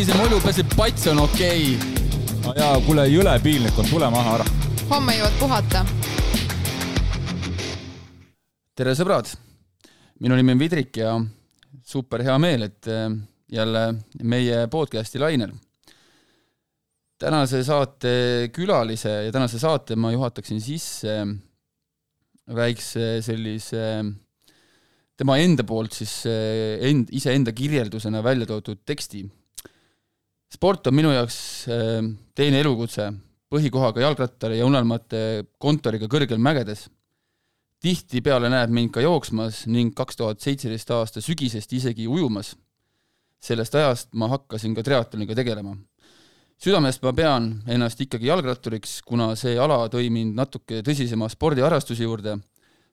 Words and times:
sinise 0.00 0.16
mulju, 0.16 0.38
et 0.48 0.74
pats 0.78 1.02
on 1.10 1.18
okei 1.20 1.74
okay.. 1.76 2.36
no 2.40 2.52
jaa, 2.56 2.76
kuule, 2.86 3.02
jõle 3.10 3.34
piinlik 3.44 3.76
on, 3.76 3.84
tule 3.84 4.06
maha 4.08 4.38
ära. 4.38 4.44
homme 4.88 5.12
jõuad 5.12 5.34
puhata. 5.36 5.82
tere, 8.80 8.94
sõbrad. 8.96 9.28
minu 10.24 10.38
nimi 10.38 10.54
on 10.54 10.62
Vidrik 10.62 10.96
ja 11.02 11.18
super 11.84 12.24
hea 12.24 12.36
meel, 12.40 12.64
et 12.70 12.88
äh, 12.88 13.10
jälle 13.52 13.82
meie 14.24 14.62
podcasti 14.72 15.20
lainel. 15.20 15.52
tänase 17.20 17.60
saate 17.66 18.14
külalise 18.56 19.12
ja 19.26 19.34
tänase 19.34 19.60
saate 19.60 19.98
ma 20.00 20.14
juhataksin 20.14 20.62
sisse 20.64 21.18
väikse 22.56 23.18
sellise 23.26 23.84
tema 25.20 25.36
enda 25.44 25.68
poolt 25.68 25.92
siis 25.92 26.22
eh, 26.24 26.88
end, 26.88 27.12
iseenda 27.12 27.52
kirjeldusena 27.52 28.24
välja 28.24 28.48
toodud 28.48 28.80
teksti. 28.88 29.26
Sport 30.50 30.86
on 30.90 30.96
minu 30.96 31.12
jaoks 31.14 31.36
eh, 31.70 32.00
teine 32.36 32.60
elukutse, 32.62 33.10
põhikohaga 33.50 34.04
jalgrattar 34.04 34.54
ja 34.56 34.66
unelmate 34.66 35.46
kontoriga 35.58 36.08
kõrgel 36.10 36.38
mägedes. 36.38 36.88
tihtipeale 37.80 38.50
näeb 38.52 38.70
mind 38.70 38.90
ka 38.92 39.00
jooksmas 39.00 39.64
ning 39.66 39.94
kaks 39.96 40.16
tuhat 40.16 40.40
seitseteist 40.40 40.90
aasta 40.90 41.20
sügisest 41.20 41.72
isegi 41.72 42.08
ujumas. 42.08 42.56
sellest 43.40 43.74
ajast 43.74 44.08
ma 44.14 44.28
hakkasin 44.28 44.74
ka 44.74 44.82
triatloniga 44.82 45.34
tegelema. 45.34 45.76
südamest 46.58 47.02
ma 47.02 47.12
pean 47.12 47.62
ennast 47.66 48.00
ikkagi 48.00 48.26
jalgratturiks, 48.26 49.02
kuna 49.02 49.34
see 49.36 49.58
ala 49.58 49.88
tõi 49.88 50.10
mind 50.10 50.34
natuke 50.34 50.82
tõsisema 50.82 51.28
spordiharrastuse 51.28 52.02
juurde 52.02 52.38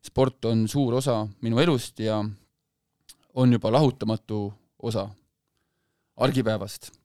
sport 0.08 0.46
on 0.46 0.68
suur 0.68 0.98
osa 1.00 1.22
minu 1.42 1.60
elust 1.60 2.00
ja 2.00 2.22
on 3.34 3.54
juba 3.54 3.72
lahutamatu 3.72 4.54
osa 4.80 5.08
argipäevast. 6.18 6.97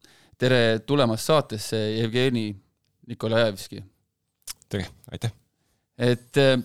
Tere 0.43 0.83
tulemast 0.87 1.31
saatesse, 1.31 1.79
Jevgeni 2.01 2.49
Nikolajevski! 3.11 3.83
tere, 4.73 4.89
aitäh! 5.13 5.35
et 6.03 6.41
eh, 6.41 6.57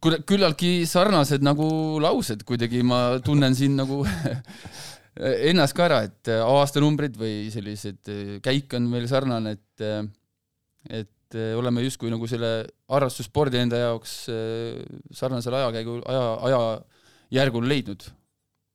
küllaltki 0.00 0.84
sarnased 0.86 1.42
nagu 1.46 1.66
laused, 2.02 2.44
kuidagi 2.46 2.84
ma 2.86 3.18
tunnen 3.24 3.56
siin 3.56 3.74
nagu 3.80 4.02
ennast 5.50 5.74
ka 5.76 5.88
ära, 5.88 6.02
et 6.06 6.30
aastanumbrid 6.36 7.16
või 7.18 7.48
sellised, 7.54 8.02
eh, 8.12 8.36
käik 8.44 8.76
on 8.78 8.86
meil 8.92 9.08
sarnane, 9.10 9.56
et 9.56 9.86
eh, 9.86 10.04
et 10.86 11.34
eh, 11.34 11.52
oleme 11.58 11.82
justkui 11.82 12.12
nagu 12.12 12.28
selle 12.30 12.50
harrastusspordi 12.92 13.58
enda 13.64 13.80
jaoks 13.82 14.16
eh, 14.30 14.82
sarnasel 15.14 15.56
ajakäigul, 15.58 16.02
aja, 16.06 16.24
ajajärgul 16.50 17.66
leidnud. 17.66 18.06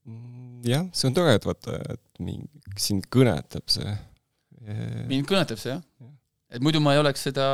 Mm, 0.09 0.61
jah, 0.67 0.88
see 0.91 1.07
on 1.07 1.16
tore, 1.16 1.38
et 1.38 1.45
vaata, 1.47 1.77
et 1.94 2.23
mind, 2.25 2.49
sind 2.81 3.07
kõnetab 3.13 3.72
see. 3.72 3.94
Mind 5.09 5.29
kõnetab 5.29 5.57
see, 5.61 5.73
jah? 5.73 5.81
ja.. 6.01 6.11
et 6.57 6.61
muidu 6.63 6.81
ma 6.83 6.93
ei 6.95 7.01
oleks 7.01 7.23
seda, 7.29 7.45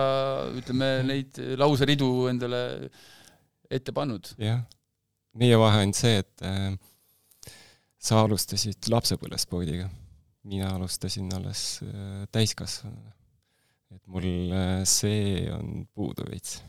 ütleme, 0.59 0.89
neid 1.07 1.39
lauseridu 1.59 2.27
endale 2.31 2.61
ette 3.71 3.93
pannud. 3.95 4.33
jah, 4.41 4.61
meie 5.37 5.57
vahe 5.59 5.85
on 5.85 5.93
see, 5.95 6.21
et 6.23 6.45
äh, 6.47 6.73
sa 7.97 8.23
alustasid 8.23 8.89
lapsepõlvespordiga, 8.91 9.89
mina 10.47 10.71
alustasin 10.75 11.29
alles 11.35 11.81
äh, 11.85 12.23
täiskasvanuna. 12.33 13.13
Et 13.95 14.01
mul 14.11 14.25
äh, 14.51 14.81
see 14.87 15.45
on 15.53 15.85
puudu 15.95 16.25
veits, 16.27 16.59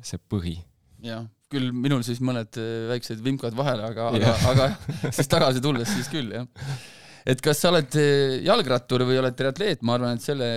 see 0.00 0.20
põhi. 0.30 0.56
jah, 1.04 1.26
küll 1.52 1.72
minul 1.72 2.04
siis 2.06 2.20
mõned 2.24 2.56
äh, 2.60 2.86
väiksed 2.92 3.20
vimkad 3.24 3.56
vahele, 3.56 3.90
aga 3.92 4.08
aga, 4.16 4.36
aga 4.52 5.10
siis 5.12 5.28
tagasi 5.30 5.64
tulles 5.64 5.90
siis 5.92 6.08
küll, 6.12 6.32
jah. 6.34 6.48
et 7.26 7.42
kas 7.44 7.62
sa 7.62 7.72
oled 7.72 7.98
äh, 7.98 8.38
jalgrattur 8.46 9.06
või 9.08 9.18
oled 9.22 9.38
triatleet, 9.38 9.82
ma 9.82 9.98
arvan, 9.98 10.18
et 10.18 10.24
selle 10.24 10.50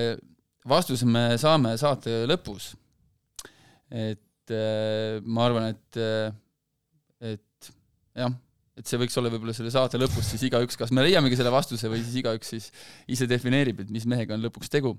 vastuse 0.67 1.07
me 1.09 1.31
saame 1.41 1.73
saate 1.81 2.23
lõpus. 2.29 2.75
et 3.91 4.51
ma 5.25 5.45
arvan, 5.45 5.71
et, 5.71 5.97
et 7.31 7.69
jah 8.17 8.33
et 8.81 8.87
see 8.87 8.99
võiks 9.01 9.17
olla 9.19 9.31
võib-olla 9.33 9.53
selle 9.55 9.71
saate 9.73 9.99
lõpus 9.99 10.31
siis 10.31 10.45
igaüks, 10.47 10.77
kas 10.79 10.93
me 10.95 11.03
leiamegi 11.05 11.37
selle 11.37 11.53
vastuse 11.53 11.89
või 11.91 12.01
siis 12.01 12.17
igaüks 12.21 12.53
siis 12.55 12.69
ise 13.11 13.27
defineerib, 13.29 13.83
et 13.83 13.91
mis 13.93 14.07
mehega 14.09 14.37
on 14.37 14.45
lõpuks 14.45 14.71
tegu. 14.71 14.95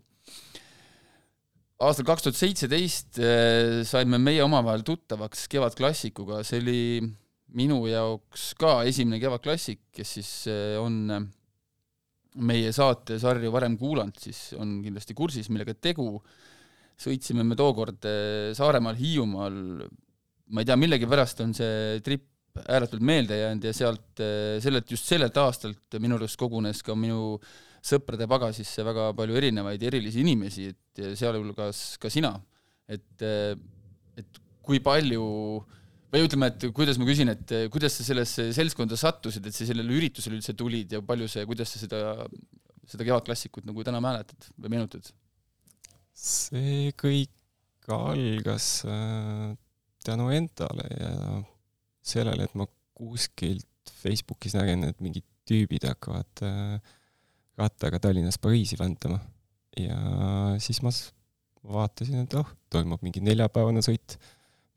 aastal 1.82 2.06
kaks 2.06 2.26
tuhat 2.26 2.38
seitseteist 2.38 3.18
eh, 3.18 3.80
saime 3.88 4.20
meie 4.22 4.44
omavahel 4.44 4.84
tuttavaks 4.86 5.48
Kevadklassikuga, 5.50 6.42
see 6.46 6.60
oli 6.62 6.82
minu 7.58 7.82
jaoks 7.88 8.52
ka 8.60 8.82
esimene 8.88 9.20
Kevadklassik, 9.22 9.88
kes 9.96 10.14
siis 10.18 10.32
eh, 10.52 10.76
on 10.78 11.00
eh, 11.10 11.26
meie 12.34 12.72
saatesarju 12.72 13.50
varem 13.52 13.76
kuulanud, 13.80 14.16
siis 14.20 14.52
on 14.56 14.78
kindlasti 14.84 15.14
kursis, 15.14 15.50
millega 15.52 15.74
tegu. 15.74 16.22
sõitsime 17.02 17.42
me 17.42 17.56
tookord 17.58 18.04
Saaremaal, 18.54 18.94
Hiiumaal, 18.94 19.54
ma 20.52 20.60
ei 20.60 20.68
tea, 20.68 20.76
millegipärast 20.78 21.40
on 21.42 21.54
see 21.56 21.98
trip 22.04 22.28
ääretult 22.60 23.02
meelde 23.02 23.38
jäänud 23.38 23.64
ja 23.64 23.72
sealt, 23.72 24.20
eh, 24.20 24.60
sellelt, 24.60 24.90
just 24.90 25.08
sellelt 25.08 25.36
aastalt 25.40 25.98
minu 26.00 26.18
arust 26.18 26.38
kogunes 26.40 26.82
ka 26.84 26.94
minu 26.98 27.38
sõprade 27.82 28.28
pagasisse 28.30 28.84
väga 28.84 29.10
palju 29.18 29.38
erinevaid 29.40 29.82
erilisi 29.82 30.20
inimesi, 30.22 30.68
et 30.70 31.04
sealhulgas 31.18 31.98
ka 31.98 32.10
sina. 32.10 32.40
et, 32.92 33.22
eh, 33.22 33.54
et 34.18 34.38
kui 34.60 34.78
palju 34.80 35.64
või 36.12 36.26
ütleme, 36.26 36.50
et 36.52 36.66
kuidas 36.76 37.00
ma 37.00 37.08
küsin, 37.08 37.32
et 37.32 37.54
eh, 37.56 37.66
kuidas 37.72 37.96
sa 37.98 38.06
sellesse 38.06 38.50
seltskonda 38.56 38.98
sattusid, 39.00 39.46
et 39.48 39.56
sa 39.56 39.68
sellele 39.68 39.96
üritusele 39.96 40.38
üldse 40.38 40.54
tulid 40.58 40.92
ja 40.92 41.02
palju 41.04 41.28
see, 41.32 41.46
kuidas 41.48 41.74
sa 41.74 41.82
seda, 41.82 42.02
seda 42.88 43.08
kevadklassikut 43.08 43.68
nagu 43.68 43.86
täna 43.86 44.02
mäletad 44.04 44.50
või 44.58 44.76
meenutad? 44.76 45.12
see 46.12 46.92
kõik 47.00 47.88
algas 47.90 48.66
tänu 50.04 50.28
endale 50.34 50.84
ja 50.92 51.12
sellele, 52.04 52.46
et 52.46 52.54
ma 52.58 52.66
kuskilt 52.98 53.92
Facebookis 54.02 54.54
nägin, 54.58 54.84
et 54.86 55.00
mingid 55.02 55.26
tüübid 55.48 55.86
hakkavad 55.86 56.44
äh, 56.46 56.92
rattaga 57.58 58.00
Tallinnast 58.02 58.40
Pariisi 58.42 58.78
väntama. 58.78 59.18
ja 59.78 59.96
siis 60.60 60.82
ma 60.84 60.90
vaatasin, 61.72 62.26
et 62.26 62.34
oh, 62.36 62.48
toimub 62.70 63.02
mingi 63.04 63.22
neljapäevane 63.24 63.80
sõit, 63.84 64.18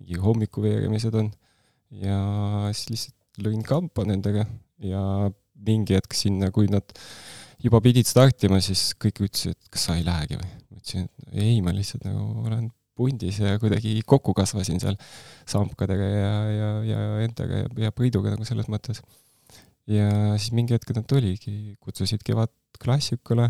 mingi 0.06 0.22
hommikuveeremised 0.22 1.18
on 1.18 1.32
ja 1.98 2.20
siis 2.76 2.92
lihtsalt 2.92 3.42
lõin 3.46 3.66
kampa 3.66 4.06
nendega 4.06 4.46
ja 4.86 5.02
mingi 5.66 5.96
hetk 5.98 6.14
sinna, 6.14 6.52
kui 6.54 6.70
nad 6.70 6.94
juba 7.64 7.82
pidid 7.82 8.06
startima, 8.08 8.60
siis 8.62 8.92
kõik 9.02 9.24
ütlesid, 9.26 9.56
et 9.56 9.74
kas 9.74 9.88
sa 9.90 9.98
ei 9.98 10.06
lähegi 10.06 10.38
või? 10.38 10.50
ma 10.70 10.78
ütlesin, 10.78 11.10
et 11.10 11.40
ei, 11.42 11.58
ma 11.66 11.74
lihtsalt 11.74 12.06
nagu 12.06 12.46
olen 12.46 12.70
pundis 12.96 13.42
ja 13.42 13.58
kuidagi 13.60 13.98
kokku 14.08 14.36
kasvasin 14.38 14.80
seal 14.80 14.96
sampkadega 15.50 16.06
ja, 16.12 16.34
ja, 16.54 16.70
ja 16.92 17.00
endaga 17.26 17.64
ja, 17.64 17.72
ja 17.88 17.92
Priiduga 17.96 18.36
nagu 18.36 18.46
selles 18.48 18.70
mõttes. 18.72 19.02
ja 19.90 20.38
siis 20.38 20.54
mingi 20.56 20.78
hetk 20.78 20.94
nad 20.96 21.10
tuligi, 21.10 21.76
kutsusid 21.82 22.24
Kevadklassikule 22.28 23.50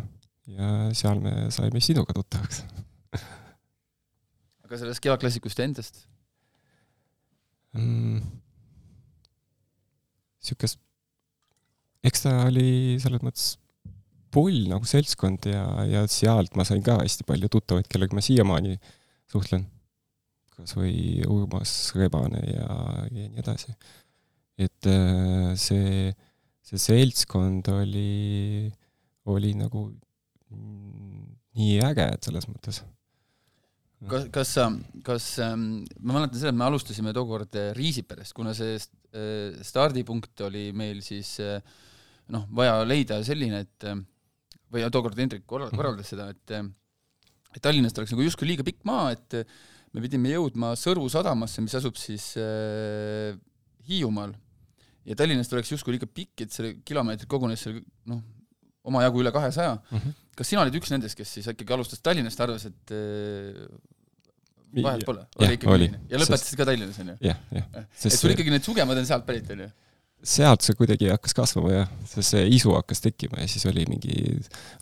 ja 0.55 0.73
seal 0.95 1.21
me 1.21 1.51
saime 1.53 1.83
sinuga 1.83 2.15
tuttavaks 2.15 2.63
aga 4.65 4.81
sellest 4.81 5.03
Kevadklassikust 5.03 5.61
endast 5.67 6.05
mm,? 7.75 8.23
Siukest, 10.45 10.77
eks 12.05 12.21
ta 12.21 12.35
oli 12.45 12.97
selles 13.01 13.23
mõttes 13.25 13.55
pull 14.35 14.67
nagu 14.69 14.85
seltskond 14.85 15.47
ja, 15.49 15.63
ja 15.89 16.03
sealt 16.11 16.57
ma 16.59 16.65
sain 16.67 16.83
ka 16.85 16.99
hästi 16.99 17.25
palju 17.25 17.49
tuttavaid, 17.49 17.87
kellega 17.89 18.17
ma 18.17 18.23
siiamaani 18.25 18.75
suhtlen, 19.31 19.63
kas 20.53 20.75
või 20.77 21.23
Urmas 21.25 21.73
Rebane 21.97 22.43
ja, 22.51 22.67
ja 23.09 23.29
nii 23.31 23.41
edasi. 23.41 23.73
et 24.61 24.89
äh, 24.91 25.55
see, 25.59 26.11
see 26.63 26.81
seltskond 26.83 27.71
oli, 27.73 28.69
oli 29.31 29.55
nagu 29.57 29.87
nii 31.55 31.79
äge, 31.87 32.05
et 32.11 32.27
selles 32.27 32.47
mõttes. 32.51 32.83
Kas, 34.09 34.27
kas 34.33 34.53
sa, 34.57 34.67
kas 35.05 35.27
ähm,, 35.43 35.83
ma 35.99 36.19
mäletan 36.19 36.39
seda, 36.39 36.53
et 36.53 36.59
me 36.59 36.67
alustasime 36.67 37.13
tookord 37.15 37.57
äh, 37.59 37.71
Riisiperest, 37.77 38.35
kuna 38.37 38.53
see 38.57 38.77
äh, 38.77 39.55
stardipunkt 39.65 40.45
oli 40.47 40.69
meil 40.77 41.01
siis 41.05 41.37
noh, 42.33 42.47
vaja 42.57 42.81
leida 42.87 43.19
selline, 43.25 43.61
et 43.65 43.87
või 44.73 44.85
tookord 44.91 45.19
Hendrik 45.21 45.45
korraldas 45.47 46.09
seda, 46.11 46.31
et 46.33 46.57
et 47.55 47.63
Tallinnast 47.63 47.97
oleks 48.01 48.11
nagu 48.11 48.25
justkui 48.25 48.49
liiga 48.49 48.65
pikk 48.67 48.81
maa, 48.87 49.13
et 49.15 49.45
me 49.95 50.03
pidime 50.03 50.33
jõudma 50.33 50.73
Sõru 50.79 51.05
sadamasse, 51.11 51.63
mis 51.63 51.75
asub 51.77 51.95
siis 51.99 52.33
äh, 52.41 53.37
Hiiumaal. 53.87 54.33
ja 55.05 55.15
Tallinnast 55.15 55.53
oleks 55.53 55.71
justkui 55.71 55.95
liiga 55.95 56.09
pikk, 56.09 56.45
et 56.45 56.51
selle 56.51 56.75
kilomeetrit 56.85 57.29
kogunes 57.31 57.63
seal 57.63 57.79
noh, 58.09 58.21
omajagu 58.85 59.21
üle 59.23 59.31
kahesaja 59.33 59.77
mm. 59.77 59.97
-hmm. 59.97 60.15
kas 60.35 60.51
sina 60.51 60.65
olid 60.65 60.75
üks 60.75 60.91
nendest, 60.91 61.17
kes 61.17 61.33
siis 61.37 61.47
ikkagi 61.47 61.73
alustas 61.73 62.01
Tallinnast, 62.03 62.41
arvas, 62.41 62.65
et 62.65 62.91
äh, 62.91 63.63
vahet 64.83 65.07
pole, 65.07 65.25
oli 65.39 65.57
ikkagi 65.59 65.73
oli. 65.77 65.89
ja 66.11 66.21
lõpetasid 66.21 66.59
ka 66.59 66.67
Tallinnas, 66.67 66.99
on 67.03 67.13
ju? 67.13 67.17
jah, 67.29 67.41
jah. 67.55 67.67
et 67.81 68.15
sul 68.19 68.35
ikkagi 68.35 68.53
need 68.53 68.67
sugemad 68.67 69.01
on 69.01 69.07
sealt 69.07 69.27
pärit, 69.27 69.49
on 69.55 69.65
ju? 69.65 69.71
sealt 70.25 70.65
see 70.65 70.73
kuidagi 70.77 71.11
hakkas 71.11 71.35
kasvama 71.37 71.71
jah, 71.71 71.91
sest 72.09 72.33
see 72.33 72.45
isu 72.57 72.73
hakkas 72.73 73.03
tekkima 73.03 73.43
ja 73.43 73.49
siis 73.49 73.65
oli 73.69 73.85
mingi 73.89 74.15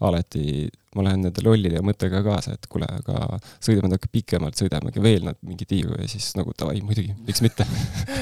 alati, 0.06 0.70
ma 0.96 1.04
lähen 1.08 1.26
nende 1.28 1.44
lollide 1.44 1.82
mõttega 1.84 2.22
kaasa, 2.24 2.56
et 2.56 2.70
kuule, 2.72 2.88
aga 2.88 3.40
sõidame 3.58 3.92
natuke 3.92 4.12
pikemalt, 4.14 4.56
sõidamegi 4.60 5.04
veel 5.04 5.28
nad 5.28 5.40
mingi 5.44 5.68
tiiru 5.68 5.98
ja 6.00 6.08
siis 6.12 6.32
nagu 6.40 6.56
davai, 6.56 6.80
muidugi, 6.86 7.12
miks 7.28 7.44
mitte 7.44 7.68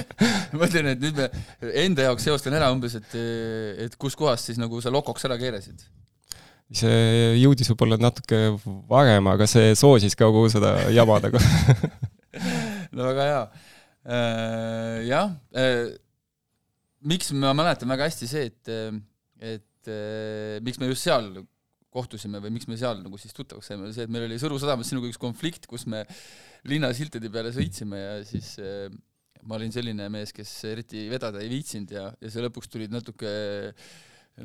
ma 0.57 0.65
ütlen, 0.65 0.93
et 0.95 1.03
nüüd 1.03 1.19
me 1.21 1.29
enda 1.85 2.09
jaoks 2.09 2.25
seostan 2.25 2.57
ära 2.57 2.71
umbes, 2.73 2.97
et, 2.97 3.17
et 3.85 3.97
kuskohast 4.01 4.49
siis 4.49 4.61
nagu 4.61 4.81
sa 4.81 4.93
lokoks 4.93 5.29
ära 5.29 5.37
keerasid 5.41 5.85
see 6.71 7.35
jõudis 7.41 7.71
võib-olla 7.71 7.99
natuke 7.99 8.39
varem, 8.89 9.27
aga 9.31 9.47
see 9.49 9.73
soosis 9.77 10.15
ka 10.15 10.29
kogu 10.31 10.49
seda 10.53 10.75
jama 10.95 11.19
nagu 11.23 11.41
no 12.95 13.09
väga 13.11 13.27
hea. 13.27 13.43
jah 15.09 15.35
miks 17.11 17.31
ma 17.35 17.51
mäletan 17.57 17.91
väga 17.91 18.07
hästi 18.07 18.29
see, 18.29 18.51
et, 18.51 18.71
et 19.41 19.91
miks 20.63 20.79
me 20.79 20.89
just 20.91 21.09
seal 21.09 21.33
kohtusime 21.91 22.39
või 22.41 22.53
miks 22.55 22.69
me 22.71 22.77
seal 22.79 23.01
nagu 23.03 23.19
siis 23.19 23.35
tuttavaks 23.35 23.67
saime, 23.67 23.87
oli 23.87 23.95
see, 23.95 24.07
et 24.07 24.13
meil 24.13 24.25
oli 24.27 24.39
Sõru 24.39 24.59
sadamas 24.61 24.87
sinuga 24.91 25.09
üks 25.11 25.19
konflikt, 25.19 25.67
kus 25.69 25.85
me 25.91 26.05
linna 26.69 26.91
siltide 26.95 27.31
peale 27.33 27.51
sõitsime 27.55 27.99
ja 27.99 28.13
siis 28.27 28.53
äh, 28.63 28.87
ma 29.43 29.57
olin 29.57 29.73
selline 29.73 30.07
mees, 30.13 30.31
kes 30.35 30.53
eriti 30.69 31.07
vedada 31.11 31.41
ei 31.43 31.51
viitsinud 31.51 31.91
ja, 31.95 32.05
ja 32.21 32.31
sa 32.31 32.45
lõpuks 32.45 32.71
tulid 32.71 32.93
natuke 32.93 33.33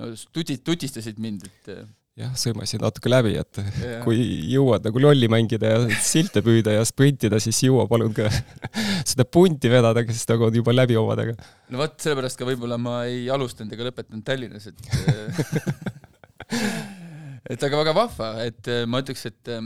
no 0.00 0.10
tuti-, 0.34 0.58
tutistasid 0.66 1.20
mind, 1.22 1.46
et 1.46 1.70
jah, 2.16 2.32
sõimasin 2.40 2.80
natuke 2.80 3.10
läbi, 3.10 3.34
et 3.40 3.58
yeah. 3.60 4.00
kui 4.04 4.16
jõuad 4.48 4.86
nagu 4.88 5.00
lolli 5.02 5.28
mängida 5.32 5.72
ja 5.74 6.00
silte 6.00 6.40
püüda 6.44 6.72
ja 6.78 6.84
sprintida, 6.88 7.40
siis 7.42 7.60
jõua 7.66 7.84
palun 7.90 8.14
ka 8.16 8.30
seda 9.10 9.26
punti 9.28 9.70
vedada, 9.72 10.04
kes 10.06 10.24
nagu 10.32 10.48
on 10.48 10.56
juba 10.56 10.74
läbi 10.74 10.96
omadega. 10.96 11.36
no 11.72 11.82
vot, 11.82 11.98
sellepärast 12.00 12.40
ka 12.40 12.48
võib-olla 12.48 12.80
ma 12.80 13.02
ei 13.10 13.26
alustanud 13.32 13.76
ega 13.76 13.90
lõpetanud 13.90 14.24
Tallinnas, 14.26 14.70
et 14.72 14.78
et 17.52 17.68
aga 17.68 17.82
väga 17.84 17.96
vahva, 18.00 18.30
et 18.48 18.72
äh, 18.72 18.86
ma 18.88 19.04
ütleks, 19.04 19.28
et 19.28 19.52
äh, 19.52 19.60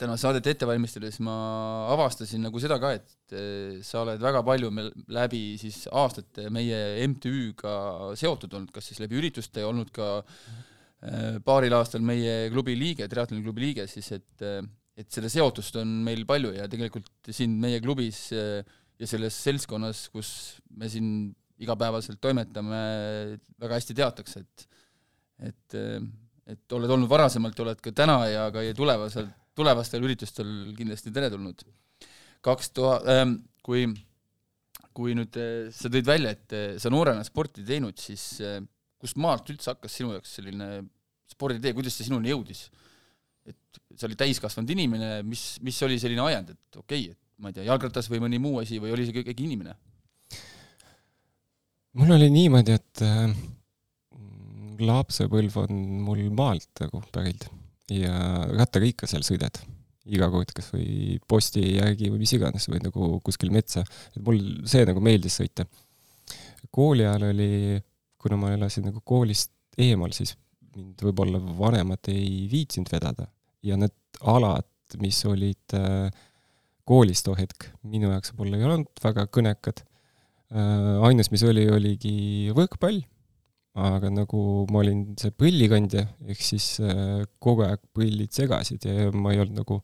täna 0.00 0.14
saadet 0.22 0.46
ette 0.54 0.70
valmistades 0.70 1.18
ma 1.24 1.34
avastasin 1.96 2.46
nagu 2.46 2.62
seda 2.62 2.78
ka, 2.78 2.94
et 2.94 3.34
äh, 3.34 3.82
sa 3.82 4.04
oled 4.04 4.22
väga 4.22 4.46
palju 4.46 4.70
meil 4.70 4.94
läbi 5.10 5.44
siis 5.58 5.82
aastate 5.90 6.46
meie 6.54 6.78
MTÜ-ga 7.10 8.14
seotud 8.14 8.54
olnud, 8.54 8.70
kas 8.70 8.92
siis 8.92 9.02
läbi 9.02 9.18
ürituste 9.18 9.66
olnud 9.66 9.90
ka 9.90 10.20
mm 10.22 10.26
-hmm 10.30 10.66
paaril 11.44 11.72
aastal 11.78 12.02
meie 12.04 12.50
klubi 12.52 12.74
liige, 12.76 13.08
triatloni 13.08 13.44
klubi 13.44 13.64
liige, 13.64 13.86
siis 13.88 14.10
et, 14.18 14.44
äh, 14.44 14.60
et 15.00 15.08
seda 15.12 15.30
seotust 15.32 15.78
on 15.80 16.00
meil 16.04 16.26
palju 16.28 16.52
ja 16.58 16.66
tegelikult 16.68 17.08
siin 17.32 17.54
meie 17.62 17.80
klubis 17.80 18.26
äh, 18.36 18.60
ja 19.00 19.08
selles 19.08 19.36
seltskonnas, 19.46 20.08
kus 20.12 20.30
me 20.76 20.90
siin 20.92 21.30
igapäevaselt 21.60 22.20
toimetame, 22.20 22.80
väga 23.60 23.78
hästi 23.78 23.96
teatakse, 23.96 24.44
et 24.44 24.66
et, 25.40 25.74
et 26.52 26.74
oled 26.76 26.90
olnud 26.92 27.08
varasemalt 27.08 27.56
ja 27.56 27.64
oled 27.64 27.78
ka 27.80 27.94
täna 27.96 28.18
ja 28.28 28.42
ka 28.52 28.60
tulevasel, 28.76 29.30
tulevastel 29.56 30.04
üritustel 30.04 30.50
kindlasti 30.76 31.12
teretulnud. 31.16 31.64
kaks 32.44 32.70
tuhat, 32.76 33.08
ähm, 33.08 33.38
kui, 33.64 33.86
kui 34.92 35.16
nüüd 35.16 35.32
sa 35.72 35.88
tõid 35.88 36.04
välja, 36.04 36.34
et 36.36 36.80
sa 36.80 36.92
noorena 36.92 37.24
sporti 37.24 37.64
teinud, 37.64 37.96
siis 37.96 38.42
kust 39.00 39.18
maalt 39.20 39.50
üldse 39.52 39.72
hakkas 39.72 39.96
sinu 40.00 40.14
jaoks 40.14 40.36
selline 40.38 40.70
sporditee, 41.30 41.74
kuidas 41.76 41.96
see 41.96 42.08
sinuni 42.08 42.32
jõudis? 42.32 42.68
et 43.48 43.78
sa 43.98 44.06
olid 44.06 44.18
täiskasvanud 44.20 44.70
inimene, 44.70 45.06
mis, 45.26 45.56
mis 45.64 45.78
oli 45.82 45.96
selline 45.98 46.22
ajend, 46.22 46.52
et 46.52 46.76
okei 46.78 47.06
okay,, 47.08 47.14
et 47.14 47.42
ma 47.42 47.50
ei 47.50 47.56
tea, 47.56 47.64
jalgratas 47.66 48.10
või 48.12 48.20
mõni 48.26 48.38
muu 48.42 48.60
asi 48.60 48.78
või 48.82 48.92
oli 48.94 49.06
see 49.08 49.22
ikkagi 49.24 49.46
inimene? 49.48 49.74
mul 51.98 52.14
oli 52.14 52.28
niimoodi, 52.30 52.76
et 52.76 53.02
äh, 53.02 53.32
lapsepõlv 54.84 55.56
on 55.64 55.82
mul 56.06 56.22
maalt 56.36 56.84
nagu 56.84 57.02
pärit 57.10 57.48
ja 57.90 58.44
rattaga 58.52 58.86
ikka 58.86 59.08
seal 59.10 59.24
sõidad 59.26 59.58
iga 60.10 60.30
kord, 60.32 60.52
kas 60.56 60.70
või 60.72 61.18
posti 61.28 61.62
järgi 61.76 62.10
või 62.12 62.22
mis 62.22 62.32
iganes 62.36 62.66
või 62.70 62.80
nagu 62.82 63.12
kuskil 63.24 63.52
metsa, 63.54 63.82
et 64.14 64.22
mul 64.24 64.40
see 64.68 64.86
nagu 64.88 65.02
meeldis 65.04 65.36
sõita. 65.40 65.66
kooli 66.70 67.04
ajal 67.04 67.30
oli 67.30 67.80
kuna 68.20 68.38
ma 68.40 68.52
elasin 68.54 68.88
nagu 68.90 69.02
koolist 69.06 69.52
eemal, 69.80 70.12
siis 70.16 70.34
mind 70.76 71.02
võib-olla 71.04 71.40
vanemad 71.58 72.10
ei 72.12 72.46
viitsinud 72.50 72.90
vedada. 72.92 73.26
Ja 73.66 73.76
need 73.80 73.94
alad, 74.28 74.68
mis 75.00 75.18
olid 75.28 75.76
äh, 75.76 76.10
koolis 76.88 77.24
too 77.26 77.36
hetk, 77.38 77.70
minu 77.86 78.10
jaoks 78.12 78.34
võib-olla 78.34 78.58
ei 78.58 78.68
olnud 78.68 79.04
väga 79.04 79.26
kõnekad. 79.32 79.84
Äh,. 80.50 80.98
ainus, 81.06 81.30
mis 81.30 81.44
oli, 81.46 81.68
oligi 81.70 82.50
võrkpall, 82.56 82.98
aga 83.78 84.10
nagu 84.10 84.40
ma 84.72 84.80
olin 84.82 85.04
see 85.20 85.30
põllikandja, 85.30 86.08
ehk 86.26 86.42
siis 86.42 86.72
äh, 86.82 87.22
kogu 87.38 87.66
aeg 87.68 87.84
põllid 87.94 88.34
segasid 88.34 88.88
ja 88.88 89.12
ma 89.14 89.34
ei 89.34 89.44
olnud 89.44 89.62
nagu 89.62 89.78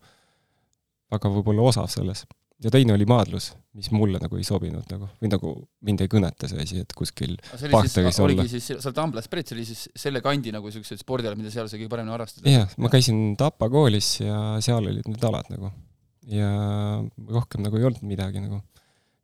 väga 1.14 1.30
võib-olla 1.30 1.68
osav 1.70 1.86
selles 1.92 2.24
ja 2.64 2.72
teine 2.72 2.94
oli 2.96 3.06
maadlus, 3.08 3.50
mis 3.76 3.90
mulle 3.92 4.20
nagu 4.22 4.38
ei 4.38 4.44
sobinud 4.46 4.86
nagu, 4.88 5.08
või 5.20 5.30
nagu 5.32 5.52
mind 5.84 6.04
ei 6.04 6.10
kõneta 6.12 6.48
see 6.48 6.62
asi, 6.62 6.80
et 6.84 6.94
kuskil 6.96 7.34
partneris 7.52 8.20
olla. 8.22 8.28
oligi 8.30 8.48
siis, 8.54 8.70
sa 8.80 8.90
oled 8.90 9.00
Amblast 9.02 9.30
pärit, 9.32 9.50
see 9.50 9.58
oli 9.58 9.66
siis 9.68 9.82
selle 10.04 10.22
kandi 10.24 10.54
nagu 10.54 10.70
niisugused 10.70 11.02
spordialad, 11.02 11.38
mida 11.40 11.52
seal 11.52 11.68
sai 11.68 11.82
kõige 11.82 11.92
paremini 11.92 12.14
harrastada? 12.16 12.48
jah, 12.48 12.72
ma 12.80 12.92
käisin 12.92 13.20
Tapa 13.40 13.68
koolis 13.72 14.14
ja 14.22 14.38
seal 14.64 14.88
olid 14.88 15.08
need 15.10 15.28
alad 15.28 15.52
nagu. 15.52 15.72
ja 16.32 16.48
rohkem 17.36 17.66
nagu 17.66 17.78
ei 17.78 17.88
olnud 17.90 18.06
midagi 18.08 18.40
nagu. 18.40 18.62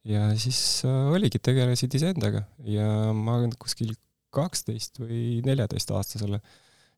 ja 0.09 0.29
siis 0.37 0.61
äh, 0.89 1.09
oligi, 1.17 1.41
tegelesid 1.41 1.97
iseendaga 1.97 2.45
ja 2.69 2.87
ma 3.17 3.41
kuskil 3.57 3.97
kaksteist 4.33 5.01
või 5.01 5.41
neljateistaastasele, 5.45 6.39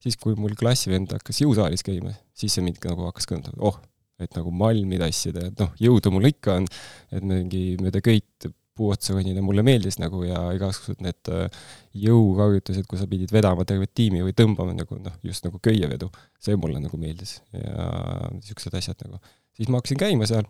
siis 0.02 0.19
kui 0.19 0.34
mul 0.38 0.54
klassivend 0.58 1.14
hakkas 1.14 1.42
jõusaalis 1.42 1.87
käima, 1.87 2.14
siis 2.34 2.54
see 2.54 2.62
mind 2.66 2.82
nagu 2.82 3.06
hakkas 3.06 3.30
kõndama, 3.30 3.70
oh 3.70 3.78
et 4.22 4.37
nagu 4.37 4.52
malmi 4.55 4.99
tassida, 5.00 5.49
et 5.50 5.62
noh, 5.62 5.72
jõudu 5.81 6.12
mul 6.14 6.28
ikka 6.31 6.61
on, 6.61 6.69
et 7.14 7.25
mingi 7.26 7.64
mööda 7.82 8.02
köit 8.05 8.46
puu 8.75 8.90
otsa 8.90 9.14
konida 9.14 9.43
mulle 9.44 9.62
meeldis 9.66 10.00
nagu 10.02 10.25
ja 10.26 10.40
igasugused 10.56 11.02
need 11.05 11.31
äh, 11.31 11.62
jõuharjutused, 12.05 12.87
kus 12.90 13.05
sa 13.05 13.08
pidid 13.11 13.31
vedama 13.34 13.66
tervet 13.69 13.93
tiimi 13.94 14.25
või 14.26 14.34
tõmbama 14.37 14.75
nagu 14.75 14.99
noh, 14.99 15.14
just 15.26 15.46
nagu 15.46 15.61
köievedu, 15.62 16.11
see 16.43 16.58
mulle 16.58 16.82
nagu 16.82 16.99
meeldis 16.99 17.37
ja 17.55 17.87
niisugused 18.34 18.75
asjad 18.81 19.06
nagu. 19.06 19.22
siis 19.55 19.70
ma 19.70 19.78
hakkasin 19.78 20.00
käima 20.02 20.26
seal, 20.31 20.49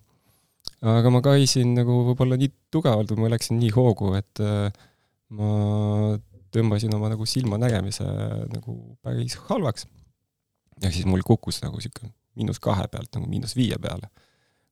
aga 0.95 1.13
ma 1.13 1.21
käisin 1.25 1.77
nagu 1.77 2.01
võib-olla 2.09 2.41
nii 2.41 2.53
tugevalt 2.73 3.13
või 3.13 3.27
ma 3.27 3.35
läksin 3.37 3.61
nii 3.61 3.75
hoogu, 3.77 4.15
et 4.17 4.45
äh, 4.45 4.73
ma 5.37 6.17
tõmbasin 6.55 6.97
oma 6.97 7.13
nagu 7.13 7.29
silmanägemise 7.29 8.09
nagu 8.55 8.79
päris 9.05 9.37
halvaks. 9.51 9.89
ja 10.81 10.89
siis 10.89 11.05
mul 11.05 11.25
kukkus 11.27 11.61
nagu 11.61 11.77
niisugune 11.77 12.15
miinus 12.39 12.61
kahe 12.63 12.87
pealt 12.93 13.15
nagu 13.17 13.29
miinus 13.31 13.57
viie 13.57 13.79
peale. 13.81 14.11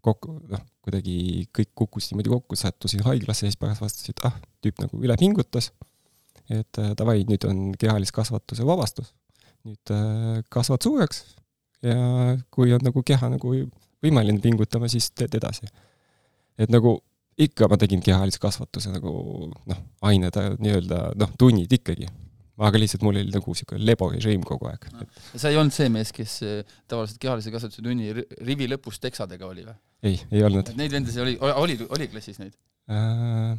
kokku, 0.02 0.32
noh, 0.50 0.62
kuidagi 0.82 1.46
kõik 1.54 1.68
kukkus 1.78 2.08
niimoodi 2.10 2.32
kokku, 2.32 2.56
sattusin 2.58 3.04
haiglasse 3.06 3.46
ja 3.46 3.52
siis 3.52 3.58
pärast 3.60 3.84
vastasid, 3.84 4.18
ah, 4.26 4.34
tüüp 4.64 4.80
nagu 4.82 4.98
üle 4.98 5.14
pingutas, 5.20 5.68
et 6.50 6.80
äh, 6.82 6.90
davai, 6.98 7.20
nüüd 7.28 7.46
on 7.46 7.68
kehaliskasvatuse 7.78 8.66
vabastus. 8.66 9.12
nüüd 9.62 9.92
äh, 9.94 10.42
kasvad 10.50 10.82
suureks 10.82 11.22
ja 11.86 12.34
kui 12.50 12.74
on 12.74 12.82
nagu 12.82 13.02
keha 13.06 13.30
nagu 13.30 13.54
võimeline 14.02 14.42
pingutama, 14.42 14.90
siis 14.90 15.10
teed 15.14 15.38
edasi. 15.38 15.70
et 16.58 16.70
nagu 16.70 16.98
ikka 17.38 17.68
ma 17.70 17.78
tegin 17.78 18.02
kehaliskasvatuse 18.02 18.90
nagu 18.92 19.12
noh, 19.54 19.80
ained 20.02 20.36
nii-öelda 20.58 21.12
noh, 21.18 21.30
tunnid 21.38 21.72
ikkagi 21.72 22.10
aga 22.60 22.80
lihtsalt 22.80 23.04
mul 23.06 23.16
oli 23.16 23.32
nagu 23.32 23.54
niisugune 23.54 23.86
leborežiim 23.88 24.42
kogu 24.46 24.68
aeg 24.68 24.88
no.. 24.92 25.06
sa 25.32 25.50
ei 25.50 25.58
olnud 25.60 25.74
see 25.74 25.88
mees, 25.92 26.12
kes 26.14 26.38
äh, 26.44 26.74
tavaliselt 26.90 27.20
kehalise 27.22 27.52
kasvatuse 27.54 27.84
tunni 27.84 28.12
rivi 28.44 28.68
lõpus 28.70 29.00
teksadega 29.02 29.48
oli 29.48 29.64
või? 29.66 29.76
ei, 30.10 30.18
ei 30.30 30.44
olnud. 30.44 30.72
Neid 30.76 30.92
vendasid 30.92 31.24
oli, 31.24 31.36
oli, 31.40 31.78
oli 31.88 32.08
klassis 32.12 32.42
neid 32.42 32.52
äh,? 32.92 33.54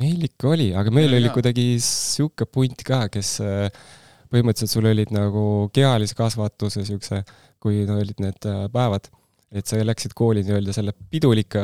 meil 0.00 0.24
ikka 0.26 0.54
oli, 0.54 0.70
aga 0.74 0.94
meil 0.94 1.12
ja, 1.12 1.20
oli 1.20 1.34
kuidagi 1.34 1.66
niisugune 1.74 2.50
punt 2.50 2.86
ka, 2.86 3.04
kes 3.12 3.36
äh, 3.44 3.84
põhimõtteliselt 4.32 4.72
sul 4.72 4.88
olid 4.90 5.12
nagu 5.14 5.44
kehalise 5.74 6.16
kasvatuse 6.18 6.82
niisuguse, 6.82 7.20
kui 7.62 7.84
olid 7.84 8.24
need 8.24 8.48
äh, 8.50 8.64
päevad 8.72 9.12
et 9.54 9.70
sa 9.70 9.78
läksid 9.78 10.14
kooli 10.18 10.42
nii-öelda 10.46 10.74
selle 10.74 10.92
piduliku 11.10 11.62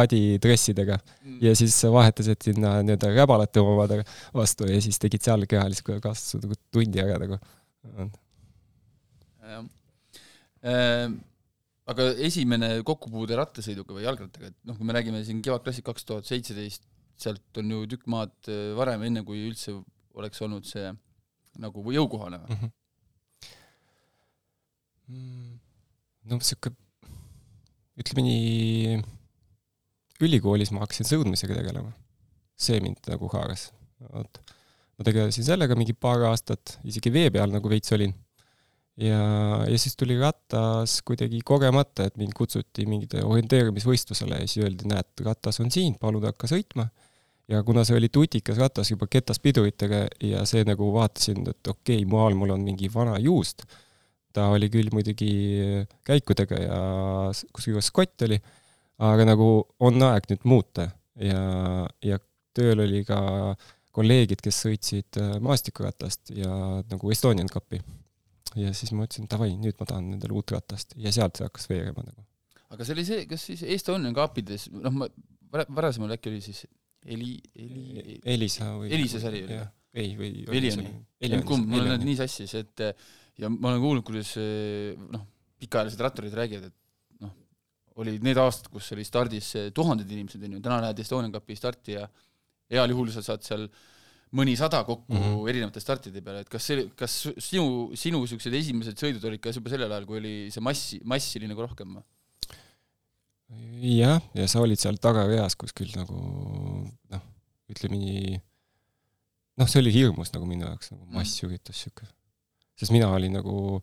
adidressidega 0.00 0.96
mm. 0.96 1.38
ja 1.44 1.52
siis 1.58 1.76
vahetasid 1.92 2.48
sinna 2.48 2.76
nii-öelda 2.80 3.12
räbalate 3.12 3.60
omadega 3.60 4.06
vastu 4.34 4.68
ja 4.70 4.80
siis 4.84 4.98
tegid 5.02 5.24
seal 5.26 5.44
kehalist 5.50 5.84
kasvust 5.86 6.38
nagu 6.40 6.56
tundi 6.72 7.02
ära 7.02 7.18
nagu. 7.20 7.38
ehm,. 10.64 11.18
aga 11.92 12.08
esimene 12.28 12.70
kokkupuude 12.86 13.36
rattasõiduga 13.38 13.98
või 13.98 14.06
jalgrattaga, 14.06 14.50
et 14.50 14.56
noh, 14.66 14.78
kui 14.78 14.88
me 14.88 14.96
räägime 14.96 15.20
siin 15.26 15.42
Kevadklassik 15.44 15.86
kaks 15.86 16.08
tuhat 16.08 16.26
seitseteist, 16.26 16.82
sealt 17.20 17.60
on 17.60 17.70
ju 17.70 17.84
tükk 17.92 18.08
maad 18.12 18.34
äh, 18.50 18.72
varem, 18.76 19.04
enne 19.06 19.22
kui 19.28 19.44
üldse 19.46 19.76
oleks 20.16 20.42
olnud 20.42 20.66
see 20.66 20.88
nagu 21.60 21.84
jõukohane 21.92 22.40
või 22.42 22.56
mm? 22.56 22.72
-hmm. 25.12 25.54
no 26.32 26.40
sihuke 26.40 26.74
ütleme 28.00 28.24
nii, 28.26 28.98
ülikoolis 30.24 30.72
ma 30.72 30.84
hakkasin 30.84 31.08
sõudmisega 31.08 31.56
tegelema. 31.58 31.92
see 32.56 32.78
mind 32.80 33.04
nagu 33.10 33.28
haaras. 33.34 33.70
vot, 34.12 34.38
ma 34.96 35.04
tegelesin 35.04 35.44
sellega 35.44 35.76
mingi 35.76 35.92
paar 35.92 36.24
aastat, 36.30 36.78
isegi 36.88 37.12
vee 37.12 37.30
peal 37.32 37.52
nagu 37.52 37.68
veits 37.68 37.92
olin. 37.96 38.14
ja, 38.96 39.20
ja 39.68 39.78
siis 39.78 39.96
tuli 39.96 40.18
ratas 40.20 41.00
kuidagi 41.04 41.40
kogemata, 41.44 42.06
et 42.08 42.16
mind 42.16 42.36
kutsuti 42.36 42.86
mingile 42.88 43.24
orienteerumisvõistlusele 43.24 44.40
ja 44.42 44.48
siis 44.48 44.64
öeldi, 44.64 44.88
näed, 44.92 45.10
ratas 45.24 45.60
on 45.60 45.72
siin, 45.72 45.98
palun 46.00 46.24
hakka 46.28 46.48
sõitma. 46.52 46.88
ja 47.48 47.62
kuna 47.62 47.84
see 47.84 47.96
oli 47.96 48.08
tutikas 48.12 48.60
ratas 48.60 48.90
juba 48.90 49.08
ketaspiduritega 49.08 50.06
ja 50.24 50.44
see 50.48 50.64
nagu 50.68 50.92
vaatasin, 50.96 51.44
et 51.48 51.72
okei 51.72 52.02
okay,, 52.02 52.12
maal 52.12 52.36
mul 52.36 52.56
on 52.56 52.64
mingi 52.64 52.92
vana 52.92 53.18
juust, 53.22 53.64
ta 54.36 54.50
oli 54.52 54.68
küll 54.72 54.92
muidugi 54.92 55.30
käikudega 56.06 56.60
ja 56.60 56.78
kusjuures 57.56 57.88
skott 57.88 58.26
oli, 58.26 58.38
aga 59.06 59.26
nagu 59.28 59.48
on 59.86 60.08
aeg 60.10 60.28
nüüd 60.32 60.46
muuta 60.48 60.90
ja, 61.20 61.40
ja 62.04 62.20
tööl 62.56 62.84
oli 62.84 63.02
ka 63.08 63.18
kolleegid, 63.96 64.42
kes 64.44 64.58
sõitsid 64.66 65.20
äh, 65.22 65.36
maastikuratast 65.44 66.34
ja 66.36 66.52
nagu 66.90 67.12
Estonian 67.12 67.48
Cupi. 67.48 67.80
ja 68.56 68.72
siis 68.76 68.92
ma 68.92 69.06
ütlesin, 69.06 69.28
davai, 69.30 69.54
nüüd 69.56 69.78
ma 69.80 69.88
tahan 69.88 70.12
endale 70.16 70.36
uut 70.36 70.52
ratast 70.52 70.92
ja 71.00 71.12
sealt 71.12 71.38
see 71.38 71.48
hakkas 71.48 71.68
veerema 71.70 72.04
nagu. 72.04 72.26
aga 72.72 72.84
see 72.84 72.96
oli 72.96 73.06
see, 73.08 73.24
kas 73.30 73.48
siis 73.48 73.64
Estonian 73.76 74.16
Cupides, 74.16 74.68
noh 74.74 75.00
ma, 75.00 75.08
varasemalt 75.52 76.18
äkki 76.18 76.34
oli 76.34 76.44
siis 76.44 76.66
Eli, 77.06 77.36
Eli 77.54 78.16
Elisa 78.26 78.72
või 78.74 78.90
Elisa 78.90 79.20
sari 79.22 79.44
oli 79.46 79.54
või? 79.54 79.68
ei, 79.96 80.16
või 80.18 80.30
Elioni, 80.58 81.44
kumb, 81.46 81.68
mul 81.70 81.84
on 81.84 81.92
need 81.94 82.08
nii 82.08 82.18
sassis, 82.18 82.52
et 82.58 82.82
ja 83.40 83.50
ma 83.52 83.72
olen 83.72 83.82
kuulnud, 83.82 84.06
kuidas 84.06 84.34
noh, 84.36 85.26
pikaajalised 85.60 86.04
ratturid 86.04 86.36
räägivad, 86.36 86.70
et 86.70 87.24
noh, 87.24 87.34
olid 88.02 88.24
need 88.24 88.40
aastad, 88.40 88.70
kus 88.72 88.88
oli 88.96 89.04
stardis 89.08 89.52
tuhanded 89.76 90.10
inimesed, 90.10 90.42
on 90.46 90.56
ju, 90.58 90.62
täna 90.64 90.80
lähed 90.84 91.04
Estonian 91.04 91.34
Cupi 91.34 91.58
starti 91.58 91.98
ja 91.98 92.06
heal 92.72 92.90
juhul 92.92 93.12
sa 93.14 93.22
saad 93.24 93.44
seal 93.46 93.68
mõnisada 94.36 94.82
kokku 94.84 95.14
mm 95.14 95.22
-hmm. 95.22 95.48
erinevate 95.50 95.80
startide 95.80 96.20
peale, 96.20 96.42
et 96.42 96.50
kas 96.50 96.64
see, 96.66 96.88
kas 96.98 97.14
sinu, 97.38 97.92
sinu 97.94 98.20
niisugused 98.24 98.54
esimesed 98.58 98.98
sõidud 98.98 99.24
olid 99.28 99.40
ka 99.40 99.54
juba 99.54 99.70
sellel 99.70 99.92
ajal, 99.92 100.06
kui 100.06 100.18
oli 100.18 100.34
see 100.50 100.60
massi, 100.64 101.00
massi 101.04 101.38
oli 101.38 101.48
nagu 101.52 101.62
rohkem 101.62 101.94
või? 101.98 102.04
jah, 103.94 104.20
ja 104.34 104.48
sa 104.50 104.60
olid 104.64 104.80
seal 104.80 104.98
tagareas 104.98 105.54
kuskil 105.58 105.92
nagu 105.94 106.18
noh, 107.12 107.24
ütleme 107.70 107.98
nii, 108.00 108.40
noh, 109.60 109.70
see 109.70 109.82
oli 109.82 109.94
hirmus 109.94 110.32
nagu 110.34 110.48
minu 110.48 110.66
jaoks 110.66 110.92
nagu 110.94 111.04
mhm. 111.04 111.14
massüritus 111.20 111.76
niisugune. 111.76 112.12
Sest 112.76 112.92
mina 112.94 113.08
olin 113.16 113.38
nagu 113.38 113.80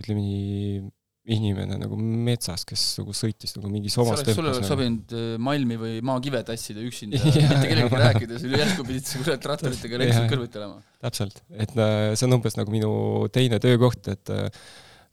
ütleme 0.00 0.22
nii 0.24 0.88
inimene 1.30 1.76
nagu 1.78 1.96
metsas, 2.00 2.64
kes 2.66 2.82
nagu 3.00 3.12
sõitis 3.14 3.52
nagu 3.56 3.70
mingis 3.70 3.96
omas 4.00 4.22
tempos. 4.22 4.38
sul 4.38 4.46
oleks 4.48 4.62
nagu. 4.62 4.70
sobinud 4.70 5.12
äh, 5.14 5.26
malmi 5.42 5.76
või 5.80 5.98
maakive 6.06 6.40
tassida 6.48 6.82
üksinda 6.84 7.20
mitte 7.22 7.66
kellegagi 7.68 8.00
rääkida, 8.02 8.40
sul 8.40 8.56
järsku 8.56 8.86
pidid 8.88 9.06
sa 9.06 9.18
kurat 9.22 9.48
ratturitega 9.52 10.00
reaalselt 10.00 10.32
kõrvuti 10.32 10.60
olema. 10.62 10.80
täpselt, 11.04 11.42
et 11.52 11.74
äh, 11.76 12.12
see 12.14 12.26
on 12.28 12.38
umbes 12.38 12.56
nagu 12.58 12.74
minu 12.74 12.92
teine 13.34 13.60
töökoht, 13.62 14.10
et 14.12 14.32
äh, 14.34 14.48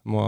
ma 0.08 0.24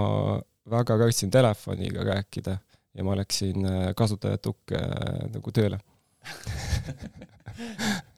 väga 0.70 0.98
kartsin 1.00 1.32
telefoniga 1.32 2.04
rääkida 2.12 2.58
ja 2.98 3.06
ma 3.06 3.16
läksin 3.18 3.66
kasutajatukke 3.96 4.84
nagu 5.32 5.56
tööle 5.56 5.80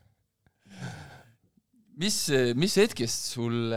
mis, 2.02 2.18
mis 2.58 2.76
hetkest 2.82 3.32
sul, 3.36 3.72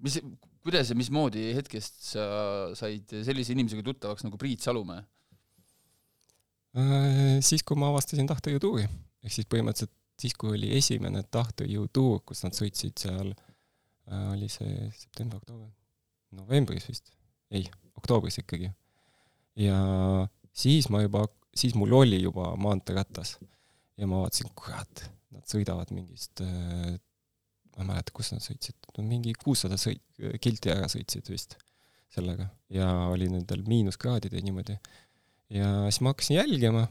mis, 0.00 0.18
kuidas 0.64 0.90
ja 0.90 0.96
mismoodi 0.98 1.50
hetkest 1.56 2.02
sa 2.12 2.24
said 2.78 3.14
sellise 3.24 3.54
inimesega 3.54 3.84
tuttavaks 3.86 4.26
nagu 4.26 4.40
Priit 4.40 4.64
Salumäe? 4.64 5.04
Äh, 6.78 7.40
siis, 7.42 7.64
kui 7.66 7.78
ma 7.80 7.88
avastasin 7.90 8.28
tahtejõutuuri, 8.30 8.84
ehk 9.24 9.34
siis 9.34 9.48
põhimõtteliselt 9.50 9.94
siis, 10.20 10.36
kui 10.38 10.52
oli 10.54 10.70
esimene 10.76 11.24
tahtejõutuur, 11.32 12.20
kus 12.28 12.44
nad 12.44 12.54
sõitsid 12.54 13.00
seal, 13.00 13.32
äh, 14.06 14.26
oli 14.36 14.50
see 14.52 14.84
september, 14.94 15.40
oktoober, 15.40 15.72
novembris 16.38 16.86
vist, 16.86 17.10
ei, 17.50 17.64
oktoobris 17.98 18.38
ikkagi. 18.44 18.70
ja 19.58 19.78
siis 20.54 20.86
ma 20.94 21.02
juba, 21.02 21.24
siis 21.56 21.74
mul 21.74 21.96
oli 22.04 22.20
juba 22.22 22.52
maanteeratas 22.60 23.38
ja 23.98 24.06
ma 24.06 24.22
vaatasin, 24.22 24.52
kurat, 24.54 25.02
nad 25.34 25.46
sõidavad 25.48 25.92
mingist 25.94 26.42
äh, 26.44 26.98
ma 27.76 27.84
ei 27.84 27.88
mäleta, 27.92 28.14
kus 28.14 28.32
nad 28.34 28.42
sõitsid, 28.44 28.76
no 28.96 29.04
mingi 29.06 29.34
kuussada 29.38 29.78
sõit-, 29.80 30.02
kilti 30.42 30.72
ära 30.72 30.88
sõitsid 30.90 31.30
vist 31.30 31.56
sellega 32.10 32.48
ja 32.74 32.88
oli 33.10 33.28
nendel 33.30 33.62
miinuskraadid 33.70 34.34
ja 34.34 34.42
niimoodi. 34.42 34.76
ja 35.54 35.68
siis 35.88 36.00
ma 36.02 36.12
hakkasin 36.14 36.40
jälgima 36.40 36.86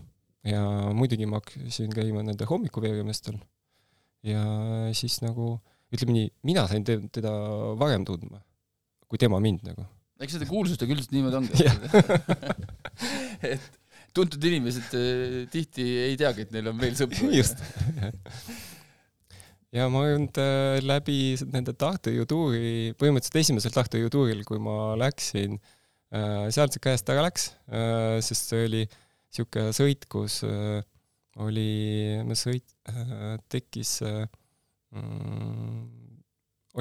ja 0.48 0.64
muidugi 0.96 1.28
ma 1.28 1.42
hakkasin 1.42 1.92
käima 1.94 2.24
nende 2.24 2.48
hommikuveeremeestel. 2.50 3.40
ja 4.24 4.44
siis 4.96 5.20
nagu, 5.26 5.58
ütleme 5.92 6.16
nii, 6.16 6.30
mina 6.48 6.68
sain 6.72 6.88
te-, 6.88 7.02
teda 7.12 7.34
varem 7.80 8.08
tundma 8.08 8.42
kui 9.10 9.20
tema 9.22 9.42
mind 9.44 9.66
nagu. 9.68 9.86
eks 10.20 10.38
seda 10.38 10.48
kuulsustega 10.48 10.96
üldiselt 10.96 11.16
niimoodi 11.16 11.40
ongi 11.42 11.68
et 13.54 13.79
tuntud 14.16 14.44
inimesed 14.50 14.96
eh, 14.98 15.38
tihti 15.52 15.86
ei 16.08 16.18
teagi, 16.20 16.46
et 16.46 16.54
neil 16.56 16.72
on 16.72 16.80
veel 16.82 16.98
sõpru. 16.98 17.32
just. 17.36 17.62
Ja 19.76 19.86
ma 19.94 20.02
olnud 20.02 20.38
äh, 20.42 20.80
läbi 20.82 21.36
nende 21.54 21.76
tahtejõutuuri, 21.78 22.96
põhimõtteliselt 22.98 23.44
esimesel 23.44 23.76
tahtejõutuuril, 23.76 24.42
kui 24.48 24.58
ma 24.66 24.96
läksin, 24.98 25.60
äh, 26.10 26.48
sealt 26.50 26.74
see 26.74 26.82
käest 26.88 27.12
ära 27.14 27.28
läks, 27.28 27.52
sest 28.26 28.50
see 28.50 28.66
oli 28.66 28.82
niisugune 28.88 29.76
sõit, 29.78 30.08
kus 30.10 30.40
oli, 31.46 31.70
me 32.26 32.34
sõit, 32.34 32.66
tekkis 33.54 34.00
mm, 34.02 35.84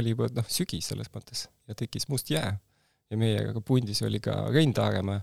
oli 0.00 0.14
juba 0.14 0.30
noh, 0.32 0.49
sügis 0.49 0.88
selles 0.88 1.12
mõttes 1.12 1.44
ja 1.68 1.76
tekkis 1.76 2.08
must 2.08 2.32
jää. 2.32 2.56
Ja 3.08 3.20
meiega 3.20 3.61
pundis 3.64 4.00
oli 4.04 4.20
ka 4.25 4.47
Rein 4.52 4.73
Taaremäe 4.76 5.20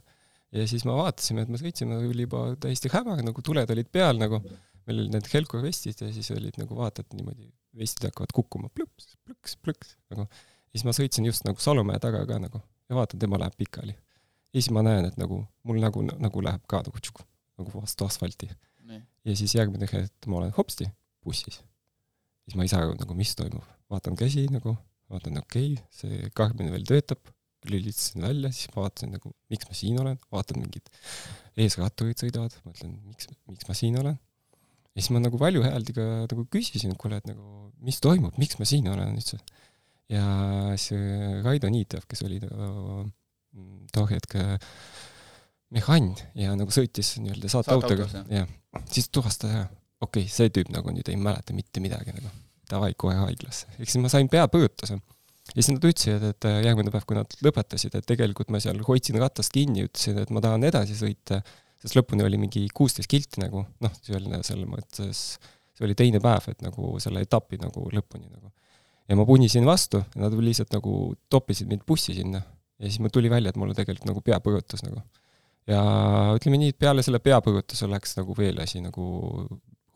ja 0.55 0.67
siis 0.69 0.85
me 0.88 0.95
vaatasime, 0.95 1.43
et 1.43 1.51
me 1.51 1.59
sõitsime, 1.59 1.97
oli 2.00 2.25
juba 2.27 2.47
täiesti 2.62 2.91
hämar, 2.93 3.21
nagu 3.25 3.43
tuled 3.45 3.71
olid 3.75 3.91
peal 3.91 4.19
nagu 4.21 4.41
meil 4.85 5.01
olid 5.01 5.15
need 5.15 5.29
Helco 5.33 5.62
vestid 5.63 6.01
ja 6.01 6.12
siis 6.13 6.29
olid 6.35 6.57
nagu 6.62 6.77
vaatad 6.77 7.09
niimoodi, 7.15 7.50
vestid 7.79 8.07
hakkavad 8.09 8.33
kukkuma 8.35 8.69
plõps, 8.74 9.15
plõks, 9.25 9.57
plõks, 9.65 9.95
nagu. 10.13 10.27
ja 10.29 10.77
siis 10.77 10.85
ma 10.88 10.93
sõitsin 10.95 11.27
just 11.27 11.45
nagu 11.47 11.62
Salumäe 11.62 12.00
taga 12.01 12.24
ka 12.29 12.39
nagu 12.41 12.62
ja 12.89 12.97
vaatan, 12.97 13.21
tema 13.21 13.39
läheb 13.41 13.57
pikali. 13.57 13.95
ja 13.95 14.62
siis 14.62 14.71
ma 14.75 14.85
näen, 14.85 15.09
et 15.09 15.17
nagu 15.21 15.41
mul 15.63 15.81
nagu, 15.81 16.05
nagu 16.05 16.43
läheb 16.45 16.65
ka 16.69 16.83
nagu 16.85 17.01
tšuk, 17.01 17.24
nagu 17.59 17.74
vastu 17.74 18.07
asfalti. 18.07 18.50
ja 19.25 19.35
siis 19.35 19.55
järgmine 19.57 19.89
hetk 19.91 20.29
ma 20.29 20.43
olen 20.43 20.53
hopsti 20.57 20.89
bussis. 21.24 21.62
siis 22.45 22.57
ma 22.57 22.63
ei 22.63 22.71
saa 22.71 22.85
aru 22.85 22.97
nagu, 23.00 23.17
mis 23.17 23.33
toimub. 23.35 23.65
vaatan 23.89 24.15
käsi 24.19 24.45
nagu, 24.53 24.77
vaatan, 25.09 25.41
okei 25.41 25.74
okay,, 25.74 25.85
see 25.91 26.29
Karmen 26.38 26.71
veel 26.74 26.85
töötab, 26.85 27.33
lülitasin 27.72 28.25
välja, 28.25 28.51
siis 28.55 28.72
ma 28.74 28.86
vaatasin 28.86 29.15
nagu, 29.15 29.31
miks 29.51 29.67
ma 29.69 29.77
siin 29.77 30.00
olen, 30.01 30.19
vaatan 30.34 30.62
mingid 30.63 30.89
eesratturid 31.65 32.22
sõidavad, 32.22 32.55
mõtlen, 32.67 32.95
miks, 33.10 33.29
miks 33.50 33.67
ma 33.69 33.77
siin 33.77 34.00
olen 34.01 34.17
ja 34.95 35.01
siis 35.03 35.12
ma 35.12 35.19
nagu 35.19 35.39
valjuhääldiga 35.39 36.05
nagu 36.31 36.45
küsisin, 36.51 36.93
et 36.93 37.00
kuule, 37.01 37.19
et 37.19 37.27
nagu 37.27 37.69
mis 37.86 38.00
toimub, 38.03 38.38
miks 38.41 38.60
ma 38.60 38.67
siin 38.67 38.88
olen 38.91 39.15
üldse. 39.17 39.39
ja 40.12 40.24
see 40.79 41.41
Raido 41.43 41.69
Niitev, 41.74 42.05
kes 42.07 42.24
oli 42.27 42.39
too 43.95 44.05
hetk 44.12 44.38
mehhann 45.75 46.13
ja 46.38 46.55
nagu 46.55 46.72
sõitis 46.72 47.15
nii-öelda 47.19 47.51
saateautoga, 47.51 48.07
jah, 48.31 48.50
siis 48.91 49.10
tuvastas 49.12 49.51
ära, 49.51 49.67
okei 50.00 50.24
okay,, 50.24 50.31
see 50.31 50.53
tüüp 50.53 50.72
nagu 50.72 50.93
nüüd 50.93 51.10
ei 51.12 51.19
mäleta 51.19 51.55
mitte 51.57 51.84
midagi 51.84 52.15
nagu, 52.15 52.31
davai, 52.72 52.93
kohe 52.98 53.17
haiglasse. 53.19 53.67
ehk 53.75 53.89
siis 53.89 54.01
ma 54.03 54.12
sain 54.13 54.31
peapõõtuse. 54.31 55.00
Ja 55.55 55.63
siis 55.63 55.71
nad 55.71 55.85
ütlesid, 55.88 56.24
et 56.29 56.47
järgmine 56.67 56.91
päev, 56.91 57.05
kui 57.07 57.17
nad 57.17 57.38
lõpetasid, 57.45 57.95
et 57.95 58.07
tegelikult 58.07 58.51
ma 58.51 58.59
seal 58.63 58.81
hoidsin 58.85 59.19
ratast 59.21 59.53
kinni, 59.55 59.88
ütlesin, 59.88 60.19
et 60.21 60.33
ma 60.35 60.43
tahan 60.43 60.67
edasi 60.67 60.97
sõita 61.00 61.41
sest 61.85 61.97
lõpuni 62.00 62.25
oli 62.25 62.39
mingi 62.41 62.65
kuusteist 62.75 63.09
kilti 63.12 63.43
nagu, 63.43 63.62
noh, 63.83 63.97
see 64.01 64.15
oli 64.17 64.31
selles 64.45 64.69
mõttes, 64.69 65.24
see 65.75 65.85
oli 65.85 65.97
teine 65.97 66.21
päev, 66.24 66.50
et 66.51 66.63
nagu 66.65 66.95
selle 67.03 67.24
etapi 67.25 67.59
nagu 67.62 67.89
lõpuni 67.93 68.29
nagu. 68.29 68.51
ja 69.05 69.17
ma 69.19 69.25
punisin 69.27 69.67
vastu 69.67 70.01
nad 70.17 70.33
lihtsalt 70.33 70.74
nagu 70.74 71.13
toppisid 71.29 71.69
mind 71.69 71.85
bussi 71.88 72.15
sinna 72.17 72.41
ja 72.41 72.88
siis 72.88 73.00
mul 73.00 73.13
tuli 73.13 73.29
välja, 73.29 73.51
et 73.53 73.59
mul 73.59 73.69
on 73.69 73.77
tegelikult 73.77 74.09
nagu 74.09 74.24
peapõrutus 74.25 74.85
nagu. 74.88 75.03
ja 75.69 75.81
ütleme 76.38 76.62
nii, 76.62 76.74
et 76.74 76.79
peale 76.79 77.05
selle 77.05 77.21
peapõrutuse 77.21 77.89
läks 77.91 78.17
nagu 78.17 78.38
veel 78.38 78.62
asi 78.63 78.81
nagu 78.81 79.05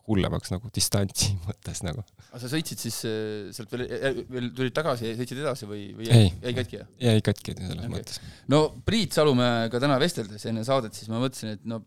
hullemaks 0.09 0.53
nagu 0.53 0.71
distantsi 0.75 1.35
mõttes 1.47 1.83
nagu. 1.85 2.03
aga 2.29 2.41
sa 2.41 2.51
sõitsid 2.51 2.81
siis 2.81 2.97
äh, 3.09 3.51
sealt 3.55 3.75
veel, 3.75 3.85
äh, 3.85 4.23
veel 4.31 4.49
tulid 4.57 4.75
tagasi 4.75 5.13
sõitsid 5.19 5.43
edasi 5.43 5.69
või, 5.69 5.85
või 5.97 6.09
jäi, 6.09 6.25
jäi 6.41 6.57
katki? 6.57 6.81
jäi 7.05 7.23
katki 7.25 7.55
selles 7.59 7.77
okay. 7.77 7.93
mõttes. 7.93 8.19
no 8.51 8.65
Priit 8.85 9.15
Salumäega 9.15 9.81
täna 9.81 10.01
vesteldes 10.01 10.49
enne 10.49 10.65
saadet, 10.67 10.97
siis 10.97 11.11
ma 11.11 11.21
mõtlesin, 11.21 11.55
et 11.57 11.69
no 11.69 11.83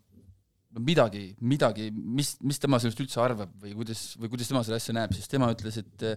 no 0.73 0.81
midagi, 0.81 1.27
midagi, 1.45 1.91
mis, 1.93 2.33
mis 2.41 2.57
tema 2.61 2.79
sellest 2.81 3.01
üldse 3.03 3.21
arvab 3.21 3.51
või 3.61 3.75
kuidas, 3.77 4.01
või 4.17 4.31
kuidas 4.33 4.49
tema 4.49 4.63
seda 4.65 4.79
asja 4.79 4.95
näeb, 4.97 5.13
siis 5.13 5.29
tema 5.29 5.51
ütles, 5.53 5.77
et 5.83 6.07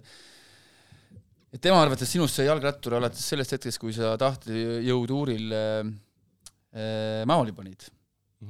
et 1.56 1.62
tema 1.62 1.78
arvates 1.80 2.10
sinust 2.10 2.36
sai 2.36 2.48
jalgrattur 2.48 2.96
alates 2.98 3.22
sellest 3.32 3.54
hetkest, 3.56 3.80
kui 3.80 3.94
sa 3.96 4.14
tahtejõutuuril 4.20 5.54
äh, 5.56 5.76
äh, 6.76 7.22
maoli 7.28 7.54
panid. 7.56 7.86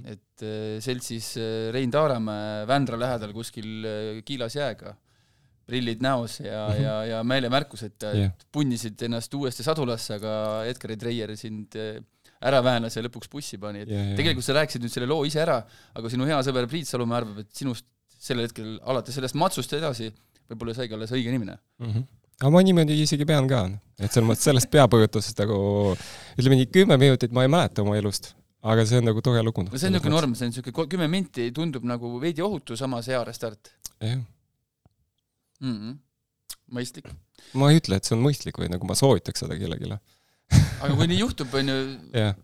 Et 0.05 0.43
äh, 0.43 0.79
seltsis 0.83 1.37
äh, 1.39 1.71
Rein 1.75 1.91
Taaremäe 1.95 2.67
Vändra 2.67 2.99
lähedal 2.99 3.33
kuskil 3.37 3.87
äh, 3.87 4.23
kiilas 4.27 4.57
jääga, 4.59 4.97
prillid 5.67 6.03
näos 6.03 6.41
ja 6.41 6.67
Mhm. 6.69 6.83
ja, 6.83 6.97
ja 7.05 7.23
meelemärkused 7.25 8.03
Jah. 8.03 8.15
yeah. 8.15 8.33
punnisid 8.53 9.03
ennast 9.03 9.35
uuesti 9.35 9.63
sadulasse, 9.67 10.15
aga 10.15 10.65
Edgar 10.67 10.97
Treier 10.97 11.37
sind 11.37 11.75
ära 11.77 12.61
väänas 12.63 12.97
ja 12.97 13.03
lõpuks 13.03 13.31
bussi 13.33 13.59
pani, 13.59 13.83
et 13.83 13.91
ja, 13.91 14.03
ja. 14.11 14.17
tegelikult 14.19 14.45
sa 14.45 14.55
rääkisid 14.59 14.85
nüüd 14.85 14.93
selle 14.93 15.09
loo 15.11 15.25
ise 15.25 15.41
ära, 15.43 15.63
aga 15.95 16.11
sinu 16.13 16.27
hea 16.29 16.39
sõber 16.47 16.69
Priit 16.71 16.89
Salumäe 16.89 17.17
arvab, 17.23 17.41
et 17.43 17.51
sinust 17.57 17.87
sellel 18.19 18.47
hetkel 18.49 18.77
alates 18.85 19.17
sellest 19.17 19.39
matsust 19.39 19.73
edasi 19.77 20.11
võib-olla 20.51 20.77
saigi 20.77 20.95
alles 20.97 21.13
õige 21.15 21.33
inimene. 21.33 21.59
mm. 21.81 21.91
-hmm. 21.93 22.07
aga 22.41 22.51
ma 22.55 22.63
niimoodi 22.63 23.01
isegi 23.03 23.27
pean 23.27 23.49
ka, 23.51 23.65
et 23.99 24.13
selles 24.13 24.29
mõttes 24.29 24.47
sellest 24.51 24.71
peapõrutusest 24.71 25.43
nagu 25.43 25.59
ütleme 26.39 26.61
nii 26.61 26.71
kümme 26.73 26.99
minutit 27.01 27.33
ma 27.33 27.47
ei 27.47 27.53
mäleta 27.53 27.83
oma 27.83 27.97
elust, 27.99 28.35
aga 28.63 28.87
see 28.89 29.01
on 29.01 29.07
nagu 29.11 29.23
tore 29.25 29.43
lugu. 29.45 29.67
no 29.67 29.77
see 29.77 29.89
on 29.89 29.97
niisugune 29.97 30.15
norm, 30.15 30.35
see 30.39 30.47
on 30.47 30.55
niisugune 30.55 30.89
kümme 30.93 31.09
minti 31.13 31.51
tundub 31.55 31.85
nagu 31.89 32.17
veidi 32.23 32.45
ohutu, 32.47 32.77
samas 32.79 33.09
hea 33.13 33.23
restart 33.27 33.73
jah, 34.01 34.19
mm. 35.61 35.77
-hmm. 35.77 35.95
mõistlik. 36.79 37.09
ma 37.55 37.71
ei 37.71 37.81
ütle, 37.81 38.01
et 38.01 38.09
see 38.09 38.17
on 38.17 38.25
mõistlik 38.25 38.59
või 38.61 38.71
nagu 38.73 38.89
ma 38.89 38.99
soovitaks 38.99 39.45
seda 39.45 39.59
kellelegi. 39.61 39.93
aga 40.81 40.93
kui 40.95 41.09
nii 41.13 41.23
juhtub, 41.23 41.55
on 41.55 41.73
ju, 41.73 41.79
jah, 42.17 42.37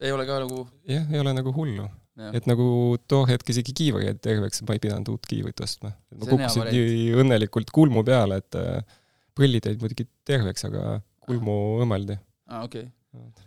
ei 0.00 0.14
ole 0.14 0.26
ka 0.28 0.38
nagu 0.44 0.64
jah, 0.88 1.10
ei 1.12 1.20
ole 1.22 1.34
nagu 1.38 1.54
hullu. 1.56 1.88
jah. 2.18 2.34
et 2.36 2.48
nagu 2.50 2.98
too 3.08 3.24
hetk 3.30 3.54
isegi 3.54 3.74
kiivri 3.82 4.08
jäi 4.10 4.18
terveks, 4.28 4.64
ma 4.68 4.76
ei 4.76 4.82
pidanud 4.82 5.14
uut 5.14 5.30
kiivrit 5.30 5.60
ostma. 5.64 5.94
ma 6.16 6.26
kukkusin 6.26 6.68
nii 6.70 7.14
õnnelikult 7.22 7.72
kulmu 7.74 8.04
peale, 8.04 8.42
et 8.42 8.60
äh, 8.60 9.00
prillid 9.34 9.66
jäid 9.68 9.80
muidugi 9.82 10.08
terveks, 10.28 10.68
aga 10.68 11.00
kulmu 11.26 11.58
õmmeldi. 11.84 12.18
aa 12.50 12.62
ah, 12.62 12.64
okei 12.70 12.88
okay. 13.12 13.46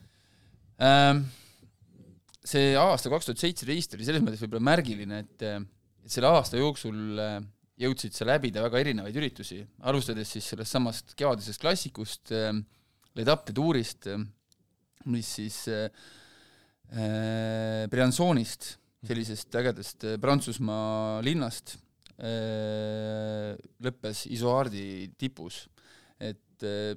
ähm,. 0.82 1.26
See 2.46 2.76
aasta 2.78 3.10
kaks 3.12 3.30
tuhat 3.30 3.42
seitseteist 3.42 3.96
oli 3.98 4.08
selles 4.08 4.24
mõttes 4.24 4.44
võib-olla 4.44 4.68
märgiline, 4.70 5.24
et, 5.26 5.46
et 6.06 6.14
selle 6.14 6.30
aasta 6.30 6.60
jooksul 6.62 7.22
äh, 7.22 7.40
jõudsid 7.82 8.16
sa 8.16 8.28
läbida 8.30 8.64
väga 8.64 8.82
erinevaid 8.84 9.18
üritusi, 9.20 9.60
alustades 9.88 10.32
siis 10.36 10.48
sellest 10.52 10.76
samast 10.78 11.16
kevadisest 11.18 11.62
klassikust 11.62 12.34
äh,, 12.36 12.54
Ledapte 13.16 13.54
tuurist 13.56 14.10
äh,, 14.12 14.20
mis 15.12 15.30
siis 15.38 15.62
äh, 15.72 15.90
Briançonist, 17.90 18.76
sellisest 19.06 19.56
ägedast 19.58 20.06
Prantsusmaa 20.22 21.22
linnast 21.26 21.76
äh, 22.22 23.56
lõppes 23.84 24.26
Isoardi 24.32 25.12
tipus. 25.18 25.66
et 26.20 26.64
äh, 26.64 26.96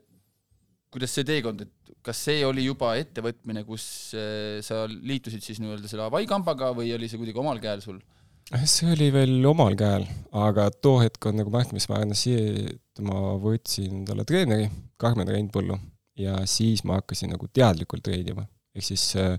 kuidas 0.92 1.14
see 1.14 1.26
teekond, 1.28 1.64
et 1.66 1.95
kas 2.04 2.21
see 2.28 2.45
oli 2.47 2.64
juba 2.66 2.95
ettevõtmine, 3.00 3.64
kus 3.68 4.14
äh, 4.16 4.61
sa 4.64 4.85
liitusid 4.88 5.45
siis 5.45 5.61
nii-öelda 5.62 5.90
selle 5.90 6.07
Hawaii 6.07 6.28
kambaga 6.30 6.71
või 6.76 6.92
oli 6.97 7.11
see 7.11 7.21
kuidagi 7.21 7.42
omal 7.42 7.61
käel 7.62 7.85
sul? 7.85 8.00
see 8.49 8.88
oli 8.95 9.11
veel 9.12 9.45
omal 9.45 9.75
käel, 9.76 10.07
aga 10.33 10.71
too 10.73 11.02
hetk 11.02 11.26
on 11.28 11.37
nagu 11.37 11.52
märkimisväärne 11.52 12.16
see, 12.16 12.68
et 12.71 13.02
ma 13.04 13.35
võtsin 13.40 14.00
endale 14.00 14.25
treeneri, 14.28 14.71
Karmen 14.97 15.28
Reinpõllu, 15.28 15.76
ja 16.18 16.38
siis 16.49 16.80
ma 16.88 16.97
hakkasin 17.02 17.35
nagu 17.35 17.50
teadlikult 17.52 18.07
treenima. 18.07 18.47
ehk 18.75 18.87
siis 18.88 19.11
äh, 19.21 19.37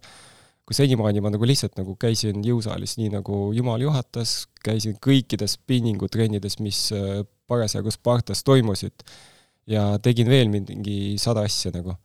kui 0.69 0.77
senimaani 0.77 1.23
ma 1.25 1.31
nagu 1.33 1.47
lihtsalt 1.49 1.79
nagu 1.79 1.95
käisin 1.97 2.43
jõusaalis 2.45 2.99
nii, 2.99 3.09
nagu 3.15 3.41
jumal 3.57 3.81
juhatas, 3.81 4.43
käisin 4.61 4.99
kõikides 5.01 5.57
spinningutrennides, 5.57 6.59
mis 6.61 6.83
äh, 6.93 7.23
parasjagu 7.49 7.89
Spartas 7.89 8.45
toimusid, 8.45 9.01
ja 9.69 9.89
tegin 10.03 10.29
veel 10.29 10.49
mingi 10.49 11.17
sada 11.21 11.45
asja 11.47 11.71
nagu. 11.75 11.95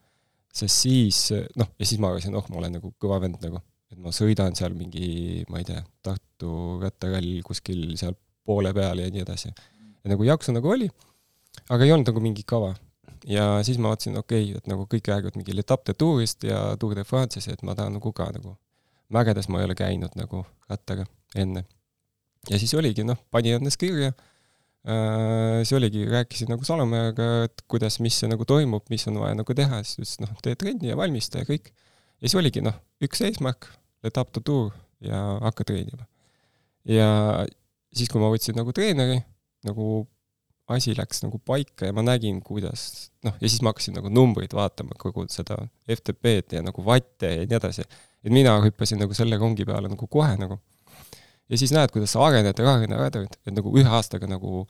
sest 0.55 0.85
siis, 0.85 1.21
noh, 1.59 1.71
ja 1.79 1.87
siis 1.87 1.99
ma 1.99 2.13
arvasin, 2.13 2.35
oh, 2.39 2.45
ma 2.53 2.61
olen 2.61 2.77
nagu 2.79 2.93
kõva 3.01 3.19
vend 3.25 3.41
nagu 3.43 3.59
et 3.95 4.03
ma 4.03 4.13
sõidan 4.15 4.57
seal 4.59 4.75
mingi, 4.77 5.45
ma 5.51 5.61
ei 5.61 5.69
tea, 5.69 5.83
Tartu 6.05 6.81
rattarall 6.83 7.39
kuskil 7.47 7.95
seal 8.01 8.17
poole 8.45 8.75
peal 8.77 9.01
ja 9.01 9.11
nii 9.13 9.23
edasi. 9.23 9.53
ja 10.03 10.13
nagu 10.13 10.27
jaksu 10.27 10.53
nagu 10.53 10.73
oli, 10.75 10.89
aga 11.71 11.87
ei 11.87 11.95
olnud 11.95 12.11
nagu 12.11 12.23
mingi 12.25 12.43
kava. 12.47 12.75
ja 13.29 13.47
siis 13.67 13.79
ma 13.79 13.93
vaatasin, 13.93 14.19
okei 14.21 14.51
okay,, 14.51 14.59
et 14.59 14.67
nagu 14.71 14.89
kõik 14.91 15.09
räägivad 15.13 15.39
mingi 15.39 15.55
L'Etape 15.55 15.93
de 15.93 15.95
Tourist 15.95 16.45
ja 16.45 16.77
Tour 16.81 16.97
de 16.99 17.07
France'is, 17.09 17.49
et 17.49 17.63
ma 17.63 17.77
tahan 17.79 17.97
nagu 17.97 18.13
ka 18.13 18.29
nagu, 18.35 18.57
mägedes 19.15 19.49
ma 19.49 19.63
ei 19.63 19.71
ole 19.71 19.79
käinud 19.79 20.19
nagu 20.19 20.45
rattaga 20.69 21.07
enne. 21.37 21.65
ja 22.51 22.59
siis 22.59 22.75
oligi, 22.75 23.07
noh, 23.07 23.21
panin 23.31 23.61
ennast 23.61 23.81
kirja, 23.81 24.13
see 24.85 25.77
oligi, 25.79 26.05
rääkisin 26.13 26.51
nagu 26.53 26.67
Salomäega, 26.67 27.29
et 27.47 27.63
kuidas, 27.71 27.97
mis 28.05 28.19
see 28.21 28.29
nagu 28.29 28.45
toimub, 28.49 28.85
mis 28.93 29.07
on 29.09 29.17
vaja 29.23 29.37
nagu 29.39 29.57
teha, 29.57 29.81
siis 29.83 29.97
ütles, 29.97 30.17
noh, 30.27 30.35
tee 30.45 30.59
trenni 30.61 30.91
ja 30.91 30.99
valmista 31.01 31.41
ja 31.41 31.49
kõik. 31.49 31.71
ja 32.21 32.29
siis 32.29 32.37
oligi, 32.41 32.61
noh, 32.65 32.77
üks 33.05 33.25
eesmärk 33.25 33.71
L'Etape 34.05 34.37
de 34.37 34.43
Tour 34.45 34.75
ja 35.05 35.21
hakka 35.45 35.65
treenima. 35.71 36.05
ja 36.85 37.09
siis, 37.95 38.11
kui 38.13 38.21
ma 38.21 38.29
võtsin 38.33 38.59
nagu 38.59 38.75
treeneri, 38.77 39.23
nagu 39.65 40.05
asi 40.73 40.95
läks 40.97 41.21
nagu 41.25 41.39
paika 41.45 41.89
ja 41.89 41.97
ma 41.97 42.05
nägin, 42.05 42.41
kuidas 42.45 43.11
noh, 43.25 43.35
ja 43.37 43.49
siis 43.49 43.61
ma 43.65 43.73
hakkasin 43.73 43.99
nagu 43.99 44.13
numbreid 44.13 44.55
vaatama, 44.57 44.97
kogu 45.01 45.27
seda 45.33 45.59
FTP-d 45.89 46.59
ja 46.59 46.65
nagu 46.65 46.85
vatte 46.85 47.31
ja 47.35 47.49
nii 47.49 47.59
edasi. 47.59 47.85
et 48.25 48.33
mina 48.33 48.57
hüppasin 48.65 49.01
nagu 49.01 49.17
selle 49.17 49.37
rongi 49.41 49.67
peale 49.69 49.91
nagu 49.93 50.09
kohe 50.09 50.37
nagu. 50.41 50.59
Ja 51.51 51.61
siis 51.61 51.75
näed, 51.75 51.93
kuidas 51.93 52.15
sa 52.15 52.25
arened 52.27 52.59
ja 52.59 52.73
arened 52.73 52.95
ja 52.95 53.05
arened, 53.07 53.39
et 53.45 53.55
nagu 53.55 53.73
ühe 53.77 53.91
aastaga 53.99 54.29
nagu 54.31 54.65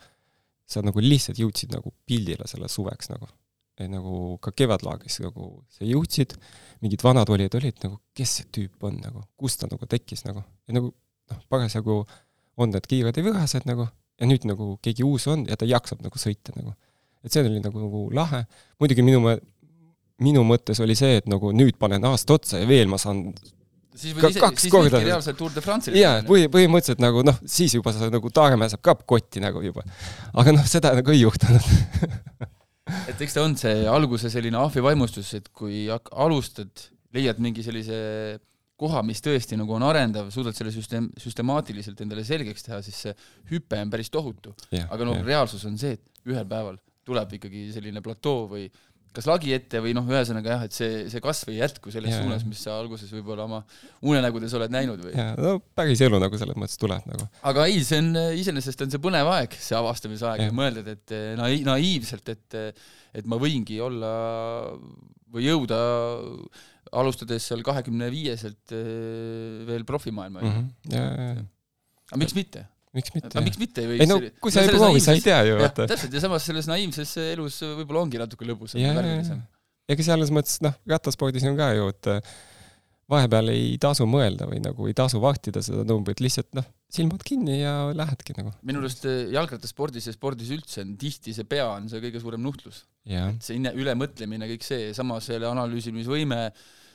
sa 0.69 0.83
nagu 0.85 1.03
lihtsalt 1.03 1.39
jõudsid 1.41 1.75
nagu 1.75 1.93
pildile 2.09 2.49
selle 2.51 2.71
suveks 2.73 3.11
nagu. 3.13 3.29
et 3.75 3.91
nagu 3.91 4.39
ka 4.39 4.53
kevadlaagris 4.55 5.19
nagu 5.25 5.49
sa 5.75 5.83
jõudsid, 5.83 6.37
mingid 6.85 7.03
vanad 7.03 7.31
olijad 7.35 7.57
olid 7.59 7.81
nagu, 7.83 7.99
kes 8.15 8.37
see 8.39 8.51
tüüp 8.55 8.87
on 8.87 9.01
nagu, 9.03 9.25
kust 9.35 9.59
ta 9.61 9.67
nagu 9.67 9.87
tekkis 9.91 10.23
nagu, 10.29 10.45
ja 10.69 10.77
nagu 10.77 10.93
noh, 11.31 11.41
parasjagu 11.51 12.05
on 12.55 12.71
need 12.71 12.87
kiired 12.87 13.19
ja 13.19 13.25
vihased 13.27 13.67
nagu, 13.67 13.89
ja 14.21 14.29
nüüd 14.31 14.47
nagu 14.47 14.77
keegi 14.79 15.03
uus 15.03 15.27
on 15.27 15.43
ja 15.51 15.59
ta 15.59 15.67
jaksab 15.67 16.07
nagu 16.07 16.23
sõita 16.23 16.55
nagu. 16.55 16.77
et 17.25 17.35
see 17.35 17.43
oli 17.43 17.59
nagu, 17.65 17.83
nagu 17.83 18.05
lahe, 18.15 18.45
muidugi 18.79 19.03
minu 19.03 19.25
minu 20.23 20.45
mõttes 20.47 20.79
oli 20.85 20.95
see, 20.99 21.19
et 21.19 21.27
nagu 21.31 21.51
nüüd 21.55 21.79
panen 21.81 22.05
aasta 22.07 22.37
otsa 22.37 22.61
ja 22.63 22.69
veel 22.71 22.87
ma 22.91 22.99
saan 23.01 23.27
siis 23.95 24.17
võid 24.17 24.35
ise, 24.35 24.51
siis 24.61 24.75
võidki 24.75 25.03
reaalselt 25.07 25.39
Tour 25.39 25.55
de 25.55 25.63
France'ile 25.65 26.01
jaa, 26.01 26.23
põhi, 26.27 26.49
põhimõtteliselt 26.53 27.03
nagu 27.03 27.23
noh, 27.27 27.39
siis 27.49 27.77
juba 27.77 27.95
sa 27.95 28.11
nagu 28.13 28.33
Taaremäe 28.35 28.73
saab 28.73 28.83
ka 28.85 28.97
kotti 29.15 29.43
nagu 29.45 29.63
juba. 29.65 29.85
aga 30.35 30.57
noh, 30.57 30.67
seda 30.69 30.95
nagu 30.99 31.15
ei 31.15 31.23
juhtunud 31.23 31.69
et 33.11 33.23
eks 33.27 33.37
ta 33.37 33.45
on 33.45 33.55
see 33.59 33.85
alguse 33.91 34.31
selline 34.33 34.59
ahvivaimustus, 34.61 35.31
et 35.39 35.49
kui 35.57 35.87
alustad, 35.91 36.89
leiad 37.15 37.41
mingi 37.43 37.65
sellise 37.65 37.99
koha, 38.81 39.05
mis 39.07 39.23
tõesti 39.23 39.57
nagu 39.59 39.77
on 39.77 39.85
arendav, 39.87 40.31
suudad 40.35 40.57
selle 40.57 40.73
süsteem, 40.75 41.07
süstemaatiliselt 41.21 42.01
endale 42.03 42.25
selgeks 42.27 42.67
teha, 42.67 42.81
siis 42.85 43.05
see 43.07 43.15
hüpe 43.53 43.79
on 43.81 43.93
päris 43.93 44.11
tohutu. 44.13 44.55
aga 44.83 45.07
noh, 45.07 45.23
reaalsus 45.25 45.65
on 45.69 45.79
see, 45.81 45.95
et 45.97 46.29
ühel 46.29 46.47
päeval 46.51 46.81
tuleb 47.05 47.37
ikkagi 47.39 47.69
selline 47.75 48.03
platoo 48.05 48.49
või 48.51 48.67
kas 49.15 49.29
lagi 49.31 49.55
ette 49.57 49.81
või 49.85 49.95
noh, 49.97 50.07
ühesõnaga 50.11 50.57
jah, 50.57 50.65
et 50.67 50.77
see, 50.77 51.05
see 51.13 51.23
kasv 51.25 51.53
ei 51.53 51.61
jätku 51.61 51.93
selles 51.95 52.15
Jaa. 52.15 52.25
suunas, 52.25 52.45
mis 52.49 52.65
sa 52.67 52.77
alguses 52.81 53.13
võib-olla 53.15 53.47
oma 53.47 53.61
unenägudes 54.03 54.57
oled 54.59 54.75
näinud 54.75 55.05
või 55.05 55.15
jaa, 55.15 55.37
no 55.39 55.57
päris 55.77 56.03
elu 56.05 56.21
nagu 56.23 56.41
selles 56.41 56.59
mõttes 56.61 56.81
tuleb 56.81 57.07
nagu. 57.11 57.29
aga 57.51 57.69
ei, 57.71 57.81
see 57.87 58.03
on, 58.03 58.13
iseenesest 58.41 58.85
on 58.87 58.93
see 58.95 59.03
põnev 59.03 59.31
aeg, 59.37 59.57
see 59.61 59.79
avastamisaeg 59.79 60.45
ja 60.45 60.51
Jah. 60.51 60.59
mõeldad, 60.59 60.91
et 60.97 61.17
eh, 61.17 61.33
nai-, 61.41 61.65
naiivselt, 61.67 62.35
et 62.35 62.61
et 63.15 63.27
ma 63.31 63.39
võingi 63.39 63.79
olla 63.83 64.13
või 65.35 65.47
jõuda 65.47 65.79
alustades 66.95 67.47
seal 67.47 67.63
kahekümne 67.67 68.11
viieselt 68.11 68.75
eh, 68.75 69.65
veel 69.69 69.87
profimaailma 69.87 70.43
mm. 70.43 70.55
-hmm. 70.55 70.95
ja, 70.95 71.05
ja, 71.05 71.35
ja 71.39 71.51
aga 72.11 72.21
miks 72.21 72.37
mitte? 72.37 72.67
Miks 72.97 73.15
mitte? 73.17 73.45
Miks 73.45 73.61
mitte 73.61 73.85
ei 73.85 73.91
võiks 73.93 74.05
ei 74.07 74.11
no 74.11 74.21
kui 74.43 74.55
sa 74.55 74.65
ei 74.65 74.73
proovi, 74.73 75.03
sa 75.05 75.17
ei 75.17 75.23
tea 75.25 75.43
ju, 75.49 75.59
vaata. 75.61 75.89
täpselt, 75.91 76.15
ja 76.15 76.25
samas 76.25 76.47
selles 76.49 76.71
naiivses 76.71 77.17
elus 77.27 77.61
võib-olla 77.65 78.07
ongi 78.07 78.23
natuke 78.23 78.49
lõbusam 78.49 78.83
ja, 78.83 78.95
värvilisem. 78.97 79.43
ega 79.91 80.07
selles 80.07 80.33
mõttes 80.35 80.61
noh, 80.65 80.77
rattaspordis 80.91 81.47
on 81.51 81.59
ka 81.59 81.73
ju, 81.77 81.91
et 81.95 82.13
äh, 82.15 82.35
vahepeal 83.11 83.53
ei 83.53 83.75
tasu 83.81 84.07
mõelda 84.09 84.47
või 84.49 84.61
nagu 84.65 84.89
ei 84.89 84.97
tasu 84.97 85.21
vahtida 85.23 85.63
seda 85.65 85.85
numbrit, 85.89 86.23
lihtsalt 86.25 86.55
noh, 86.57 86.67
silmad 86.93 87.25
kinni 87.27 87.59
ja 87.61 87.75
lähedki 87.97 88.37
nagu. 88.39 88.55
minu 88.65 88.81
arust 88.83 89.05
eh, 89.09 89.27
jalgrattaspordis 89.35 90.09
ja 90.09 90.15
spordis 90.15 90.53
üldse 90.55 90.85
on 90.85 90.95
tihti 91.01 91.35
see 91.37 91.49
pea 91.49 91.67
on 91.75 91.91
see 91.93 92.03
kõige 92.05 92.23
suurem 92.23 92.43
nuhtlus. 92.45 92.85
See 93.05 93.59
ülemõtlemine, 93.59 94.49
kõik 94.55 94.65
see, 94.65 94.89
samas 94.97 95.29
selle 95.29 95.51
analüüsimisvõime 95.51 96.41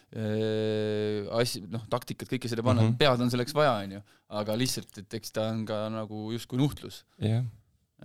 asju, 0.09 1.67
noh, 1.69 1.83
taktikat, 1.91 2.31
kõike 2.31 2.49
seda 2.49 2.63
panna 2.65 2.81
mm. 2.81 2.87
-hmm. 2.93 2.97
pead 2.97 3.21
on 3.21 3.29
selleks 3.29 3.53
vaja, 3.53 3.75
onju. 3.83 4.01
aga 4.41 4.55
lihtsalt, 4.57 4.97
et 5.03 5.19
eks 5.19 5.35
ta 5.35 5.49
on 5.51 5.65
ka 5.69 5.83
nagu 5.93 6.31
justkui 6.33 6.57
nuhtlus. 6.61 7.03
jah, 7.21 7.45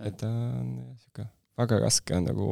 et 0.01 0.17
ta 0.21 0.29
on 0.29 0.77
sihuke 1.01 1.25
väga 1.59 1.81
raske 1.83 2.15
on 2.15 2.27
nagu 2.29 2.47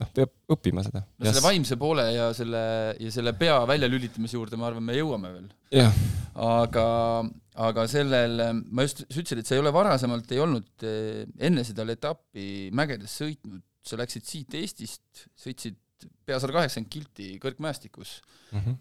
noh, 0.00 0.10
peab 0.16 0.32
õppima 0.54 0.84
seda. 0.86 1.04
no 1.04 1.28
selle 1.28 1.44
vaimse 1.44 1.78
poole 1.80 2.06
ja 2.14 2.30
selle, 2.36 2.64
ja 3.00 3.12
selle 3.14 3.34
pea 3.38 3.60
väljalülitamise 3.68 4.38
juurde, 4.38 4.58
ma 4.60 4.70
arvan, 4.70 4.86
me 4.86 4.96
jõuame 4.96 5.32
veel. 5.36 5.46
jah, 5.74 6.00
aga, 6.46 6.86
aga 7.68 7.86
sellel, 7.90 8.42
ma 8.70 8.86
just, 8.86 9.04
sa 9.06 9.20
ütlesid, 9.20 9.44
et 9.44 9.50
sa 9.50 9.56
ei 9.58 9.62
ole 9.62 9.74
varasemalt, 9.74 10.34
ei 10.34 10.42
olnud 10.44 10.88
eh, 10.88 11.22
enne 11.48 11.66
seda 11.66 11.86
etappi 11.94 12.68
mägedes 12.74 13.16
sõitnud, 13.22 13.62
sa 13.84 14.00
läksid 14.00 14.26
siit 14.26 14.54
Eestist, 14.56 15.26
sõitsid 15.38 15.78
pea 16.26 16.40
sada 16.40 16.56
kaheksakümmend 16.56 16.92
kilti 16.92 17.28
kõrgmäestikus 17.42 18.18
Mhm. 18.54 18.80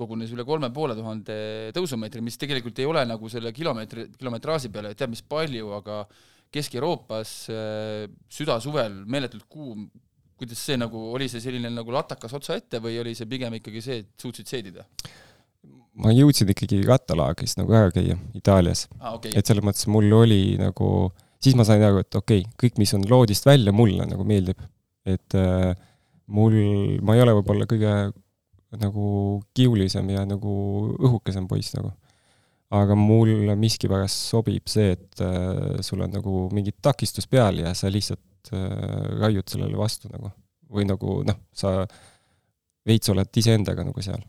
kogunes 0.00 0.30
üle 0.32 0.44
kolme 0.48 0.70
poole 0.72 0.94
tuhande 0.96 1.34
tõusumeetri, 1.76 2.22
mis 2.24 2.38
tegelikult 2.40 2.78
ei 2.80 2.86
ole 2.88 3.04
nagu 3.04 3.28
selle 3.28 3.52
kilomeetri, 3.52 4.06
kilometraaži 4.16 4.70
peale 4.72 4.94
teab 4.94 5.12
mis 5.12 5.22
palju, 5.22 5.72
aga 5.76 6.06
Kesk-Euroopas 6.50 7.32
äh, 7.52 8.06
südasuvel 8.32 9.04
meeletult 9.06 9.44
kuum, 9.48 9.90
kuidas 10.40 10.62
see 10.64 10.78
nagu, 10.80 10.98
oli 11.14 11.28
see 11.30 11.42
selline 11.44 11.70
nagu 11.70 11.92
latakas 11.94 12.32
otsa 12.38 12.56
ette 12.58 12.80
või 12.82 12.96
oli 13.02 13.12
see 13.14 13.28
pigem 13.30 13.58
ikkagi 13.60 13.82
see, 13.84 13.98
et 14.04 14.14
suutsid 14.18 14.48
seedida? 14.50 14.86
ma 16.00 16.12
jõudsin 16.14 16.48
ikkagi 16.48 16.80
rattalaagris 16.86 17.56
nagu 17.58 17.74
ära 17.76 17.90
käia 17.92 18.16
Itaalias 18.38 18.86
ah,. 19.00 19.18
Okay. 19.18 19.34
et 19.36 19.46
selles 19.46 19.64
mõttes 19.66 19.84
mul 19.90 20.08
oli 20.16 20.56
nagu, 20.56 21.10
siis 21.42 21.56
ma 21.58 21.66
sain 21.68 21.82
aru, 21.84 22.00
et 22.04 22.16
okei 22.16 22.44
okay,, 22.44 22.56
kõik, 22.62 22.78
mis 22.80 22.94
on 22.96 23.04
loodist 23.10 23.46
välja, 23.46 23.74
mulle 23.74 24.06
nagu 24.08 24.24
meeldib. 24.24 24.62
et 25.04 25.36
äh, 25.36 25.74
mul, 26.30 26.56
ma 27.04 27.16
ei 27.16 27.24
ole 27.24 27.34
võib-olla 27.38 27.66
kõige 27.70 27.94
nagu 28.78 29.06
kiulisem 29.56 30.12
ja 30.14 30.22
nagu 30.28 30.52
õhukesem 31.00 31.48
poiss 31.50 31.74
nagu. 31.74 31.92
aga 32.70 32.94
mulle 32.94 33.56
miskipärast 33.58 34.28
sobib 34.30 34.68
see, 34.70 34.92
et 34.94 35.22
äh, 35.26 35.80
sul 35.82 36.04
on 36.04 36.12
nagu 36.14 36.44
mingi 36.54 36.70
takistus 36.78 37.26
peal 37.26 37.58
ja 37.58 37.72
sa 37.74 37.90
lihtsalt 37.90 38.52
äh, 38.54 39.16
raiud 39.18 39.48
sellele 39.50 39.78
vastu 39.78 40.10
nagu. 40.12 40.30
või 40.70 40.86
nagu 40.86 41.22
noh, 41.26 41.40
sa 41.50 41.82
veits 42.86 43.10
oled 43.10 43.40
iseendaga 43.42 43.82
nagu 43.82 44.02
seal 44.02 44.22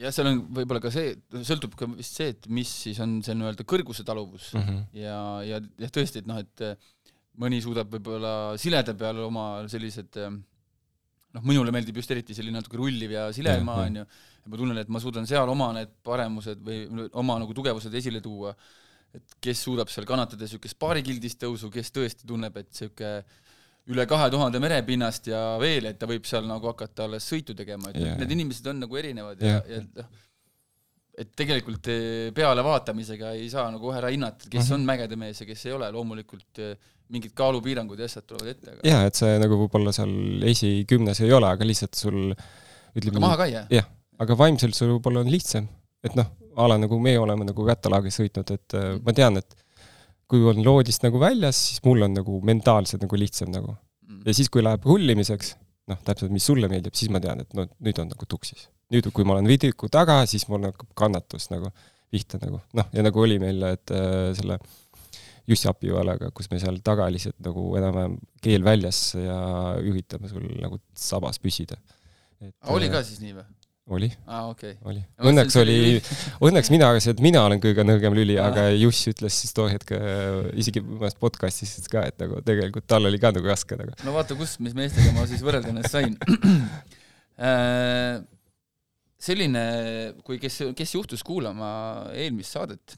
jah, 0.00 0.12
seal 0.12 0.28
on 0.28 0.42
võib-olla 0.56 0.82
ka 0.84 0.92
see, 0.92 1.14
sõltub 1.48 1.74
ka 1.78 1.88
vist 1.94 2.20
see, 2.20 2.34
et 2.34 2.48
mis 2.52 2.68
siis 2.84 3.00
on 3.00 3.18
see 3.24 3.36
nii-öelda 3.38 3.64
kõrguse 3.68 4.04
taluvus 4.04 4.52
mm 4.52 4.66
-hmm. 4.66 4.82
ja, 5.00 5.18
ja 5.48 5.62
jah, 5.80 5.92
tõesti, 5.96 6.20
et 6.20 6.28
noh, 6.28 6.40
et 6.44 6.64
mõni 7.40 7.60
suudab 7.64 7.88
võib-olla 7.88 8.58
sileda 8.60 8.94
peal 8.94 9.24
oma 9.24 9.64
sellised 9.70 10.18
noh, 11.36 11.46
minule 11.46 11.72
meeldib 11.74 12.00
just 12.00 12.10
eriti 12.14 12.36
selline 12.36 12.58
natuke 12.58 12.78
rulliv 12.80 13.14
ja 13.14 13.28
sile 13.34 13.56
maa, 13.66 13.86
on 13.86 14.00
ju, 14.00 14.06
ja 14.44 14.52
ma 14.52 14.60
tunnen, 14.62 14.80
et 14.82 14.92
ma 14.92 15.02
suudan 15.02 15.28
seal 15.30 15.50
oma 15.52 15.70
need 15.76 15.92
paremused 16.06 16.62
või 16.66 17.08
oma 17.22 17.38
nagu 17.42 17.54
tugevused 17.56 17.94
esile 18.00 18.22
tuua, 18.24 18.54
et 19.14 19.36
kes 19.42 19.66
suudab 19.66 19.90
seal 19.92 20.06
kannatada 20.08 20.46
niisugust 20.46 20.78
paarikildist 20.80 21.40
tõusu, 21.42 21.70
kes 21.74 21.94
tõesti 21.94 22.28
tunneb, 22.30 22.56
et 22.62 22.70
niisugune 22.70 23.14
üle 23.90 24.04
kahe 24.06 24.26
tuhande 24.30 24.60
merepinnast 24.62 25.30
ja 25.30 25.40
veel, 25.58 25.88
et 25.90 25.98
ta 25.98 26.06
võib 26.06 26.26
seal 26.28 26.44
nagu 26.46 26.68
hakata 26.70 27.08
alles 27.08 27.26
sõitu 27.26 27.56
tegema, 27.58 27.90
et 27.90 27.98
yeah. 27.98 28.18
need 28.20 28.34
inimesed 28.36 28.66
on 28.70 28.84
nagu 28.84 28.98
erinevad 29.00 29.40
ja 29.42 29.58
ja 29.66 29.80
noh, 29.82 30.10
et 31.20 31.34
tegelikult 31.36 31.90
eh, 31.92 32.30
pealevaatamisega 32.36 33.34
ei 33.36 33.50
saa 33.52 33.68
nagu 33.72 33.90
kohe 33.90 33.98
ära 34.00 34.10
hinnata, 34.12 34.48
kes 34.48 34.62
mm 34.62 34.66
-hmm. 34.66 34.74
on 34.78 34.88
mägede 34.88 35.20
mees 35.20 35.42
ja 35.42 35.46
kes 35.48 35.66
ei 35.66 35.76
ole, 35.76 35.90
loomulikult 35.92 36.62
eh, 36.64 36.74
mingid 37.10 37.34
kaalupiirangud 37.36 37.98
ja 37.98 38.08
asjad 38.08 38.26
tulevad 38.26 38.52
ette, 38.54 38.74
aga 38.74 38.90
jaa, 38.92 39.06
et 39.08 39.18
see 39.18 39.38
nagu 39.42 39.58
võib-olla 39.64 39.92
seal 39.94 40.44
esikümnes 40.50 41.20
ei 41.24 41.32
ole, 41.36 41.48
aga 41.50 41.66
lihtsalt 41.66 41.98
sul 41.98 42.20
ütleme 42.30 43.18
aga 43.18 43.24
maha 43.26 43.40
ka 43.40 43.48
ei 43.50 43.56
jää? 43.56 43.64
jah, 43.80 43.88
aga 44.24 44.38
vaimselt 44.38 44.78
sul 44.78 44.94
võib-olla 44.94 45.24
on 45.24 45.32
lihtsam, 45.32 45.66
et 46.06 46.16
noh, 46.18 46.30
a 46.56 46.68
la 46.70 46.78
nagu 46.80 46.98
me 47.02 47.16
oleme 47.18 47.48
nagu 47.48 47.66
rattalaagris 47.66 48.20
sõitnud, 48.22 48.54
et 48.54 48.78
mm. 48.78 49.02
ma 49.06 49.16
tean, 49.16 49.40
et 49.42 49.58
kui 50.30 50.42
on 50.46 50.62
loodist 50.64 51.04
nagu 51.06 51.20
väljas, 51.20 51.58
siis 51.70 51.82
mul 51.86 52.06
on 52.06 52.14
nagu 52.20 52.40
mentaalselt 52.46 53.02
nagu 53.04 53.18
lihtsam 53.18 53.50
nagu 53.52 53.74
mm.. 53.74 54.22
ja 54.28 54.36
siis, 54.36 54.50
kui 54.52 54.62
läheb 54.64 54.86
rullimiseks, 54.86 55.56
noh, 55.90 55.98
täpselt, 56.06 56.32
mis 56.34 56.46
sulle 56.46 56.70
meeldib, 56.70 56.94
siis 56.96 57.10
ma 57.12 57.22
tean, 57.22 57.42
et 57.42 57.58
no 57.58 57.66
nüüd 57.82 57.98
on 58.02 58.12
nagu 58.12 58.28
tuksis. 58.30 58.68
Nüüd, 58.90 59.08
kui 59.14 59.26
ma 59.26 59.36
olen 59.36 59.48
vidiku 59.50 59.90
taga, 59.92 60.20
siis 60.30 60.46
mul 60.50 60.68
hakkab 60.70 60.90
kannatus 60.98 61.50
nagu 61.52 61.70
pihta 62.10 62.40
nagu, 62.42 62.60
noh, 62.76 62.88
ja 62.94 63.04
nagu 63.06 63.22
oli 63.22 63.38
meil, 63.42 63.62
et 63.70 63.94
äh, 63.94 64.30
selle 64.38 64.58
Jussi 65.50 65.70
Apivalega, 65.70 66.30
kus 66.34 66.50
me 66.50 66.60
seal 66.62 66.78
taga 66.86 67.06
lihtsalt 67.10 67.38
nagu 67.42 67.70
enam-vähem 67.78 68.18
keel 68.42 68.66
väljas 68.66 69.14
ja 69.18 69.38
üritame 69.82 70.30
sul 70.30 70.44
nagu 70.60 70.78
sabas 70.94 71.40
püsida. 71.42 71.78
oli 72.70 72.90
äh, 72.90 72.92
ka 72.92 73.02
siis 73.06 73.22
nii 73.22 73.34
või? 73.38 73.46
oli 73.90 74.08
ah,. 74.26 74.50
Okay. 74.52 74.76
oli. 74.86 75.00
õnneks 75.30 75.56
oli, 75.58 75.78
õnneks 76.46 76.70
mina 76.74 76.90
arvasin, 76.90 77.14
et 77.14 77.22
mina 77.24 77.42
olen 77.46 77.62
kõige 77.62 77.86
nõrgem 77.86 78.14
lüli, 78.14 78.36
aga 78.42 78.68
Juss 78.74 79.10
ütles 79.10 79.38
siis 79.42 79.54
too 79.56 79.66
hetk 79.70 79.94
isegi 80.58 80.82
mõnes 80.84 81.18
podcast'is 81.18 81.88
ka, 81.90 82.04
et 82.10 82.18
nagu 82.22 82.42
tegelikult 82.46 82.86
tal 82.90 83.06
oli 83.10 83.22
ka 83.22 83.32
nagu 83.34 83.50
raske 83.50 83.78
nagu. 83.78 83.94
no 84.06 84.14
vaata, 84.18 84.38
kus, 84.38 84.58
mis 84.62 84.76
meestega 84.78 85.14
ma 85.16 85.26
siis 85.30 85.42
võrrelda 85.46 85.72
ennast 85.74 85.94
sain 85.94 86.14
äh, 87.50 88.20
selline, 89.20 89.62
kui 90.24 90.40
kes, 90.40 90.62
kes 90.76 90.96
juhtus 90.96 91.22
kuulama 91.26 91.70
eelmist 92.16 92.56
saadet, 92.56 92.96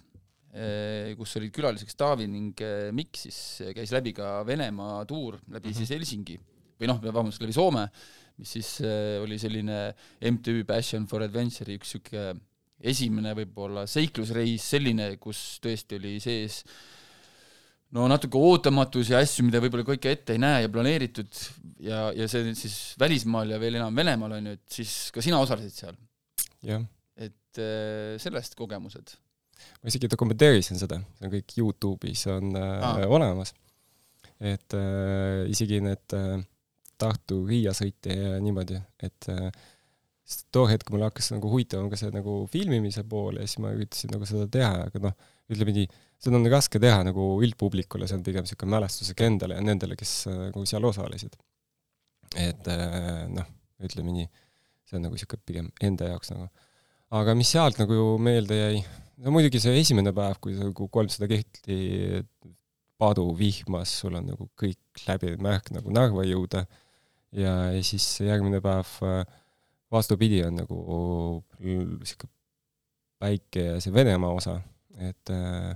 äh, 0.55 1.13
kus 1.19 1.37
olid 1.41 1.55
külaliseks 1.55 1.99
Taavi 1.99 2.29
ning 2.31 2.63
äh, 2.63 2.89
Mikk, 2.95 3.19
siis 3.25 3.39
käis 3.77 3.95
läbi 3.95 4.15
ka 4.17 4.41
Venemaa 4.47 5.05
tuur 5.09 5.41
läbi 5.49 5.69
mm 5.69 5.73
-hmm. 5.73 5.79
siis 5.79 5.95
Helsingi 5.97 6.39
või 6.79 6.91
noh, 6.91 7.03
vabandust, 7.03 7.43
läbi 7.43 7.55
Soome 7.55 7.89
mis 8.39 8.55
siis 8.57 8.81
äh, 8.87 9.21
oli 9.23 9.39
selline 9.39 9.93
MTÜ 10.31 10.65
Passion 10.69 11.07
for 11.11 11.25
Adventure'i 11.25 11.79
üks 11.79 11.97
niisugune 11.97 12.41
esimene 12.83 13.31
võib-olla 13.39 13.85
seiklusreis, 13.87 14.65
selline, 14.73 15.13
kus 15.23 15.61
tõesti 15.63 16.01
oli 16.01 16.17
sees 16.19 16.65
no 17.95 18.09
natuke 18.11 18.41
ootamatus 18.41 19.13
ja 19.13 19.21
asju, 19.23 19.45
mida 19.47 19.61
võib-olla 19.63 19.87
kõike 19.87 20.11
ette 20.17 20.35
ei 20.35 20.41
näe 20.43 20.65
ja 20.65 20.73
planeeritud 20.73 21.43
ja, 21.85 22.09
ja 22.17 22.27
see 22.31 22.55
siis 22.59 22.97
välismaal 22.99 23.55
ja 23.55 23.61
veel 23.63 23.79
enam 23.79 23.95
Venemaal 23.95 24.35
on 24.39 24.51
ju, 24.51 24.57
et 24.59 24.81
siis 24.81 24.97
ka 25.15 25.23
sina 25.23 25.39
osalesid 25.45 25.77
seal. 25.77 26.01
Et 27.16 27.61
äh, 27.61 28.14
sellest 28.22 28.57
kogemused. 28.59 29.16
ma 29.83 29.90
isegi 29.90 30.09
dokumenteerisin 30.11 30.79
seda, 30.81 30.98
see 31.18 31.29
on 31.29 31.35
kõik 31.37 31.53
Youtube'is 31.59 32.25
on 32.33 32.57
äh, 32.59 33.05
olemas. 33.07 33.55
et 34.40 34.75
äh, 34.75 35.44
isegi 35.53 35.81
need 35.85 36.16
äh, 36.18 36.40
Tartu-Riia 37.03 37.75
sõite 37.75 38.14
ja 38.14 38.38
niimoodi, 38.42 38.79
et 39.03 39.29
äh, 39.31 39.51
too 40.55 40.66
hetk 40.70 40.90
mulle 40.90 41.09
hakkas 41.09 41.33
nagu 41.35 41.51
huvitama 41.51 41.90
ka 41.90 41.98
see 41.98 42.12
nagu 42.14 42.42
filmimise 42.51 43.05
pool 43.09 43.40
ja 43.40 43.46
siis 43.46 43.61
ma 43.62 43.72
üritasin 43.75 44.14
nagu 44.14 44.27
seda 44.29 44.46
teha, 44.51 44.87
aga 44.88 45.03
noh, 45.09 45.16
ütleme 45.53 45.75
nii, 45.77 45.88
seda 46.22 46.38
on 46.38 46.48
raske 46.51 46.81
teha 46.83 47.03
nagu 47.07 47.27
üldpublikule, 47.44 48.09
see 48.09 48.18
on 48.18 48.25
pigem 48.27 48.46
niisugune 48.46 48.77
mälestusega 48.77 49.27
endale 49.29 49.59
ja 49.59 49.64
nendele, 49.66 49.98
kes 49.98 50.14
äh, 50.31 50.38
nagu 50.48 50.64
seal 50.68 50.87
osalesid. 50.90 51.37
et 52.40 52.70
noh, 53.29 53.48
ütleme 53.85 54.14
nii, 54.14 54.31
see 54.92 55.00
on 55.00 55.07
nagu 55.07 55.16
niisugune 55.16 55.46
pigem 55.48 55.70
enda 55.81 56.11
jaoks 56.12 56.33
nagu. 56.35 56.50
aga 57.16 57.35
mis 57.38 57.52
sealt 57.55 57.81
nagu 57.81 58.18
meelde 58.20 58.59
jäi, 58.59 58.83
no 59.24 59.33
muidugi 59.33 59.61
see 59.62 59.78
esimene 59.81 60.12
päev, 60.16 60.37
kui 60.44 60.57
sa 60.57 60.68
nagu 60.68 60.88
kolmsada 60.92 61.28
kihti 61.31 61.78
padu 63.00 63.26
vihmas, 63.38 63.96
sul 64.02 64.18
on 64.20 64.28
nagu 64.35 64.48
kõik 64.59 65.07
läbi 65.09 65.35
märk 65.42 65.72
nagu 65.74 65.92
Narva 65.94 66.24
jõuda. 66.28 66.66
Ja, 67.33 67.72
ja 67.72 67.81
siis 67.85 68.05
järgmine 68.20 68.61
päev 68.62 68.90
äh, 69.09 69.22
vastupidi 69.92 70.42
on 70.44 70.61
nagu 70.61 70.76
sihuke 72.05 72.28
päike 73.22 73.64
ja 73.70 73.81
see 73.81 73.94
Venemaa 73.94 74.37
osa, 74.37 74.59
et 75.00 75.33
äh, 75.33 75.72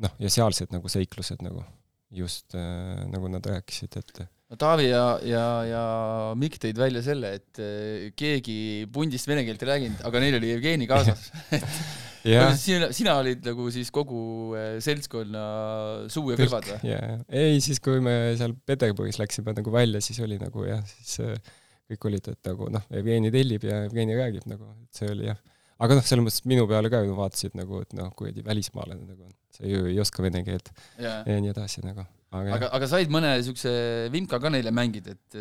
noh, 0.00 0.16
ja 0.22 0.32
sealsed 0.32 0.72
nagu 0.72 0.88
seiklused 0.88 1.44
nagu 1.44 1.64
just 2.10 2.56
äh, 2.58 3.04
nagu 3.12 3.28
nad 3.30 3.46
rääkisid, 3.46 4.00
et 4.00 4.24
no 4.50 4.60
Taavi 4.60 4.90
ja, 4.90 5.04
ja, 5.26 5.46
ja 5.68 5.82
Mikk 6.38 6.60
tõid 6.64 6.78
välja 6.80 7.02
selle, 7.06 7.36
et 7.38 8.14
keegi 8.18 8.86
pundist 8.92 9.30
vene 9.30 9.46
keelt 9.46 9.62
ei 9.62 9.72
rääkinud, 9.74 10.04
aga 10.06 10.22
neil 10.22 10.38
oli 10.40 10.54
Jevgeni 10.54 10.90
kaasas 10.90 11.30
sina, 12.60 12.90
sina 12.92 13.14
olid 13.20 13.44
nagu 13.46 13.68
siis 13.72 13.90
kogu 13.94 14.52
äh, 14.58 14.76
seltskonna 14.84 15.44
suu 16.12 16.32
ja 16.32 16.38
kõrvad 16.40 16.68
või? 16.68 16.90
jaa, 16.92 17.16
ei 17.32 17.60
siis, 17.64 17.80
kui 17.82 18.02
me 18.04 18.34
seal 18.38 18.54
Peterburis 18.66 19.20
läksime 19.20 19.54
nagu 19.56 19.72
välja, 19.72 20.02
siis 20.04 20.20
oli 20.24 20.38
nagu 20.40 20.66
jah, 20.66 20.82
siis 20.84 21.20
äh, 21.24 21.54
kõik 21.90 22.10
olid, 22.10 22.32
et 22.34 22.50
nagu 22.50 22.68
noh, 22.72 22.84
Jevgeni 22.92 23.32
tellib 23.34 23.64
ja 23.66 23.84
Jevgeni 23.86 24.18
räägib 24.18 24.46
nagu, 24.50 24.68
et 24.84 25.00
see 25.00 25.10
oli 25.10 25.30
jah. 25.30 25.40
Aga 25.80 25.98
noh, 25.98 26.06
selles 26.06 26.26
mõttes 26.26 26.46
minu 26.50 26.68
peale 26.70 26.92
ka 26.92 27.02
ju 27.06 27.18
vaatasid 27.18 27.58
nagu, 27.58 27.82
et 27.84 27.92
noh, 27.98 28.12
kuradi 28.16 28.44
välismaalane 28.46 29.04
nagu, 29.08 29.28
sa 29.56 29.66
ju 29.66 29.84
ei 29.90 30.00
oska 30.02 30.24
vene 30.24 30.44
keelt 30.46 30.72
ja, 31.00 31.20
ja 31.26 31.38
nii 31.40 31.52
edasi 31.52 31.84
nagu. 31.86 32.06
aga, 32.30 32.56
aga, 32.56 32.72
aga 32.78 32.90
said 32.90 33.12
mõne 33.12 33.34
siukse 33.46 33.72
vimka 34.14 34.40
ka 34.42 34.52
neile 34.52 34.72
mängida, 34.74 35.16
et 35.16 35.38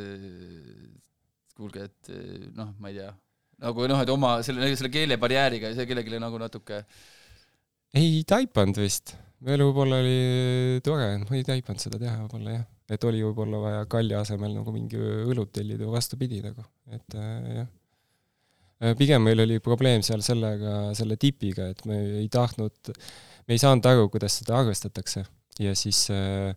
kuulge, 1.59 1.89
et 1.89 2.13
noh, 2.55 2.73
ma 2.79 2.93
ei 2.93 3.01
tea 3.01 3.13
nagu 3.59 3.87
noh, 3.91 4.03
et 4.03 4.11
oma 4.13 4.35
selle, 4.45 4.67
selle 4.79 4.91
keelebarjääriga 4.93 5.71
ja 5.71 5.77
see 5.77 5.87
kellelegi 5.89 6.21
nagu 6.21 6.39
natuke 6.41 6.83
ei 7.97 8.21
taipanud 8.27 8.79
vist. 8.79 9.15
veel 9.45 9.63
võib-olla 9.63 10.01
oli 10.03 10.81
tore, 10.85 11.13
ma 11.23 11.37
ei 11.37 11.45
taipanud 11.47 11.81
seda 11.81 11.99
teha 12.01 12.17
võib-olla 12.23 12.59
jah. 12.59 12.65
et 12.89 13.05
oli 13.07 13.23
võib-olla 13.25 13.61
vaja 13.63 13.83
kalja 13.91 14.23
asemel 14.23 14.55
nagu 14.57 14.73
mingi 14.75 14.99
õlut 14.99 15.51
tellida 15.55 15.85
või 15.85 15.95
vastupidi 15.97 16.41
nagu, 16.45 16.65
et 16.91 17.17
äh, 17.17 17.51
jah. 17.61 17.69
Äh, 18.79 18.95
pigem 18.95 19.25
meil 19.27 19.43
oli 19.43 19.59
probleem 19.59 20.03
seal 20.05 20.21
sellega, 20.23 20.93
selle 20.95 21.17
tipiga, 21.19 21.67
et 21.73 21.83
me 21.89 21.99
ei 22.21 22.29
tahtnud, 22.31 22.91
me 23.43 23.55
ei 23.55 23.59
saanud 23.59 23.87
aru, 23.89 24.07
kuidas 24.13 24.39
seda 24.39 24.55
arvestatakse. 24.61 25.25
Ja 25.59 25.73
siis 25.75 26.05
äh, 26.15 26.53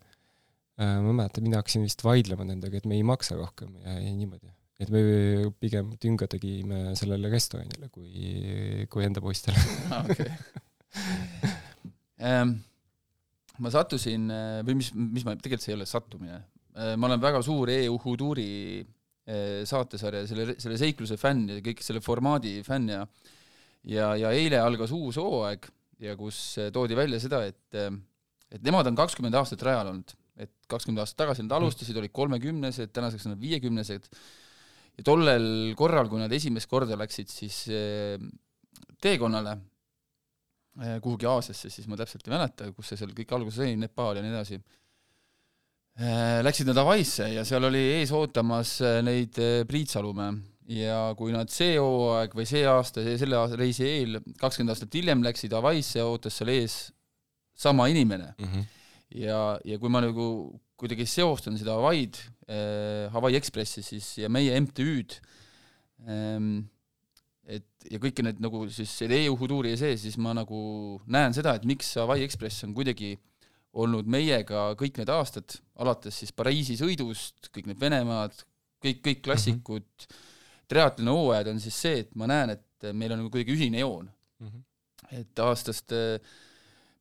äh, 0.79 0.99
ma 1.03 1.15
mäletan, 1.19 1.43
mina 1.43 1.59
hakkasin 1.59 1.83
vist 1.83 2.05
vaidlema 2.07 2.47
nendega, 2.47 2.79
et 2.79 2.87
me 2.87 2.95
ei 2.95 3.07
maksa 3.07 3.35
rohkem 3.41 3.75
ja, 3.83 3.97
ja 3.99 4.15
niimoodi. 4.15 4.53
Et 4.83 4.91
me 4.91 5.03
pigem 5.63 5.93
tünga 6.03 6.27
tegime 6.31 6.95
sellele 6.99 7.31
restoranile 7.31 7.91
kui, 7.91 8.87
kui 8.91 9.05
enda 9.07 9.23
poistele. 9.23 9.59
Okei. 10.03 10.31
Ehm, 12.23 12.51
ma 13.59 13.71
sattusin, 13.75 14.31
või 14.63 14.77
mis, 14.79 14.93
mis 14.95 15.25
ma, 15.27 15.35
tegelikult 15.35 15.65
see 15.65 15.73
ei 15.73 15.79
ole 15.81 15.87
sattumine, 15.91 16.37
ehm, 16.77 16.99
ma 17.03 17.09
olen 17.09 17.23
väga 17.23 17.41
suur 17.43 17.71
e-Uhutuuri 17.75 18.51
saatesarja, 19.69 20.27
selle, 20.29 20.57
selle 20.63 20.79
seikluse 20.81 21.19
fänn 21.21 21.49
ja 21.51 21.61
kõik 21.65 21.83
selle 21.85 22.03
formaadi 22.05 22.59
fänn 22.67 22.91
ja 22.93 23.05
ja, 23.89 24.13
ja 24.19 24.33
eile 24.35 24.61
algas 24.63 24.93
uus 24.95 25.19
hooaeg 25.21 25.67
ja 26.03 26.17
kus 26.19 26.39
eh, 26.61 26.71
toodi 26.75 26.99
välja 26.99 27.21
seda, 27.23 27.43
et 27.49 27.79
eh, 27.79 27.91
et 28.53 28.63
nemad 28.67 28.87
on 28.91 28.99
kakskümmend 28.99 29.37
aastat 29.39 29.63
rajal 29.65 29.95
olnud, 29.95 30.13
et 30.43 30.53
kakskümmend 30.69 31.01
aastat 31.01 31.23
tagasi 31.23 31.45
nad 31.47 31.55
alustasid, 31.57 31.97
olid 31.97 32.13
kolmekümnesed, 32.13 32.93
tänaseks 32.93 33.25
on 33.27 33.33
nad 33.33 33.41
viiekümnesed, 33.41 34.09
ja 34.99 35.05
tollel 35.09 35.73
korral, 35.79 36.11
kui 36.13 36.21
nad 36.21 36.33
esimest 36.37 36.69
korda 36.69 36.99
läksid 37.01 37.33
siis 37.33 37.63
teekonnale 39.01 39.55
kuhugi 41.01 41.29
Aasiasse, 41.29 41.71
siis 41.73 41.89
ma 41.89 41.97
täpselt 42.01 42.29
ei 42.29 42.35
mäleta, 42.35 42.69
kus 42.77 42.93
see 42.93 43.01
seal 43.01 43.17
kõik 43.17 43.33
alguse 43.37 43.63
sai, 43.63 43.73
Nepal 43.81 44.21
ja 44.21 44.25
nii 44.25 44.35
edasi, 44.35 44.61
läksid 45.93 46.71
nad 46.71 46.79
Hawaii'sse 46.81 47.27
ja 47.35 47.45
seal 47.45 47.69
oli 47.69 47.83
ees 47.99 48.13
ootamas 48.17 48.79
neid 49.05 49.37
Priit 49.69 49.93
Salumäe 49.93 50.33
ja 50.73 51.13
kui 51.19 51.33
nad 51.35 51.51
see 51.53 51.77
hooaeg 51.77 52.35
või 52.37 52.47
see 52.49 52.63
aasta, 52.69 53.03
selle 53.19 53.37
aasta 53.39 53.59
reisi 53.59 53.85
eel, 53.87 54.21
kakskümmend 54.41 54.73
aastat 54.75 54.95
hiljem 54.97 55.25
läksid 55.25 55.53
Hawaii'sse, 55.57 56.05
ootas 56.07 56.39
seal 56.39 56.53
ees 56.55 56.77
sama 57.55 57.89
inimene 57.93 58.33
mm. 58.39 58.49
-hmm. 58.49 58.69
ja, 59.25 59.41
ja 59.65 59.79
kui 59.79 59.93
ma 59.93 60.01
nagu 60.05 60.27
kuidagi 60.77 61.07
seostan 61.07 61.59
seda 61.59 61.77
Hawaii'd 61.79 62.19
äh,, 62.49 63.11
Hawaii 63.13 63.37
Ekspressi 63.37 63.83
siis 63.83 64.19
ja 64.19 64.29
meie 64.29 64.61
MTÜ-d 64.61 65.19
ähm,, 66.09 66.65
et 67.45 67.67
ja 67.91 67.99
kõiki 67.99 68.25
need 68.25 68.41
nagu 68.41 68.65
siis 68.71 68.91
selle 69.03 69.19
EU-huduuri 69.27 69.77
sees, 69.77 70.03
siis 70.07 70.17
ma 70.17 70.33
nagu 70.35 71.01
näen 71.07 71.35
seda, 71.35 71.57
et 71.59 71.67
miks 71.69 71.95
Hawaii 71.99 72.25
Ekspress 72.25 72.65
on 72.65 72.75
kuidagi 72.75 73.17
olnud 73.73 74.09
meiega 74.11 74.73
kõik 74.79 74.99
need 75.01 75.09
aastad, 75.09 75.57
alates 75.81 76.19
siis 76.21 76.33
Pariisi 76.37 76.77
sõidust, 76.77 77.49
kõik 77.55 77.71
need 77.71 77.81
Venemaad, 77.81 78.35
kõik, 78.85 79.01
kõik 79.07 79.25
klassikud 79.25 79.87
mm, 79.87 80.07
-hmm 80.11 80.31
triatloni 80.73 81.13
hooajad 81.13 81.53
on 81.53 81.61
siis 81.63 81.77
see, 81.85 82.01
et 82.05 82.17
ma 82.19 82.29
näen, 82.31 82.57
et 82.57 82.89
meil 82.97 83.15
on 83.15 83.23
nagu 83.23 83.33
kuidagi 83.33 83.55
ühine 83.57 83.83
joon 83.83 84.09
mm. 84.09 84.49
-hmm. 84.49 85.21
et 85.21 85.45
aastast, 85.45 85.95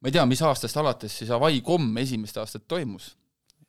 ma 0.01 0.09
ei 0.09 0.15
tea, 0.17 0.27
mis 0.29 0.43
aastast 0.45 0.77
alates 0.81 1.17
siis 1.21 1.31
Hawaii 1.33 1.61
komm 1.65 1.97
esimest 2.03 2.37
aastat 2.41 2.67
toimus. 2.67 3.15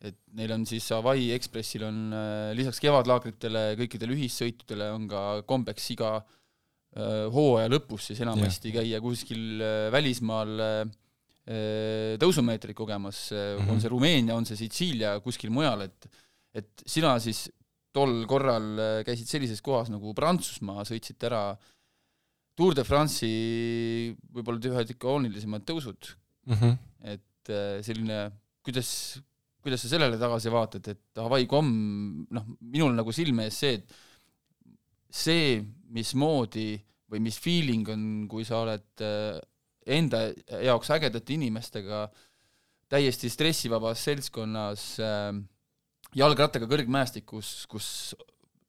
et 0.03 0.17
neil 0.35 0.51
on 0.51 0.65
siis 0.67 0.89
Hawaii 0.91 1.31
Ekspressil 1.31 1.85
on 1.87 2.15
lisaks 2.57 2.81
kevadlaagritele, 2.83 3.75
kõikidele 3.79 4.17
ühissõitudele 4.17 4.89
on 4.91 5.07
ka 5.07 5.21
kombeks 5.47 5.91
iga 5.95 6.17
hooaja 7.33 7.69
lõpus 7.71 8.09
siis 8.09 8.19
enamasti 8.21 8.69
yeah. 8.69 8.83
käia 8.83 8.99
kuskil 9.01 9.63
välismaal 9.91 10.59
tõusumeetrit 11.43 12.75
kogemas 12.75 13.25
mm, 13.33 13.57
-hmm. 13.57 13.71
on 13.73 13.81
see 13.81 13.89
Rumeenia, 13.91 14.35
on 14.35 14.45
see 14.47 14.55
Sitsiilia, 14.55 15.17
kuskil 15.19 15.51
mujal, 15.51 15.81
et 15.89 16.07
et 16.53 16.83
sina 16.85 17.15
siis 17.21 17.47
tol 17.93 18.23
korral 18.29 18.79
äh, 18.79 18.95
käisid 19.05 19.29
sellises 19.29 19.61
kohas 19.65 19.91
nagu 19.93 20.13
Prantsusmaa, 20.17 20.85
sõitsid 20.87 21.21
ära 21.29 21.43
Tour 22.57 22.75
de 22.77 22.85
France'i 22.85 24.13
võib-olla 24.33 24.61
ühed 24.69 24.93
ikoonilisemad 24.93 25.65
tõusud 25.65 26.09
mm. 26.49 26.57
-hmm. 26.57 26.73
et 27.15 27.53
äh, 27.53 27.77
selline, 27.85 28.19
kuidas, 28.65 28.89
kuidas 29.61 29.85
sa 29.85 29.93
sellele 29.95 30.19
tagasi 30.21 30.53
vaatad, 30.53 30.89
et 30.93 31.21
Hawaii 31.21 31.49
komm, 31.49 32.25
noh, 32.33 32.49
minul 32.61 32.93
nagu 32.97 33.13
silme 33.13 33.49
ees 33.49 33.61
see, 33.63 33.79
et 33.79 33.95
see, 35.13 35.61
mismoodi 35.93 36.73
või 37.13 37.21
mis 37.21 37.37
feeling 37.37 37.89
on, 37.93 38.05
kui 38.29 38.45
sa 38.45 38.63
oled 38.63 39.05
äh, 39.05 39.37
enda 39.85 40.27
jaoks 40.63 40.91
ägedate 40.95 41.33
inimestega 41.35 42.05
täiesti 42.93 43.29
stressivabas 43.31 44.03
seltskonnas 44.05 44.85
äh, 45.01 45.31
jalgrattaga 46.17 46.69
kõrgmäestikus, 46.69 47.53
kus 47.71 47.87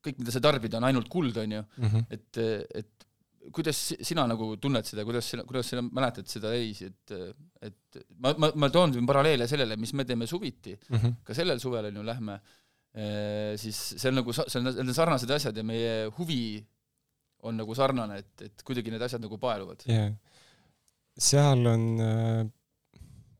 kõik, 0.04 0.20
mida 0.20 0.34
sa 0.34 0.42
tarbid, 0.44 0.74
on 0.76 0.86
ainult 0.88 1.08
kuld, 1.12 1.36
on 1.40 1.56
ju 1.58 1.62
mm, 1.62 1.88
-hmm. 1.88 2.06
et, 2.10 2.40
et 2.80 3.50
kuidas 3.52 3.78
sina 4.00 4.24
nagu 4.28 4.54
tunned 4.60 4.86
seda, 4.88 5.04
kuidas 5.04 5.28
sina, 5.30 5.44
kuidas 5.44 5.68
sina 5.68 5.82
mäletad 5.84 6.28
seda 6.30 6.52
reisi, 6.52 6.88
et, 6.88 7.14
et 7.68 7.98
ma, 8.16 8.34
ma, 8.38 8.50
ma 8.56 8.70
toon 8.72 8.94
paralleele 9.06 9.48
sellele, 9.48 9.76
mis 9.80 9.92
me 9.92 10.04
teeme 10.04 10.26
suviti 10.26 10.74
mm, 10.74 10.96
-hmm. 10.96 11.16
ka 11.24 11.34
sellel 11.34 11.60
suvel 11.60 11.90
on 11.90 11.96
ju, 12.00 12.04
lähme, 12.04 12.38
siis 13.60 13.80
see 13.96 14.08
on 14.08 14.20
nagu, 14.20 14.32
see 14.32 14.60
on, 14.60 14.64
need 14.70 14.88
on 14.88 14.94
sarnased 14.94 15.30
asjad 15.30 15.56
ja 15.56 15.64
meie 15.66 16.06
huvi 16.18 16.64
on 17.44 17.56
nagu 17.60 17.74
sarnane, 17.74 18.18
et, 18.22 18.42
et 18.48 18.62
kuidagi 18.64 18.92
need 18.94 19.02
asjad 19.02 19.20
nagu 19.24 19.38
paeluvad 19.38 19.82
yeah.. 19.88 20.12
Seal 21.20 21.66
on, 21.70 21.84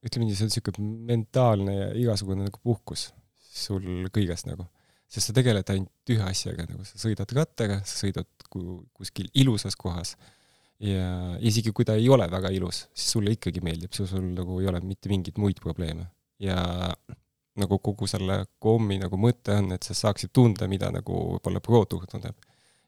ütleme 0.04 0.28
nii, 0.28 0.36
see 0.36 0.46
on 0.46 0.52
niisugune 0.52 0.92
mentaalne 1.10 1.74
ja 1.74 1.90
igasugune 1.98 2.46
nagu 2.46 2.60
puhkus 2.62 3.08
sul 3.54 4.08
kõigest 4.14 4.48
nagu. 4.50 4.66
sest 5.08 5.30
sa 5.30 5.34
tegeled 5.36 5.68
ainult 5.70 6.10
ühe 6.10 6.24
asjaga, 6.26 6.64
nagu 6.66 6.84
sa 6.86 6.98
sõidad 6.98 7.30
rattaga, 7.36 7.78
sa 7.86 8.00
sõidad 8.02 8.26
kuskil 8.50 9.28
ilusas 9.38 9.76
kohas 9.78 10.16
ja 10.82 11.36
isegi 11.38 11.72
kui 11.72 11.86
ta 11.86 11.94
ei 11.98 12.08
ole 12.10 12.26
väga 12.30 12.50
ilus, 12.54 12.88
siis 12.94 13.12
sulle 13.14 13.34
ikkagi 13.36 13.62
meeldib, 13.64 13.92
sul, 13.94 14.24
nagu 14.34 14.58
ei 14.60 14.70
ole 14.70 14.80
mitte 14.82 15.12
mingeid 15.12 15.38
muid 15.38 15.60
probleeme. 15.62 16.08
ja 16.42 16.58
nagu 17.54 17.78
kogu 17.78 18.08
selle 18.10 18.40
kommi 18.58 18.98
nagu 18.98 19.16
mõte 19.20 19.54
on, 19.54 19.70
et 19.76 19.86
sa 19.86 19.94
saaksid 19.94 20.32
tunda, 20.34 20.66
mida 20.68 20.90
nagu 20.90 21.14
võib-olla 21.36 21.62
pro-tuhr 21.62 22.08
tunneb. 22.10 22.34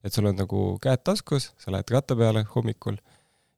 et 0.03 0.13
sul 0.13 0.27
on 0.27 0.37
nagu 0.37 0.63
käed 0.83 1.05
taskus, 1.07 1.53
sa 1.59 1.71
lähed 1.71 1.91
ratta 1.95 2.17
peale 2.17 2.45
hommikul 2.55 2.99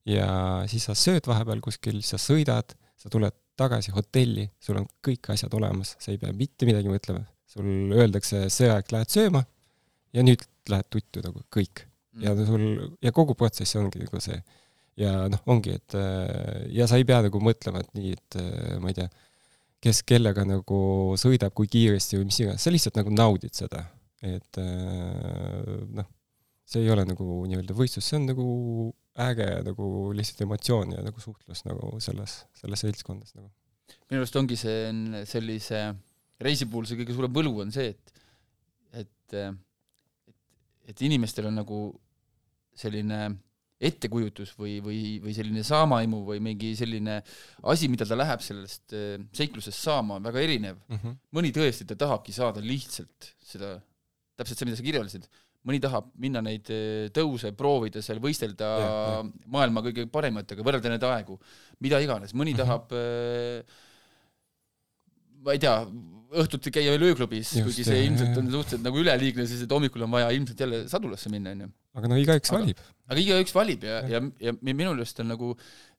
ja 0.09 0.29
siis 0.71 0.87
sa 0.89 0.97
sööd 0.97 1.27
vahepeal 1.29 1.61
kuskil, 1.65 2.01
sa 2.07 2.21
sõidad, 2.21 2.75
sa 2.99 3.11
tuled 3.13 3.35
tagasi 3.59 3.93
hotelli, 3.95 4.47
sul 4.63 4.79
on 4.81 4.87
kõik 5.05 5.33
asjad 5.35 5.55
olemas, 5.59 5.97
sa 6.01 6.13
ei 6.13 6.21
pea 6.21 6.33
mitte 6.37 6.69
midagi 6.69 6.91
mõtlema. 6.91 7.25
sul 7.49 7.93
öeldakse, 7.97 8.47
see 8.53 8.69
aeg 8.69 8.91
lähed 8.93 9.09
sööma 9.09 9.41
ja 10.13 10.25
nüüd 10.25 10.43
lähed 10.69 10.89
tuttu 10.93 11.23
nagu 11.25 11.41
kõik 11.55 11.81
mm.. 11.81 12.25
ja 12.27 12.35
sul, 12.45 12.65
ja 13.05 13.13
kogu 13.17 13.35
protsess 13.39 13.79
ongi 13.81 14.03
nagu 14.03 14.21
see. 14.21 14.37
ja 15.01 15.15
noh, 15.33 15.41
ongi, 15.47 15.79
et 15.79 15.97
ja 16.75 16.89
sa 16.91 17.01
ei 17.01 17.07
pea 17.09 17.23
nagu 17.25 17.41
mõtlema, 17.43 17.83
et 17.83 17.91
nii, 17.97 18.13
et 18.19 18.39
ma 18.83 18.93
ei 18.93 18.99
tea, 19.01 19.09
kes 19.85 20.03
kellega 20.07 20.45
nagu 20.47 20.81
sõidab, 21.21 21.55
kui 21.55 21.71
kiiresti 21.71 22.19
või 22.19 22.29
mis 22.31 22.41
iganes, 22.43 22.65
sa 22.65 22.75
lihtsalt 22.75 22.99
nagu 22.99 23.15
naudid 23.15 23.55
seda. 23.55 23.85
et 24.23 24.61
noh, 24.61 26.09
see 26.69 26.85
ei 26.85 26.91
ole 26.93 27.07
nagu 27.09 27.43
nii-öelda 27.49 27.77
võistlus, 27.79 28.07
see 28.07 28.19
on 28.19 28.27
nagu 28.29 28.49
äge 29.19 29.49
nagu 29.67 29.87
lihtsalt 30.17 30.45
emotsioon 30.47 30.95
ja 30.97 31.03
nagu 31.05 31.23
suhtlus 31.23 31.65
nagu 31.67 31.97
selles, 32.03 32.43
selles 32.59 32.85
seltskondas 32.87 33.35
nagu. 33.39 33.51
minu 34.11 34.23
arust 34.23 34.37
ongi 34.39 34.57
see 34.59 35.25
sellise 35.29 35.83
reisi 36.43 36.69
puhul 36.71 36.87
see 36.87 37.01
kõige 37.01 37.17
suurem 37.17 37.35
võlu 37.35 37.57
on 37.65 37.75
see, 37.75 37.91
et, 37.91 38.23
et, 39.03 39.37
et, 39.39 40.37
et 40.93 41.05
inimestel 41.09 41.51
on 41.51 41.59
nagu 41.61 41.81
selline 42.79 43.27
ettekujutus 43.79 44.57
või, 44.59 44.79
või, 44.83 45.01
või 45.23 45.35
selline 45.37 45.63
saamaimu 45.67 46.25
või 46.27 46.41
mingi 46.43 46.73
selline 46.79 47.21
asi, 47.71 47.91
mida 47.91 48.07
ta 48.09 48.19
läheb 48.19 48.43
sellest 48.43 48.95
äh, 48.97 49.21
seiklusest 49.39 49.79
saama, 49.79 50.17
on 50.19 50.27
väga 50.27 50.43
erinev 50.43 50.81
mm. 50.81 50.97
-hmm. 50.99 51.19
mõni 51.39 51.53
tõesti, 51.55 51.87
ta 51.87 51.99
tahabki 51.99 52.35
saada 52.35 52.63
lihtsalt 52.65 53.33
seda, 53.39 53.77
täpselt 54.39 54.59
see, 54.59 54.67
mida 54.67 54.81
sa 54.81 54.87
kirjeldasid 54.87 55.29
mõni 55.69 55.81
tahab 55.85 56.09
minna 56.21 56.43
neid 56.45 56.71
eh, 56.75 57.09
tõuse 57.15 57.53
proovida 57.57 58.03
seal, 58.05 58.23
võistelda 58.25 58.71
ja, 58.83 58.89
ja. 58.89 59.19
maailma 59.53 59.85
kõige 59.87 60.07
parimatega, 60.13 60.65
võrrelda 60.67 60.95
neid 60.95 61.05
aegu, 61.11 61.39
mida 61.85 62.01
iganes, 62.05 62.35
mõni 62.35 62.57
mm 62.57 62.59
-hmm. 62.59 62.65
tahab 62.65 62.97
äh, 62.97 63.85
ma 65.45 65.55
ei 65.55 65.63
tea, 65.63 65.75
õhtuti 66.43 66.73
käia 66.75 66.93
veel 66.93 67.09
ööklubis, 67.09 67.55
kuigi 67.65 67.85
see 67.87 68.05
ilmselt 68.05 68.37
on 68.37 68.51
suhteliselt 68.53 68.85
nagu 68.85 69.01
üleliigne, 69.01 69.47
siis 69.49 69.65
et 69.65 69.73
hommikul 69.73 70.05
on 70.05 70.13
vaja 70.13 70.31
ilmselt 70.37 70.61
jälle 70.61 70.81
sadulasse 70.91 71.33
minna, 71.33 71.55
onju. 71.57 71.69
aga 71.99 72.11
no 72.11 72.19
igaüks 72.21 72.53
valib. 72.53 72.83
aga 73.09 73.23
igaüks 73.23 73.55
valib 73.57 73.87
ja, 73.89 74.01
ja, 74.11 74.21
ja, 74.21 74.53
ja 74.53 74.55
minu 74.75 74.93
meelest 74.93 75.23
on 75.25 75.33
nagu 75.33 75.55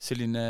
selline 0.10 0.43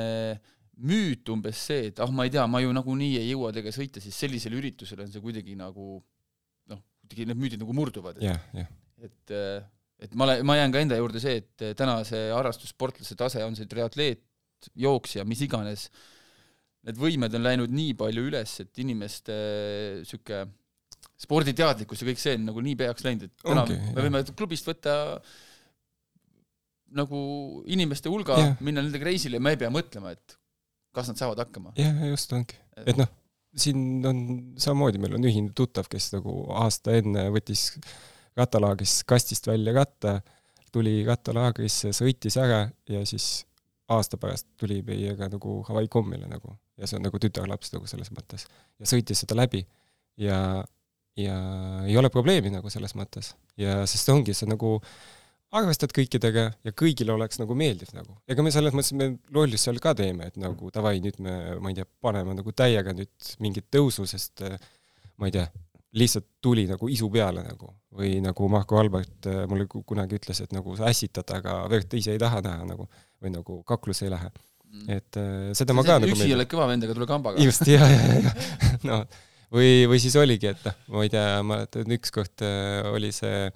müüt 0.89 1.31
umbes 1.31 1.61
see, 1.69 1.89
et 1.91 2.01
ah, 2.03 2.11
ma 2.11 2.27
ei 2.27 2.33
tea, 2.33 2.45
ma 2.47 2.61
ju 2.63 2.73
nagunii 2.75 3.17
ei 3.21 3.31
jõua 3.31 3.53
tegelikult 3.55 3.79
sõita, 3.79 4.03
siis 4.03 4.19
sellisel 4.19 4.55
üritusel 4.59 5.03
on 5.05 5.11
see 5.11 5.23
kuidagi 5.23 5.55
nagu 5.59 5.87
noh, 6.71 6.83
kuidagi 7.03 7.29
need 7.29 7.39
müüdid 7.39 7.63
nagu 7.63 7.75
murduvad. 7.75 8.21
jah, 8.23 8.43
jah 8.55 8.69
et, 9.05 9.33
et 10.05 10.15
ma 10.15 10.27
olen, 10.27 10.45
ma 10.47 10.57
jään 10.59 10.75
ka 10.75 10.83
enda 10.83 10.99
juurde 10.99 11.21
see, 11.23 11.41
et 11.43 11.77
täna 11.79 11.99
see 12.07 12.29
harrastussportlase 12.33 13.17
tase, 13.19 13.43
on 13.45 13.57
see 13.57 13.69
triatleet, 13.69 14.23
jooksja, 14.79 15.25
mis 15.27 15.43
iganes, 15.45 15.87
need 16.87 16.99
võimed 16.99 17.35
on 17.35 17.45
läinud 17.45 17.73
nii 17.75 17.93
palju 17.99 18.25
üles, 18.31 18.55
et 18.63 18.81
inimeste 18.83 19.35
niisugune 19.99 20.47
sporditeadlikkus 21.19 22.01
ja 22.01 22.07
kõik 22.07 22.21
see 22.21 22.35
on 22.37 22.45
nagu 22.47 22.61
nii 22.63 22.77
peaks 22.79 23.03
läinud, 23.03 23.27
et 23.27 23.43
täna 23.43 23.65
okay, 23.65 23.79
me 23.95 24.05
võime 24.05 24.21
klubist 24.39 24.67
võtta 24.67 24.93
nagu 26.95 27.19
inimeste 27.69 28.11
hulga, 28.11 28.37
minna 28.65 28.81
nendega 28.81 29.09
reisile 29.09 29.37
ja 29.37 29.43
me 29.43 29.53
ei 29.53 29.59
pea 29.59 29.71
mõtlema, 29.73 30.13
et 30.15 30.37
kas 30.95 31.11
nad 31.11 31.19
saavad 31.19 31.43
hakkama. 31.43 31.73
jah, 31.79 31.99
just 32.09 32.31
ongi. 32.35 32.57
et 32.81 32.97
noh, 32.99 33.11
siin 33.59 34.05
on 34.07 34.21
samamoodi, 34.61 35.01
meil 35.01 35.17
on 35.19 35.27
ühine 35.29 35.53
tuttav, 35.57 35.89
kes 35.91 36.11
nagu 36.15 36.41
aasta 36.63 36.95
enne 36.99 37.27
võttis 37.35 37.67
rattalaagrist 38.39 39.05
kastist 39.09 39.47
välja 39.49 39.73
ratta, 39.75 40.19
tuli 40.73 41.01
rattalaagrisse, 41.07 41.93
sõitis 41.95 42.37
ära 42.39 42.63
ja 42.89 43.03
siis 43.09 43.43
aasta 43.89 44.17
pärast 44.21 44.47
tuli 44.59 44.81
meiega 44.85 45.29
nagu 45.31 45.59
Hawaii 45.67 45.89
kommile 45.91 46.29
nagu 46.29 46.55
ja 46.77 46.87
see 46.87 46.99
on 46.99 47.07
nagu 47.07 47.19
tütarlaps 47.21 47.73
nagu 47.75 47.87
selles 47.89 48.11
mõttes. 48.15 48.45
ja 48.79 48.89
sõitis 48.89 49.23
seda 49.23 49.37
läbi 49.37 49.65
ja 50.17 50.63
ja 51.19 51.37
ei 51.87 51.97
ole 51.97 52.09
probleemi 52.13 52.51
nagu 52.53 52.69
selles 52.71 52.95
mõttes 52.95 53.33
ja 53.59 53.81
sest 53.89 54.11
ongi 54.13 54.35
see 54.37 54.47
nagu 54.49 54.77
arvestad 55.59 55.91
kõikidega 55.95 56.45
ja 56.65 56.73
kõigile 56.77 57.15
oleks 57.15 57.39
nagu 57.41 57.55
meeldiv 57.57 57.89
nagu. 57.95 58.15
ega 58.29 58.45
me 58.45 58.53
selles 58.53 58.75
mõttes, 58.75 58.93
me 58.93 59.09
lollust 59.33 59.65
seal 59.65 59.81
ka 59.81 59.95
teeme, 59.97 60.29
et 60.29 60.37
nagu 60.37 60.69
davai, 60.73 60.99
nüüd 61.03 61.17
me, 61.25 61.35
ma 61.59 61.71
ei 61.71 61.79
tea, 61.79 61.87
paneme 62.01 62.37
nagu 62.37 62.53
täiega 62.53 62.93
nüüd 62.93 63.31
mingit 63.41 63.65
tõusu, 63.73 64.05
sest 64.09 64.45
ma 65.17 65.29
ei 65.29 65.35
tea, 65.35 65.47
lihtsalt 65.93 66.27
tuli 66.41 66.67
nagu 66.69 66.89
isu 66.91 67.09
peale 67.13 67.43
nagu. 67.43 67.73
või 67.99 68.19
nagu 68.21 68.49
Marko 68.51 68.77
Albert 68.77 69.25
äh, 69.27 69.39
mulle 69.49 69.65
kunagi 69.67 70.19
ütles, 70.19 70.43
et 70.43 70.51
nagu 70.53 70.75
sa 70.77 70.91
ässitad, 70.91 71.31
aga 71.33 71.63
verd 71.71 71.93
ise 71.97 72.13
ei 72.13 72.21
taha 72.21 72.43
näha 72.45 72.67
nagu, 72.69 72.85
või 73.21 73.33
nagu 73.33 73.63
kaklus 73.67 74.03
ei 74.05 74.11
lähe 74.13 74.29
mm.. 74.29 74.83
et 74.93 75.17
äh, 75.17 75.49
seda 75.57 75.73
ma 75.73 75.83
ka 75.87 75.97
nagu 76.03 76.13
üksi 76.13 76.29
oled 76.35 76.51
kõva 76.51 76.67
vend, 76.69 76.85
aga 76.85 76.97
tule 76.97 77.09
kambaga. 77.09 77.41
just, 77.41 77.65
ja, 77.67 77.87
ja, 77.89 78.19
ja, 78.27 78.35
no 78.85 78.99
või, 79.49 79.87
või 79.89 80.01
siis 80.01 80.15
oligi, 80.21 80.51
et 80.53 80.61
noh, 80.67 80.77
ma 80.93 81.07
ei 81.07 81.11
tea, 81.13 81.25
ma 81.41 81.55
mäletan, 81.55 81.97
ükskord 81.97 82.45
äh, 82.45 82.85
oli 82.93 83.11
see 83.15 83.49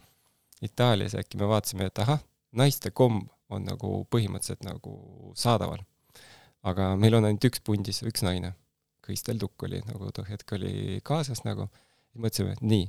Itaalias 0.63 1.15
äkki 1.19 1.37
me 1.37 1.47
vaatasime, 1.51 1.89
et 1.91 2.01
ahah, 2.01 2.21
naiste 2.55 2.93
komb 2.95 3.27
on 3.53 3.65
nagu 3.67 4.03
põhimõtteliselt 4.11 4.63
nagu 4.65 4.97
saadaval. 5.37 5.83
aga 6.63 6.93
meil 6.97 7.17
on 7.17 7.27
ainult 7.27 7.43
üks 7.43 7.59
pundis, 7.59 7.99
üks 8.07 8.23
naine. 8.23 8.53
Kristel 9.03 9.35
Tukk 9.35 9.65
oli 9.67 9.81
nagu 9.83 10.11
too 10.15 10.23
hetk 10.23 10.53
oli 10.55 11.01
kaasas 11.03 11.43
nagu 11.43 11.67
mõtlesime, 12.19 12.57
et 12.57 12.63
nii, 12.65 12.85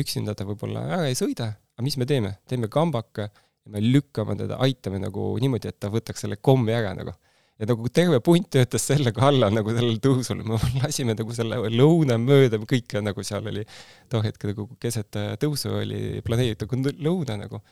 üksinda 0.00 0.34
ta 0.36 0.46
võib-olla 0.48 0.86
ära 0.96 1.10
ei 1.10 1.18
sõida, 1.18 1.52
aga 1.74 1.84
mis 1.86 1.98
me 2.00 2.06
teeme, 2.08 2.36
teeme 2.50 2.70
kambaka 2.72 3.28
ja 3.28 3.72
me 3.72 3.82
lükkame 3.82 4.36
teda, 4.38 4.58
aitame 4.64 5.00
nagu 5.02 5.34
niimoodi, 5.42 5.70
et 5.70 5.78
ta 5.80 5.90
võtaks 5.92 6.24
selle 6.26 6.40
kommi 6.40 6.74
ära 6.74 6.94
nagu. 6.96 7.14
ja 7.54 7.68
nagu 7.70 7.86
terve 7.94 8.18
punt 8.18 8.48
töötas 8.50 8.82
selle 8.82 9.12
kallal 9.14 9.54
nagu 9.54 9.70
sellel 9.70 10.00
tõusul, 10.02 10.40
me 10.42 10.58
lasime 10.82 11.14
nagu 11.14 11.34
selle 11.36 11.60
lõuna 11.70 12.16
mööda, 12.18 12.58
kõik 12.58 12.96
nagu 13.02 13.22
seal 13.22 13.46
oli 13.46 13.62
too 14.10 14.22
hetk 14.24 14.48
nagu 14.50 14.66
keset 14.82 15.18
tõusu 15.40 15.70
oli 15.78 16.20
planeeritud 16.26 16.74
lõuna 16.98 17.38
nagu. 17.44 17.62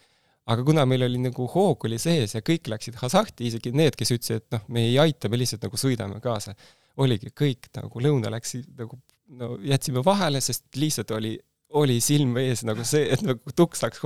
Aga 0.52 0.64
kuna 0.66 0.83
meil 0.87 1.05
oli 1.07 1.20
nagu 1.22 1.46
hoog 1.46 1.85
oli 1.87 1.98
sees 2.02 2.35
ja 2.35 2.40
kõik 2.42 2.66
läksid 2.70 2.96
hasarti, 2.98 3.46
isegi 3.46 3.70
need, 3.78 3.94
kes 3.94 4.11
ütlesid, 4.11 4.42
et 4.42 4.55
noh, 4.57 4.64
me 4.74 4.88
ei 4.88 4.96
aita, 4.98 5.28
me 5.31 5.38
lihtsalt 5.38 5.62
nagu 5.62 5.78
sõidame 5.78 6.18
kaasa, 6.22 6.57
oligi 6.98 7.31
kõik 7.31 7.68
nagu 7.76 8.02
lõuna 8.02 8.31
läksid 8.35 8.72
nagu 8.78 8.98
no 9.38 9.57
jätsime 9.66 10.03
vahele, 10.05 10.42
sest 10.45 10.68
lihtsalt 10.79 11.12
oli, 11.16 11.33
oli 11.79 11.99
silm 12.05 12.37
ees 12.42 12.64
nagu 12.68 12.85
see, 12.87 13.07
et 13.14 13.25
nagu 13.27 13.57
tuks 13.57 13.83
läks 13.85 14.03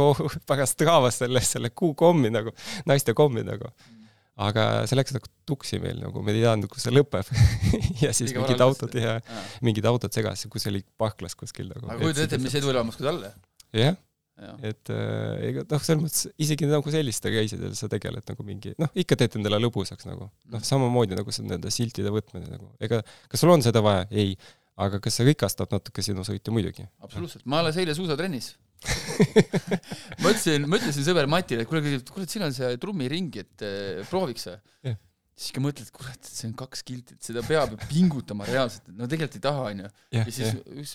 pärast 0.48 0.78
traavas 0.80 1.20
selle, 1.22 1.42
selle 1.44 1.72
kuukommi 1.74 2.32
nagu, 2.34 2.54
naiste 2.88 3.16
kommi 3.16 3.44
nagu. 3.46 3.72
aga 4.36 4.84
see 4.84 4.98
läks 4.98 5.14
nagu 5.16 5.30
tuksi 5.48 5.78
meil 5.80 6.02
nagu, 6.02 6.20
me 6.22 6.34
ei 6.34 6.42
teadnud, 6.42 6.68
kus 6.68 6.84
see 6.84 6.92
lõpeb. 6.92 7.28
Ja 8.04 8.10
siis 8.12 8.34
Liga 8.34 8.42
mingid 8.42 8.60
autod 8.60 8.92
ja 9.00 9.14
mingid 9.64 9.86
autod 9.88 10.12
segasid, 10.12 10.50
kus 10.52 10.66
oli 10.68 10.82
parklas 11.00 11.32
kuskil 11.38 11.70
nagu. 11.70 11.86
aga 11.88 12.02
kujuta 12.02 12.26
ette, 12.26 12.40
mis 12.42 12.56
eduelamus 12.58 12.98
ka 13.00 13.08
talle. 13.08 13.32
jah. 13.72 13.96
Et 14.36 14.90
äh, 14.92 15.46
ega 15.48 15.62
noh, 15.64 15.80
selles 15.80 16.02
mõttes 16.02 16.26
isegi 16.44 16.66
nagu 16.68 16.90
selliste 16.92 17.30
reisidel 17.32 17.72
sa 17.78 17.88
tegeled 17.88 18.20
nagu 18.28 18.44
mingi 18.44 18.74
noh, 18.76 18.90
ikka 18.92 19.16
teed 19.16 19.38
endale 19.38 19.62
lõbusaks 19.64 20.04
nagu. 20.04 20.28
Noh, 20.52 20.64
samamoodi 20.68 21.16
nagu 21.16 21.32
see 21.32 21.46
nende 21.48 21.72
siltide 21.72 22.12
võtmine 22.12 22.50
nagu, 22.50 22.68
ega 22.84 23.00
kas 23.00 23.40
sul 23.40 23.54
on 23.54 23.64
seda 23.64 23.80
vaja? 23.84 24.04
ei 24.12 24.36
aga 24.76 25.00
kas 25.02 25.18
see 25.18 25.26
rikastab 25.30 25.72
natuke 25.72 26.04
sinu 26.04 26.24
sõitu, 26.26 26.52
muidugi. 26.54 26.86
absoluutselt, 27.04 27.46
ma 27.48 27.62
alles 27.62 27.78
eile 27.80 27.96
suusatrennis 27.96 28.54
ma 30.22 30.30
ütlesin, 30.30 30.66
ma 30.68 30.78
ütlesin 30.78 31.06
sõber 31.06 31.28
Matile, 31.30 31.64
et 31.64 31.70
kuule, 31.70 31.98
kuule, 32.12 32.28
siin 32.30 32.44
on 32.46 32.54
see 32.54 32.76
trummiring, 32.82 33.38
et 33.42 33.64
eh, 33.64 34.02
prooviks 34.10 34.48
või 34.50 34.56
yeah.? 34.90 34.98
siis 35.36 35.52
ikka 35.52 35.62
mõtled, 35.64 35.88
kurat, 35.92 36.16
et 36.16 36.32
see 36.32 36.48
on 36.48 36.54
kaks 36.56 36.84
kilti, 36.86 37.16
et 37.16 37.28
seda 37.28 37.42
peab 37.44 37.74
ju 37.74 37.78
pingutama 37.90 38.46
reaalselt, 38.48 38.88
no 38.96 39.08
tegelikult 39.08 39.36
ei 39.36 39.44
taha, 39.44 39.64
onju. 39.72 39.90
ja 40.16 40.24
siis 40.28 40.46
yeah. 40.46 40.82
üks 40.82 40.94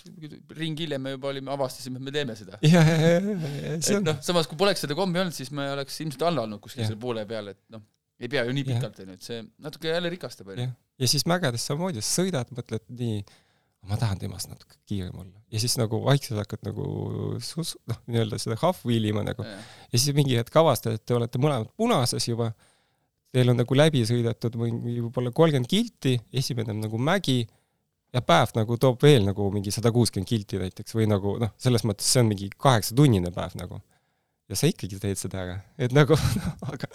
ring 0.58 0.82
hiljem 0.82 1.04
me 1.04 1.14
juba 1.14 1.30
olime, 1.30 1.52
avastasime, 1.54 2.00
et 2.00 2.06
me 2.06 2.14
teeme 2.14 2.36
seda. 2.38 2.58
et 2.62 3.92
noh, 4.02 4.18
samas 4.24 4.50
kui 4.50 4.58
poleks 4.58 4.82
seda 4.86 4.98
kommi 4.98 5.22
olnud, 5.22 5.36
siis 5.36 5.52
me 5.54 5.68
oleks 5.74 6.00
ilmselt 6.02 6.26
alla 6.30 6.46
olnud 6.46 6.62
kuskil 6.62 6.82
yeah. 6.82 6.90
selle 6.90 7.02
poole 7.02 7.26
peal, 7.28 7.52
et 7.54 7.60
noh, 7.74 7.84
ei 8.22 8.30
pea 8.30 8.42
ju 8.46 8.54
nii 8.54 8.66
pikalt, 8.66 8.98
onju, 9.04 9.18
et 9.18 9.30
see 9.30 9.42
natuke 9.62 9.90
jälle 9.90 10.10
rikastab, 10.10 10.50
onju. 10.54 10.70
ja 11.02 11.10
siis 11.10 11.26
mägedes 11.30 11.66
samamoodi, 11.70 12.02
sõidad, 12.06 12.50
mõtled 12.54 12.86
nii 12.98 13.22
ma 13.88 13.98
tahan 13.98 14.20
temast 14.20 14.50
natuke 14.50 14.76
kiirem 14.86 15.16
olla. 15.18 15.40
ja 15.52 15.60
siis 15.62 15.74
nagu 15.80 16.02
vaikselt 16.04 16.38
hakkad 16.42 16.66
nagu 16.68 16.84
sus-, 17.42 17.76
noh, 17.90 17.98
nii-öelda 18.06 18.38
seda 18.42 18.58
half-wheel 18.60 19.08
ima 19.10 19.24
nagu 19.26 19.46
ja. 19.46 19.56
ja 19.92 19.98
siis 19.98 20.14
mingi 20.16 20.38
hetk 20.38 20.56
avastad, 20.62 20.98
et 20.98 21.06
te 21.06 21.16
olete 21.16 21.40
mõlemad 21.42 21.72
punases 21.76 22.28
juba, 22.28 22.52
teil 23.34 23.50
on 23.50 23.58
nagu 23.58 23.78
läbi 23.78 24.04
sõidetud 24.08 24.58
mingi 24.60 25.00
võib-olla 25.00 25.34
kolmkümmend 25.34 25.70
kilti, 25.70 26.18
esimene 26.42 26.74
on 26.74 26.84
nagu 26.86 27.00
mägi, 27.00 27.40
ja 28.12 28.22
päev 28.24 28.52
nagu 28.56 28.76
toob 28.80 29.02
veel 29.02 29.24
nagu 29.26 29.48
mingi 29.54 29.72
sada 29.74 29.92
kuuskümmend 29.94 30.28
kilti 30.28 30.60
näiteks 30.60 30.96
või 30.96 31.08
nagu 31.10 31.38
noh, 31.40 31.54
selles 31.60 31.84
mõttes 31.88 32.08
see 32.12 32.22
on 32.22 32.30
mingi 32.30 32.50
kaheksatunnine 32.60 33.32
päev 33.34 33.56
nagu 33.60 33.80
ja 34.50 34.58
sa 34.58 34.68
ikkagi 34.68 34.98
teed 35.00 35.18
seda 35.20 35.38
ära, 35.42 35.54
et 35.80 35.92
nagu 35.94 36.16
aga 36.72 36.88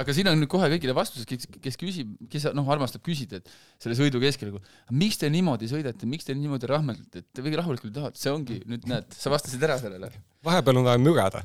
aga 0.00 0.14
siin 0.14 0.30
on 0.30 0.38
nüüd 0.38 0.50
kohe 0.50 0.68
kõigile 0.72 0.94
vastused, 0.96 1.26
kes, 1.28 1.48
kes 1.62 1.78
küsib, 1.80 2.12
kes 2.30 2.46
noh, 2.56 2.68
armastab 2.70 3.02
küsida, 3.06 3.40
et 3.40 3.50
selle 3.82 3.96
sõidu 3.98 4.20
keskel, 4.22 4.54
miks 4.94 5.18
te 5.20 5.30
niimoodi 5.32 5.68
sõidate, 5.70 6.08
miks 6.10 6.28
te 6.28 6.36
niimoodi 6.38 6.70
rahmeldate, 6.70 7.24
et 7.24 7.28
te 7.34 7.44
võige 7.44 7.58
rahulikult 7.60 7.94
tahate, 7.96 8.20
see 8.22 8.32
ongi, 8.32 8.60
nüüd 8.70 8.86
näed, 8.90 9.10
sa 9.18 9.32
vastasid 9.34 9.66
ära 9.66 9.80
sellele. 9.82 10.12
vahepeal 10.46 10.80
on 10.80 10.86
vaja 10.86 11.02
mürada 11.02 11.42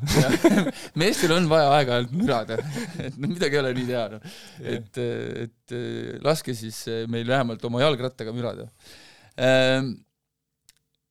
meestel 1.01 1.35
on 1.35 1.49
vaja 1.51 1.73
aeg-ajalt 1.79 2.15
mürada, 2.15 2.61
et 3.01 3.17
no 3.17 3.33
midagi 3.33 3.57
ei 3.57 3.63
ole 3.63 3.75
nii 3.79 3.89
teha, 3.89 4.05
noh. 4.13 4.39
et, 4.77 5.03
et 5.47 5.77
laske 6.23 6.55
siis 6.55 6.85
meil 7.11 7.27
vähemalt 7.27 7.65
oma 7.65 7.81
jalgrattaga 7.81 8.35
mürada 8.35 8.69
ehm, 9.35 9.95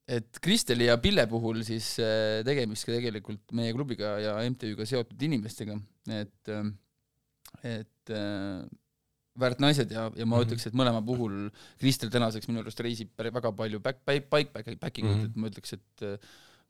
et 0.05 0.41
Kristeli 0.45 0.89
ja 0.89 0.97
Pille 1.01 1.25
puhul 1.31 1.63
siis 1.67 1.95
äh, 2.03 2.43
tegemist 2.47 2.87
ka 2.87 2.95
tegelikult 2.95 3.55
meie 3.57 3.73
klubiga 3.77 4.15
ja 4.21 4.37
MTÜ-ga 4.45 4.87
seotud 4.89 5.21
inimestega, 5.29 5.77
et, 6.13 6.53
äh, 6.53 6.65
et 7.81 8.13
äh, 8.13 8.65
väärt 9.41 9.63
naised 9.65 9.91
ja, 9.91 10.11
ja 10.15 10.27
ma 10.27 10.37
mm 10.37 10.41
-hmm. 10.41 10.47
ütleks, 10.47 10.67
et 10.69 10.77
mõlema 10.77 11.01
puhul 11.05 11.49
Kristel 11.81 12.13
tänaseks 12.13 12.49
minu 12.51 12.61
arust 12.61 12.81
reisib 12.85 13.11
väga 13.17 13.53
palju 13.53 13.81
back, 13.81 14.05
back, 14.05 14.29
back, 14.31 14.53
back, 14.53 14.69
backing 14.81 15.09
ut 15.09 15.17
mm, 15.17 15.23
-hmm. 15.23 15.31
et 15.31 15.37
ma 15.37 15.49
ütleks, 15.49 15.73
et 15.73 16.21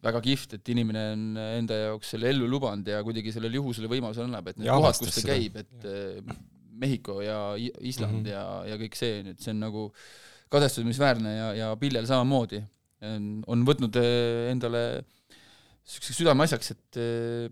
väga 0.05 0.20
kihvt, 0.20 0.55
et 0.55 0.68
inimene 0.68 1.03
on 1.12 1.37
enda 1.37 1.75
jaoks 1.75 2.11
selle 2.14 2.29
ellu 2.29 2.47
lubanud 2.49 2.87
ja 2.87 3.03
kuidagi 3.03 3.33
sellele 3.33 3.57
juhusele 3.57 3.88
võimaluse 3.88 4.23
annab, 4.23 4.49
et 4.49 4.59
need 4.59 4.68
ja 4.68 4.77
kohad, 4.79 4.99
kus 4.99 5.14
ta 5.14 5.27
käib, 5.27 5.57
et 5.57 5.85
ja. 5.85 6.37
Mehhiko 6.75 7.20
ja 7.23 7.55
Island 7.81 8.12
mm 8.12 8.25
-hmm. 8.25 8.29
ja, 8.29 8.64
ja 8.66 8.77
kõik 8.77 8.94
see, 8.99 9.20
et 9.31 9.40
see 9.40 9.51
on 9.51 9.61
nagu 9.61 9.92
kadestamisväärne 10.51 11.37
ja, 11.37 11.55
ja 11.55 11.77
Pillel 11.77 12.07
samamoodi 12.07 12.62
on 13.51 13.64
võtnud 13.67 13.99
eh, 14.01 14.51
endale 14.53 14.85
niisuguseks 15.85 16.21
südameasjaks, 16.21 16.73
et 16.75 17.01
eh, 17.01 17.47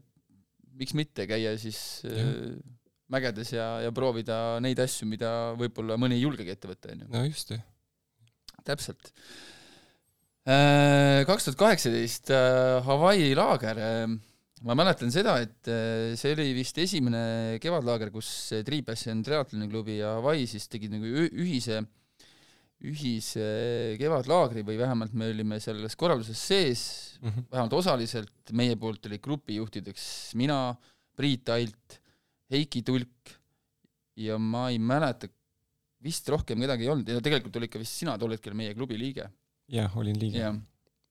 miks 0.80 0.96
mitte 0.98 1.26
käia 1.28 1.54
siis 1.60 1.78
eh, 2.08 2.18
ja. 2.18 2.56
mägedes 3.12 3.52
ja, 3.54 3.68
ja 3.84 3.92
proovida 3.94 4.58
neid 4.64 4.80
asju, 4.82 5.08
mida 5.10 5.52
võib-olla 5.60 5.98
mõni 6.00 6.18
ei 6.18 6.26
julgegi 6.26 6.54
ette 6.54 6.70
võtta, 6.70 6.92
on 6.94 7.04
ju. 7.04 7.12
no 7.12 7.24
just, 7.28 7.54
jah. 7.54 7.64
täpselt. 8.64 9.14
Kaks 10.42 11.44
tuhat 11.46 11.58
kaheksateist 11.60 12.32
Hawaii 12.82 13.28
laager, 13.38 13.78
ma 14.66 14.74
mäletan 14.74 15.12
seda, 15.14 15.36
et 15.38 15.70
see 16.18 16.32
oli 16.34 16.48
vist 16.56 16.80
esimene 16.82 17.60
kevadlaager, 17.62 18.10
kus 18.10 18.50
Triipassi 18.66 19.12
on 19.12 19.22
triatloni 19.22 19.68
klubi 19.70 20.00
ja 20.00 20.16
Hawaii 20.16 20.48
siis 20.50 20.66
tegid 20.72 20.96
nagu 20.96 21.06
ühise 21.30 21.78
äh, 21.78 21.86
ühise 22.88 23.44
kevadlaagri 24.00 24.64
või 24.66 24.78
vähemalt 24.80 25.14
me 25.14 25.28
olime 25.30 25.58
selles 25.62 25.94
korralduses 25.98 26.40
sees 26.50 26.82
mm, 27.20 27.28
-hmm. 27.28 27.44
vähemalt 27.52 27.76
osaliselt, 27.78 28.34
meie 28.58 28.76
poolt 28.80 29.06
olid 29.06 29.22
grupijuhtideks 29.22 30.34
mina, 30.40 30.74
Priit 31.16 31.48
Alt, 31.52 32.00
Heiki 32.50 32.82
Tulk 32.82 33.36
ja 34.18 34.38
ma 34.38 34.68
ei 34.72 34.80
mäleta, 34.82 35.30
vist 36.02 36.28
rohkem 36.32 36.60
kedagi 36.64 36.88
ei 36.88 36.92
olnud 36.92 37.08
ja 37.08 37.22
tegelikult 37.22 37.56
olid 37.60 37.72
ka 37.72 37.80
vist 37.82 38.02
sina 38.02 38.18
tol 38.18 38.34
hetkel 38.34 38.56
meie 38.58 38.74
klubi 38.74 38.98
liige. 38.98 39.28
jah, 39.70 39.96
olin 39.96 40.18
liige 40.18 40.42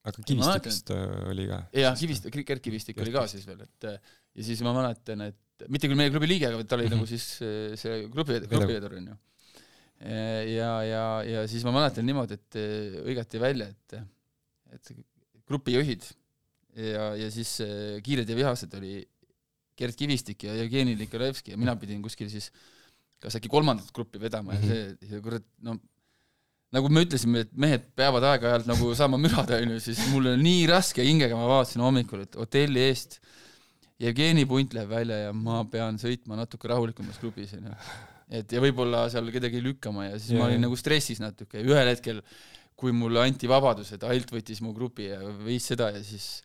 aga 0.02 0.24
Kivistikust 0.26 0.92
äh, 0.92 1.08
oli 1.30 1.48
ka? 1.48 1.62
jah, 1.72 1.96
Kivistik, 1.96 2.36
Gerd 2.44 2.62
Kivistik 2.62 3.00
oli 3.00 3.14
ka 3.14 3.24
siis 3.30 3.46
veel, 3.48 3.64
et 3.64 3.88
ja 3.88 4.44
siis 4.44 4.60
ma 4.66 4.74
mäletan, 4.76 5.28
et 5.30 5.68
mitte 5.72 5.88
küll 5.88 5.98
meie 5.98 6.12
klubi 6.12 6.28
liige, 6.28 6.50
aga 6.50 6.64
ta 6.64 6.76
oli 6.76 6.88
mm 6.88 6.92
-hmm. 6.92 6.96
nagu 7.00 7.06
siis 7.06 7.26
äh, 7.40 7.76
see 7.80 8.08
grupi, 8.12 8.40
grupivedur 8.50 8.98
onju 9.00 9.16
ja, 10.02 10.72
ja, 10.86 11.04
ja 11.26 11.44
siis 11.50 11.64
ma 11.66 11.74
mäletan 11.76 12.06
niimoodi, 12.08 12.38
et 12.40 12.58
eh, 12.58 12.98
hõigati 13.06 13.40
välja, 13.42 13.68
et, 13.70 13.96
et 14.74 14.92
grupijuhid 15.48 16.04
ja, 16.76 17.12
ja 17.20 17.30
siis 17.32 17.54
eh, 17.64 18.00
Kiired 18.04 18.28
ja 18.28 18.38
vihased 18.38 18.74
oli 18.78 19.00
Gerd 19.78 19.96
Kivistik 19.98 20.44
ja 20.48 20.56
Jevgeni 20.58 20.96
Nikolevski 20.98 21.54
ja 21.54 21.60
mina 21.60 21.76
pidin 21.80 22.02
kuskil 22.04 22.30
siis 22.32 22.50
kas 23.22 23.38
äkki 23.38 23.50
kolmandat 23.52 23.92
gruppi 23.94 24.20
vedama 24.20 24.56
ja 24.58 24.62
see, 24.66 24.84
see 25.08 25.22
kurat, 25.24 25.46
no 25.62 25.78
nagu 26.72 26.88
me 26.88 27.04
ütlesime, 27.04 27.44
et 27.44 27.52
mehed 27.52 27.84
peavad 27.98 28.24
aeg-ajalt 28.32 28.68
nagu 28.70 28.94
saama 28.96 29.20
mürada, 29.20 29.58
onju, 29.60 29.78
siis 29.84 30.00
mul 30.10 30.30
oli 30.32 30.40
nii 30.42 30.62
raske 30.70 31.04
hingega, 31.04 31.36
ma 31.36 31.50
vaatasin 31.50 31.84
hommikul, 31.84 32.24
et 32.26 32.38
hotelli 32.40 32.88
eest 32.88 33.20
Jevgeni 34.02 34.48
punt 34.50 34.72
läheb 34.74 34.88
välja 34.90 35.18
ja 35.28 35.34
ma 35.36 35.60
pean 35.70 36.00
sõitma 36.00 36.34
natuke 36.40 36.72
rahulikumas 36.72 37.20
klubis, 37.22 37.52
onju 37.58 37.76
et 38.32 38.52
ja 38.52 38.62
võib-olla 38.64 39.04
seal 39.12 39.28
kedagi 39.34 39.60
lükkama 39.64 40.08
ja 40.08 40.18
siis 40.18 40.32
ja, 40.34 40.40
ma 40.40 40.48
olin 40.48 40.62
nagu 40.64 40.76
stressis 40.78 41.20
natuke 41.22 41.60
ühel 41.60 41.90
hetkel 41.90 42.22
kui 42.78 42.94
mulle 42.96 43.22
anti 43.22 43.50
vabadus, 43.50 43.92
et 43.94 44.04
Alt 44.08 44.32
võttis 44.32 44.62
mu 44.64 44.72
grupi 44.74 45.10
ja 45.10 45.20
viis 45.44 45.66
seda 45.70 45.92
ja 45.94 46.00
siis 46.02 46.40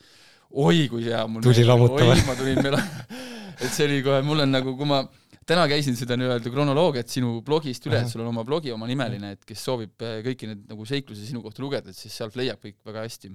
oi 0.52 0.86
kui 0.92 1.08
hea 1.08 1.24
mul 1.28 1.46
tuli 1.46 1.66
lammutama. 1.66 2.18
ma 2.28 2.36
tulin 2.38 2.62
meele 2.62 2.82
et 3.64 3.72
see 3.72 3.88
oli 3.88 4.04
kohe, 4.06 4.22
mul 4.26 4.44
on 4.46 4.54
nagu, 4.54 4.76
kui 4.78 4.90
ma 4.90 5.02
täna 5.48 5.66
käisin 5.72 5.96
seda 5.98 6.18
nii-öelda 6.20 6.52
kronoloogiat 6.52 7.12
sinu 7.12 7.40
blogist 7.46 7.88
üle, 7.88 8.02
et 8.04 8.12
sul 8.12 8.24
on 8.24 8.32
oma 8.34 8.44
blogi 8.48 8.74
omanimeline, 8.76 9.34
et 9.38 9.46
kes 9.48 9.64
soovib 9.64 10.04
äh, 10.04 10.20
kõiki 10.26 10.50
neid 10.50 10.66
nagu 10.70 10.88
seiklusi 10.88 11.28
sinu 11.30 11.42
kohta 11.46 11.64
lugeda, 11.64 11.94
et 11.94 12.00
siis 12.00 12.16
sealt 12.20 12.36
leiab 12.40 12.60
kõik 12.64 12.78
väga 12.88 13.06
hästi. 13.08 13.32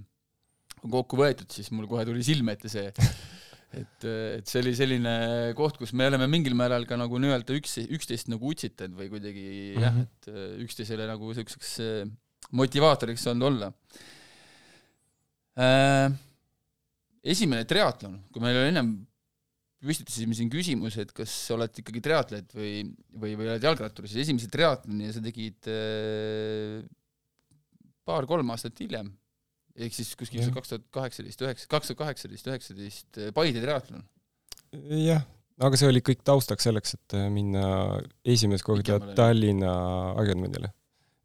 kokku 0.82 1.18
võetud, 1.18 1.48
siis 1.54 1.70
mul 1.72 1.88
kohe 1.88 2.04
tuli 2.04 2.24
silme 2.26 2.56
ette 2.56 2.68
see, 2.72 2.92
et, 3.78 4.06
et 4.38 4.48
see 4.48 4.60
oli 4.62 4.72
selline 4.76 5.12
koht, 5.58 5.78
kus 5.80 5.94
me 5.96 6.08
oleme 6.10 6.28
mingil 6.30 6.56
määral 6.58 6.84
ka 6.88 6.98
nagu 7.00 7.20
nii-öelda 7.22 7.56
üks, 7.58 7.78
üksteist 7.84 8.28
nagu 8.32 8.50
utsitanud 8.52 8.98
või 8.98 9.08
kuidagi 9.12 9.46
mm 9.46 9.78
-hmm. 9.78 9.84
jah, 9.84 9.94
Mhm. 9.94 10.02
et 10.02 10.28
äh, 10.28 10.64
üksteisele 10.66 11.06
nagu 11.08 11.32
siukseks 11.34 11.72
äh, 11.80 12.10
motivaatoriks 12.52 13.26
olnud 13.32 13.48
olla 13.48 13.72
äh,. 15.58 16.12
esimene 17.22 17.64
triatlon, 17.64 18.20
kui 18.32 18.42
meil 18.42 18.56
oli 18.58 18.72
ennem 18.72 18.92
püstitasime 19.82 20.34
siin 20.34 20.50
küsimuse, 20.50 21.02
et 21.02 21.12
kas 21.12 21.32
sa 21.46 21.56
oled 21.56 21.78
ikkagi 21.82 22.00
triatlet 22.02 22.52
või, 22.54 22.84
või, 23.18 23.34
või 23.38 23.48
oled 23.50 23.64
jalgrattur, 23.66 24.06
siis 24.06 24.22
esimese 24.26 24.50
triatloni 24.50 25.10
sa 25.12 25.22
tegid 25.24 25.66
äh, 25.70 26.82
paar-kolm 28.06 28.50
aastat 28.54 28.78
hiljem, 28.82 29.10
ehk 29.76 29.94
siis 29.96 30.12
kuskil 30.18 30.42
Jah. 30.42 30.52
kaks 30.54 30.72
tuhat 30.72 30.88
kaheksateist, 30.94 31.44
üheksa, 31.44 31.68
kaks 31.70 31.90
tuhat 31.90 32.00
kaheksateist, 32.02 32.50
üheksateist 32.50 33.20
äh, 33.20 33.30
Paide 33.36 33.62
triatlon. 33.62 34.04
jah, 35.02 35.24
aga 35.62 35.80
see 35.80 35.90
oli 35.90 36.02
kõik 36.04 36.24
taustaks 36.26 36.68
selleks, 36.68 36.96
et 36.98 37.16
äh, 37.18 37.28
minna 37.32 37.64
esimest 38.24 38.66
korda. 38.66 38.98
Tallinna 39.18 39.74
Ironmanile. 40.22 40.72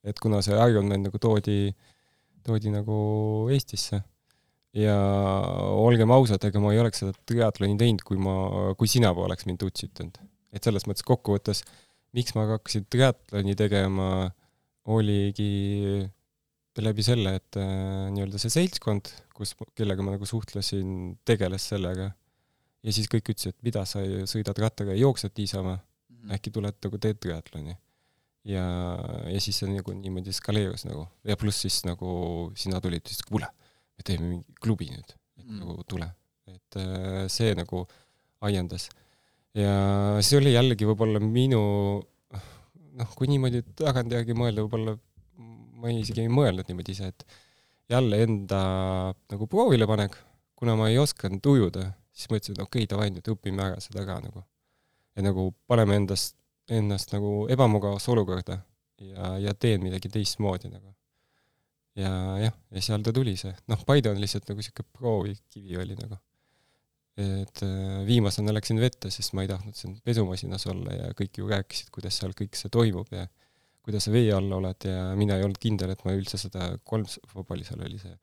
et 0.08 0.20
kuna 0.24 0.42
see 0.46 0.56
Ironman 0.56 1.08
nagu 1.10 1.20
toodi, 1.20 1.74
toodi 2.48 2.72
nagu 2.72 2.98
Eestisse 3.52 4.02
ja 4.78 4.96
olgem 5.74 6.12
ausad, 6.14 6.44
ega 6.48 6.62
ma 6.62 6.72
ei 6.74 6.82
oleks 6.82 7.04
seda 7.04 7.16
triatloni 7.28 7.78
teinud, 7.80 8.04
kui 8.08 8.20
ma, 8.22 8.36
kui 8.80 8.90
sina 8.92 9.14
poleks 9.16 9.48
mind 9.50 9.64
utsitanud. 9.68 10.20
et 10.56 10.64
selles 10.64 10.88
mõttes 10.88 11.06
kokkuvõttes, 11.06 11.64
miks 12.16 12.34
ma 12.36 12.48
hakkasin 12.48 12.88
triatloni 12.90 13.56
tegema, 13.60 14.30
oligi 14.88 16.08
läbi 16.86 17.06
selle, 17.06 17.36
et 17.40 17.60
äh, 17.60 18.08
nii-öelda 18.14 18.40
see 18.42 18.54
seltskond, 18.54 19.12
kus, 19.38 19.56
kellega 19.78 20.06
ma 20.06 20.16
nagu 20.16 20.28
suhtlesin, 20.30 21.18
tegeles 21.28 21.68
sellega 21.74 22.12
ja 22.12 22.96
siis 22.96 23.10
kõik 23.12 23.34
ütlesid, 23.34 23.56
et 23.56 23.68
mida 23.68 23.84
sa 23.90 24.04
sõidad 24.30 24.58
rattaga 24.62 24.94
ja 24.96 25.02
jooksed 25.02 25.36
niisama, 25.38 25.78
äkki 26.34 26.52
tuled 26.54 26.78
nagu 26.84 27.00
teed 27.02 27.20
triatloni. 27.24 27.78
ja, 28.48 28.66
ja 29.28 29.40
siis 29.44 29.60
see 29.60 29.70
nagu 29.72 29.94
niimoodi 29.94 30.32
eskaleerus 30.32 30.86
nagu 30.88 31.08
ja 31.28 31.36
pluss 31.40 31.66
siis 31.66 31.82
nagu 31.88 32.52
sina 32.56 32.82
tulid, 32.84 33.04
ütlesid 33.04 33.28
kuule, 33.28 33.50
me 33.98 34.06
teeme 34.08 34.30
mingi 34.30 34.60
klubi 34.62 34.90
nüüd, 34.92 35.16
et 35.16 35.18
Mm. 35.48 35.54
mm. 35.54 35.60
nagu 35.64 35.84
tule. 35.88 36.08
et 36.48 36.78
äh, 36.80 37.28
see 37.28 37.54
nagu 37.56 37.86
ajendas. 38.42 38.90
ja 39.56 40.20
see 40.24 40.38
oli 40.40 40.54
jällegi 40.54 40.88
võib-olla 40.88 41.20
minu 41.24 41.60
noh, 42.98 43.10
kui 43.18 43.28
niimoodi 43.28 43.64
tagantjärgi 43.78 44.36
mõelda, 44.38 44.64
võib-olla 44.64 44.96
ma 45.78 45.92
ei, 45.92 46.02
isegi 46.04 46.24
ei 46.24 46.32
mõelnud 46.32 46.68
niimoodi 46.70 46.96
ise, 46.96 47.12
et 47.14 47.26
jälle 47.92 48.20
enda 48.26 48.62
nagu 49.32 49.48
proovile 49.52 49.88
panek, 49.90 50.18
kuna 50.58 50.76
ma 50.80 50.90
ei 50.92 50.98
osanud 51.02 51.46
ujuda, 51.54 51.92
siis 52.12 52.32
mõtlesin, 52.32 52.58
et 52.58 52.64
okei 52.64 52.84
okay,, 52.84 52.92
davai, 52.94 53.10
nüüd 53.14 53.30
õpime 53.34 53.64
ära 53.64 53.82
seda 53.84 54.06
ka 54.08 54.20
nagu. 54.24 54.44
ja 55.18 55.26
nagu 55.26 55.50
paneme 55.70 55.98
endast, 55.98 56.36
ennast 56.70 57.14
nagu 57.14 57.48
ebamugavasse 57.50 58.12
olukorda 58.14 58.60
ja, 59.02 59.32
ja 59.42 59.54
teen 59.58 59.82
midagi 59.86 60.12
teistmoodi 60.14 60.72
nagu. 60.74 60.94
ja 61.98 62.12
jah, 62.42 62.56
ja 62.72 62.84
seal 62.86 63.06
ta 63.06 63.14
tuli 63.14 63.38
see, 63.40 63.54
noh, 63.72 63.84
Paide 63.86 64.12
on 64.14 64.22
lihtsalt 64.22 64.50
nagu 64.50 64.66
sihuke 64.66 64.86
proovikivi 64.98 65.78
oli 65.82 65.98
nagu. 65.98 66.20
et 67.18 67.64
äh, 67.66 68.02
viimasena 68.06 68.54
läksin 68.54 68.82
vette, 68.82 69.10
sest 69.14 69.34
ma 69.34 69.46
ei 69.46 69.50
tahtnud 69.50 69.78
siin 69.78 69.96
pesumasinas 70.06 70.68
olla 70.70 70.94
ja 70.94 71.14
kõik 71.18 71.40
ju 71.40 71.48
rääkisid, 71.50 71.90
kuidas 71.94 72.20
seal 72.20 72.36
kõik 72.38 72.58
see 72.58 72.70
toimub 72.74 73.10
ja 73.14 73.26
kuidas 73.88 74.04
sa 74.08 74.12
vee 74.12 74.28
all 74.36 74.52
oled 74.58 74.90
ja 74.90 75.14
mina 75.16 75.38
ei 75.38 75.46
olnud 75.48 75.62
kindel, 75.64 75.94
et 75.94 76.04
ma 76.04 76.16
üldse 76.18 76.40
seda 76.42 76.74
kolm, 76.88 77.08
palju 77.48 77.68
seal 77.68 77.86
oli 77.88 78.02
see 78.02 78.16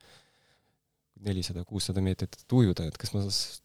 nelisada, 1.24 1.62
kuussada 1.64 2.02
meetrit 2.04 2.36
ujuda, 2.52 2.84
et 2.88 2.98
kas 3.00 3.14
ma 3.14 3.22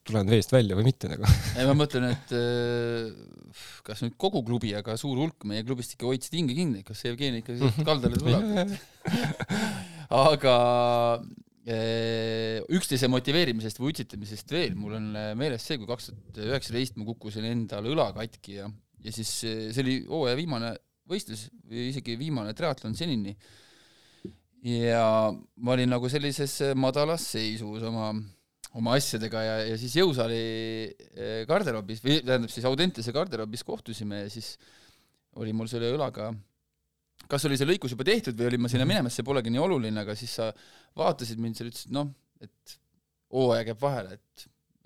tulen 0.08 0.30
veest 0.32 0.54
välja 0.54 0.78
või 0.78 0.86
mitte 0.88 1.10
nagu. 1.12 1.28
ei, 1.58 1.66
ma 1.68 1.76
mõtlen, 1.76 2.08
et 2.14 2.32
äh, 2.38 3.60
kas 3.84 4.04
nüüd 4.06 4.16
kogu 4.22 4.46
klubi, 4.48 4.72
aga 4.78 4.96
suur 5.00 5.20
hulk 5.20 5.48
meie 5.50 5.66
klubist 5.68 5.96
ikka 5.96 6.08
hoidsid 6.08 6.38
hinge 6.40 6.56
kinni, 6.56 6.86
kas 6.88 7.04
Jevgeni 7.04 7.44
ikka 7.44 7.58
kaldale 7.90 8.20
tuleb. 8.22 8.76
aga 10.24 10.56
äh, 11.68 12.60
üksteise 12.80 13.12
motiveerimisest 13.12 13.82
või 13.82 13.92
utsitamisest 13.96 14.56
veel, 14.56 14.78
mul 14.80 14.96
on 15.02 15.10
äh, 15.20 15.32
meeles 15.40 15.66
see, 15.68 15.82
kui 15.82 15.90
kaks 15.90 16.14
tuhat 16.14 16.44
üheksateist 16.48 17.02
ma 17.02 17.10
kukkusin 17.12 17.50
endal 17.50 17.92
õla 17.92 18.12
katki 18.16 18.62
ja, 18.62 18.70
ja 19.04 19.16
siis 19.16 19.34
see 19.42 19.84
oli 19.84 20.00
hooaja 20.08 20.40
viimane 20.40 20.78
võistlus 21.10 21.48
või 21.68 21.90
isegi 21.90 22.18
viimane 22.20 22.54
triatlon 22.58 22.96
senini. 22.98 23.36
ja 24.64 25.32
ma 25.32 25.76
olin 25.76 25.90
nagu 25.90 26.10
sellises 26.12 26.60
madalas 26.76 27.24
seisus 27.36 27.84
oma, 27.88 28.12
oma 28.76 28.98
asjadega 28.98 29.44
ja, 29.44 29.56
ja 29.72 29.80
siis 29.80 29.96
jõusaali 30.02 30.44
äh, 30.90 31.40
garderoobis 31.48 32.04
või 32.04 32.20
tähendab 32.22 32.52
siis 32.54 32.68
Audentese 32.68 33.16
garderoobis 33.16 33.64
kohtusime 33.64 34.26
ja 34.26 34.30
siis 34.30 34.58
oli 35.40 35.54
mul 35.54 35.70
selle 35.72 35.94
õlaga 35.96 36.34
kas 37.30 37.46
oli 37.46 37.58
see 37.60 37.68
lõikus 37.68 37.94
juba 37.94 38.08
tehtud 38.08 38.38
või 38.38 38.50
olin 38.50 38.64
ma 38.64 38.72
sinna 38.72 38.88
minemas, 38.90 39.16
see 39.18 39.26
polegi 39.26 39.52
nii 39.54 39.62
oluline, 39.62 40.02
aga 40.02 40.16
siis 40.18 40.34
sa 40.40 40.50
vaatasid 40.98 41.42
mind, 41.42 41.58
sa 41.58 41.68
ütlesid, 41.68 41.92
noh, 41.94 42.10
et 42.42 42.78
hooaeg 43.36 43.74
jääb 43.74 43.82
vahele, 43.84 44.18
et, 44.18 44.46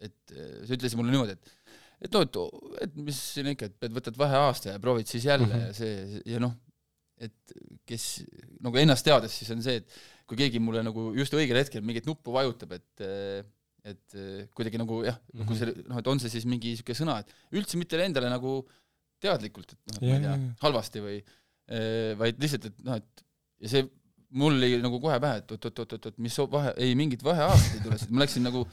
et 0.09 0.35
äh, 0.35 0.55
sa 0.67 0.75
ütlesid 0.75 0.99
mulle 0.99 1.13
niimoodi, 1.13 1.37
et 1.37 1.62
et 2.03 2.15
noh, 2.15 2.25
et, 2.25 2.39
et 2.85 2.99
mis 2.99 3.19
siin 3.35 3.49
ikka, 3.53 3.69
et 3.69 3.79
pead, 3.79 3.95
võtad 3.95 4.19
vaheaasta 4.19 4.73
ja 4.73 4.81
proovid 4.83 5.09
siis 5.09 5.25
jälle 5.29 5.47
mm 5.47 5.53
-hmm. 5.53 5.67
ja 5.67 5.73
see 5.73 6.21
ja 6.33 6.41
noh, 6.43 6.55
et 7.23 7.55
kes 7.87 8.07
nagu 8.63 8.79
ennast 8.81 9.05
teades, 9.07 9.35
siis 9.39 9.51
on 9.55 9.63
see, 9.63 9.81
et 9.81 9.99
kui 10.27 10.39
keegi 10.39 10.59
mulle 10.63 10.83
nagu 10.83 11.11
just 11.17 11.33
õigel 11.37 11.59
hetkel 11.61 11.83
mingit 11.85 12.07
nuppu 12.09 12.35
vajutab, 12.35 12.75
et 12.79 13.07
et 13.83 14.15
kuidagi 14.55 14.79
nagu 14.79 15.01
jah 15.03 15.17
mm, 15.19 15.39
-hmm. 15.41 15.47
kui 15.47 15.57
see 15.59 15.83
noh, 15.87 15.97
et 15.99 16.07
on 16.07 16.19
see 16.19 16.31
siis 16.31 16.45
mingi 16.47 16.71
niisugune 16.71 16.99
sõna, 17.01 17.19
et 17.19 17.33
üldse 17.51 17.77
mitte 17.77 17.99
endale 17.99 18.29
nagu 18.31 18.61
teadlikult, 19.23 19.73
et 19.73 19.79
noh, 19.91 19.97
et 19.97 20.07
ma 20.07 20.15
ei 20.15 20.23
tea, 20.23 20.37
halvasti 20.63 21.03
või 21.03 21.17
vaid 22.19 22.39
lihtsalt, 22.39 22.65
et 22.71 22.79
noh, 22.87 22.95
et 22.99 23.25
ja 23.63 23.75
see 23.75 23.83
mul 24.33 24.55
oli 24.57 24.79
nagu 24.81 24.99
kohe 25.03 25.19
pähe, 25.21 25.41
et 25.41 25.51
oot-oot-oot-oot, 25.55 26.17
mis 26.23 26.37
vahe, 26.55 26.73
ei 26.81 26.95
mingit 26.99 27.23
vaheaastat 27.25 27.77
ei 27.77 27.83
tule, 27.85 27.99
sest 28.01 28.13
ma 28.13 28.23
läksin 28.23 28.47
nagu 28.47 28.63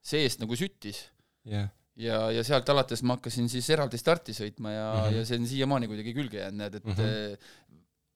seest 0.00 0.40
nagu 0.40 0.56
süttis 0.56 1.02
yeah. 1.46 1.68
Ja, 2.00 2.20
ja 2.34 2.44
sealt 2.46 2.68
alates 2.72 3.04
ma 3.06 3.18
hakkasin 3.18 3.50
siis 3.52 3.68
eraldi 3.74 4.00
starti 4.00 4.34
sõitma 4.36 4.74
ja 4.74 4.86
mm, 4.86 5.02
-hmm. 5.02 5.18
ja 5.18 5.28
see 5.28 5.40
on 5.40 5.50
siiamaani 5.50 5.90
kuidagi 5.90 6.14
külge 6.16 6.42
jäänud, 6.42 6.60
näed, 6.62 6.78
et 6.80 6.86
mm 6.86 6.96
-hmm. 6.96 7.50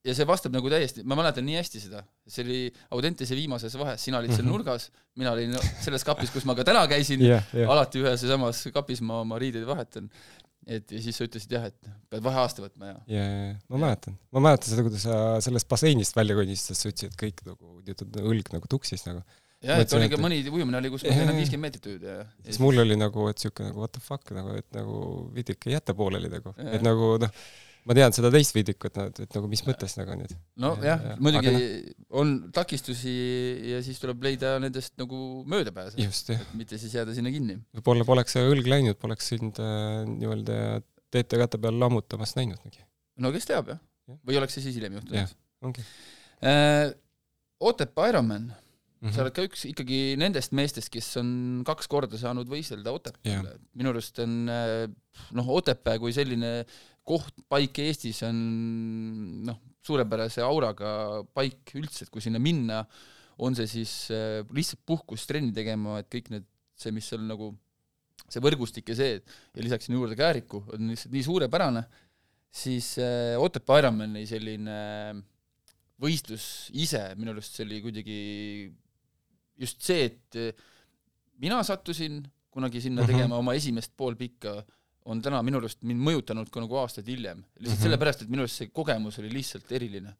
ja 0.05 0.15
see 0.15 0.27
vastab 0.27 0.53
nagu 0.53 0.69
täiesti, 0.69 1.03
ma 1.03 1.17
mäletan 1.19 1.45
nii 1.45 1.59
hästi 1.59 1.83
seda, 1.87 2.03
see 2.27 2.45
oli 2.45 2.59
Audentese 2.97 3.35
viimases 3.35 3.77
vahes, 3.77 4.03
sina 4.03 4.21
olid 4.21 4.33
seal 4.33 4.45
Mhm. 4.45 4.51
nurgas, 4.53 4.89
mina 5.15 5.31
olin 5.31 5.57
selles 5.81 6.03
kapis, 6.03 6.31
kus 6.31 6.45
ma 6.45 6.55
ka 6.55 6.63
täna 6.63 6.87
käisin 6.87 7.21
yeah,, 7.29 7.43
yeah. 7.53 7.71
alati 7.71 8.01
ühes 8.01 8.23
ja 8.23 8.35
samas 8.35 8.67
kapis 8.73 9.01
ma 9.01 9.21
oma 9.21 9.39
riideid 9.39 9.65
vahetan 9.65 10.09
et 10.65 10.91
ja 10.91 11.01
siis 11.01 11.17
sa 11.17 11.27
ütlesid 11.27 11.51
jah, 11.55 11.67
et 11.69 11.89
pead 12.09 12.23
vaheaasta 12.25 12.63
võtma 12.63 12.89
ja. 12.89 12.97
ja, 13.15 13.23
ja 13.23 13.49
ma 13.69 13.81
mäletan, 13.85 14.17
ma 14.33 14.41
mäletan 14.47 14.71
seda, 14.71 14.85
kuidas 14.85 15.05
sa 15.05 15.17
sellest 15.45 15.69
basseinist 15.69 16.17
välja 16.17 16.37
konistasid, 16.37 16.79
sa 16.79 16.91
ütlesid, 16.91 17.13
et 17.13 17.19
kõik 17.21 17.43
nagu, 17.45 17.75
õlg 18.33 18.53
nagu 18.55 18.69
tuksis 18.71 19.05
nagu. 19.07 19.21
Jah, 19.65 19.83
et 19.83 19.93
oli 19.97 20.09
ka 20.11 20.21
mõni 20.21 20.39
ujumine 20.45 20.79
oli, 20.79 20.91
kus 20.93 21.05
ma 21.07 21.17
sain 21.17 21.35
viiskümmend 21.35 21.67
meetrit 21.67 21.91
ujuda 21.91 22.17
ja. 22.19 22.25
siis 22.47 22.61
mul 22.63 22.81
oli 22.85 22.97
nagu, 22.99 23.27
et 23.31 23.41
siuke 23.41 23.65
nagu 23.65 23.83
what 23.83 23.93
the 23.95 24.03
fuck 24.03 24.33
nagu, 24.35 24.55
et 24.59 24.67
nagu 24.75 24.97
veidi 25.35 25.55
ikka 25.57 25.73
jäta 25.73 25.95
pooleli 25.97 26.31
nagu, 26.31 26.53
et 26.61 26.85
nagu 26.85 27.11
noh, 27.21 27.39
ma 27.85 27.95
tean 27.97 28.15
seda 28.15 28.31
teist 28.33 28.55
veidikut, 28.55 28.97
et, 29.03 29.21
et 29.25 29.37
nagu 29.37 29.49
mis 29.51 29.61
mõttes 29.67 29.95
nagu 29.99 30.17
nüüd. 30.17 30.33
nojah, 30.61 31.05
muidugi 31.21 31.53
no. 31.53 31.61
on 32.21 32.33
takistusi 32.55 33.13
ja 33.71 33.81
siis 33.85 34.01
tuleb 34.01 34.25
leida 34.25 34.55
nendest 34.63 34.95
nagu 35.01 35.19
möödapääse. 35.51 36.09
mitte 36.57 36.81
siis 36.81 36.97
jääda 36.97 37.15
sinna 37.17 37.33
kinni. 37.33 37.59
võib-olla 37.77 38.07
poleks 38.07 38.37
see 38.37 38.49
õlg 38.49 38.69
läinud, 38.71 38.99
poleks 39.01 39.31
sind 39.33 39.61
äh, 39.61 40.03
nii-öelda 40.09 40.81
TT-ratta 41.13 41.61
peal 41.61 41.79
lammutamas 41.81 42.35
näinudki. 42.39 42.81
no 43.21 43.33
kes 43.35 43.49
teab 43.49 43.73
jah 43.75 43.81
ja., 44.09 44.19
või 44.25 44.41
oleks 44.41 44.57
see 44.57 44.67
siis 44.67 44.79
hiljem 44.79 44.99
juhtunud. 44.99 45.41
ongi 45.65 45.85
äh,. 46.43 46.93
Otepää 47.65 48.09
Ironman 48.11 48.49
mm, 49.05 49.09
-hmm. 49.09 49.15
sa 49.15 49.21
oled 49.23 49.35
ka 49.37 49.45
üks 49.45 49.67
ikkagi 49.69 50.01
nendest 50.19 50.51
meestest, 50.57 50.89
kes 50.93 51.11
on 51.21 51.29
kaks 51.67 51.87
korda 51.87 52.17
saanud 52.17 52.49
võistelda 52.49 52.91
Otepääle. 52.95 53.55
minu 53.77 53.93
arust 53.93 54.19
on 54.19 54.45
noh, 54.45 55.49
Otepää 55.59 55.99
kui 56.01 56.13
selline 56.13 56.65
koht, 57.05 57.35
paik 57.49 57.77
Eestis 57.85 58.23
on 58.25 58.37
noh, 59.45 59.59
suurepärase 59.85 60.41
auraga 60.41 61.21
paik 61.37 61.75
üldse, 61.77 62.05
et 62.05 62.13
kui 62.13 62.23
sinna 62.23 62.41
minna, 62.41 62.81
on 63.45 63.55
see 63.57 63.67
siis 63.69 63.93
äh, 64.15 64.41
lihtsalt 64.55 64.81
puhkust 64.87 65.29
trenni 65.29 65.53
tegema, 65.55 65.99
et 66.01 66.09
kõik 66.11 66.31
need, 66.33 66.47
see, 66.79 66.93
mis 66.95 67.07
seal 67.11 67.25
nagu, 67.27 67.51
see 68.25 68.41
võrgustik 68.43 68.89
ja 68.91 68.97
see, 68.97 69.19
ja 69.19 69.65
lisaks 69.65 69.87
sinna 69.87 69.99
juurde 69.99 70.17
Kääriku, 70.17 70.63
on 70.73 70.89
lihtsalt 70.93 71.13
nii 71.13 71.27
suurepärane, 71.27 71.85
siis 72.55 72.95
äh, 73.03 73.35
Otepää 73.41 73.83
Ironmani 73.83 74.25
selline 74.29 74.79
võistlus 76.01 76.71
ise, 76.75 77.03
minu 77.19 77.35
arust 77.35 77.55
see 77.55 77.67
oli 77.67 77.83
kuidagi 77.83 78.19
just 79.59 79.81
see, 79.81 80.05
et 80.05 80.35
eh, 80.35 80.53
mina 81.41 81.61
sattusin 81.63 82.23
kunagi 82.51 82.81
sinna 82.81 83.01
Mhm. 83.03 83.11
tegema 83.11 83.35
oma 83.37 83.53
esimest 83.53 83.91
poolpikka, 83.97 84.63
on 85.05 85.21
täna 85.21 85.41
minu 85.43 85.57
arust 85.59 85.83
mind 85.83 85.99
mõjutanud 86.01 86.49
ka 86.49 86.59
nagu 86.63 86.75
aastaid 86.81 87.07
hiljem. 87.07 87.43
lihtsalt 87.59 87.79
Mhm. 87.79 87.83
sellepärast, 87.83 88.21
et 88.23 88.29
minu 88.29 88.41
arust 88.45 88.55
see 88.57 88.67
kogemus 88.67 89.19
oli 89.19 89.29
lihtsalt 89.33 89.71
eriline. 89.71 90.15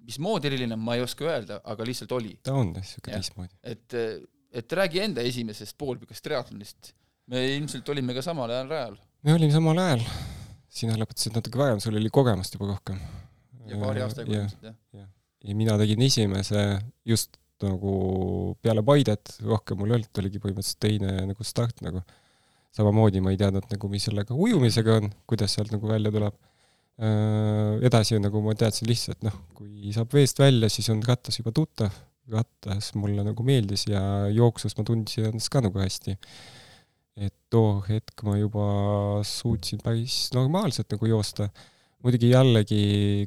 mismoodi 0.00 0.46
eriline, 0.48 0.76
ma 0.80 0.94
ei 0.96 1.02
oska 1.04 1.24
öelda, 1.28 1.60
aga 1.64 1.84
lihtsalt 1.84 2.12
oli. 2.12 2.38
ta 2.42 2.54
on 2.54 2.72
niisugune 2.72 3.12
Jah. 3.12 3.20
teistmoodi. 3.20 3.52
et, 3.62 3.92
et 4.52 4.72
räägi 4.72 5.00
enda 5.04 5.20
esimesest 5.20 5.76
poolpikast 5.78 6.22
triatlonist. 6.24 6.92
me 7.26 7.56
ilmselt 7.56 7.88
olime 7.88 8.14
ka 8.14 8.22
samal 8.22 8.50
ajal 8.50 8.68
rajal 8.68 8.96
me 9.22 9.34
olime 9.34 9.52
samal 9.52 9.78
ajal, 9.78 10.00
sina 10.68 10.94
lõpetasid 10.96 11.34
natuke 11.34 11.58
varem, 11.58 11.80
sul 11.80 11.94
oli 11.96 12.08
kogemust 12.10 12.54
juba 12.54 12.66
rohkem. 12.72 12.98
ja 13.66 13.76
paari 13.76 14.00
aastaga 14.00 14.32
ja, 14.32 14.40
ilmselt 14.40 14.62
jah. 14.62 15.08
ja 15.44 15.54
mina 15.54 15.76
tegin 15.78 16.02
esimese 16.02 16.80
just 17.04 17.36
nagu 17.68 17.94
peale 18.62 18.82
Paidet, 18.86 19.36
rohkem 19.46 19.80
mul 19.80 19.92
ei 19.92 19.98
olnud, 19.98 20.20
oligi 20.22 20.42
põhimõtteliselt 20.42 20.82
teine 20.82 21.14
nagu 21.30 21.46
start 21.46 21.82
nagu. 21.86 22.02
samamoodi 22.70 23.18
ma 23.18 23.32
ei 23.34 23.38
teadnud 23.38 23.66
nagu, 23.66 23.88
mis 23.90 24.04
sellega 24.06 24.36
ujumisega 24.38 25.00
on, 25.00 25.10
kuidas 25.26 25.56
sealt 25.56 25.72
nagu 25.74 25.90
välja 25.90 26.12
tuleb. 26.14 26.36
edasi 27.86 28.18
nagu 28.20 28.42
ma 28.44 28.52
teadsin 28.54 28.88
lihtsalt 28.90 29.22
noh, 29.24 29.36
kui 29.56 29.92
saab 29.96 30.12
veest 30.12 30.38
välja, 30.38 30.68
siis 30.68 30.90
on 30.92 31.00
rattas 31.06 31.38
juba 31.40 31.52
tuttav, 31.56 31.94
rattas 32.30 32.92
mulle 32.94 33.24
nagu 33.24 33.42
meeldis 33.42 33.86
ja 33.88 34.02
jooksus 34.28 34.76
ma 34.76 34.84
tundsin 34.84 35.30
ennast 35.30 35.48
ka 35.50 35.62
nagu 35.64 35.80
hästi. 35.80 36.16
et 37.20 37.34
too 37.50 37.80
hetk 37.88 38.22
ma 38.24 38.36
juba 38.38 38.66
suutsin 39.26 39.80
päris 39.82 40.30
normaalselt 40.36 40.92
nagu 40.92 41.06
joosta 41.06 41.48
muidugi 42.04 42.30
jällegi, 42.32 42.80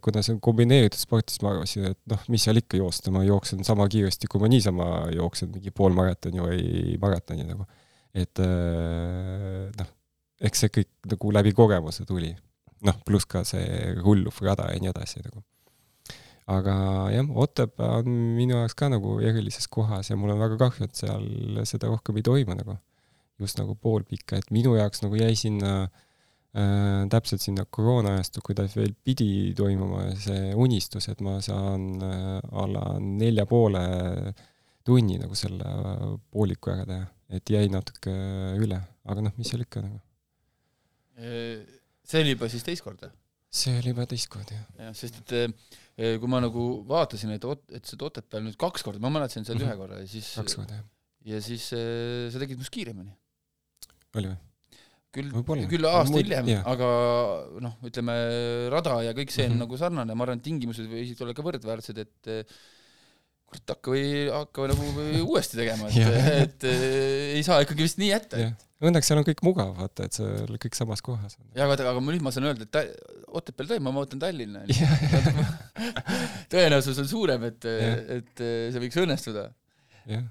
kuna 0.04 0.24
see 0.26 0.36
on 0.36 0.42
kombineeritud 0.44 1.02
sport, 1.02 1.30
siis 1.30 1.42
ma 1.46 1.52
arvasin, 1.54 1.88
et 1.92 2.00
noh, 2.10 2.22
mis 2.34 2.46
seal 2.46 2.60
ikka 2.62 2.80
joosta, 2.80 3.14
ma 3.14 3.24
jooksen 3.26 3.62
sama 3.68 3.86
kiiresti, 3.92 4.30
kui 4.32 4.42
ma 4.42 4.50
niisama 4.52 4.88
jooksen 5.14 5.52
mingi 5.54 5.74
pool 5.76 5.94
maratoni 5.98 6.42
või 6.42 6.98
maratoni 7.02 7.46
nagu. 7.48 7.68
et 8.14 8.42
äh, 8.42 9.70
noh, 9.78 9.90
eks 10.50 10.66
see 10.66 10.74
kõik 10.80 10.92
nagu 11.14 11.34
läbi 11.38 11.54
kogemuse 11.58 12.06
tuli. 12.10 12.34
noh, 12.84 12.98
pluss 13.08 13.30
ka 13.30 13.46
see 13.48 13.94
rulluv 14.02 14.42
rada 14.44 14.68
ja 14.74 14.82
nii 14.82 14.92
edasi 14.92 15.22
nagu. 15.24 15.44
aga 16.54 16.78
jah, 17.14 17.30
Otepää 17.46 18.00
on 18.02 18.10
minu 18.40 18.58
jaoks 18.58 18.78
ka 18.80 18.90
nagu 18.92 19.20
erilises 19.22 19.70
kohas 19.70 20.10
ja 20.10 20.18
mul 20.18 20.34
on 20.34 20.42
väga 20.42 20.58
kahju, 20.66 20.90
et 20.90 20.98
seal 20.98 21.62
seda 21.70 21.94
rohkem 21.94 22.18
ei 22.18 22.26
toimu 22.26 22.58
nagu. 22.58 22.80
just 23.40 23.58
nagu 23.58 23.76
poolpikka, 23.76 24.42
et 24.42 24.50
minu 24.52 24.76
jaoks 24.78 25.06
nagu 25.06 25.18
jäi 25.20 25.36
sinna 25.38 25.84
äh, 25.84 26.03
täpselt 26.54 27.42
sinna 27.42 27.64
koroona 27.66 28.12
ajastu, 28.14 28.42
kui 28.46 28.54
ta 28.54 28.68
veel 28.76 28.92
pidi 29.04 29.54
toimuma, 29.58 30.04
see 30.22 30.52
unistus, 30.54 31.08
et 31.10 31.22
ma 31.26 31.40
saan 31.42 31.88
äh, 32.06 32.40
alla 32.62 32.84
nelja 33.02 33.46
poole 33.50 33.82
tunni 34.86 35.18
nagu 35.18 35.34
selle 35.40 35.66
äh, 35.66 36.04
pooliku 36.30 36.74
ära 36.76 36.86
teha, 36.86 37.08
et 37.34 37.50
jäi 37.50 37.66
natuke 37.74 38.14
üle, 38.62 38.78
aga 39.10 39.26
noh, 39.26 39.34
mis 39.40 39.50
seal 39.50 39.66
ikka 39.66 39.82
nagu. 39.82 40.00
see 41.14 42.22
oli 42.22 42.34
juba 42.34 42.48
siis 42.50 42.64
teist 42.66 42.84
korda 42.86 43.10
see 43.54 43.76
oli 43.80 43.92
juba 43.92 44.06
teist 44.10 44.30
korda 44.34 44.56
jah. 44.56 44.64
jah, 44.82 44.94
sest 44.98 45.20
et 45.34 46.18
kui 46.22 46.30
ma 46.30 46.40
nagu 46.42 46.64
vaatasin, 46.90 47.36
et 47.36 47.44
Ot-, 47.46 47.68
et 47.70 47.86
sa 47.86 47.94
oled 47.94 48.08
Otepääl 48.10 48.46
nüüd 48.48 48.58
kaks 48.62 48.82
korda, 48.86 49.02
ma 49.02 49.12
mäletasin 49.14 49.46
seal 49.46 49.60
Mhm. 49.60 49.68
ühe 49.68 49.76
korra 49.78 50.00
ja 50.02 50.08
siis 50.10 50.32
kaks 50.38 50.56
korda 50.58 50.80
jah. 50.80 50.88
ja 51.34 51.42
siis 51.42 51.68
sa 51.70 52.42
tegid 52.42 52.58
minust 52.58 52.74
kiiremini. 52.74 53.14
oli 54.18 54.32
või? 54.34 54.40
Küll 55.14 55.30
küll 55.72 55.86
aasta 55.90 56.12
Muid- 56.14 56.26
hiljem 56.28 56.50
aga 56.74 56.88
noh, 57.64 57.76
ütleme 57.86 58.16
rada 58.74 59.00
ja 59.06 59.14
kõik 59.18 59.32
see 59.34 59.46
on 59.48 59.54
Mhm. 59.56 59.64
nagu 59.66 59.78
sarnane, 59.82 60.16
ma 60.18 60.26
arvan, 60.26 60.42
et 60.42 60.48
tingimused 60.48 60.88
võisid 60.90 61.22
olla 61.22 61.34
ka 61.38 61.46
võrdväärsed, 61.46 61.98
et 62.02 62.32
eh, 62.34 62.44
kurat, 63.48 63.66
hakka 63.76 63.92
või 63.94 64.06
hakka 64.34 64.68
nagu 64.74 64.92
või 64.98 65.22
uuesti 65.30 65.60
tegema, 65.62 65.90
et 65.94 66.30
et 66.44 66.64
eh, 66.70 67.34
ei 67.38 67.44
saa 67.46 67.62
ikkagi 67.66 67.86
vist 67.86 68.00
nii 68.02 68.10
jätta. 68.14 68.48
Õnneks 68.84 69.08
seal 69.08 69.22
on 69.22 69.24
kõik 69.24 69.40
mugav, 69.48 69.70
vaata, 69.78 70.04
et 70.10 70.18
seal 70.18 70.58
kõik 70.60 70.76
samas 70.76 71.00
kohas 71.06 71.38
on. 71.40 71.46
ja 71.56 71.64
aga, 71.70 71.78
aga 71.94 72.02
nüüd 72.04 72.26
ma 72.26 72.34
saan 72.36 72.50
öelda, 72.50 72.66
et 72.68 72.98
Otepääl 73.34 73.70
toimub, 73.70 73.94
ma 73.96 74.02
ootan 74.04 74.20
Tallinna. 74.22 74.66
tõenäosus 76.54 77.00
on 77.02 77.08
suurem, 77.10 77.46
et, 77.50 77.66
et 77.66 78.44
see 78.44 78.82
võiks 78.84 79.00
õnnestuda 79.04 79.46
jah. 80.12 80.26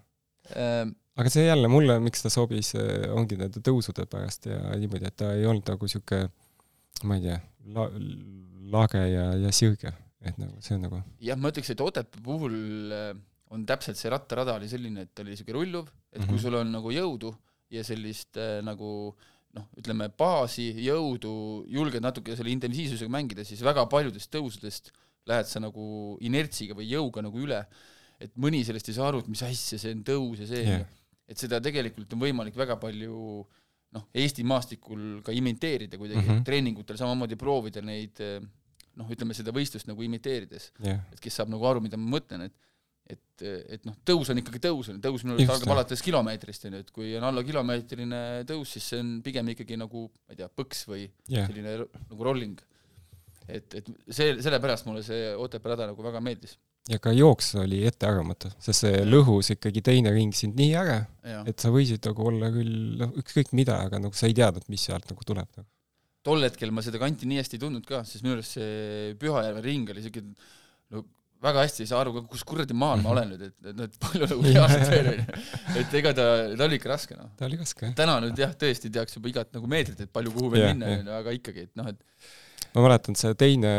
Aga 1.17 1.33
see 1.33 1.45
jälle 1.47 1.69
mulle, 1.69 1.99
miks 2.01 2.23
ta 2.25 2.31
sobis, 2.33 2.73
ongi 3.13 3.37
nende 3.41 3.61
tõusude 3.65 4.07
pärast 4.11 4.47
ja 4.49 4.61
niimoodi, 4.81 5.09
et 5.11 5.17
ta 5.21 5.33
ei 5.37 5.45
olnud 5.49 5.69
nagu 5.69 5.89
sihuke, 5.91 6.23
ma 7.09 7.19
ei 7.19 7.27
tea 7.27 7.41
la,, 7.75 7.89
lage 8.73 9.03
ja, 9.11 9.27
ja 9.43 9.51
sirge, 9.53 9.93
et 10.25 10.39
nagu 10.41 10.57
see 10.65 10.79
on 10.79 10.87
nagu 10.89 11.03
jah, 11.21 11.37
ma 11.39 11.53
ütleks, 11.53 11.73
et 11.75 11.83
Otepää 11.85 12.23
puhul 12.25 12.57
äh, 12.97 13.13
on 13.53 13.67
täpselt 13.69 14.01
see 14.01 14.09
rattarada 14.13 14.55
oli 14.57 14.71
selline, 14.71 15.05
et 15.05 15.13
ta 15.15 15.25
oli 15.27 15.37
siuke 15.37 15.53
rulluv, 15.53 15.91
et 16.13 16.23
kui 16.25 16.37
Mhm. 16.39 16.43
sul 16.47 16.55
on 16.63 16.73
nagu 16.73 16.93
jõudu 16.95 17.35
ja 17.73 17.85
sellist 17.85 18.37
äh, 18.41 18.61
nagu 18.65 19.13
noh, 19.53 19.67
ütleme 19.77 20.09
baasi, 20.17 20.71
jõudu, 20.81 21.67
julged 21.69 22.01
natuke 22.01 22.33
selle 22.39 22.55
intensiivsusega 22.55 23.13
mängida, 23.13 23.45
siis 23.45 23.61
väga 23.61 23.85
paljudest 23.93 24.31
tõusudest 24.33 24.89
lähed 25.29 25.45
sa 25.47 25.61
nagu 25.61 26.17
inertsiga 26.25 26.73
või 26.75 26.89
jõuga 26.89 27.21
nagu 27.23 27.37
üle. 27.39 27.61
et 28.23 28.33
mõni 28.39 28.63
sellest 28.65 28.89
ei 28.89 28.95
saa 28.95 29.09
aru, 29.11 29.19
et 29.19 29.29
mis 29.29 29.43
asja 29.43 29.77
see 29.83 29.93
on 29.93 30.03
tõus 30.07 30.41
ja 30.41 30.47
see 30.47 30.63
yeah., 30.63 30.87
et 31.33 31.43
seda 31.43 31.61
tegelikult 31.65 32.13
on 32.15 32.23
võimalik 32.23 32.57
väga 32.59 32.79
palju 32.81 33.19
noh, 33.93 34.09
Eesti 34.17 34.45
maastikul 34.49 35.21
ka 35.25 35.35
imiteerida 35.37 35.99
kuidagi 36.01 36.23
mm. 36.23 36.29
-hmm. 36.31 36.45
treeningutel 36.49 36.99
samamoodi 37.01 37.37
proovida 37.41 37.83
neid 37.85 38.21
äh, 38.25 38.41
noh, 39.01 39.09
ütleme 39.13 39.37
seda 39.37 39.55
võistlust 39.55 39.89
nagu 39.89 40.05
imiteerides 40.05 40.71
jah, 40.85 41.01
et 41.13 41.21
kes 41.23 41.41
saab 41.41 41.53
nagu 41.53 41.67
aru, 41.69 41.83
mida 41.85 42.01
ma 42.01 42.17
mõtlen, 42.19 42.49
et 42.49 42.59
et, 43.13 43.45
et 43.77 43.87
noh, 43.89 43.97
tõus 44.07 44.31
on 44.33 44.39
ikkagi 44.41 44.61
tõus, 44.63 44.89
on 44.93 45.01
tõus 45.03 45.25
minu 45.27 45.35
arust 45.35 45.53
algab 45.57 45.75
alates 45.75 46.03
kilomeetrist, 46.07 46.67
on 46.69 46.77
ju, 46.77 46.83
et 46.85 46.93
kui 46.95 47.15
on 47.19 47.27
alla 47.27 47.43
kilomeetrine 47.45 48.21
tõus, 48.49 48.77
siis 48.77 48.87
see 48.93 49.01
on 49.03 49.11
pigem 49.27 49.51
ikkagi 49.53 49.79
nagu 49.81 50.05
ma 50.09 50.35
ei 50.35 50.39
tea, 50.39 50.49
põks 50.61 50.85
või 50.89 51.03
jah, 51.31 51.49
selline 51.51 51.75
nagu 51.83 52.29
rolling. 52.29 52.63
et, 53.49 53.75
et 53.75 53.91
see, 54.09 54.37
sellepärast 54.39 54.87
mulle 54.87 55.03
see 55.07 55.33
Otepää 55.35 55.75
rada 55.75 55.91
nagu 55.91 56.05
väga 56.07 56.23
meeldis. 56.25 56.55
Ja 56.91 56.99
ka 57.03 57.13
jooks 57.15 57.53
oli 57.63 57.83
ettearvamatu, 57.87 58.51
sest 58.63 58.87
see 58.87 59.03
lõhus 59.07 59.53
ikkagi 59.55 59.85
teine 59.87 60.11
ring 60.15 60.35
sind 60.35 60.59
nii 60.59 60.73
ära, 60.79 60.99
et 61.47 61.63
sa 61.63 61.71
võisid 61.75 62.03
nagu 62.09 62.27
olla 62.33 62.51
küll 62.55 62.99
noh, 62.99 63.13
ükskõik 63.23 63.53
mida, 63.55 63.79
aga 63.87 64.03
nagu 64.03 64.19
sa 64.19 64.31
ei 64.31 64.37
teadnud, 64.37 64.67
mis 64.73 64.89
sealt 64.89 65.07
nagu 65.11 65.27
tuleb 65.27 65.47
nagu.. 65.47 65.69
tol 66.27 66.43
hetkel 66.43 66.75
ma 66.75 66.83
seda 66.83 66.99
kanti 67.03 67.29
nii 67.31 67.39
hästi 67.39 67.59
ei 67.59 67.63
tundnud 67.63 67.87
ka, 67.87 68.03
sest 68.07 68.27
minu 68.27 68.37
arust 68.39 68.59
see 68.59 69.15
Pühajärve 69.23 69.63
ring 69.63 69.95
oli 69.95 70.03
siuke 70.03 70.25
no 70.27 71.05
väga 71.43 71.65
hästi 71.67 71.83
ei 71.85 71.91
saa 71.91 72.03
aru, 72.03 72.25
kus 72.31 72.43
kuradi 72.47 72.75
maal 72.75 73.03
ma 73.03 73.15
olen 73.15 73.33
nüüd, 73.35 73.47
et, 73.47 73.57
et, 73.71 73.81
et 73.87 73.97
palju 74.03 74.29
nagu 74.31 74.45
reaalselt 74.49 74.91
veel 74.91 75.11
ju. 75.13 75.41
et 75.81 75.99
ega 76.03 76.15
ta, 76.19 76.29
ta 76.59 76.67
oli 76.67 76.79
ikka 76.83 76.95
raske 76.97 77.19
noh. 77.19 77.31
ta 77.39 77.47
oli 77.47 77.63
raske 77.63 77.89
jah. 77.89 77.97
täna 77.99 78.19
nüüd 78.27 78.43
jah, 78.43 78.55
tõesti 78.59 78.91
teaks 78.95 79.19
juba 79.19 79.31
igat 79.31 79.55
nagu 79.55 79.71
meetrit, 79.71 80.03
et 80.03 80.15
palju 80.15 80.35
kuhu 80.35 80.55
veel 80.55 80.73
minna 80.75 81.19
aga 81.21 81.35
ikkagi, 81.39 81.69
et 81.71 81.79
noh, 81.79 81.91
et 81.95 82.31
ma 82.73 82.85
mäletan, 82.87 83.17
see 83.19 83.35
teine 83.39 83.73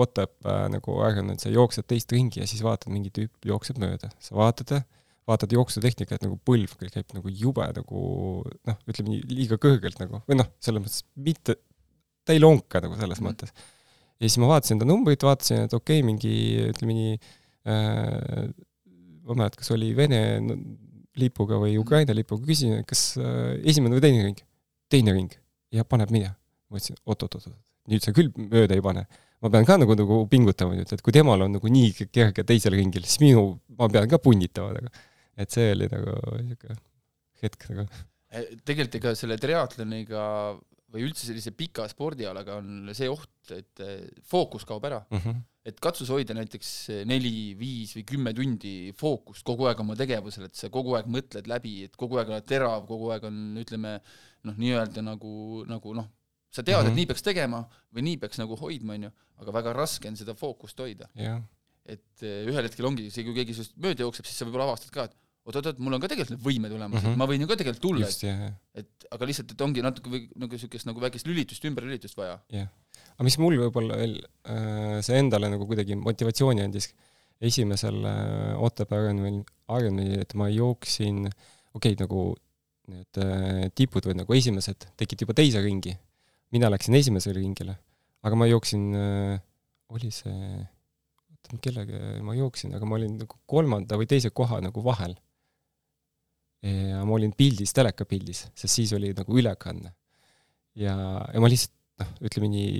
Otepää 0.00 0.66
nagu 0.72 0.98
aeg 1.04 1.20
on, 1.22 1.32
et 1.34 1.44
sa 1.44 1.52
jooksed 1.52 1.86
teist 1.90 2.12
ringi 2.12 2.42
ja 2.42 2.48
siis 2.50 2.64
vaatad, 2.64 2.92
mingi 2.92 3.12
tüüp 3.14 3.48
jookseb 3.48 3.78
mööda, 3.82 4.10
sa 4.22 4.36
vaatad, 4.36 4.74
vaatad 5.28 5.54
jooksutehnikat 5.56 6.24
nagu 6.26 6.36
põlv 6.44 6.74
käib 6.80 7.14
nagu 7.16 7.32
jube 7.32 7.68
nagu 7.78 8.02
noh, 8.44 8.82
ütleme 8.90 9.14
nii 9.14 9.22
liiga 9.32 9.58
kõrgelt 9.60 10.00
nagu 10.02 10.20
või 10.28 10.40
noh, 10.40 10.50
selles 10.64 10.84
mõttes 10.84 11.06
mitte, 11.16 11.56
ta 12.24 12.36
ei 12.36 12.42
lonka 12.42 12.82
nagu 12.84 12.98
selles 13.00 13.20
Mhm. 13.20 13.24
mm. 13.24 13.32
mõttes. 13.32 13.54
ja 14.20 14.28
siis 14.28 14.38
ma 14.42 14.52
vaatasin 14.52 14.80
ta 14.82 14.88
numbrit, 14.88 15.24
vaatasin, 15.24 15.64
et 15.68 15.74
okei 15.74 16.00
okay,, 16.00 16.06
mingi 16.06 16.34
ütleme 16.70 16.98
nii 17.00 17.14
äh,, 17.16 18.48
ma 19.24 19.32
ei 19.32 19.40
mäleta, 19.40 19.60
kas 19.60 19.72
oli 19.72 19.94
Vene 19.96 20.20
lipuga 21.20 21.58
või 21.62 21.76
Ukraina 21.78 22.14
lipuga, 22.16 22.44
küsisin, 22.44 22.82
kas 22.88 23.14
äh, 23.20 23.54
esimene 23.64 23.96
või 23.96 24.04
teine 24.04 24.24
ring. 24.26 24.40
teine 24.90 25.14
ring 25.16 25.32
ja 25.72 25.84
paneb 25.84 26.12
minema. 26.12 26.34
ma 26.68 26.80
ütlesin 26.80 26.98
oot-oot-oot, 27.06 27.54
nüüd 27.90 28.04
sa 28.04 28.14
küll 28.16 28.32
mööda 28.36 28.76
ei 28.76 28.84
pane. 28.84 29.06
ma 29.44 29.50
pean 29.52 29.66
ka 29.68 29.76
nagu, 29.76 29.92
nagu 29.98 30.22
pingutama 30.30 30.76
nüüd, 30.78 30.88
et 30.94 31.02
kui 31.04 31.12
temal 31.12 31.42
on 31.44 31.52
nagu 31.58 31.68
nii 31.68 32.08
kerge 32.08 32.46
teisel 32.48 32.76
ringil, 32.78 33.04
siis 33.04 33.20
minu, 33.20 33.58
ma 33.76 33.90
pean 33.92 34.08
ka 34.08 34.20
punnitama 34.22 34.72
nagu. 34.78 34.92
et 35.36 35.50
see 35.52 35.72
oli 35.74 35.88
nagu 35.92 36.18
siuke 36.48 36.76
hetk 37.42 37.66
nagu. 37.72 37.88
eh, 38.32 38.54
tegelikult 38.64 39.00
ega 39.00 39.16
selle 39.18 39.38
triatloniga 39.40 40.22
või 40.94 41.08
üldse 41.08 41.26
sellise 41.26 41.50
pika 41.58 41.88
spordialaga 41.90 42.60
on 42.60 42.94
see 42.94 43.10
oht, 43.10 43.34
et 43.52 43.82
eh, 43.84 44.06
fookus 44.24 44.64
kaob 44.68 44.86
ära. 44.88 45.02
et 45.64 45.78
katsus 45.80 46.10
hoida 46.12 46.34
näiteks 46.36 46.70
neli, 47.08 47.54
viis 47.56 47.94
või 47.96 48.04
kümme 48.08 48.32
tundi 48.36 48.92
fookust 48.96 49.44
kogu 49.44 49.68
aeg 49.68 49.78
oma 49.80 49.96
tegevusel, 49.96 50.44
et 50.48 50.56
sa 50.56 50.68
kogu 50.68 50.96
aeg 50.96 51.08
mõtled 51.08 51.48
läbi, 51.48 51.78
et 51.88 51.96
kogu 51.96 52.20
aeg 52.20 52.28
oled 52.32 52.44
terav, 52.48 52.84
kogu 52.88 53.08
aeg 53.14 53.24
on, 53.24 53.38
ütleme 53.60 53.94
noh, 54.44 54.58
nii-öelda 54.60 55.04
nagu, 55.04 55.64
nagu 55.68 55.94
noh, 55.96 56.10
sa 56.54 56.62
tead 56.62 56.76
mm, 56.76 56.80
-hmm. 56.80 56.84
Mhm. 56.84 56.92
et 56.92 57.00
nii 57.00 57.10
peaks 57.10 57.26
tegema 57.26 57.64
või 57.94 58.06
nii 58.08 58.20
peaks 58.22 58.38
nagu 58.42 58.56
hoidma, 58.60 58.94
onju, 58.98 59.10
aga 59.42 59.58
väga 59.58 59.74
raske 59.74 60.08
on 60.08 60.16
seda 60.20 60.34
fookust 60.38 60.78
hoida. 60.78 61.08
jah, 61.18 61.42
et 61.84 62.22
eh, 62.22 62.46
ühel 62.48 62.64
hetkel 62.64 62.86
ongi 62.86 63.10
see, 63.10 63.26
kui 63.26 63.34
keegi 63.36 63.54
sinust 63.58 63.76
mööda 63.76 64.06
jookseb, 64.06 64.26
siis 64.28 64.38
sa 64.38 64.46
võib-olla 64.48 64.70
avastad 64.70 64.94
ka, 64.94 65.08
et 65.10 65.16
oot-oot-oot, 65.44 65.80
mul 65.84 65.96
on 65.96 66.00
ka 66.00 66.08
tegelikult 66.08 66.38
need 66.38 66.44
võimed 66.46 66.72
olemas 66.72 66.94
mm, 66.94 67.00
Mhm. 67.00 67.06
-hmm. 67.06 67.12
et 67.12 67.20
ma 67.20 67.26
võin 67.28 67.42
ju 67.42 67.48
ka 67.50 67.56
tegelikult 67.60 67.82
tulla, 67.82 68.06
jah, 68.08 68.38
jah. 68.44 68.54
et 68.74 69.08
aga 69.10 69.26
lihtsalt, 69.28 69.50
et 69.52 69.60
ongi 69.66 69.82
natuke 69.84 70.10
või 70.14 70.22
nagu 70.40 70.58
siukest 70.58 70.86
nagu 70.88 71.00
väikest 71.00 71.26
lülitust, 71.28 71.64
ümberlülitust 71.68 72.16
vaja. 72.16 72.38
aga 72.52 73.26
mis 73.26 73.36
mul 73.38 73.58
võib-olla 73.60 73.98
veel 73.98 74.16
äh, 74.48 75.02
see 75.04 75.18
endale 75.18 75.50
nagu 75.52 75.66
kuidagi 75.66 75.98
motivatsiooni 76.00 76.64
andis, 76.64 76.94
esimesel 77.40 78.00
äh, 78.08 78.62
Otepää 78.62 79.02
Ironmanil, 79.02 79.44
Ironmanil, 79.68 80.20
et 80.22 80.34
ma 80.34 80.48
jooksin, 80.48 81.26
okei 81.74 81.92
okay,, 81.92 82.00
nagu 82.00 82.34
need 82.88 83.20
äh, 83.20 83.68
tipud 83.74 84.04
või 84.06 84.16
nagu 84.22 84.34
esimesed 84.36 84.88
tegid 84.96 85.24
juba 85.24 85.36
teise 85.36 85.60
ringi. 85.64 85.94
Mina 86.54 86.70
läksin 86.72 86.96
esimesele 86.98 87.40
ringile, 87.40 87.76
aga 88.24 88.38
ma 88.38 88.48
jooksin 88.48 88.88
äh,, 88.98 89.36
oli 89.94 90.10
see, 90.14 90.58
oota, 91.28 91.60
kellega 91.62 92.16
ma 92.24 92.36
jooksin, 92.38 92.74
aga 92.76 92.88
ma 92.88 92.98
olin 92.98 93.18
nagu 93.24 93.38
kolmanda 93.50 93.98
või 94.00 94.08
teise 94.10 94.32
koha 94.34 94.60
nagu 94.64 94.84
vahel. 94.84 95.16
ja 96.64 97.02
ma 97.04 97.12
olin 97.18 97.34
pildis, 97.36 97.74
telekapildis, 97.76 98.46
sest 98.56 98.72
siis 98.72 98.94
oli 98.96 99.10
nagu 99.12 99.36
ülekanne. 99.36 99.92
ja, 100.80 100.94
ja 101.28 101.42
ma 101.42 101.50
lihtsalt 101.50 101.74
noh, 102.00 102.14
ütleme 102.24 102.48
nii, 102.50 102.70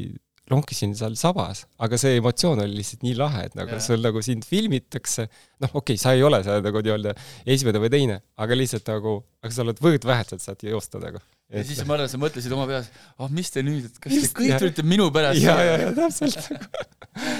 lonkisin 0.50 0.92
seal 0.96 1.14
sabas, 1.16 1.64
aga 1.80 1.98
see 2.00 2.18
emotsioon 2.18 2.60
oli 2.64 2.78
lihtsalt 2.80 3.04
nii 3.06 3.14
lahe, 3.16 3.46
et 3.48 3.54
nagu 3.56 3.72
yeah. 3.72 3.84
sul 3.84 4.02
nagu 4.04 4.20
sind 4.24 4.44
filmitakse, 4.48 5.28
noh, 5.62 5.70
okei 5.72 5.94
okay,, 5.94 6.00
sa 6.00 6.12
ei 6.16 6.24
ole 6.26 6.42
seal 6.44 6.64
nagu 6.64 6.82
nii-öelda 6.84 7.14
esimene 7.54 7.80
või 7.84 7.92
teine, 7.94 8.18
aga 8.40 8.58
lihtsalt 8.58 8.90
nagu, 8.92 9.16
aga 9.44 9.54
sa 9.54 9.64
oled 9.64 9.80
võrdväärselt 9.84 10.44
saad 10.44 10.64
joosta 10.68 11.00
nagu. 11.02 11.22
Ja 11.54 11.62
et... 11.62 11.68
siis 11.68 11.82
ma 11.86 11.96
arvan, 11.96 12.10
sa 12.10 12.20
mõtlesid 12.20 12.54
oma 12.56 12.66
peas, 12.70 12.90
ah 13.14 13.26
oh, 13.26 13.32
mis 13.34 13.50
te 13.54 13.62
nüüd, 13.66 13.86
et 13.88 14.00
kas 14.02 14.14
te 14.14 14.30
kõik 14.40 14.56
tulite 14.62 14.84
minu 14.86 15.08
pärast? 15.14 15.42
ja, 15.42 15.56
ja, 15.62 15.76
ja 15.86 15.92
täpselt 15.96 16.38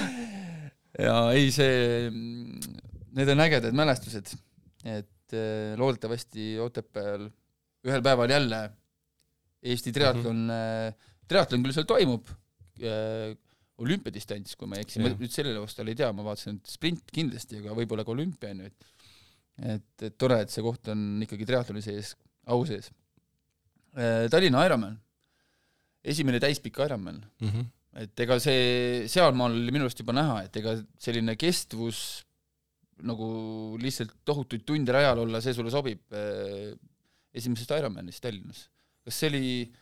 ja 1.07 1.17
ei, 1.35 1.51
see, 1.55 2.09
need 3.19 3.33
on 3.35 3.45
ägedad 3.45 3.75
mälestused, 3.77 4.33
et 4.85 5.35
äh, 5.35 5.75
loodetavasti 5.79 6.55
Otepääl 6.63 7.27
ühel 7.85 8.05
päeval 8.05 8.31
jälle 8.31 8.61
Eesti 9.65 9.91
triatlon 9.93 10.45
mm, 10.45 10.49
-hmm. 10.49 11.13
triatlon 11.27 11.63
küll 11.65 11.75
seal 11.75 11.89
toimub 11.89 12.29
äh, 12.81 13.33
olümpiadistants, 13.81 14.55
kui 14.55 14.69
ma 14.71 14.77
ei 14.79 14.85
eksi, 14.85 15.01
ma 15.03 15.11
nüüd 15.11 15.31
sellele 15.33 15.59
vastu 15.59 15.83
ei 15.83 15.97
tea, 15.99 16.11
ma 16.15 16.23
vaatasin, 16.23 16.61
et 16.61 16.69
sprint 16.71 17.09
kindlasti, 17.11 17.59
aga 17.59 17.73
võib-olla 17.75 18.05
ka 18.07 18.13
olümpia 18.13 18.53
on 18.55 18.61
ju, 18.63 18.69
et 18.71 18.91
et, 19.63 20.03
et 20.03 20.15
tore, 20.19 20.41
et 20.43 20.51
see 20.51 20.63
koht 20.63 20.89
on 20.91 21.23
ikkagi 21.23 21.47
triatloni 21.47 21.83
sees, 21.83 22.13
au 22.51 22.65
sees. 22.67 22.89
Tallinna 24.31 24.65
Ironman, 24.67 24.97
esimene 26.03 26.41
täispikk 26.43 26.81
Ironman 26.83 27.21
mm. 27.23 27.47
-hmm. 27.49 27.67
et 28.03 28.23
ega 28.25 28.39
see, 28.43 29.05
sealmaal 29.11 29.55
oli 29.55 29.71
minu 29.71 29.87
arust 29.87 30.01
juba 30.03 30.15
näha, 30.17 30.41
et 30.45 30.57
ega 30.59 30.75
selline 30.99 31.37
kestvus 31.39 32.25
nagu 33.05 33.29
lihtsalt 33.79 34.13
tohutuid 34.27 34.63
tunde 34.67 34.91
rajal 34.95 35.23
olla, 35.25 35.41
see 35.43 35.55
sulle 35.55 35.71
sobib 35.71 36.13
äh, 36.15 36.75
esimesest 37.35 37.71
Ironmanist 37.75 38.23
Tallinnas. 38.23 38.69
kas 39.03 39.19
see 39.19 39.31
oli 39.31 39.47
äh, 39.63 39.81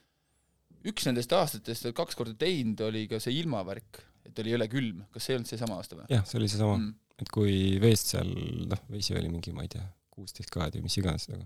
üks 0.89 1.07
nendest 1.07 1.33
aastatest, 1.35 1.87
kaks 1.95 2.17
korda 2.19 2.35
teinud, 2.43 2.81
oli 2.87 3.05
ka 3.11 3.19
see 3.23 3.37
ilmavärk, 3.39 4.01
et 4.27 4.39
oli 4.43 4.53
jõle 4.53 4.67
külm, 4.71 5.03
kas 5.13 5.25
see 5.25 5.33
ei 5.33 5.39
olnud 5.39 5.51
seesama 5.51 5.79
aasta 5.79 5.97
või? 5.99 6.07
jah, 6.11 6.23
see 6.27 6.39
oli 6.39 6.49
seesama 6.51 6.77
mm., 6.77 6.93
et 7.23 7.31
kui 7.31 7.57
veest 7.81 8.13
seal, 8.15 8.31
noh, 8.71 8.81
vesi 8.91 9.15
oli 9.15 9.29
mingi, 9.31 9.53
ma 9.55 9.65
ei 9.65 9.71
tea, 9.71 9.83
kuusteist 10.13 10.51
kraadi 10.53 10.81
või 10.81 10.89
mis 10.89 10.97
iganes 10.99 11.29
nagu, 11.31 11.45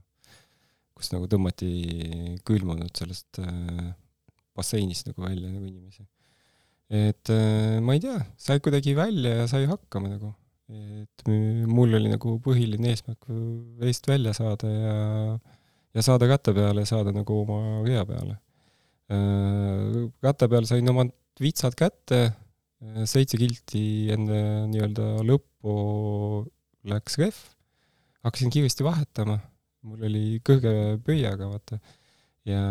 kus 0.97 1.11
nagu 1.13 1.29
tõmmati 1.31 1.69
külmunud 2.47 2.91
sellest 2.97 3.41
äh, 3.43 3.91
basseinist 4.57 5.09
nagu 5.09 5.25
välja 5.25 5.51
nagu 5.51 5.65
inimesi. 5.65 6.07
et 6.89 7.31
äh, 7.33 7.77
ma 7.83 7.97
ei 7.97 8.03
tea, 8.03 8.17
sai 8.41 8.61
kuidagi 8.63 8.95
välja 8.97 9.43
ja 9.43 9.47
sai 9.51 9.67
hakkama 9.69 10.11
nagu, 10.15 10.33
et 10.67 11.29
mul 11.69 11.95
oli 11.95 12.11
nagu 12.11 12.37
põhiline 12.43 12.91
eesmärk 12.91 13.29
veest 13.79 14.09
välja 14.09 14.33
saada 14.35 14.71
ja 14.71 14.97
ja 15.97 16.03
saada 16.05 16.27
katte 16.29 16.53
peale 16.53 16.83
ja 16.83 16.89
saada 16.89 17.13
nagu 17.15 17.39
oma 17.41 17.81
rea 17.87 18.03
peale. 18.05 18.35
Katte 20.21 20.49
peal 20.51 20.67
sain 20.69 20.91
omad 20.91 21.13
vitsad 21.41 21.73
kätte, 21.79 22.19
seitse 23.09 23.39
kilti 23.39 24.11
enne 24.13 24.41
nii-öelda 24.69 25.23
lõppu 25.25 25.77
läks 26.87 27.17
rehv, 27.21 27.39
hakkasin 28.27 28.53
kiiresti 28.53 28.85
vahetama, 28.85 29.39
mul 29.87 30.03
oli 30.09 30.41
kõrge 30.45 30.73
pöiaga, 31.05 31.49
vaata, 31.51 31.79
ja 32.47 32.61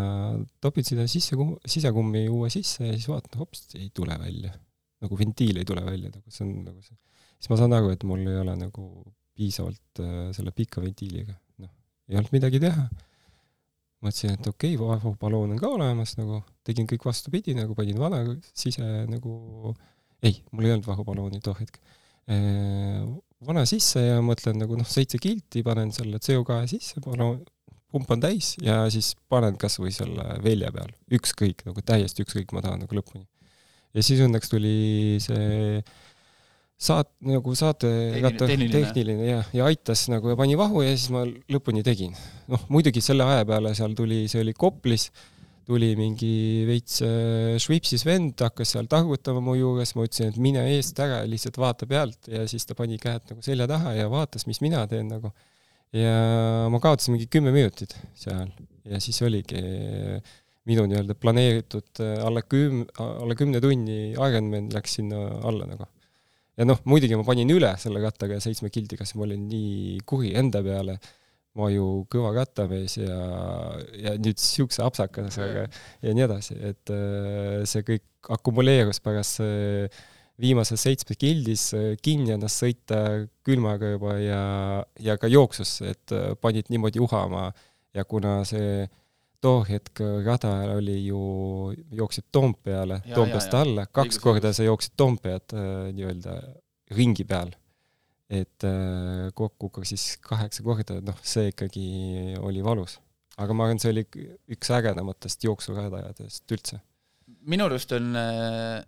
topin 0.63 0.87
sinna 0.87 1.09
sisse, 1.11 1.37
sisekummi 1.67 2.27
uue 2.33 2.51
sisse 2.53 2.87
ja 2.87 2.95
siis 2.95 3.09
vaatan, 3.13 3.41
hops, 3.43 3.67
ei 3.79 3.91
tule 3.95 4.19
välja. 4.21 4.55
nagu 5.05 5.19
ventiil 5.19 5.59
ei 5.61 5.67
tule 5.69 5.83
välja, 5.85 6.09
nagu 6.09 6.33
see 6.33 6.47
on 6.47 6.53
nagu 6.65 6.81
see, 6.81 6.97
siis 7.37 7.51
ma 7.53 7.59
saan 7.61 7.75
aru, 7.77 7.91
et 7.93 8.05
mul 8.09 8.23
ei 8.25 8.39
ole 8.41 8.55
nagu 8.57 8.87
piisavalt 9.37 10.01
äh, 10.01 10.31
selle 10.33 10.55
pika 10.57 10.81
ventiiliga, 10.81 11.35
noh, 11.61 11.73
ei 12.09 12.17
olnud 12.17 12.33
midagi 12.33 12.63
teha 12.63 12.87
mõtlesin, 14.05 14.37
et 14.37 14.49
okei 14.49 14.77
okay,, 14.77 14.81
vahvapaloon 14.81 15.55
on 15.55 15.61
ka 15.61 15.71
olemas 15.73 16.17
nagu, 16.21 16.41
tegin 16.67 16.89
kõik 16.91 17.07
vastupidi, 17.09 17.55
nagu 17.57 17.77
panin 17.79 17.99
vana 18.01 18.23
sise 18.53 19.05
nagu, 19.11 19.75
ei, 20.23 20.41
mul 20.53 20.69
ei 20.69 20.75
olnud 20.77 20.89
vahvapalooni 20.89 21.43
too 21.45 21.57
hetk. 21.59 21.81
Vana 23.45 23.67
sisse 23.69 24.01
ja 24.01 24.23
mõtlen 24.25 24.57
nagu 24.63 24.79
noh, 24.79 24.89
seitse 24.89 25.21
kilti, 25.21 25.63
panen 25.67 25.93
selle 25.95 26.21
CO2 26.23 26.63
sisse, 26.71 27.03
palun, 27.05 27.43
pumpan 27.93 28.23
täis 28.23 28.55
ja 28.63 28.85
siis 28.93 29.13
panen 29.31 29.59
kas 29.61 29.79
või 29.81 29.93
selle 29.95 30.39
velje 30.45 30.73
peal, 30.75 30.93
ükskõik, 31.19 31.67
nagu 31.69 31.85
täiesti 31.87 32.25
ükskõik, 32.25 32.53
ma 32.57 32.65
tahan 32.65 32.85
nagu 32.85 32.99
lõpuni. 32.99 33.27
ja 33.97 34.05
siis 34.05 34.23
õnneks 34.25 34.53
tuli 34.53 34.77
see 35.23 35.83
saat-, 36.77 37.13
nagu 37.25 37.55
saatekattor, 37.57 38.51
tehniline, 38.51 38.75
tehniline 38.75 39.31
jah, 39.31 39.55
ja 39.57 39.69
aitas 39.71 40.07
nagu 40.13 40.33
ja 40.33 40.39
pani 40.39 40.59
vahu 40.59 40.85
ja 40.85 40.97
siis 40.97 41.09
ma 41.15 41.25
lõpuni 41.53 41.85
tegin. 41.87 42.17
noh, 42.53 42.67
muidugi 42.73 43.05
selle 43.05 43.25
aja 43.29 43.47
peale 43.49 43.75
seal 43.77 43.97
tuli, 43.97 44.25
see 44.33 44.43
oli 44.45 44.57
Koplis, 44.57 45.11
tuli 45.67 45.91
mingi 45.99 46.65
veits 46.69 47.01
äh, 47.03 47.57
švipsis 47.63 48.05
vend, 48.07 48.39
hakkas 48.39 48.77
seal 48.77 48.87
targutama 48.91 49.43
mu 49.43 49.57
juures, 49.59 49.97
ma 49.99 50.07
ütlesin, 50.07 50.31
et 50.31 50.41
mine 50.43 50.63
eest 50.77 50.99
ära, 51.03 51.25
lihtsalt 51.27 51.59
vaata 51.59 51.89
pealt 51.91 52.31
ja 52.31 52.45
siis 52.51 52.69
ta 52.69 52.77
pani 52.79 53.01
käed 53.03 53.33
nagu 53.33 53.43
selja 53.45 53.67
taha 53.71 53.97
ja 53.99 54.09
vaatas, 54.13 54.47
mis 54.47 54.63
mina 54.63 54.85
teen 54.91 55.11
nagu. 55.11 55.33
ja 55.97 56.17
ma 56.71 56.81
kaotasin 56.83 57.15
mingi 57.15 57.29
kümme 57.31 57.53
minutit 57.55 57.95
seal. 58.19 58.51
Ja 58.87 59.01
siis 59.03 59.19
oligi 59.27 59.63
minu 60.67 60.87
nii-öelda 60.87 61.15
planeeritud 61.19 62.03
äh, 62.03 62.17
alla 62.27 62.43
küm-, 62.43 62.87
alla 63.03 63.35
kümne 63.39 63.61
tunni 63.63 64.15
Ironman 64.15 64.71
läks 64.75 64.99
sinna 64.99 65.21
alla 65.47 65.69
nagu. 65.69 65.87
Ja 66.57 66.65
noh, 66.67 66.81
muidugi 66.89 67.19
ma 67.19 67.27
panin 67.27 67.51
üle 67.53 67.75
selle 67.81 68.01
kattega 68.03 68.39
seitsme 68.41 68.71
kildiga, 68.73 69.05
sest 69.05 69.19
ma 69.19 69.27
olin 69.27 69.45
nii 69.51 70.01
kuri 70.09 70.33
enda 70.41 70.63
peale, 70.65 70.97
ma 71.57 71.71
ju 71.73 72.05
kõva 72.13 72.35
kattamees 72.37 72.99
ja, 73.01 73.21
ja 73.97 74.17
nüüd 74.21 74.41
siukse 74.41 74.85
apsakasega 74.85 75.65
ja 76.05 76.13
nii 76.17 76.27
edasi, 76.27 76.59
et 76.73 76.93
äh, 76.93 77.65
see 77.69 77.87
kõik 77.87 78.31
akumuleerus 78.37 79.01
pärast 79.01 79.41
viimases 80.41 80.83
seitsmes 80.85 81.19
kildis 81.21 81.71
äh, 81.77 81.95
kinni 82.03 82.35
ennast 82.35 82.61
sõita 82.63 83.01
külmaga 83.47 83.95
juba 83.95 84.19
ja, 84.21 84.43
ja 85.01 85.17
ka 85.21 85.31
jooksus, 85.33 85.79
et 85.87 86.15
äh, 86.15 86.35
panid 86.41 86.71
niimoodi 86.73 87.03
uhama. 87.03 87.51
Ja 87.97 88.05
kuna 88.05 88.43
see 88.45 88.85
too 89.41 89.63
hetk 89.65 90.03
rada 90.25 90.51
oli 90.75 90.99
ju, 91.07 91.21
jooksid 91.97 92.27
Toompeale, 92.33 92.99
Toompeast 93.09 93.55
alla, 93.57 93.87
kaks 93.89 94.19
korda 94.21 94.53
sa 94.53 94.67
jooksid 94.67 94.93
Toompead 95.01 95.55
nii-öelda 95.97 96.35
ringi 96.97 97.25
peal. 97.25 97.55
Et 98.27 98.67
äh, 98.67 99.29
kokku 99.39 99.71
ka 99.75 99.85
siis 99.87 100.17
kaheksa 100.25 100.65
korda, 100.67 100.99
noh, 101.05 101.19
see 101.23 101.53
ikkagi 101.53 101.87
oli 102.43 102.65
valus. 102.67 102.99
aga 103.37 103.55
ma 103.55 103.67
arvan, 103.67 103.81
see 103.83 103.93
oli 103.93 104.05
üks 104.57 104.71
ägedamatest 104.73 105.45
jooksuradajadest 105.47 106.57
üldse. 106.57 106.81
minu 107.47 107.69
arust 107.69 107.93
on, 107.95 108.11
äh, 108.19 108.81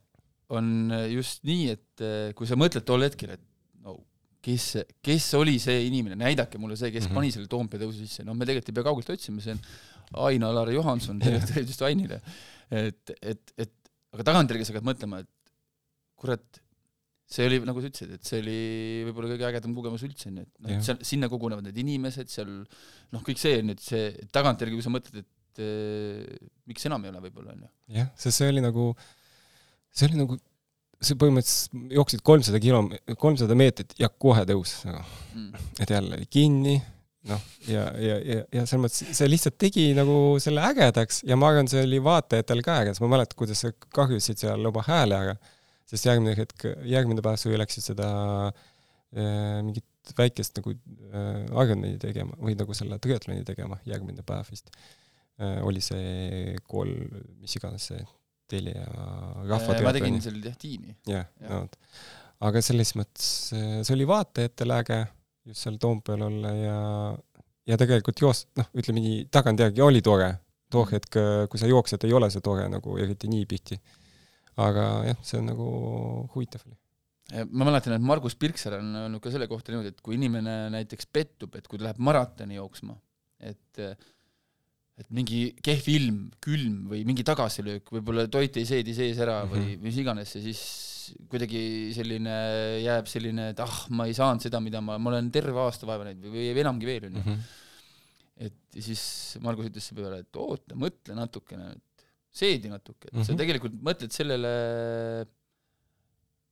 on 0.54 0.72
just 1.12 1.44
nii, 1.46 1.76
et 1.76 2.02
äh, 2.04 2.32
kui 2.34 2.50
sa 2.50 2.58
mõtled 2.58 2.86
tol 2.88 3.06
hetkel, 3.06 3.36
et 3.36 3.44
no 3.84 3.98
kes, 4.42 4.70
kes 5.04 5.30
oli 5.38 5.58
see 5.62 5.86
inimene, 5.86 6.18
näidake 6.18 6.58
mulle 6.58 6.78
see, 6.78 6.90
kes 6.90 7.06
mm 7.06 7.10
-hmm. 7.10 7.20
pani 7.22 7.34
selle 7.34 7.50
Toompea 7.52 7.84
tõusu 7.84 8.02
sisse, 8.02 8.26
noh, 8.26 8.34
me 8.34 8.48
tegelikult 8.48 8.72
ei 8.72 8.78
pea 8.80 8.88
kaugelt 8.90 9.14
otsima, 9.14 9.44
see 9.44 9.54
on 9.54 9.62
Ain-Alar 10.28 10.70
Johanson, 10.72 11.18
tervitus 11.22 11.82
Ainile. 11.86 12.22
et, 12.70 13.10
et, 13.22 13.52
et 13.56 13.74
aga 14.14 14.24
tagantjärgi 14.32 14.66
sa 14.66 14.74
hakkad 14.74 14.88
mõtlema, 14.88 15.22
et 15.22 15.52
kurat, 16.18 16.62
see 17.28 17.44
oli, 17.48 17.60
nagu 17.68 17.82
sa 17.82 17.90
ütlesid, 17.90 18.12
et 18.16 18.24
see 18.24 18.40
oli 18.40 18.58
võib-olla 19.08 19.30
kõige 19.34 19.48
ägedam 19.50 19.74
kogemus 19.76 20.04
üldse, 20.06 20.30
onju, 20.30 20.44
et 20.46 20.64
noh, 20.64 20.82
seal, 20.84 21.00
sinna 21.04 21.28
kogunevad 21.28 21.66
need 21.66 21.80
inimesed, 21.82 22.30
seal 22.32 22.50
noh, 22.54 23.24
kõik 23.24 23.40
see, 23.40 23.60
nüüd 23.68 23.82
see 23.84 24.10
tagantjärgi, 24.34 24.78
kui 24.78 24.86
sa 24.86 24.92
mõtled, 24.94 25.24
et 25.24 25.62
eh, 25.64 26.38
miks 26.70 26.88
enam 26.88 27.04
ei 27.04 27.12
ole 27.12 27.24
võib-olla, 27.26 27.52
onju. 27.52 27.68
jah, 27.98 28.08
sest 28.16 28.40
see 28.40 28.48
oli 28.48 28.62
nagu, 28.64 28.90
see 29.92 30.08
oli 30.08 30.22
nagu, 30.22 30.38
see 30.98 31.18
põhimõtteliselt 31.20 31.96
jooksid 31.98 32.24
kolmsada 32.26 32.62
kilo, 32.64 32.80
kolmsada 33.20 33.58
meetrit 33.60 33.92
ja 34.00 34.08
kohe 34.08 34.46
tõus 34.48 34.78
nagu. 34.88 35.04
Mm.. 35.36 35.66
et 35.84 35.92
jälle 35.98 36.22
kinni 36.32 36.78
noh, 37.28 37.44
ja, 37.68 37.84
ja, 38.00 38.16
ja, 38.24 38.40
ja 38.56 38.64
selles 38.64 38.82
mõttes 38.86 39.20
see 39.20 39.28
lihtsalt 39.28 39.60
tegi 39.60 39.90
nagu 39.96 40.16
selle 40.42 40.64
ägedaks 40.64 41.20
ja 41.28 41.36
ma 41.36 41.52
arvan, 41.52 41.68
see 41.68 41.84
oli 41.84 42.00
vaatajatel 42.02 42.64
ka 42.64 42.80
äge, 42.82 42.96
sest 42.96 43.04
ma 43.04 43.12
mäletan, 43.18 43.36
kuidas 43.38 43.62
sa 43.66 43.72
kahjusid 43.94 44.40
seal 44.40 44.72
oma 44.72 44.84
hääle, 44.88 45.20
aga 45.20 45.57
sest 45.88 46.08
järgmine 46.08 46.36
hetk, 46.38 46.66
järgmine 46.88 47.24
päev 47.24 47.38
sa 47.40 47.52
ju 47.52 47.60
läksid 47.60 47.86
seda 47.90 48.08
äh, 48.48 49.58
mingit 49.64 50.14
väikest 50.18 50.60
nagu 50.60 50.74
äh, 50.74 51.42
Ironmani 51.48 51.98
tegema 52.02 52.36
või 52.40 52.56
nagu 52.58 52.76
selle 52.76 53.00
triatloni 53.02 53.44
tegema, 53.48 53.80
järgmine 53.88 54.24
päev 54.26 54.48
vist 54.52 54.72
äh,. 54.72 55.58
oli 55.66 55.82
see 55.84 56.56
kolm, 56.68 57.20
mis 57.42 57.58
iganes 57.60 57.90
see 57.92 58.06
Telia 58.48 58.86
rahvatriatloni. 58.88 59.84
ma 59.84 59.92
tegin 59.92 60.22
seal 60.24 60.40
jah 60.40 60.56
tiimi. 60.56 60.96
jah, 61.08 61.28
no 61.44 61.62
vot 61.66 61.76
aga 62.48 62.62
selles 62.62 62.94
mõttes 62.98 63.30
äh, 63.56 63.78
see 63.82 63.96
oli 63.96 64.06
vaatajatele 64.08 64.82
äge 64.82 65.00
just 65.48 65.64
seal 65.64 65.78
Toompeal 65.80 66.22
olla 66.28 66.52
ja, 66.54 66.78
ja 67.68 67.78
tegelikult 67.80 68.20
joos-, 68.22 68.46
noh, 68.58 68.68
ütleme 68.78 69.02
nii, 69.02 69.24
tagantjärgi 69.32 69.84
oli 69.84 70.02
tore. 70.04 70.34
too 70.68 70.84
hetk, 70.84 71.16
kui 71.48 71.56
sa 71.56 71.64
jooksed, 71.64 72.02
ei 72.04 72.12
ole 72.12 72.28
see 72.28 72.42
tore 72.44 72.66
nagu 72.68 72.98
eriti 73.00 73.28
niipidi. 73.32 73.78
Aga 74.58 74.84
jah, 75.12 75.24
see 75.26 75.40
on 75.40 75.50
nagu 75.52 75.70
huvitav 76.34 76.66
oli 76.66 76.78
ma 77.28 77.66
mäletan, 77.68 77.92
et 77.92 78.04
Margus 78.04 78.36
Pirksaar 78.40 78.78
on 78.78 78.94
öelnud 79.02 79.20
ka 79.20 79.30
selle 79.32 79.48
kohta 79.50 79.72
niimoodi, 79.72 79.92
et 79.92 79.98
kui 80.04 80.16
inimene 80.16 80.54
näiteks 80.72 81.10
pettub, 81.12 81.58
et 81.58 81.66
kui 81.68 81.80
ta 81.80 81.90
läheb 81.90 82.00
maratoni 82.00 82.56
jooksma, 82.56 82.96
et 83.44 83.82
et 84.98 85.10
mingi 85.14 85.52
kehv 85.62 85.86
ilm, 85.92 86.22
külm 86.42 86.88
või 86.90 87.04
mingi 87.06 87.22
tagasilöök, 87.26 87.92
võib-olla 87.94 88.24
toit 88.32 88.56
ei 88.58 88.66
seedi 88.66 88.96
sees 88.96 89.20
ära 89.22 89.44
või 89.44 89.60
mm 89.60 89.68
-hmm. 89.68 89.84
mis 89.84 89.98
iganes 90.02 90.34
ja 90.34 90.40
siis 90.42 90.62
kuidagi 91.30 91.60
selline 91.94 92.34
jääb 92.82 93.06
selline, 93.08 93.50
et 93.52 93.60
ah, 93.62 93.76
ma 93.94 94.08
ei 94.08 94.16
saanud 94.16 94.42
seda, 94.42 94.60
mida 94.60 94.82
ma, 94.84 94.98
ma 94.98 95.12
olen 95.12 95.30
terve 95.32 95.60
aasta 95.62 95.86
vaeva 95.86 96.08
näinud 96.08 96.26
või, 96.26 96.50
või 96.50 96.64
enamgi 96.64 96.88
veel, 96.88 97.06
onju. 97.10 97.22
Mhm. 97.22 97.38
et 98.48 98.80
siis 98.82 99.02
Margus 99.42 99.70
ütles 99.70 99.86
selle 99.90 100.02
peale, 100.02 100.18
et 100.22 100.36
oota, 100.38 100.74
mõtle 100.78 101.14
natukene, 101.14 101.70
et 101.76 101.87
seedi 102.30 102.68
natuke, 102.68 103.08
et 103.08 103.12
mm 103.12 103.20
-hmm. 103.20 103.26
sa 103.26 103.32
mhm. 103.32 103.40
tegelikult 103.40 103.74
mõtled 103.82 104.14
sellele 104.14 104.52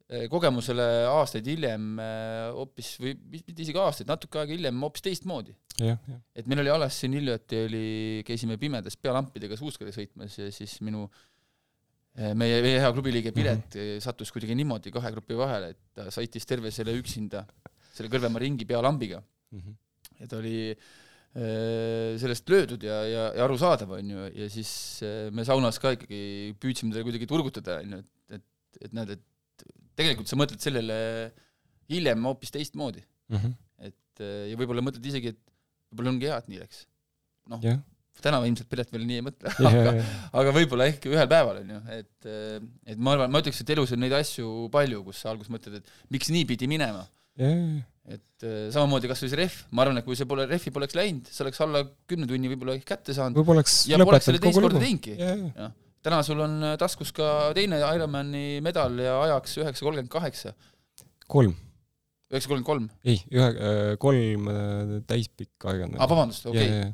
Eh, 0.07 0.29
kogemusele 0.31 0.85
aastaid 1.11 1.49
hiljem 1.51 1.97
eh, 1.99 2.45
hoopis 2.55 2.93
või 3.03 3.17
mitte 3.27 3.65
isegi 3.65 3.81
aastaid, 3.83 4.07
natuke 4.07 4.39
aega 4.39 4.55
hiljem 4.55 4.85
hoopis 4.85 5.03
teistmoodi. 5.03 5.55
et 5.83 6.47
meil 6.47 6.63
oli 6.63 6.71
alles 6.71 6.99
siin 7.01 7.17
hiljuti 7.19 7.59
oli, 7.65 7.89
käisime 8.29 8.55
pimedas 8.57 8.95
pealampidega 9.03 9.59
suuskadega 9.59 9.97
sõitmas 9.97 10.37
ja 10.39 10.47
siis 10.55 10.77
minu 10.87 11.09
eh, 12.15 12.31
meie, 12.39 12.61
meie 12.63 12.79
hea 12.85 12.93
klubiliige 12.93 13.33
Piret 13.35 13.67
mm 13.67 13.81
-hmm. 13.81 14.05
sattus 14.07 14.31
kuidagi 14.31 14.55
niimoodi 14.55 14.95
kahe 14.95 15.11
grupi 15.11 15.35
vahele, 15.35 15.75
et 15.75 15.83
ta 15.93 16.07
sõitis 16.15 16.47
terve 16.47 16.71
selle 16.71 16.95
üksinda, 16.95 17.43
selle 17.91 18.09
Kõrvemaa 18.09 18.45
ringi 18.47 18.65
pealambiga 18.65 19.19
mm. 19.19 19.59
-hmm. 19.59 19.77
ja 20.21 20.29
ta 20.29 20.39
oli 20.39 20.71
sellest 21.37 22.49
löödud 22.49 22.85
ja, 22.87 23.01
ja, 23.05 23.25
ja 23.37 23.45
arusaadav, 23.45 23.91
on 23.99 24.13
ju, 24.15 24.29
ja 24.41 24.47
siis 24.49 24.71
me 25.37 25.45
saunas 25.45 25.77
ka 25.83 25.93
ikkagi 25.93 26.55
püüdsime 26.63 26.95
teda 26.95 27.05
kuidagi 27.05 27.29
turgutada, 27.29 27.81
on 27.85 27.97
ju, 27.97 27.99
et, 28.01 28.39
et, 28.39 28.79
et 28.87 28.95
näed, 28.97 29.13
et 29.19 29.67
tegelikult 29.97 30.31
sa 30.31 30.39
mõtled 30.39 30.63
sellele 30.63 30.97
hiljem 31.93 32.29
hoopis 32.29 32.55
teistmoodi 32.55 33.03
mm. 33.03 33.37
-hmm. 33.37 33.59
et 33.89 34.23
äh, 34.23 34.47
ja 34.53 34.61
võib-olla 34.61 34.85
mõtled 34.85 35.05
isegi, 35.07 35.35
et 35.35 35.43
võib-olla 35.91 36.15
ongi 36.15 36.31
hea, 36.31 36.39
et 36.39 36.49
nii 36.53 36.63
läks. 36.63 36.87
noh 37.53 37.63
yeah., 37.65 37.83
täna 38.25 38.39
ilmselt 38.49 38.71
Piret 38.73 38.93
veel 38.93 39.05
nii 39.05 39.19
ei 39.21 39.25
mõtle 39.27 39.51
yeah,, 39.61 39.75
aga 39.81 39.91
yeah., 39.99 40.15
aga 40.41 40.55
võib-olla 40.57 40.87
ehk 40.91 41.05
ühel 41.11 41.29
päeval, 41.31 41.61
on 41.63 41.75
ju, 41.75 41.83
et 41.99 42.31
äh, 42.31 42.57
et 42.95 42.99
ma 42.99 43.17
arvan, 43.17 43.33
ma 43.33 43.43
ütleks, 43.45 43.61
et 43.63 43.75
elus 43.77 43.93
on 43.95 44.03
neid 44.03 44.17
asju 44.17 44.71
palju, 44.73 45.03
kus 45.07 45.21
sa 45.23 45.35
alguses 45.35 45.53
mõtled, 45.53 45.81
et 45.81 45.93
miks 46.15 46.33
nii 46.33 46.49
pidi 46.49 46.71
minema 46.71 47.05
yeah.. 47.41 47.85
Et 48.07 48.45
äh, 48.47 48.69
samamoodi 48.71 49.09
kas 49.11 49.23
või 49.25 49.33
see 49.33 49.41
rehv, 49.41 49.57
ma 49.75 49.83
arvan, 49.83 49.99
et 49.99 50.07
kui 50.07 50.19
see 50.19 50.29
pole, 50.31 50.47
rehvi 50.47 50.71
poleks 50.75 50.95
läinud, 50.95 51.27
sa 51.33 51.43
oleks 51.43 51.61
alla 51.65 51.83
kümne 52.11 52.29
tunni 52.31 52.51
võib-olla 52.53 52.77
kätte 52.87 53.15
saanud. 53.17 53.41
oleks 53.57 53.81
ja 53.91 53.99
poleks 54.03 54.29
selle 54.29 54.43
teist 54.43 54.61
korda 54.63 54.83
teinudki 54.83 55.17
täna 56.07 56.21
sul 56.27 56.43
on 56.45 56.61
äh, 56.63 56.75
taskus 56.79 57.11
ka 57.15 57.51
teine 57.57 57.81
Ironmani 57.83 58.61
medal 58.63 58.95
ja 59.03 59.17
ajaks 59.25 59.57
üheksa 59.63 59.87
kolmkümmend 59.89 60.13
kaheksa. 60.13 60.53
kolm. 61.27 61.57
üheksa 62.31 62.53
kolmkümmend 62.53 62.69
kolm? 62.69 62.87
ei, 63.03 63.19
ühe, 63.35 63.49
äh, 63.51 63.91
kolm 64.03 64.47
täispikka 65.11 65.75
Ironmani. 65.75 65.99
aa, 65.99 66.11
vabandust, 66.13 66.47
okei 66.53 66.69
okay. 66.69 66.93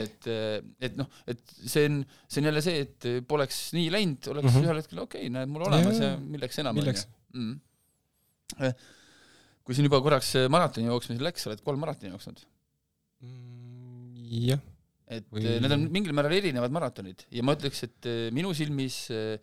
et, 0.00 0.30
et 0.88 0.96
noh, 0.96 1.10
et 1.28 1.42
see 1.60 1.84
on, 1.90 2.00
see 2.30 2.40
on 2.40 2.48
jälle 2.48 2.64
see, 2.64 2.86
et 2.86 3.10
poleks 3.28 3.60
nii 3.76 3.92
läinud, 3.92 4.30
oleks 4.32 4.48
mm 4.48 4.56
-hmm. 4.56 4.70
ühel 4.70 4.80
hetkel 4.80 5.04
okei 5.04 5.26
okay,, 5.26 5.34
näed, 5.36 5.52
mul 5.52 5.68
olemas 5.68 6.00
ja, 6.00 6.14
ja 6.14 6.24
milleks 6.24 6.64
enam, 6.64 6.80
on 6.80 6.88
ju. 6.88 6.96
Mm. 7.36 7.60
Kui 9.64 9.76
siin 9.76 9.86
juba 9.86 10.00
korraks 10.02 10.34
maratoni 10.52 10.90
jooksmisel 10.90 11.24
läks, 11.28 11.44
sa 11.44 11.52
oled 11.52 11.64
kolm 11.64 11.80
maratoni 11.84 12.12
jooksnud 12.14 12.44
mm,? 13.24 14.28
jah 14.48 14.62
et 15.10 15.26
Või... 15.30 15.44
Eh, 15.44 15.58
need 15.62 15.74
on 15.74 15.86
mingil 15.92 16.14
määral 16.16 16.36
erinevad 16.38 16.72
maratonid 16.74 17.26
ja 17.34 17.44
ma 17.46 17.56
ütleks, 17.58 17.82
et 17.86 18.08
eh, 18.08 18.22
minu 18.34 18.52
silmis 18.56 19.02
eh, 19.14 19.36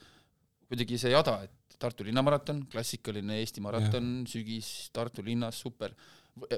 kuidagi 0.68 1.00
see 1.02 1.14
jada, 1.14 1.42
et 1.48 1.54
Tartu 1.78 2.02
linnamaraton, 2.08 2.64
klassikaline 2.72 3.36
Eesti 3.38 3.62
maraton, 3.62 4.24
sügis 4.26 4.88
Tartu 4.96 5.22
linnas, 5.22 5.60
super, 5.62 5.92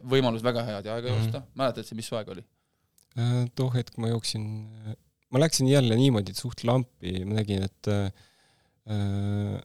võimalus 0.07 0.45
väga 0.45 0.63
head 0.63 0.87
aega 0.87 1.11
joosta 1.11 1.41
mm 1.41 1.43
-hmm., 1.43 1.59
mäletad 1.59 1.89
sa, 1.89 1.97
mis 1.97 2.07
su 2.07 2.15
aeg 2.15 2.31
oli? 2.31 2.43
Äh, 3.19 3.41
too 3.57 3.67
hetk 3.73 3.97
ma 3.99 4.13
jooksin, 4.13 4.45
ma 5.27 5.41
läksin 5.43 5.67
jälle 5.67 5.97
niimoodi 5.99 6.37
suht 6.37 6.63
lampi, 6.63 7.25
ma 7.25 7.41
nägin, 7.41 7.65
et 7.67 7.91
äh, 7.91 9.59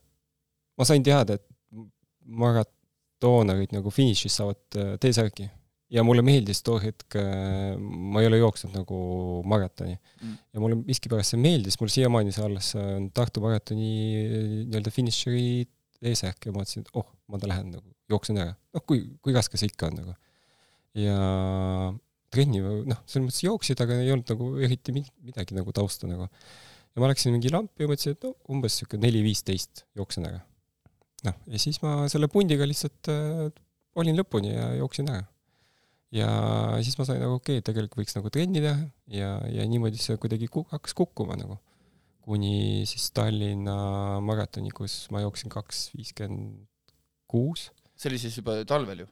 ma 0.75 0.89
sain 0.89 1.05
teada, 1.07 1.39
et 1.39 1.47
maratoonarid 3.25 3.73
nagu 3.73 3.91
finišis 3.93 4.37
saavad 4.39 4.77
äh, 4.77 4.95
T-särgi 5.01 5.47
ja 5.93 6.03
mulle 6.03 6.23
meeldis 6.25 6.61
too 6.65 6.77
hetk, 6.81 7.15
äh, 7.17 7.75
ma 7.77 8.21
ei 8.21 8.29
ole 8.29 8.39
jooksnud 8.39 8.75
nagu 8.75 8.97
maratoni 9.47 9.95
mm. 9.95 10.37
ja 10.53 10.61
mulle 10.61 10.79
miskipärast 10.85 11.33
see 11.33 11.41
meeldis, 11.41 11.77
mul 11.79 11.91
siiamaani 11.93 12.33
see 12.35 12.45
alles 12.45 12.71
on 12.79 13.09
Tartu 13.15 13.43
maratoni 13.43 13.91
äh, 14.21 14.47
nii-öelda 14.65 14.93
finišeri 14.93 15.47
eesmärk 16.05 16.45
ja 16.47 16.53
ma 16.53 16.61
mõtlesin, 16.61 16.85
et 16.85 16.97
oh, 16.99 17.07
ma 17.31 17.41
lähen 17.41 17.71
nagu, 17.73 17.85
jooksen 18.11 18.41
ära. 18.41 18.55
noh, 18.75 18.85
kui, 18.85 19.05
kui 19.23 19.33
raske 19.35 19.57
see 19.57 19.71
ikka 19.71 19.89
on 19.89 20.01
nagu. 20.01 20.15
ja 21.01 21.19
trenni, 22.33 22.61
noh, 22.61 23.01
selles 23.07 23.29
mõttes 23.29 23.45
jooksid, 23.45 23.79
aga 23.81 24.01
ei 24.03 24.11
olnud 24.13 24.33
nagu 24.33 24.49
eriti 24.65 24.93
midagi 24.95 25.57
nagu 25.57 25.73
tausta 25.73 26.09
nagu. 26.09 26.27
ja 26.27 27.01
ma 27.01 27.09
läksin 27.09 27.33
mingi 27.33 27.53
lampi 27.53 27.85
ja 27.85 27.89
mõtlesin, 27.89 28.17
et 28.17 28.27
no 28.27 28.35
umbes 28.51 28.81
sihuke 28.81 28.99
neli-viisteist 29.01 29.85
jooksen 29.97 30.29
ära. 30.29 30.43
Noh, 31.27 31.37
ja 31.51 31.61
siis 31.61 31.81
ma 31.83 32.05
selle 32.11 32.29
pundiga 32.31 32.67
lihtsalt 32.67 33.11
äh, 33.13 33.47
olin 33.99 34.19
lõpuni 34.19 34.53
ja 34.53 34.69
jooksin 34.79 35.09
ära 35.11 35.25
ja 36.15 36.29
siis 36.85 36.97
ma 36.99 37.07
sain 37.07 37.21
nagu 37.23 37.37
okei 37.39 37.59
okay,, 37.59 37.65
tegelikult 37.65 38.03
võiks 38.03 38.15
nagu 38.17 38.31
trenni 38.33 38.61
teha 38.63 38.77
ja, 39.11 39.31
ja 39.51 39.65
niimoodi 39.69 39.99
see 40.01 40.19
kuidagi 40.21 40.49
kuk-, 40.51 40.69
hakkas 40.73 40.95
kukkuma 40.97 41.37
nagu. 41.39 41.57
kuni 42.25 42.85
siis 42.89 43.11
Tallinna 43.13 44.19
maratoni, 44.25 44.71
kus 44.73 45.05
ma 45.13 45.21
jooksin 45.21 45.51
kaks 45.53 45.91
viiskümmend 45.93 46.65
kuus. 47.29 47.69
see 47.95 48.09
oli 48.11 48.21
siis 48.21 48.37
juba 48.39 48.57
talvel 48.65 49.05
ju? 49.05 49.07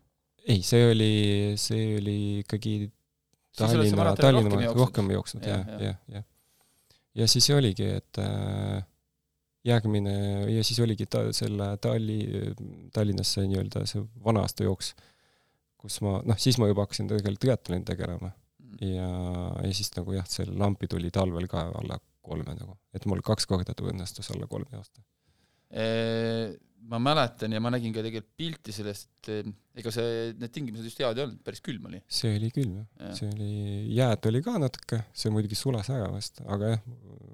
ei, 0.47 0.61
see 0.65 0.85
oli, 0.91 1.13
see 1.61 1.97
oli 1.99 2.19
ikkagi 2.43 2.91
Tallinna, 3.57 4.15
Tallinna 4.17 4.55
rohkem, 4.55 4.79
rohkem 4.79 5.11
jooksnud 5.13 5.45
jah, 5.45 5.61
jah, 5.61 5.81
jah. 5.81 5.99
ja, 6.07 6.21
ja. 6.21 6.23
ja 7.21 7.29
siis 7.29 7.49
oligi, 7.53 7.89
et 7.99 8.21
äh, 8.21 8.81
järgmine 9.63 10.13
ja 10.51 10.63
siis 10.63 10.79
oligi 10.83 11.05
ta 11.07 11.25
selle 11.35 11.73
Talli-, 11.81 12.53
Tallinnas 12.93 13.33
see 13.37 13.47
nii-öelda 13.47 13.85
see 13.89 14.03
vana 14.25 14.43
aasta 14.43 14.67
jooks 14.67 14.93
kus 15.83 15.99
ma, 16.03 16.17
noh, 16.23 16.39
siis 16.39 16.57
ma 16.61 16.69
juba 16.71 16.85
hakkasin 16.85 17.09
tegelikult 17.11 17.43
triatloni 17.43 17.85
tegelema 17.87 18.29
mm. 18.31 18.75
ja, 18.87 19.09
ja 19.65 19.71
siis 19.75 19.91
nagu 19.97 20.15
jah, 20.15 20.27
see 20.29 20.47
lampi 20.51 20.87
tuli 20.91 21.11
talvel 21.13 21.49
ka 21.51 21.67
alla 21.81 21.99
kolme 22.23 22.55
nagu, 22.55 22.77
et 22.95 23.03
mul 23.09 23.23
kaks 23.25 23.49
korda 23.49 23.75
õnnestus 23.83 24.31
alla 24.31 24.47
kolme 24.47 24.71
joosta. 24.71 25.03
Ma 26.83 26.99
mäletan 26.99 27.53
ja 27.55 27.61
ma 27.63 27.71
nägin 27.71 27.93
ka 27.95 28.01
tegelikult 28.03 28.35
pilti 28.37 28.73
sellest, 28.75 29.29
ega 29.79 29.91
see, 29.95 30.33
need 30.35 30.51
tingimused 30.53 30.85
just 30.85 30.99
head 30.99 31.17
ei 31.17 31.23
olnud, 31.23 31.39
päris 31.41 31.63
külm 31.63 31.87
oli. 31.87 32.01
see 32.11 32.33
oli 32.35 32.49
külm 32.53 32.75
jah 32.81 33.07
ja., 33.07 33.13
see 33.17 33.29
oli, 33.31 33.51
jääd 33.95 34.27
oli 34.29 34.41
ka 34.43 34.57
natuke, 34.61 34.99
see 35.15 35.31
muidugi 35.33 35.57
sulas 35.57 35.89
ära 35.95 36.11
vast, 36.11 36.43
aga 36.43 36.73
jah, 36.75 36.83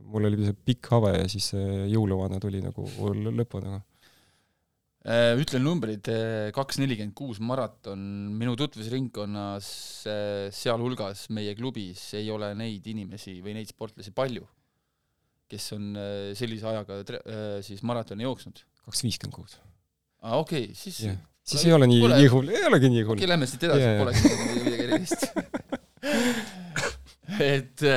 mul 0.05 0.29
oli 0.29 0.45
see 0.45 0.59
pikk 0.69 0.91
habe 0.93 1.15
ja 1.17 1.25
siis 1.33 1.49
jõuluvana 1.89 2.37
tuli 2.43 2.61
nagu 2.63 2.85
lõpuni 3.09 3.73
nagu 3.73 3.83
Äh, 5.07 5.31
ütlen 5.39 5.63
numbrid, 5.63 6.09
kaks 6.51 6.77
nelikümmend 6.81 7.15
kuus 7.15 7.37
maraton, 7.39 8.01
minu 8.35 8.57
tutvusringkonnas, 8.59 9.69
sealhulgas 10.51 11.29
meie 11.31 11.53
klubis 11.55 12.01
ei 12.19 12.27
ole 12.33 12.51
neid 12.59 12.87
inimesi 12.91 13.37
või 13.45 13.55
neid 13.55 13.71
sportlasi 13.71 14.11
palju, 14.15 14.43
kes 15.49 15.71
on 15.77 15.89
sellise 16.37 16.67
ajaga 16.69 17.01
siis 17.65 17.81
maratoni 17.87 18.27
jooksnud. 18.27 18.61
kaks 18.85 19.03
viiskümmend 19.05 19.35
kuus. 19.35 19.57
aa, 20.21 20.37
okei 20.37 20.69
okay,, 20.69 20.77
siis 20.77 21.01
yeah. 21.07 21.17
siis 21.43 21.65
ei 21.65 21.73
ole 21.75 21.89
nii, 21.89 22.03
nii 22.15 22.29
hull, 22.33 22.53
ei 22.53 22.67
olegi 22.69 22.93
nii 22.93 23.03
hull. 23.03 23.17
okei 23.17 23.25
okay,, 23.25 23.33
lähme 23.33 23.49
siit 23.49 23.65
edasi 23.69 23.85
yeah., 23.85 23.99
polegi 24.03 24.19
midagi 24.63 24.85
erilist 24.87 25.21
et, 27.55 27.87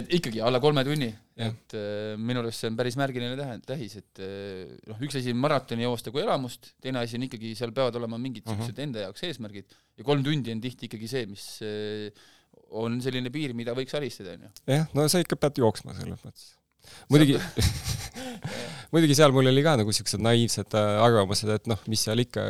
et 0.00 0.16
ikkagi 0.20 0.42
alla 0.44 0.60
kolme 0.62 0.84
tunni 0.86 1.12
et 1.34 1.74
äh, 1.74 2.14
minu 2.20 2.44
arust 2.44 2.62
see 2.62 2.70
on 2.70 2.76
päris 2.78 2.94
märgiline 2.98 3.34
tähend, 3.38 3.64
tähis, 3.66 3.96
et 3.98 4.20
äh, 4.22 4.70
noh, 4.86 5.00
üks 5.02 5.16
asi 5.18 5.32
on 5.34 5.40
maratoni 5.42 5.82
joosta 5.82 6.12
kui 6.14 6.22
elamust, 6.22 6.70
teine 6.82 7.02
asi 7.02 7.18
on 7.18 7.26
ikkagi, 7.26 7.56
seal 7.58 7.74
peavad 7.74 7.98
olema 7.98 8.20
mingid 8.22 8.46
niisugused 8.46 8.70
uh 8.70 8.78
-huh. 8.78 8.86
enda 8.86 9.02
jaoks 9.08 9.26
eesmärgid 9.26 9.74
ja 9.98 10.06
kolm 10.06 10.22
tundi 10.22 10.54
on 10.54 10.62
tihti 10.62 10.86
ikkagi 10.86 11.10
see, 11.10 11.26
mis 11.26 11.46
äh, 11.66 12.24
on 12.82 12.98
selline 13.04 13.32
piir, 13.34 13.54
mida 13.56 13.74
võiks 13.76 13.94
alistada, 13.98 14.36
on 14.36 14.46
ju. 14.48 14.52
jah, 14.74 14.84
no 14.96 15.06
sa 15.10 15.22
ikka 15.22 15.38
pead 15.40 15.62
jooksma 15.62 15.96
selles 15.96 16.20
mõttes. 16.26 16.52
muidugi 17.12 17.38
muidugi 18.94 19.16
seal 19.16 19.32
mul 19.36 19.48
oli 19.50 19.64
ka 19.64 19.76
nagu 19.80 19.94
siuksed 19.94 20.22
naiivsed 20.24 20.76
arvamused, 20.76 21.50
et 21.54 21.70
noh, 21.70 21.80
mis 21.90 22.04
seal 22.06 22.20
ikka, 22.24 22.44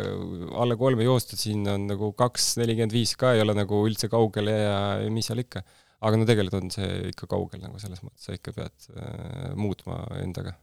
alla 0.65 0.79
kolme 0.81 1.07
joostud, 1.07 1.41
siin 1.41 1.63
on 1.71 1.89
nagu 1.93 2.11
kaks 2.19 2.55
nelikümmend 2.63 2.95
viis 2.95 3.15
ka 3.21 3.35
ei 3.37 3.45
ole 3.45 3.57
nagu 3.57 3.85
üldse 3.89 4.11
kaugel 4.13 4.51
ja, 4.51 4.77
mis 5.13 5.31
seal 5.31 5.45
ikka 5.45 5.63
aga 6.05 6.21
no 6.21 6.27
tegelikult 6.29 6.59
on 6.59 6.73
see 6.75 6.89
ikka 7.13 7.29
kaugel 7.31 7.63
nagu 7.63 7.81
selles 7.83 8.03
mõttes, 8.05 8.27
sa 8.27 8.37
ikka 8.37 8.55
pead 8.57 8.89
äh, 8.93 9.53
muutma 9.59 10.03
endaga 10.21 10.57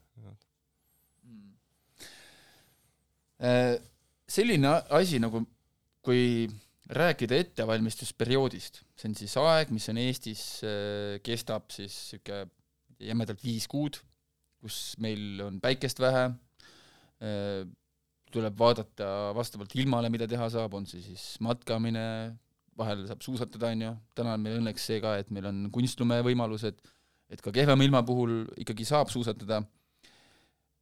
äh,. 3.42 3.80
selline 4.30 4.76
asi 4.94 5.20
nagu, 5.22 5.44
kui 6.06 6.50
rääkida 6.92 7.38
ettevalmistusperioodist, 7.40 8.82
see 9.00 9.10
on 9.10 9.18
siis 9.18 9.36
aeg, 9.40 9.72
mis 9.72 9.88
on 9.92 10.00
Eestis, 10.02 10.44
kestab 11.24 11.70
siis 11.72 11.96
niisugune 12.12 12.50
jämedalt 13.02 13.42
viis 13.42 13.66
kuud, 13.72 13.98
kus 14.62 14.94
meil 15.02 15.42
on 15.42 15.58
päikest 15.64 16.02
vähe, 16.04 16.28
tuleb 18.32 18.58
vaadata 18.60 19.08
vastavalt 19.36 19.74
ilmale, 19.80 20.12
mida 20.14 20.28
teha 20.30 20.48
saab, 20.54 20.76
on 20.78 20.86
see 20.90 21.02
siis 21.04 21.26
matkamine, 21.44 22.04
vahel 22.78 23.06
saab 23.10 23.24
suusatada, 23.26 23.72
on 23.74 23.86
ju, 23.88 23.94
täna 24.18 24.36
on 24.38 24.44
meil 24.46 24.60
õnneks 24.62 24.88
see 24.92 25.02
ka, 25.04 25.18
et 25.22 25.32
meil 25.34 25.50
on 25.50 25.64
kunstlume 25.74 26.22
võimalused, 26.28 26.80
et 27.32 27.44
ka 27.44 27.54
kehvema 27.56 27.88
ilma 27.88 28.04
puhul 28.08 28.44
ikkagi 28.62 28.86
saab 28.88 29.12
suusatada, 29.12 29.62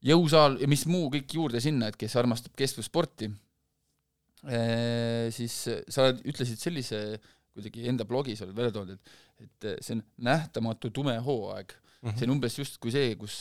jõusaal 0.05 0.59
ja 0.61 0.69
mis 0.71 0.85
muu 0.89 1.09
kõik 1.13 1.33
juurde 1.39 1.61
sinna, 1.63 1.89
et 1.89 1.97
kes 1.99 2.15
armastab 2.19 2.55
kestvussporti, 2.59 3.31
siis 5.35 5.55
sa 5.91 6.09
ütlesid 6.13 6.61
sellise, 6.61 6.99
kuidagi 7.51 7.89
enda 7.91 8.05
blogis 8.07 8.39
oled 8.45 8.55
välja 8.55 8.75
toonud, 8.77 8.95
et 8.95 9.17
et 9.39 9.67
see 9.83 9.95
on 9.97 10.01
nähtamatu 10.27 10.91
tume 10.95 11.15
hooaeg. 11.23 11.71
Mm. 11.71 12.09
-hmm. 12.09 12.17
see 12.17 12.27
on 12.27 12.33
umbes 12.35 12.57
justkui 12.59 12.91
see, 12.91 13.15
kus 13.19 13.35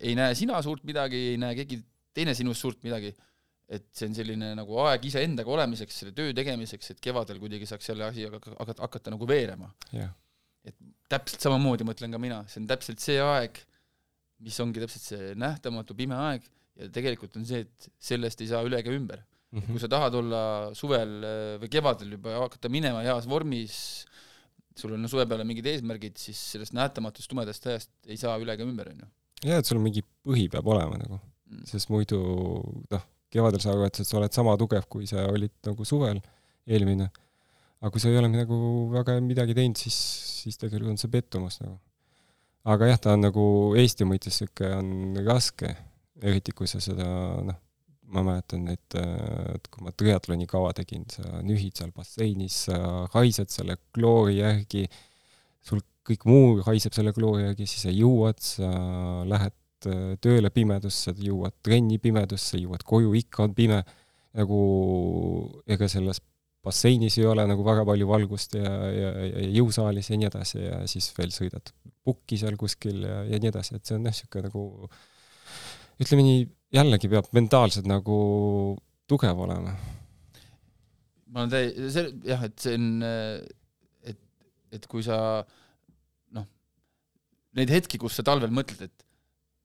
ei 0.00 0.14
näe 0.16 0.34
sina 0.34 0.60
suurt 0.62 0.84
midagi, 0.84 1.16
ei 1.32 1.38
näe 1.40 1.54
keegi 1.58 1.80
teine 2.16 2.34
sinust 2.34 2.64
suurt 2.64 2.82
midagi, 2.84 3.12
et 3.68 3.86
see 3.92 4.08
on 4.08 4.14
selline 4.16 4.52
nagu 4.56 4.78
aeg 4.84 5.04
iseendaga 5.08 5.52
olemiseks, 5.52 6.00
selle 6.00 6.14
töö 6.16 6.32
tegemiseks, 6.36 6.92
et 6.94 7.00
kevadel 7.04 7.40
kuidagi 7.42 7.68
saaks 7.68 7.88
jälle 7.90 8.06
asi 8.08 8.24
hakata, 8.28 8.82
hakata 8.82 9.12
nagu 9.12 9.28
veerema. 9.28 9.72
Yeah.. 9.92 10.12
et 10.64 10.76
täpselt 11.08 11.44
samamoodi 11.44 11.84
mõtlen 11.86 12.12
ka 12.14 12.18
mina, 12.18 12.42
see 12.50 12.62
on 12.62 12.68
täpselt 12.70 13.02
see 13.02 13.20
aeg, 13.22 13.60
mis 14.46 14.56
ongi 14.60 14.82
täpselt 14.82 15.04
see 15.12 15.34
nähtamatu 15.38 15.94
pime 15.98 16.16
aeg 16.16 16.48
ja 16.76 16.88
tegelikult 16.92 17.36
on 17.40 17.44
see, 17.48 17.64
et 17.66 17.90
sellest 17.98 18.40
ei 18.40 18.50
saa 18.52 18.64
üle 18.66 18.80
ega 18.80 18.92
ümber 18.92 19.22
mm. 19.52 19.58
-hmm. 19.58 19.72
kui 19.72 19.82
sa 19.82 19.88
tahad 19.88 20.14
olla 20.14 20.42
suvel 20.74 21.16
äh, 21.24 21.56
või 21.62 21.72
kevadel 21.72 22.14
juba 22.16 22.36
hakata 22.44 22.70
minema 22.72 23.02
heas 23.06 23.28
vormis, 23.28 24.06
sul 24.76 24.92
on 24.96 25.08
suve 25.08 25.26
peale 25.26 25.46
mingid 25.48 25.66
eesmärgid, 25.72 26.16
siis 26.20 26.40
sellest 26.52 26.74
nähtamatust 26.76 27.30
tumedast 27.30 27.66
ajast 27.66 27.90
ei 28.06 28.18
saa 28.20 28.36
üle 28.42 28.56
ega 28.56 28.66
ümber, 28.66 28.92
on 28.92 29.04
ju. 29.04 29.10
jaa, 29.50 29.60
et 29.62 29.68
sul 29.68 29.80
mingi 29.82 30.04
põhi 30.26 30.48
peab 30.52 30.66
olema 30.74 30.98
nagu 31.00 31.18
mm., 31.18 31.64
sest 31.70 31.92
muidu 31.92 32.20
noh, 32.92 33.06
kevadel 33.32 33.62
sa 33.62 33.72
arvad, 33.72 33.94
et 33.94 34.08
sa 34.08 34.18
oled 34.20 34.36
sama 34.36 34.56
tugev, 34.60 34.86
kui 34.90 35.08
sa 35.08 35.26
olid 35.30 35.54
nagu 35.66 35.88
suvel 35.88 36.20
eelmine. 36.66 37.10
aga 37.80 37.90
kui 37.92 38.02
sa 38.02 38.10
ei 38.10 38.18
ole 38.18 38.30
nagu 38.32 38.56
väga 38.92 39.18
midagi 39.24 39.54
teinud, 39.56 39.78
siis, 39.78 39.96
siis 40.42 40.56
tegelikult 40.60 40.94
on 40.94 41.00
see 41.00 41.12
pettumus 41.12 41.60
nagu. 41.62 41.78
aga 42.64 42.92
jah, 42.92 43.00
ta 43.00 43.14
on 43.14 43.28
nagu 43.28 43.44
Eesti 43.78 44.08
mõistes 44.08 44.40
sihuke 44.42 44.72
on 44.76 45.20
raske, 45.26 45.72
eriti 46.22 46.52
kui 46.56 46.68
sa 46.70 46.80
seda 46.82 47.06
noh, 47.46 47.60
ma 48.12 48.22
mäletan, 48.26 48.66
et, 48.70 48.96
et 48.96 49.68
kui 49.72 49.84
ma 49.84 49.92
triatloni 49.92 50.46
kava 50.50 50.72
tegin, 50.78 51.04
sa 51.10 51.40
nühid 51.44 51.78
seal 51.78 51.92
basseinis, 51.96 52.66
sa 52.68 52.78
haised 53.16 53.50
selle 53.52 53.78
kloori 53.96 54.38
järgi, 54.38 54.84
sul 55.66 55.82
kõik 56.06 56.26
muu 56.28 56.60
haiseb 56.66 56.94
selle 56.94 57.12
kloori 57.16 57.48
järgi, 57.48 57.66
siis 57.70 57.86
sa 57.88 57.94
jõuad, 57.94 58.38
sa 58.42 58.70
lähed 59.26 59.90
äh, 59.90 60.14
tööle 60.22 60.52
pimedusse, 60.54 61.16
jõuad 61.18 61.56
trenni 61.66 61.98
pimedusse, 62.02 62.60
jõuad 62.62 62.86
koju, 62.86 63.14
ikka 63.22 63.46
on 63.48 63.56
pime. 63.58 63.82
nagu 64.36 64.56
ega 65.64 65.86
selles 65.88 66.18
basseinis 66.66 67.14
ei 67.16 67.24
ole 67.24 67.46
nagu 67.48 67.64
väga 67.64 67.86
palju 67.88 68.08
valgust 68.10 68.58
ja, 68.58 68.72
ja, 68.92 69.12
ja 69.30 69.44
jõusaalis 69.54 70.10
ja 70.10 70.18
nii 70.20 70.28
edasi 70.28 70.58
ja 70.60 70.80
siis 70.90 71.06
veel 71.16 71.32
sõidad 71.32 71.72
pukki 72.04 72.36
seal 72.36 72.58
kuskil 72.60 73.00
ja, 73.06 73.22
ja 73.30 73.40
nii 73.40 73.48
edasi, 73.48 73.78
et 73.78 73.88
see 73.88 73.96
on 73.96 74.04
jah, 74.04 74.12
niisugune 74.12 74.50
nagu 74.50 74.90
ütleme 76.02 76.26
nii, 76.26 76.44
jällegi 76.74 77.10
peab 77.10 77.28
mentaalselt 77.36 77.86
nagu 77.86 78.16
tugev 79.06 79.38
olema. 79.46 79.76
ma 81.30 81.44
olen 81.44 81.52
täi-, 81.52 81.90
see 81.92 82.10
jah, 82.26 82.42
et 82.46 82.58
see 82.62 82.74
on, 82.78 82.88
et, 84.06 84.18
et 84.74 84.88
kui 84.90 85.04
sa 85.06 85.44
neid 87.56 87.72
hetki, 87.72 88.00
kus 88.00 88.18
sa 88.18 88.24
talvel 88.26 88.52
mõtled, 88.54 88.88
et 88.88 89.06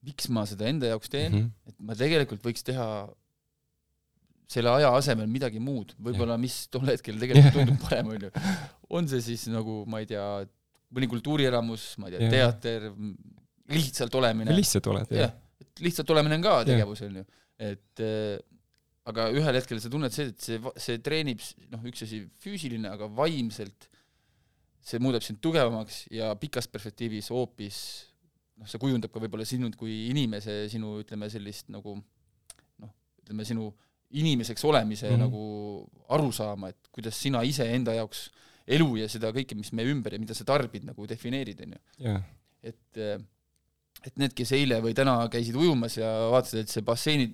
miks 0.08 0.30
ma 0.34 0.46
seda 0.50 0.70
enda 0.70 0.90
jaoks 0.92 1.12
teen 1.12 1.32
mm, 1.32 1.42
-hmm. 1.42 1.74
et 1.74 1.84
ma 1.88 1.98
tegelikult 1.98 2.46
võiks 2.46 2.64
teha 2.66 2.88
selle 4.52 4.72
aja 4.74 4.90
asemel 4.98 5.30
midagi 5.32 5.62
muud, 5.64 5.94
võib-olla 6.02 6.36
mis 6.42 6.66
tol 6.74 6.90
hetkel 6.90 7.20
tegelikult 7.22 7.56
tundub 7.56 7.84
parem, 7.86 8.10
on 8.16 8.26
ju. 8.28 8.32
on 8.98 9.08
see 9.08 9.24
siis 9.30 9.46
nagu, 9.52 9.82
ma 9.88 10.02
ei 10.04 10.10
tea, 10.10 10.26
mõni 10.92 11.08
kultuurielamus, 11.12 11.86
ma 12.02 12.10
ei 12.10 12.18
tea, 12.18 12.32
teater, 12.34 12.90
lihtsalt 13.72 14.18
olemine. 14.20 14.56
lihtsalt 14.58 14.90
oled, 14.92 15.14
jah. 15.16 15.32
Et 15.62 15.84
lihtsalt 15.86 16.10
olemine 16.14 16.40
on 16.40 16.46
ka 16.46 16.56
tegevus, 16.68 17.04
on 17.08 17.22
ju. 17.22 17.26
et 17.62 18.04
äh, 18.04 18.38
aga 19.10 19.30
ühel 19.34 19.58
hetkel 19.58 19.82
sa 19.82 19.90
tunned 19.92 20.14
see, 20.14 20.30
et 20.32 20.46
see, 20.46 20.60
see 20.82 21.02
treenib, 21.04 21.42
noh, 21.74 21.82
üks 21.90 22.06
asi 22.06 22.24
füüsiline, 22.44 22.90
aga 22.92 23.10
vaimselt 23.18 23.90
see 24.82 25.02
muudab 25.02 25.26
sind 25.26 25.42
tugevamaks 25.44 26.06
ja 26.14 26.32
pikas 26.42 26.68
perspektiivis 26.70 27.30
hoopis 27.34 27.78
noh, 28.62 28.70
see 28.70 28.82
kujundab 28.82 29.14
ka 29.14 29.22
võib-olla 29.22 29.46
sinud 29.48 29.78
kui 29.80 30.08
inimese, 30.10 30.66
sinu 30.72 31.00
ütleme 31.02 31.30
sellist 31.34 31.70
nagu 31.74 31.98
noh, 31.98 32.94
ütleme 33.24 33.46
sinu 33.48 33.72
inimeseks 34.12 34.64
olemise 34.68 35.08
mm 35.08 35.14
-hmm. 35.14 35.22
nagu 35.26 36.06
arusaama, 36.12 36.70
et 36.70 36.90
kuidas 36.92 37.16
sina 37.22 37.44
iseenda 37.48 37.94
jaoks 37.96 38.30
elu 38.68 38.96
ja 39.00 39.08
seda 39.10 39.32
kõike, 39.34 39.56
mis 39.56 39.72
meie 39.74 39.90
ümber 39.92 40.14
ja 40.14 40.20
mida 40.20 40.36
sa 40.38 40.46
tarbid, 40.46 40.84
nagu 40.86 41.08
defineerid, 41.08 41.62
on 41.66 41.78
ju. 41.78 41.80
et 42.64 43.00
et 44.06 44.16
need, 44.18 44.34
kes 44.38 44.54
eile 44.58 44.80
või 44.84 44.96
täna 44.98 45.18
käisid 45.32 45.58
ujumas 45.58 45.98
ja 46.00 46.10
vaatasid, 46.32 46.66
et 46.66 46.74
see 46.74 46.86
basseini 46.86 47.28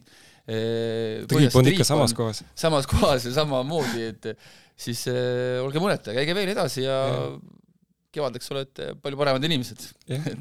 triip 0.48 1.56
on 1.60 1.68
ikka 1.68 1.86
samas 1.88 2.14
kohas. 2.16 2.44
samas 2.56 2.88
kohas 2.88 3.26
ja 3.28 3.34
samamoodi, 3.36 4.06
et 4.14 4.30
siis 4.80 5.04
äh, 5.12 5.58
olge 5.64 5.82
mõneta, 5.84 6.16
käige 6.16 6.36
veel 6.38 6.54
edasi 6.54 6.86
ja, 6.86 6.98
ja. 7.12 7.26
kevadeks 8.16 8.54
olete 8.56 8.94
palju 9.04 9.20
paremad 9.20 9.44
inimesed 9.44 9.84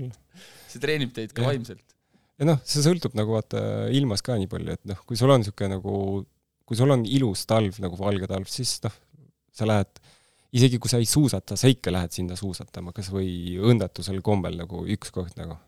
see 0.70 0.83
treenib 0.83 1.14
teid 1.16 1.35
ka 1.35 1.43
ja. 1.43 1.51
vaimselt. 1.51 1.83
ja 2.39 2.51
noh, 2.53 2.62
see 2.62 2.85
sõltub 2.87 3.16
nagu 3.18 3.35
vaata 3.35 3.61
ilmast 3.97 4.27
ka 4.27 4.39
nii 4.39 4.51
palju, 4.51 4.79
et 4.79 4.93
noh, 4.93 5.03
kui 5.09 5.18
sul 5.18 5.33
on 5.35 5.43
niisugune 5.43 5.74
nagu, 5.74 5.97
kui 6.66 6.79
sul 6.79 6.95
on 6.95 7.07
ilus 7.07 7.47
talv 7.51 7.83
nagu 7.83 7.99
valge 7.99 8.31
talv, 8.31 8.51
siis 8.51 8.79
noh, 8.87 8.95
sa 9.57 9.66
lähed 9.66 10.03
isegi 10.57 10.79
kui 10.79 10.93
sa 10.93 11.01
ei 11.03 11.09
suusata, 11.09 11.59
sa 11.59 11.68
ikka 11.70 11.91
lähed 11.91 12.14
sinna 12.14 12.37
suusatama, 12.39 12.95
kas 12.95 13.11
või 13.11 13.59
õnnetusel 13.59 14.22
kombel 14.24 14.55
nagu 14.61 14.87
ükskord 14.95 15.35
nagu 15.41 15.59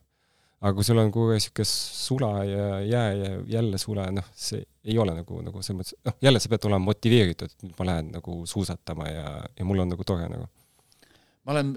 aga 0.58 0.74
kui 0.74 0.86
sul 0.86 0.98
on 0.98 1.10
kogu 1.14 1.32
aeg 1.32 1.38
niisugune 1.38 1.68
sula 1.70 2.30
ja 2.44 2.68
jää 2.82 3.10
ja 3.14 3.34
jälle 3.58 3.78
sule, 3.78 4.06
noh, 4.14 4.30
see 4.34 4.64
ei 4.88 4.96
ole 4.98 5.14
nagu, 5.14 5.42
nagu 5.44 5.62
selles 5.62 5.78
mõttes, 5.78 5.98
noh, 6.08 6.16
jälle 6.24 6.40
sa 6.42 6.50
pead 6.50 6.66
olema 6.66 6.88
motiveeritud, 6.88 7.52
et 7.52 7.66
nüüd 7.66 7.76
ma 7.78 7.86
lähen 7.92 8.08
nagu 8.16 8.38
suusatama 8.50 9.10
ja, 9.10 9.26
ja 9.58 9.68
mul 9.68 9.84
on 9.84 9.92
nagu 9.94 10.06
tore 10.06 10.26
nagu. 10.32 10.48
ma 11.46 11.54
olen, 11.54 11.74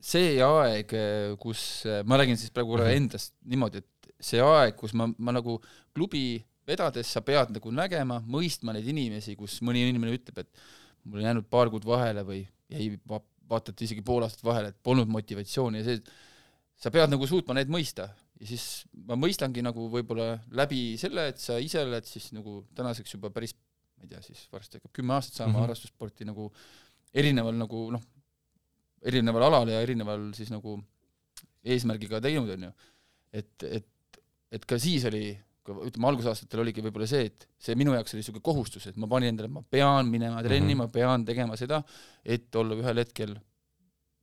see 0.00 0.36
aeg, 0.44 0.94
kus, 1.42 1.64
ma 2.06 2.20
räägin 2.20 2.38
siis 2.38 2.54
praegu 2.54 2.76
mm 2.76 2.84
-hmm. 2.84 3.02
endast 3.02 3.34
niimoodi, 3.42 3.82
et 3.82 4.12
see 4.20 4.40
aeg, 4.44 4.76
kus 4.78 4.94
ma, 4.94 5.08
ma 5.18 5.34
nagu 5.34 5.58
klubi 5.94 6.44
vedades 6.70 7.10
sa 7.10 7.24
pead 7.26 7.50
nagu 7.56 7.74
nägema, 7.74 8.20
mõistma 8.22 8.76
neid 8.76 8.86
inimesi, 8.86 9.34
kus 9.36 9.58
mõni 9.66 9.82
inimene 9.88 10.14
ütleb, 10.14 10.44
et 10.44 10.50
mul 11.04 11.18
on 11.18 11.26
jäänud 11.26 11.50
paar 11.50 11.70
kuud 11.72 11.84
vahele 11.84 12.22
või 12.22 12.44
jäi 12.70 12.92
vaata 13.50 13.72
et 13.72 13.82
isegi 13.82 14.02
pool 14.06 14.22
aastat 14.22 14.44
vahele, 14.46 14.70
et 14.70 14.82
polnud 14.82 15.08
motivatsiooni 15.10 15.80
ja 15.80 15.84
see 15.88 16.02
sa 16.80 16.92
pead 16.92 17.12
nagu 17.12 17.26
suutma 17.28 17.56
neid 17.56 17.70
mõista 17.72 18.08
ja 18.40 18.48
siis 18.48 18.86
ma 19.06 19.18
mõistangi 19.20 19.62
nagu 19.64 19.88
võib-olla 19.92 20.38
läbi 20.56 20.94
selle, 21.00 21.28
et 21.32 21.42
sa 21.42 21.58
ise 21.60 21.82
oled 21.84 22.06
siis 22.08 22.30
nagu 22.36 22.62
tänaseks 22.76 23.16
juba 23.16 23.32
päris, 23.34 23.52
ma 23.98 24.06
ei 24.06 24.14
tea, 24.14 24.22
siis 24.24 24.46
varsti 24.52 24.80
hakkab 24.80 24.94
kümme 24.96 25.16
aastat 25.16 25.36
saama 25.36 25.52
mm 25.52 25.56
-hmm. 25.56 25.66
harrastussporti 25.66 26.28
nagu 26.28 26.48
erineval 27.12 27.58
nagu 27.58 27.90
noh, 27.96 28.06
erineval 29.02 29.48
alal 29.50 29.68
ja 29.68 29.82
erineval 29.84 30.30
siis 30.36 30.50
nagu 30.52 30.78
eesmärgiga 31.64 32.20
teinud, 32.20 32.48
on 32.56 32.68
ju. 32.68 32.72
et, 33.32 33.62
et, 33.62 34.20
et 34.50 34.64
ka 34.64 34.78
siis 34.78 35.04
oli, 35.04 35.36
ütleme 35.70 36.08
algusaastatel 36.08 36.64
oligi 36.64 36.82
võib-olla 36.82 37.06
see, 37.06 37.28
et 37.28 37.46
see 37.60 37.76
minu 37.76 37.92
jaoks 37.92 38.14
oli 38.14 38.22
niisugune 38.22 38.42
kohustus, 38.42 38.86
et 38.86 38.96
ma 38.96 39.06
panin 39.06 39.34
endale, 39.34 39.48
ma 39.52 39.62
pean 39.62 40.08
minema 40.08 40.42
trenni 40.42 40.74
mm, 40.74 40.80
-hmm. 40.80 40.88
ma 40.88 40.88
pean 40.88 41.24
tegema 41.24 41.56
seda, 41.56 41.82
et 42.24 42.56
olla 42.56 42.74
ühel 42.80 43.04
hetkel 43.04 43.36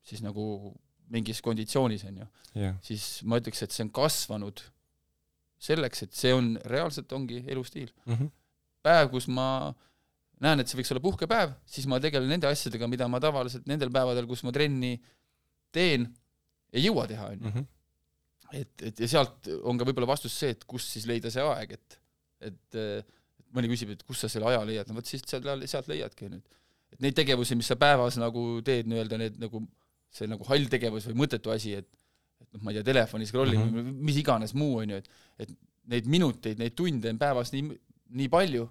siis 0.01 0.23
nagu 0.25 0.73
mingis 1.13 1.41
konditsioonis, 1.45 2.05
on 2.09 2.23
ju 2.23 2.27
yeah., 2.57 2.75
siis 2.85 3.21
ma 3.27 3.39
ütleks, 3.41 3.63
et 3.63 3.75
see 3.75 3.85
on 3.85 3.91
kasvanud 3.95 4.63
selleks, 5.67 6.03
et 6.05 6.17
see 6.17 6.33
on, 6.35 6.53
reaalselt 6.69 7.11
ongi 7.17 7.41
elustiil 7.49 7.89
mm. 8.05 8.13
-hmm. 8.13 8.31
päev, 8.85 9.09
kus 9.13 9.27
ma 9.27 9.73
näen, 10.43 10.61
et 10.61 10.69
see 10.69 10.77
võiks 10.79 10.91
olla 10.93 11.03
puhkepäev, 11.03 11.55
siis 11.65 11.87
ma 11.89 11.99
tegelen 12.03 12.29
nende 12.29 12.49
asjadega, 12.49 12.89
mida 12.89 13.07
ma 13.09 13.21
tavaliselt 13.23 13.65
nendel 13.69 13.91
päevadel, 13.93 14.27
kus 14.29 14.43
ma 14.45 14.53
trenni 14.53 14.97
teen, 15.73 16.05
ei 16.73 16.85
jõua 16.85 17.07
teha, 17.09 17.31
on 17.33 17.39
ju. 17.39 17.49
Mhm. 17.49 17.65
et, 18.53 18.83
et 18.89 18.99
ja 19.03 19.07
sealt 19.11 19.49
on 19.63 19.79
ka 19.79 19.87
võib-olla 19.87 20.07
vastus 20.13 20.35
see, 20.37 20.53
et 20.55 20.63
kust 20.69 20.93
siis 20.93 21.07
leida 21.09 21.31
see 21.33 21.43
aeg, 21.43 21.73
et, 21.79 21.97
et, 22.51 22.77
mõni 23.55 23.71
küsib, 23.71 23.91
et 23.95 24.03
kust 24.07 24.23
sa 24.23 24.29
selle 24.31 24.47
aja 24.51 24.61
leiad, 24.67 24.87
no 24.87 24.99
vot 24.99 25.09
siis 25.09 25.25
sealt, 25.27 25.47
sealt 25.65 25.89
leiadki, 25.89 26.29
ju. 26.29 26.39
et 26.93 27.01
neid 27.03 27.17
tegevusi, 27.17 27.57
mis 27.57 27.67
sa 27.67 27.75
päevas 27.79 28.19
nagu 28.21 28.61
teed, 28.65 28.87
nii-öelda 28.91 29.19
need 29.19 29.41
nagu 29.41 29.63
see 30.13 30.29
nagu 30.29 30.45
hall 30.49 30.67
tegevus 30.71 31.07
või 31.09 31.23
mõttetu 31.23 31.53
asi, 31.53 31.77
et 31.81 31.87
et 32.37 32.49
noh, 32.53 32.63
ma 32.63 32.71
ei 32.71 32.79
tea, 32.79 32.85
telefoni 32.91 33.27
scrollimine 33.27 33.65
mm 33.65 33.77
-hmm. 33.77 33.95
või 33.97 34.09
mis 34.09 34.19
iganes 34.21 34.53
muu, 34.57 34.77
on 34.83 34.93
ju, 34.93 34.99
et 35.01 35.09
et 35.45 35.55
neid 35.93 36.09
minuteid, 36.11 36.59
neid 36.59 36.75
tunde 36.77 37.09
on 37.13 37.19
päevas 37.21 37.53
nii, 37.53 37.63
nii 38.19 38.29
palju, 38.31 38.67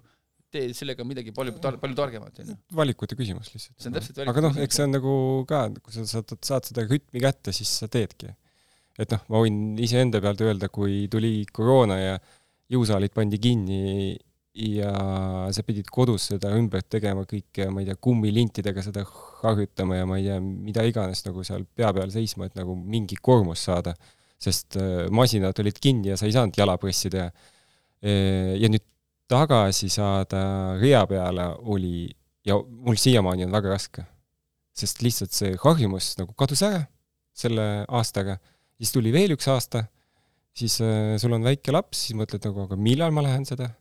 tee 0.53 0.71
sellega 0.77 1.03
midagi 1.07 1.33
palju 1.35 1.57
tar-, 1.63 1.77
palju 1.81 1.97
targemat, 1.97 2.41
onju. 2.43 2.57
valikute 2.79 3.17
küsimus 3.19 3.51
lihtsalt. 3.53 3.75
see 3.77 3.89
on 3.91 3.97
täpselt 3.97 4.21
aga 4.23 4.43
noh, 4.45 4.59
eks 4.63 4.79
see 4.79 4.87
on 4.87 4.95
nagu 4.95 5.13
ka, 5.49 5.63
kui 5.83 5.95
sa 5.95 6.05
saad, 6.07 6.35
saad 6.49 6.69
seda 6.69 6.85
rütmi 6.87 7.23
kätte, 7.23 7.53
siis 7.55 7.73
sa 7.81 7.89
teedki. 7.91 8.31
et 8.97 9.13
noh, 9.13 9.25
ma 9.33 9.43
võin 9.43 9.59
iseenda 9.83 10.21
pealt 10.23 10.41
öelda, 10.45 10.71
kui 10.73 11.05
tuli 11.11 11.41
koroona 11.53 11.99
ja 11.99 12.15
jõusaalid 12.71 13.13
pandi 13.15 13.39
kinni 13.41 13.81
ja 14.57 14.91
sa 15.53 15.63
pidid 15.65 15.89
kodus 15.93 16.29
seda 16.31 16.49
ümber 16.57 16.81
tegema 16.89 17.25
kõike, 17.29 17.67
ma 17.69 17.83
ei 17.83 17.89
tea, 17.89 17.97
kummilintidega 18.01 18.81
seda 18.85 19.03
harjutama 19.43 19.99
ja 19.99 20.07
ma 20.09 20.17
ei 20.17 20.25
tea, 20.29 20.37
mida 20.41 20.85
iganes 20.87 21.21
nagu 21.27 21.43
seal 21.45 21.67
pea 21.77 21.91
peal 21.93 22.13
seisma, 22.13 22.47
et 22.49 22.57
nagu 22.57 22.75
mingi 22.77 23.19
koormus 23.21 23.67
saada. 23.69 23.95
sest 24.37 24.75
äh, 24.77 25.07
masinad 25.09 25.57
olid 25.59 25.79
kinni 25.81 26.11
ja 26.11 26.17
sa 26.17 26.27
ei 26.27 26.33
saanud 26.35 26.57
jala 26.57 26.75
pressida 26.77 27.17
ja 27.17 27.31
ja 27.97 28.69
nüüd 28.69 28.83
tagasi 29.25 29.89
saada 29.89 30.77
rea 30.77 30.99
peale 31.09 31.47
oli 31.73 32.05
ja 32.45 32.57
mul 32.61 32.95
siiamaani 32.95 33.47
on 33.47 33.51
väga 33.51 33.73
raske. 33.73 34.05
sest 34.77 35.01
lihtsalt 35.01 35.33
see 35.33 35.55
harjumus 35.57 36.11
nagu 36.19 36.35
kadus 36.37 36.61
ära 36.61 36.83
selle 37.37 37.85
aastaga, 37.89 38.37
siis 38.77 38.91
tuli 38.93 39.11
veel 39.13 39.33
üks 39.33 39.47
aasta, 39.49 39.83
siis 40.57 40.77
äh, 40.85 41.15
sul 41.21 41.33
on 41.37 41.45
väike 41.45 41.73
laps, 41.73 42.05
siis 42.05 42.17
mõtled 42.17 42.45
nagu, 42.45 42.65
aga 42.65 42.77
millal 42.77 43.13
ma 43.13 43.23
lähen 43.25 43.45
seda, 43.45 43.71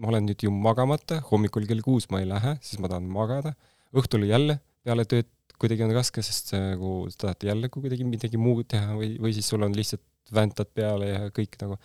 ma 0.00 0.10
olen 0.10 0.26
nüüd 0.28 0.42
ju 0.46 0.50
magamata, 0.50 1.20
hommikul 1.30 1.66
kell 1.70 1.82
kuus 1.84 2.08
ma 2.10 2.20
ei 2.22 2.28
lähe, 2.28 2.56
siis 2.64 2.80
ma 2.82 2.90
tahan 2.90 3.06
magada, 3.10 3.54
õhtul 3.94 4.26
jälle 4.28 4.58
peale 4.84 5.06
tööd 5.08 5.30
kuidagi 5.60 5.84
on 5.86 5.94
raske, 5.94 6.22
sest 6.24 6.50
nagu 6.56 7.04
sa 7.12 7.26
tahad 7.26 7.46
jälle 7.46 7.70
kuidagi 7.72 8.06
midagi 8.06 8.40
muud 8.40 8.66
teha 8.70 8.96
või, 8.98 9.14
või 9.22 9.34
siis 9.36 9.48
sul 9.48 9.62
on 9.64 9.74
lihtsalt 9.76 10.02
väntad 10.34 10.70
peale 10.74 11.10
ja 11.12 11.20
kõik 11.34 11.54
nagu 11.60 11.78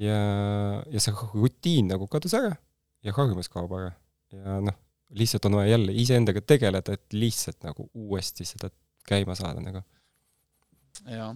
ja, 0.00 0.18
ja 0.88 1.02
see 1.02 1.14
rutiin 1.34 1.90
nagu 1.92 2.08
kadus 2.10 2.34
ära 2.38 2.54
ja 3.04 3.14
harjumus 3.16 3.50
kaob 3.52 3.74
ära 3.76 3.92
ja 4.32 4.58
noh, 4.64 4.78
lihtsalt 5.18 5.44
on 5.48 5.58
vaja 5.60 5.74
jälle 5.74 5.94
iseendaga 6.02 6.40
tegeleda, 6.40 6.96
et 6.96 7.16
lihtsalt 7.16 7.60
nagu 7.66 7.88
uuesti 7.92 8.46
seda 8.48 8.70
käima 9.08 9.36
saada 9.36 9.60
nagu. 9.60 9.82
jaa 11.10 11.34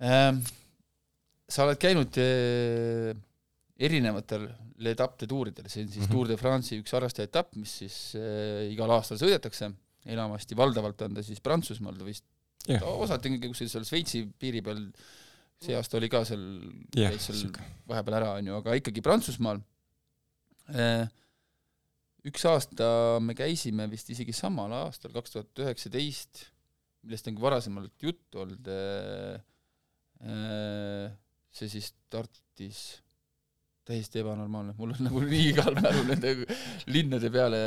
ähm,. 0.00 0.44
sa 1.50 1.64
oled 1.64 1.80
käinud 1.82 2.14
äh, 2.22 3.16
erinevatel 3.80 4.44
Le 4.84 4.92
Tap'de 4.96 5.28
tuuridel, 5.28 5.68
see 5.68 5.84
on 5.84 5.88
siis 5.88 6.04
mm. 6.04 6.08
-hmm. 6.08 6.12
Tour 6.12 6.28
de 6.28 6.36
France'i 6.40 6.80
üks 6.80 6.92
harrastajaetapp, 6.96 7.54
mis 7.60 7.72
siis 7.82 7.96
äh, 8.18 8.68
igal 8.72 8.92
aastal 8.96 9.20
sõidetakse, 9.20 9.70
enamasti 10.10 10.56
valdavalt 10.56 11.02
on 11.06 11.16
ta 11.16 11.24
siis 11.24 11.40
Prantsusmaal, 11.44 11.96
ta 11.96 12.04
vist 12.08 12.26
osati 12.68 13.32
ikkagi 13.32 13.50
kuskil 13.52 13.70
seal 13.72 13.86
Šveitsi 13.88 14.22
piiri 14.40 14.60
peal, 14.64 14.84
see 15.60 15.76
aasta 15.76 15.96
oli 15.96 16.10
ka 16.12 16.22
seal, 16.28 16.44
jah, 16.96 17.12
käis 17.12 17.28
seal 17.28 17.56
vahepeal 17.88 18.20
ära, 18.20 18.34
onju, 18.40 18.60
aga 18.60 18.76
ikkagi 18.80 19.04
Prantsusmaal. 19.04 19.60
üks 22.30 22.44
aasta 22.46 23.18
me 23.24 23.34
käisime 23.34 23.88
vist 23.90 24.10
isegi 24.12 24.32
samal 24.36 24.72
aastal, 24.84 25.12
kaks 25.12 25.36
tuhat 25.36 25.64
üheksateist, 25.64 26.46
millest 27.02 27.28
on 27.28 27.36
ka 27.36 27.46
varasemalt 27.48 28.08
juttu 28.08 28.44
olnud. 28.44 28.68
see 31.50 31.68
siis 31.72 31.88
startis 31.88 33.00
täiesti 33.88 34.20
ebanormaalne, 34.22 34.74
mul 34.78 34.92
on 34.94 35.06
nagu 35.08 35.22
nii 35.24 35.46
igal 35.50 35.74
mälu 35.78 36.02
nende 36.08 36.34
linnade 36.92 37.30
peale. 37.32 37.60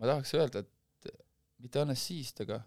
ma 0.00 0.08
tahaks 0.10 0.34
öelda, 0.34 0.64
et 0.64 1.12
mitte 1.64 1.82
Annecy'st, 1.82 2.40
aga 2.44 2.62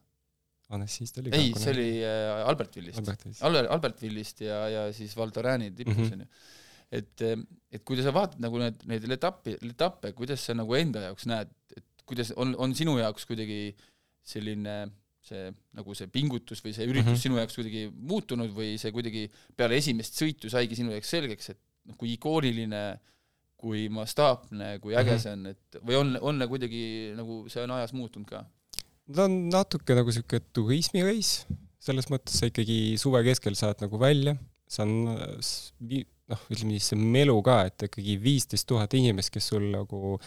Annecy'st 0.76 1.20
oli 1.22 1.34
ei, 1.36 1.52
see 1.56 1.74
oli 1.74 1.90
äh, 2.04 2.44
Albertvillist. 2.48 3.02
Albertis. 3.02 3.42
Albert, 3.48 3.70
Albertvillist 3.76 4.42
ja, 4.44 4.62
ja 4.72 4.86
siis 4.96 5.16
Val 5.18 5.32
d'Orani 5.36 5.72
tipus 5.76 5.96
Mhm. 5.96 6.06
onju 6.06 6.16
mm 6.16 6.24
-hmm.. 6.24 6.56
et, 6.92 7.26
et 7.72 7.84
kui 7.84 8.00
sa 8.04 8.14
vaatad 8.16 8.40
nagu 8.44 8.60
need, 8.60 8.84
neid 8.86 9.12
etappe, 9.18 9.58
etappe, 9.62 10.14
kuidas 10.14 10.46
sa 10.46 10.54
nagu 10.54 10.76
enda 10.76 11.08
jaoks 11.08 11.28
näed, 11.28 11.52
et 11.76 12.06
kuidas 12.06 12.34
on, 12.36 12.56
on 12.58 12.76
sinu 12.76 12.98
jaoks 13.00 13.26
kuidagi 13.26 13.76
selline 14.24 14.78
see 15.28 15.52
nagu 15.76 15.96
see 15.96 16.08
pingutus 16.08 16.64
või 16.64 16.74
see 16.76 16.88
üritus 16.88 17.06
mm. 17.06 17.16
-hmm. 17.16 17.24
sinu 17.24 17.40
jaoks 17.42 17.56
kuidagi 17.60 17.88
muutunud 17.92 18.52
või 18.56 18.78
see 18.82 18.92
kuidagi 18.96 19.28
peale 19.56 19.80
esimest 19.82 20.20
sõitu 20.20 20.52
saigi 20.52 20.76
sinu 20.80 20.94
jaoks 20.96 21.10
selgeks, 21.16 21.50
et 21.54 21.60
noh, 21.88 21.98
kui 22.00 22.14
ikooniline, 22.16 22.84
kui 23.58 23.88
mastaapne, 23.90 24.78
kui 24.84 24.94
äge 24.94 25.16
Mhm. 25.16 25.22
see 25.24 25.34
on, 25.34 25.46
et 25.54 25.80
või 25.82 25.96
on, 25.98 26.18
on 26.22 26.48
kuidagi 26.50 26.84
nagu 27.18 27.46
see 27.50 27.64
on 27.64 27.72
ajas 27.80 27.94
muutunud 27.98 28.30
ka? 28.30 28.44
ta 29.16 29.24
on 29.24 29.48
natuke 29.50 29.96
nagu 29.96 30.12
sihuke 30.12 30.42
turismireis, 30.54 31.46
selles 31.80 32.10
mõttes 32.12 32.38
sa 32.42 32.50
ikkagi 32.50 32.98
suve 33.00 33.24
keskel 33.24 33.56
saad 33.56 33.80
nagu 33.82 33.98
välja, 34.02 34.36
see 34.68 34.84
on 34.84 34.92
noh, 36.28 36.42
ütleme 36.52 36.76
siis 36.76 36.92
see 36.92 37.00
melu 37.00 37.38
ka, 37.46 37.62
et 37.70 37.88
ikkagi 37.88 38.18
viisteist 38.22 38.68
tuhat 38.68 38.94
inimest, 39.00 39.32
kes 39.34 39.48
sul 39.54 39.70
nagu 39.72 40.18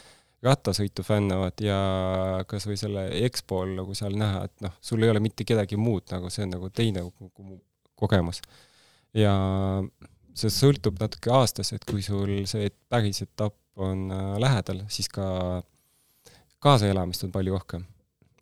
rattasõitu 0.40 1.04
fännavad 1.04 1.60
ja 1.60 1.76
kasvõi 2.48 2.78
selle 2.80 3.02
EXPO-l 3.26 3.74
nagu 3.82 3.94
seal 3.98 4.16
näha, 4.16 4.46
et 4.48 4.64
noh, 4.64 4.72
sul 4.80 5.04
ei 5.04 5.12
ole 5.12 5.20
mitte 5.20 5.44
kedagi 5.44 5.76
muud 5.76 6.08
nagu 6.14 6.30
see 6.32 6.46
on 6.46 6.54
nagu 6.56 6.70
teine 6.72 7.04
kogemus. 8.00 8.40
ja 9.12 9.34
see 10.38 10.52
sõltub 10.52 11.00
natuke 11.00 11.32
aastas, 11.34 11.72
et 11.74 11.84
kui 11.88 12.02
sul 12.04 12.44
see 12.50 12.70
päris 12.88 13.22
etapp 13.24 13.56
on 13.80 14.10
äh, 14.12 14.34
lähedal, 14.42 14.84
siis 14.92 15.08
ka 15.12 15.62
kaasaelamist 16.60 17.24
on 17.26 17.32
palju 17.34 17.56
rohkem 17.56 17.86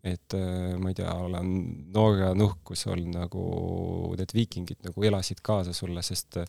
et 0.07 0.34
äh, 0.34 0.76
ma 0.78 0.93
ei 0.93 0.99
tea, 0.99 1.12
olen 1.12 1.51
Norra 1.95 2.32
nuhkus 2.39 2.86
olnud 2.89 3.18
nagu 3.18 3.45
need 4.18 4.34
viikingid 4.34 4.86
nagu 4.86 5.09
elasid 5.11 5.43
kaasa 5.45 5.74
sulle, 5.76 6.03
sest 6.07 6.41
äh, 6.43 6.49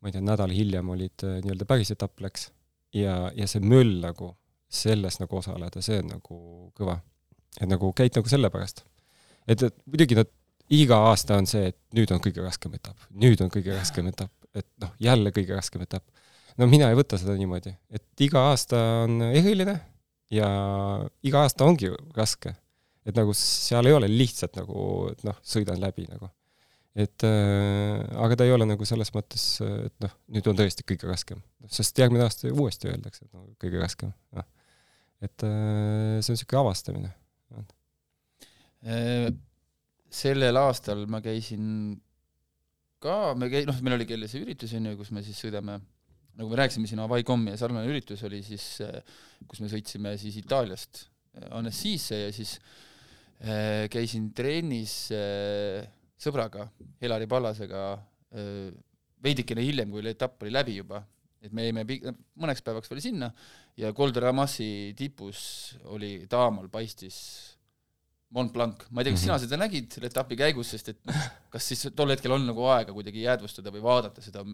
ma 0.00 0.10
ei 0.10 0.16
tea, 0.16 0.24
nädal 0.24 0.52
hiljem 0.54 0.90
olid 0.94 1.24
nii-öelda 1.24 1.68
päris 1.68 1.94
etapp 1.94 2.20
läks 2.24 2.50
ja, 2.96 3.30
ja 3.36 3.48
see 3.48 3.62
möll 3.64 4.00
nagu 4.02 4.34
selles 4.72 5.18
nagu 5.20 5.36
osaleda, 5.36 5.82
see 5.84 6.00
on 6.00 6.14
nagu 6.16 6.38
kõva. 6.78 6.96
et 7.60 7.68
nagu 7.68 7.92
käid 7.96 8.16
nagu 8.16 8.28
sellepärast. 8.28 8.84
et, 9.46 9.62
et 9.62 9.74
muidugi 9.86 10.16
nad 10.18 10.30
iga 10.72 10.98
aasta 11.10 11.36
on 11.36 11.46
see, 11.46 11.68
et 11.72 11.78
nüüd 11.96 12.12
on 12.14 12.22
kõige 12.24 12.44
raskem 12.44 12.74
etapp, 12.78 13.08
nüüd 13.10 13.40
on 13.44 13.50
kõige 13.52 13.74
raskem 13.76 14.08
etapp, 14.08 14.32
et 14.54 14.68
noh, 14.82 14.92
jälle 15.00 15.32
kõige 15.34 15.56
raskem 15.56 15.84
etapp. 15.84 16.06
no 16.58 16.68
mina 16.70 16.90
ei 16.90 16.98
võta 16.98 17.18
seda 17.20 17.36
niimoodi, 17.38 17.74
et 17.90 18.26
iga 18.26 18.48
aasta 18.50 18.82
on 19.04 19.22
eriline 19.30 19.78
ja 20.32 20.48
iga 21.22 21.46
aasta 21.46 21.68
ongi 21.68 21.92
raske 22.16 22.54
et 23.06 23.18
nagu 23.18 23.34
seal 23.36 23.88
ei 23.88 23.96
ole 23.96 24.08
lihtsalt 24.10 24.56
nagu, 24.60 24.86
et 25.12 25.26
noh, 25.26 25.38
sõidan 25.46 25.80
läbi 25.82 26.06
nagu. 26.10 26.30
et 26.92 27.24
äh, 27.24 28.02
aga 28.20 28.36
ta 28.36 28.44
ei 28.44 28.52
ole 28.52 28.66
nagu 28.68 28.84
selles 28.84 29.08
mõttes, 29.14 29.46
et 29.64 29.94
noh, 30.04 30.12
nüüd 30.34 30.48
on 30.50 30.58
tõesti 30.58 30.84
kõige 30.86 31.08
raskem, 31.08 31.40
sest 31.72 31.98
järgmine 31.98 32.26
aasta 32.26 32.50
uuesti 32.52 32.90
öeldakse, 32.90 33.24
et 33.24 33.32
no 33.32 33.46
kõige 33.62 33.80
raskem, 33.80 34.12
noh. 34.36 34.48
et 35.24 35.46
äh, 35.48 36.18
see 36.20 36.34
on 36.34 36.38
niisugune 36.38 36.62
avastamine. 36.62 37.14
sellel 40.12 40.58
aastal 40.58 41.06
ma 41.06 41.20
käisin 41.22 41.64
ka, 43.02 43.32
me 43.38 43.48
käi-, 43.52 43.66
noh, 43.68 43.78
meil 43.84 43.98
oli 43.98 44.06
kell 44.08 44.28
see 44.30 44.44
üritus 44.44 44.72
on 44.78 44.90
ju, 44.90 44.96
kus 45.00 45.10
me 45.14 45.22
siis 45.26 45.40
sõidame, 45.42 45.78
nagu 46.38 46.48
me 46.48 46.58
rääkisime 46.62 46.88
siin 46.88 47.02
Hawaii 47.02 47.26
kommi 47.28 47.52
ja 47.52 47.60
sarnane 47.60 47.90
üritus 47.90 48.22
oli 48.28 48.42
siis, 48.46 48.66
kus 49.48 49.62
me 49.64 49.70
sõitsime 49.72 50.14
siis 50.20 50.38
Itaaliast 50.40 51.06
Annecy'sse 51.50 52.18
ja 52.26 52.32
siis 52.34 52.58
äh, 53.40 53.88
käisin 53.92 54.30
trennis 54.36 54.94
äh, 55.16 55.86
sõbraga, 56.20 56.68
Elari 57.02 57.28
Pallasega 57.30 57.84
äh, 57.96 58.68
veidikene 59.22 59.64
hiljem, 59.64 59.90
kui 59.92 60.04
etapp 60.10 60.42
oli 60.44 60.52
läbi 60.52 60.76
juba, 60.80 61.02
et 61.42 61.52
me 61.54 61.64
jäime 61.66 61.86
pi- 61.88 62.02
mõneks 62.38 62.62
päevaks 62.62 62.90
veel 62.90 63.02
sinna 63.02 63.32
ja 63.78 63.92
Col 63.96 64.12
de 64.14 64.22
Ramassi 64.22 64.68
tipus 64.98 65.74
oli 65.94 66.26
taamal 66.30 66.68
paistis 66.70 67.18
Mont 68.32 68.52
Blanc, 68.52 68.86
ma 68.90 69.02
ei 69.02 69.04
tea, 69.04 69.12
kas 69.16 69.22
sina 69.26 69.34
Mhm. 69.36 69.42
seda 69.44 69.58
nägid 69.60 69.92
selle 69.92 70.08
etapi 70.08 70.36
käigus, 70.40 70.70
sest 70.72 70.88
et 70.88 70.98
kas 71.52 71.66
siis 71.68 71.86
tol 71.94 72.08
hetkel 72.14 72.32
on 72.32 72.46
nagu 72.48 72.64
aega 72.72 72.92
kuidagi 72.96 73.26
jäädvustada 73.26 73.70
või 73.74 73.82
vaadata 73.84 74.24
seda 74.24 74.44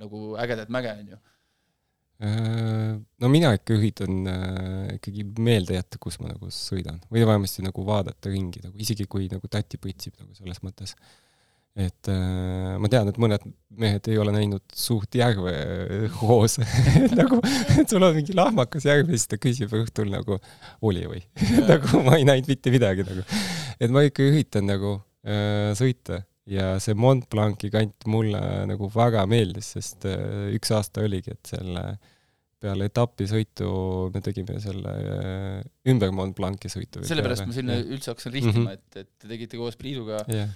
nagu 0.00 0.34
ägedat 0.42 0.68
mäge, 0.74 0.90
onju. 0.98 1.18
Äh, 2.16 2.96
no 3.20 3.28
mina 3.28 3.50
ikka 3.52 3.74
üritan 3.76 4.22
äh, 4.32 4.94
ikkagi 4.96 5.24
meelde 5.44 5.74
jätta, 5.76 5.98
kus 6.00 6.16
ma 6.22 6.30
nagu 6.30 6.48
sõidan 6.48 6.96
või 7.12 7.26
vähemasti 7.28 7.60
nagu 7.66 7.84
vaadata 7.84 8.32
ringi 8.32 8.62
nagu 8.64 8.72
isegi 8.80 9.04
kui 9.04 9.26
nagu 9.28 9.50
tati 9.52 9.76
pritsib 9.76 10.16
nagu 10.22 10.32
selles 10.34 10.62
mõttes. 10.64 10.94
Et 11.76 12.08
äh, 12.08 12.76
ma 12.80 12.88
tean, 12.88 13.08
et 13.10 13.18
mõned 13.20 13.42
mehed 13.76 14.08
ei 14.08 14.16
ole 14.20 14.32
näinud 14.32 14.62
suurt 14.72 15.12
järve 15.18 15.52
äh, 15.52 16.06
koos 16.16 16.56
nagu, 17.18 17.42
et 17.76 17.92
sul 17.92 18.06
on 18.06 18.16
mingi 18.16 18.36
lahmakas 18.36 18.86
järv 18.88 19.12
ja 19.12 19.18
siis 19.18 19.28
ta 19.28 19.38
küsib 19.40 19.74
õhtul 19.76 20.08
nagu 20.12 20.38
oli 20.86 21.04
või? 21.10 21.20
Nagu 21.70 22.00
ma 22.06 22.16
ei 22.16 22.24
näinud 22.28 22.48
mitte 22.48 22.72
midagi 22.72 23.04
nagu. 23.04 23.26
et 23.76 23.92
ma 23.92 24.06
ikka 24.06 24.24
üritan 24.24 24.68
nagu 24.70 24.96
äh, 25.26 25.76
sõita. 25.76 26.24
Ja 26.46 26.76
see 26.78 26.94
Mont 26.94 27.24
Blanci 27.28 27.68
kant 27.74 28.06
mulle 28.06 28.40
nagu 28.70 28.88
väga 28.94 29.24
meeldis, 29.28 29.72
sest 29.74 30.06
äh, 30.08 30.52
üks 30.56 30.70
aasta 30.72 31.02
oligi, 31.04 31.34
et 31.34 31.56
selle 31.56 31.88
peale 32.62 32.86
etapisõitu 32.88 33.66
me 34.14 34.22
tegime 34.24 34.56
selle 34.62 34.92
äh, 35.12 35.58
ümber 35.92 36.14
Mont 36.14 36.36
Blanci 36.38 36.70
sõitu. 36.72 37.04
sellepärast 37.04 37.44
ma 37.44 37.56
sinna 37.56 37.76
üldse 37.82 38.14
hakkasin 38.14 38.32
rihtima, 38.38 38.78
et, 38.78 39.02
et 39.02 39.10
te 39.10 39.28
tegite 39.28 39.60
koos 39.60 39.76
Priiduga 39.76 40.22
äh, 40.24 40.54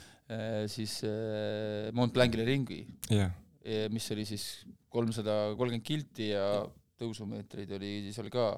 siis 0.70 1.00
äh, 1.06 1.90
Mont 1.96 2.12
Blancile 2.14 2.44
ringi, 2.46 2.84
jah, 3.10 3.32
mis 3.90 4.06
oli 4.14 4.24
siis 4.28 4.44
kolmsada 4.90 5.56
kolmkümmend 5.58 5.86
kilti 5.86 6.30
ja 6.32 6.44
tõusumeetreid 7.00 7.72
oli, 7.76 7.96
siis 8.06 8.18
oli 8.22 8.32
ka 8.32 8.52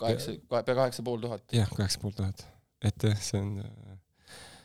kaheksa, 0.00 0.36
pea 0.50 0.74
kaheksa 0.74 1.04
pool 1.06 1.22
tuhat. 1.22 1.44
jah, 1.54 1.70
kaheksa 1.76 2.02
pool 2.02 2.14
tuhat. 2.16 2.44
et 2.84 3.08
jah, 3.08 3.18
see 3.22 3.40
on, 3.40 3.56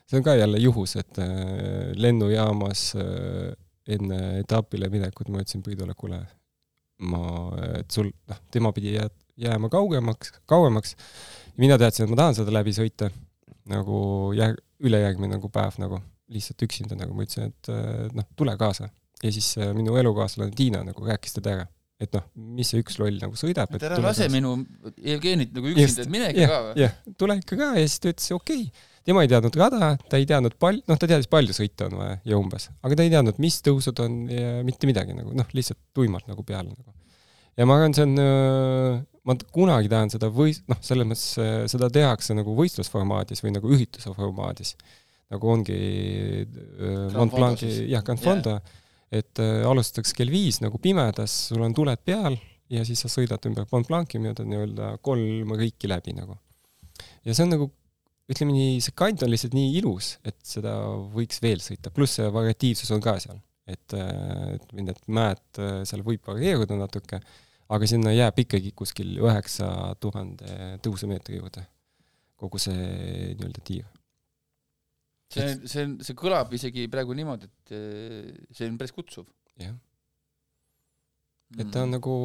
see 0.09 0.19
on 0.19 0.25
ka 0.25 0.35
jälle 0.35 0.61
juhus, 0.61 0.95
et 0.99 1.21
äh, 1.23 1.91
lennujaamas 1.95 2.85
äh, 2.99 3.51
enne 3.95 4.21
etapile 4.41 4.89
minekut 4.93 5.31
ma 5.31 5.41
ütlesin 5.41 5.63
Priidule, 5.65 5.95
kuule, 5.97 6.21
ma, 7.11 7.23
et 7.79 7.91
sul, 7.91 8.11
noh, 8.29 8.41
tema 8.53 8.71
pidi 8.75 8.95
jää, 8.95 9.09
jääma 9.41 9.71
kaugemaks, 9.73 10.35
kauemaks. 10.49 10.95
mina 11.57 11.77
teadsin, 11.81 12.05
et 12.05 12.13
ma 12.13 12.21
tahan 12.23 12.37
seda 12.37 12.53
läbi 12.53 12.73
sõita 12.75 13.09
nagu 13.71 13.97
jää-, 14.37 14.55
ülejärgmine 14.81 15.37
nagu 15.37 15.49
päev 15.53 15.77
nagu 15.81 16.01
lihtsalt 16.31 16.65
üksinda 16.67 16.97
nagu 16.99 17.15
ma 17.15 17.27
ütlesin, 17.27 17.51
et 17.51 17.71
äh, 17.73 18.07
noh, 18.15 18.27
tule 18.37 18.55
kaasa. 18.59 18.89
ja 19.21 19.29
siis 19.31 19.53
minu 19.77 19.95
elukaaslane 20.01 20.55
Tiina 20.57 20.81
nagu 20.85 21.05
rääkis 21.05 21.37
teda 21.37 21.55
ära 21.59 21.67
et 22.01 22.15
noh, 22.15 22.23
mis 22.57 22.71
see 22.71 22.81
üks 22.81 22.97
loll 23.01 23.19
nagu 23.21 23.37
sõidab. 23.37 23.73
et 23.75 23.83
ära 23.85 23.99
lase 24.01 24.25
kaasa. 24.25 24.33
minu 24.33 24.55
Jevgenit 24.97 25.51
nagu 25.57 25.69
üksinda, 25.71 26.05
et 26.05 26.13
mine 26.13 26.31
ikka 26.33 26.47
ka 26.49 26.61
või? 26.67 26.79
jah, 26.81 26.95
tule 27.21 27.35
ikka 27.41 27.59
ka 27.59 27.67
ja 27.77 27.83
siis 27.83 28.01
ta 28.01 28.13
ütles 28.13 28.31
okei 28.37 28.63
okay. 28.65 28.87
tema 29.07 29.25
ei 29.25 29.31
teadnud 29.31 29.59
rada, 29.61 29.91
ta 30.09 30.21
ei 30.21 30.25
teadnud 30.29 30.57
pal-, 30.61 30.81
noh, 30.89 30.97
ta 31.01 31.09
teadis, 31.09 31.29
palju 31.31 31.55
sõita 31.57 31.89
on 31.89 31.99
vaja 31.99 32.17
ja 32.31 32.39
umbes, 32.41 32.71
aga 32.81 32.97
ta 32.97 33.05
ei 33.05 33.13
teadnud, 33.13 33.37
mis 33.43 33.59
tõusud 33.65 34.01
on 34.05 34.17
ja 34.33 34.57
mitte 34.65 34.89
midagi 34.89 35.15
nagu 35.17 35.35
noh, 35.37 35.53
lihtsalt 35.57 35.79
tuimalt 35.97 36.29
nagu 36.31 36.45
peale 36.47 36.73
nagu. 36.73 36.89
ja 37.59 37.69
ma 37.69 37.77
arvan, 37.77 37.97
see 37.97 38.07
on, 38.09 38.17
äh, 38.23 38.97
ma 39.29 39.37
kunagi 39.53 39.91
tahan 39.93 40.13
seda 40.15 40.31
või 40.33 40.55
noh, 40.71 40.81
selles 40.81 41.09
mõttes 41.11 41.69
seda 41.75 41.91
tehakse 41.93 42.33
nagu 42.37 42.57
võistlusformaadis 42.57 43.45
või 43.45 43.53
nagu 43.59 43.69
ürituse 43.77 44.15
formaadis. 44.17 44.73
Nagu 45.31 45.51
ongi 45.55 45.79
äh, 46.43 47.09
Mont 47.15 47.33
Blanc'i, 47.33 47.71
jah, 47.89 48.03
Grand 48.03 48.21
Fondo 48.21 48.57
yeah 48.59 48.79
et 49.11 49.41
äh, 49.43 49.65
alustatakse 49.67 50.15
kell 50.15 50.31
viis 50.31 50.61
nagu 50.63 50.79
pimedas, 50.81 51.33
sul 51.51 51.61
on 51.65 51.75
tuled 51.75 51.99
peal 52.07 52.37
ja 52.71 52.85
siis 52.87 53.03
sa 53.03 53.11
sõidad 53.11 53.43
ümber 53.49 53.67
Mont 53.73 53.89
Blanc'i 53.89 54.21
mööda 54.23 54.45
nii-öelda 54.47 54.95
kolm 55.03 55.51
riiki 55.59 55.91
läbi 55.91 56.15
nagu. 56.15 56.37
ja 57.27 57.35
see 57.35 57.43
on 57.45 57.55
nagu, 57.57 57.67
ütleme 58.31 58.55
nii, 58.55 58.79
see 58.83 58.95
kant 58.95 59.25
on 59.25 59.33
lihtsalt 59.33 59.55
nii 59.57 59.75
ilus, 59.81 60.15
et 60.23 60.39
seda 60.47 60.77
võiks 61.11 61.43
veel 61.43 61.63
sõita, 61.63 61.91
pluss 61.91 62.19
see 62.19 62.31
variatiivsus 62.31 62.95
on 62.95 63.03
ka 63.03 63.17
seal, 63.19 63.41
et, 63.67 63.97
äh, 63.99 64.55
et 64.55 64.75
need 64.79 65.05
mäed, 65.11 65.43
seal 65.89 66.07
võib 66.07 66.23
varieeruda 66.31 66.79
natuke, 66.79 67.19
aga 67.71 67.87
sinna 67.87 68.15
jääb 68.15 68.39
ikkagi 68.45 68.71
kuskil 68.75 69.17
üheksa 69.19 69.95
tuhande 69.99 70.77
tõusumeetri 70.83 71.39
juurde. 71.39 71.67
Kogu 72.39 72.59
see 72.59 73.35
nii-öelda 73.35 73.63
tiir 73.67 74.00
see 75.35 75.45
on, 75.47 75.61
see 75.69 75.85
on, 75.85 75.93
see 76.05 76.17
kõlab 76.17 76.51
isegi 76.57 76.87
praegu 76.91 77.15
niimoodi, 77.17 77.47
et 77.49 77.73
eh, 77.77 78.33
see 78.55 78.69
on 78.69 78.77
päris 78.79 78.93
kutsuv. 78.95 79.27
jah. 79.61 79.77
et 81.57 81.67
ta 81.67 81.83
on 81.83 81.89
mm. 81.89 81.95
nagu, 81.97 82.15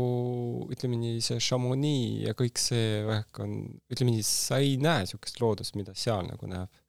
ütleme 0.75 0.99
nii, 1.03 1.21
see 1.25 1.43
Chamonix 1.43 2.27
ja 2.27 2.35
kõik 2.39 2.61
see 2.63 3.05
värk 3.07 3.41
on, 3.45 3.57
ütleme 3.93 4.17
nii, 4.17 4.27
sa 4.27 4.61
ei 4.63 4.77
näe 4.83 5.07
niisugust 5.07 5.41
loodust, 5.43 5.79
mida 5.79 5.95
seal 5.99 6.29
nagu 6.29 6.51
näeb. 6.51 6.83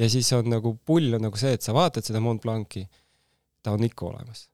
ja 0.00 0.10
siis 0.12 0.30
on 0.36 0.48
nagu, 0.52 0.76
pull 0.88 1.18
on 1.18 1.26
nagu 1.28 1.40
see, 1.40 1.56
et 1.58 1.66
sa 1.66 1.76
vaatad 1.76 2.06
seda 2.06 2.22
Mont 2.24 2.44
Blanc'i, 2.44 2.86
ta 3.62 3.74
on 3.76 3.84
ikka 3.84 4.08
olemas 4.12 4.46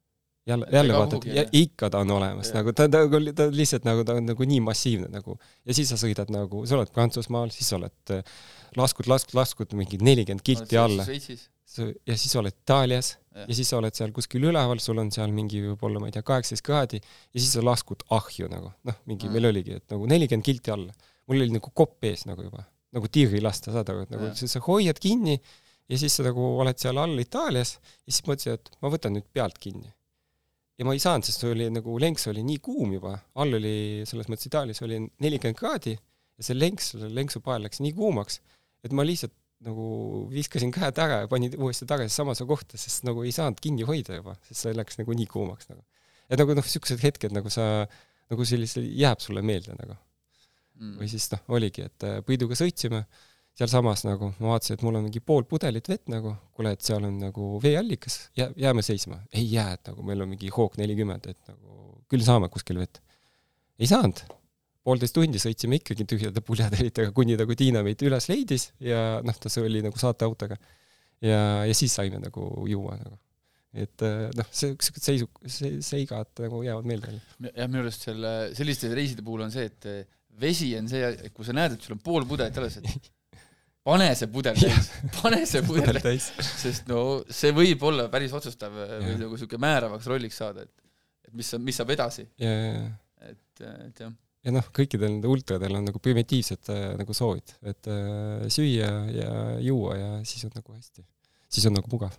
jälle, 0.47 0.67
jälle 0.73 0.93
vaatad, 0.93 1.23
ikka 1.53 1.91
ta 1.91 1.99
on 1.99 2.11
olemas, 2.11 2.53
nagu 2.55 2.73
ta, 2.73 2.89
ta, 2.89 2.99
ta 3.35 3.47
lihtsalt 3.51 3.85
nagu, 3.85 4.05
ta 4.05 4.19
on 4.19 4.27
nagu 4.27 4.45
nii 4.45 4.61
massiivne 4.61 5.09
nagu 5.13 5.39
ja 5.65 5.75
siis 5.75 5.89
sa 5.89 5.99
sõidad 6.01 6.31
nagu, 6.33 6.67
sa 6.67 6.77
oled 6.79 6.93
Prantsusmaal, 6.93 7.53
siis 7.55 7.71
sa 7.73 7.79
oled 7.79 8.15
laskud, 8.81 9.09
laskud, 9.11 9.37
laskud 9.39 9.75
mingi 9.79 9.99
nelikümmend 10.03 10.45
kilti 10.45 10.79
alla. 10.81 11.07
ja 11.07 12.17
siis 12.17 12.37
oled 12.39 12.55
Itaalias 12.55 13.15
ja. 13.15 13.47
ja 13.49 13.57
siis 13.57 13.71
sa 13.73 13.81
oled 13.81 13.97
seal 13.97 14.13
kuskil 14.15 14.47
üleval, 14.51 14.81
sul 14.83 15.01
on 15.03 15.11
seal 15.15 15.33
mingi 15.35 15.63
võib-olla, 15.65 16.03
ma 16.03 16.11
ei 16.11 16.15
tea, 16.15 16.25
kaheksateist 16.27 16.65
kraadi 16.67 17.01
ja 17.01 17.41
siis 17.41 17.51
sa 17.57 17.65
laskud 17.65 18.05
ahju 18.15 18.51
nagu, 18.53 18.71
noh, 18.89 19.01
mingi 19.11 19.29
mm. 19.29 19.37
meil 19.37 19.51
oligi, 19.51 19.81
et 19.81 19.95
nagu 19.95 20.07
nelikümmend 20.11 20.47
kilti 20.47 20.75
alla. 20.75 20.95
mul 21.31 21.41
oli 21.41 21.57
nagu 21.57 21.73
kopp 21.73 22.05
ees 22.05 22.27
nagu 22.29 22.45
juba, 22.45 22.65
nagu 22.95 23.11
tiiri 23.11 23.41
lasta, 23.43 23.73
saad 23.75 23.91
aru, 23.91 24.05
et 24.07 24.15
nagu 24.15 24.31
sa, 24.37 24.49
sa 24.51 24.63
hoiad 24.69 25.01
kinni 25.03 25.39
ja 25.39 25.99
siis 26.01 26.17
sa 26.19 26.27
nagu 26.29 26.47
oled 26.63 26.79
seal 26.81 27.01
all 27.01 27.21
Itaalias 27.21 27.77
ja 27.81 28.13
siis 28.13 28.25
mõtlesin, 28.29 28.61
et 28.61 28.75
ma 28.85 28.93
võtan 28.93 29.17
nüüd 29.17 29.29
pealt 29.33 29.59
kinni 29.63 29.91
ja 30.79 30.87
ma 30.87 30.95
ei 30.95 31.03
saanud, 31.03 31.27
sest 31.27 31.45
oli 31.47 31.69
nagu 31.73 31.99
lenks 32.03 32.27
oli 32.31 32.43
nii 32.47 32.61
kuum 32.65 32.97
juba, 32.97 33.15
all 33.41 33.59
oli 33.59 34.05
selles 34.09 34.29
mõttes 34.31 34.51
Itaalias 34.51 34.83
oli 34.87 35.01
nelikümmend 35.23 35.59
kraadi 35.59 35.95
ja 35.95 36.47
see 36.47 36.59
lenks, 36.59 36.95
lenksu 37.15 37.43
pael 37.45 37.67
läks 37.67 37.83
nii 37.85 37.95
kuumaks, 37.97 38.41
et 38.85 38.93
ma 38.93 39.07
lihtsalt 39.07 39.35
nagu 39.65 39.85
viskasin 40.33 40.73
käed 40.75 40.99
ära 41.01 41.23
ja 41.23 41.29
panin 41.31 41.55
uuesti 41.57 41.87
tagasi 41.89 42.13
samasse 42.13 42.47
kohta, 42.49 42.79
sest 42.81 43.07
nagu 43.09 43.25
ei 43.25 43.33
saanud 43.35 43.61
kinni 43.65 43.87
hoida 43.89 44.19
juba, 44.19 44.37
sest 44.49 44.67
see 44.67 44.75
läks 44.77 45.01
nagu 45.01 45.17
nii 45.17 45.29
kuumaks 45.31 45.71
nagu. 45.71 45.85
et 46.29 46.41
nagu 46.41 46.57
noh, 46.57 46.65
niisugused 46.65 47.01
hetked 47.05 47.37
nagu 47.37 47.53
sa, 47.53 47.87
nagu 48.33 48.49
sellise, 48.49 48.83
jääb 48.85 49.23
sulle 49.25 49.45
meelde 49.45 49.77
nagu 49.79 49.97
mm.. 50.81 50.99
või 51.01 51.09
siis 51.13 51.31
noh, 51.33 51.45
oligi, 51.57 51.87
et 51.89 52.07
äh, 52.09 52.21
Priiduga 52.27 52.59
sõitsime 52.59 53.05
sealsamas 53.55 54.03
nagu 54.07 54.33
ma 54.41 54.55
vaatasin, 54.55 54.77
et 54.77 54.85
mul 54.87 54.99
on 54.99 55.07
mingi 55.07 55.23
pool 55.25 55.47
pudelit 55.49 55.89
vett 55.89 56.11
nagu, 56.13 56.35
kuule, 56.57 56.75
et 56.75 56.85
seal 56.85 57.05
on 57.07 57.19
nagu 57.23 57.51
veeallikas, 57.63 58.19
jää, 58.39 58.51
jääme 58.67 58.83
seisma. 58.83 59.21
ei 59.33 59.47
jää, 59.53 59.77
et 59.79 59.93
nagu 59.93 60.07
meil 60.07 60.25
on 60.25 60.33
mingi 60.35 60.51
hoog 60.55 60.79
nelikümmend, 60.81 61.29
et 61.31 61.53
nagu 61.53 62.01
küll 62.11 62.25
saame 62.27 62.51
kuskil 62.53 62.81
vett. 62.83 63.01
ei 63.79 63.91
saanud. 63.91 64.25
Poolteist 64.85 65.17
tundi 65.17 65.41
sõitsime 65.41 65.81
ikkagi 65.81 66.07
tühjade 66.09 66.43
puljadelitega, 66.45 67.13
kuni 67.17 67.39
nagu 67.41 67.57
Tiina 67.59 67.83
meid 67.87 68.03
üles 68.05 68.29
leidis 68.31 68.71
ja 68.85 69.21
noh, 69.25 69.37
ta 69.41 69.53
see 69.53 69.65
oli 69.65 69.83
nagu 69.85 70.01
saateautoga. 70.01 70.59
ja, 71.25 71.39
ja 71.65 71.77
siis 71.77 71.95
saime 71.97 72.21
nagu 72.23 72.49
juua 72.69 72.99
nagu. 73.01 73.17
et 73.75 74.05
noh, 74.39 74.51
see, 74.53 74.77
siuksed 74.77 75.09
seisu, 75.09 75.31
see, 75.51 75.81
seigad 75.85 76.31
nagu 76.45 76.63
jäävad 76.67 76.91
meelde. 76.91 77.17
jah, 77.49 77.67
minu 77.69 77.83
arust 77.87 78.07
selle, 78.11 78.35
selliste 78.57 78.93
reiside 78.95 79.25
puhul 79.27 79.47
on 79.47 79.55
see, 79.55 79.67
et 79.73 79.91
vesi 80.41 80.73
on 80.79 80.89
see, 80.91 81.11
kui 81.35 81.47
sa 81.47 81.55
näed, 81.57 81.77
et 81.77 81.85
sul 81.85 81.97
on 81.97 82.03
pool 82.05 82.27
pudelit 82.29 82.57
alles, 82.61 82.79
et 82.83 83.11
pane 83.89 84.11
see 84.19 84.31
pudel 84.33 84.59
täis, 84.59 84.91
pane 85.21 85.43
see 85.49 85.63
pudel 85.67 86.01
täis, 86.05 86.31
sest 86.61 86.89
no 86.91 87.23
see 87.29 87.55
võib 87.57 87.83
olla 87.89 88.09
päris 88.13 88.35
otsustav 88.37 88.75
või 88.75 89.17
nagu 89.21 89.41
siuke 89.41 89.61
määravaks 89.61 90.09
rolliks 90.13 90.41
saada, 90.41 90.65
et, 90.65 90.93
et 91.29 91.33
mis, 91.37 91.55
mis 91.65 91.81
saab 91.81 91.93
edasi. 91.97 92.27
et, 92.41 93.65
et 93.65 94.05
jah. 94.05 94.13
Ja 94.45 94.53
noh, 94.53 94.69
kõikidel 94.77 95.09
nendel 95.09 95.33
ultradel 95.35 95.79
on 95.79 95.87
nagu 95.89 96.01
primitiivsed 96.03 96.71
äh, 96.73 96.85
nagu 97.01 97.17
soovid, 97.17 97.57
et 97.65 97.91
äh, 97.91 98.45
süüa 98.53 98.93
ja 99.15 99.33
juua 99.65 99.99
ja 99.99 100.13
siis 100.29 100.45
on 100.49 100.55
nagu 100.57 100.77
hästi, 100.77 101.05
siis 101.49 101.69
on 101.71 101.77
nagu 101.79 101.89
mugav 101.93 102.17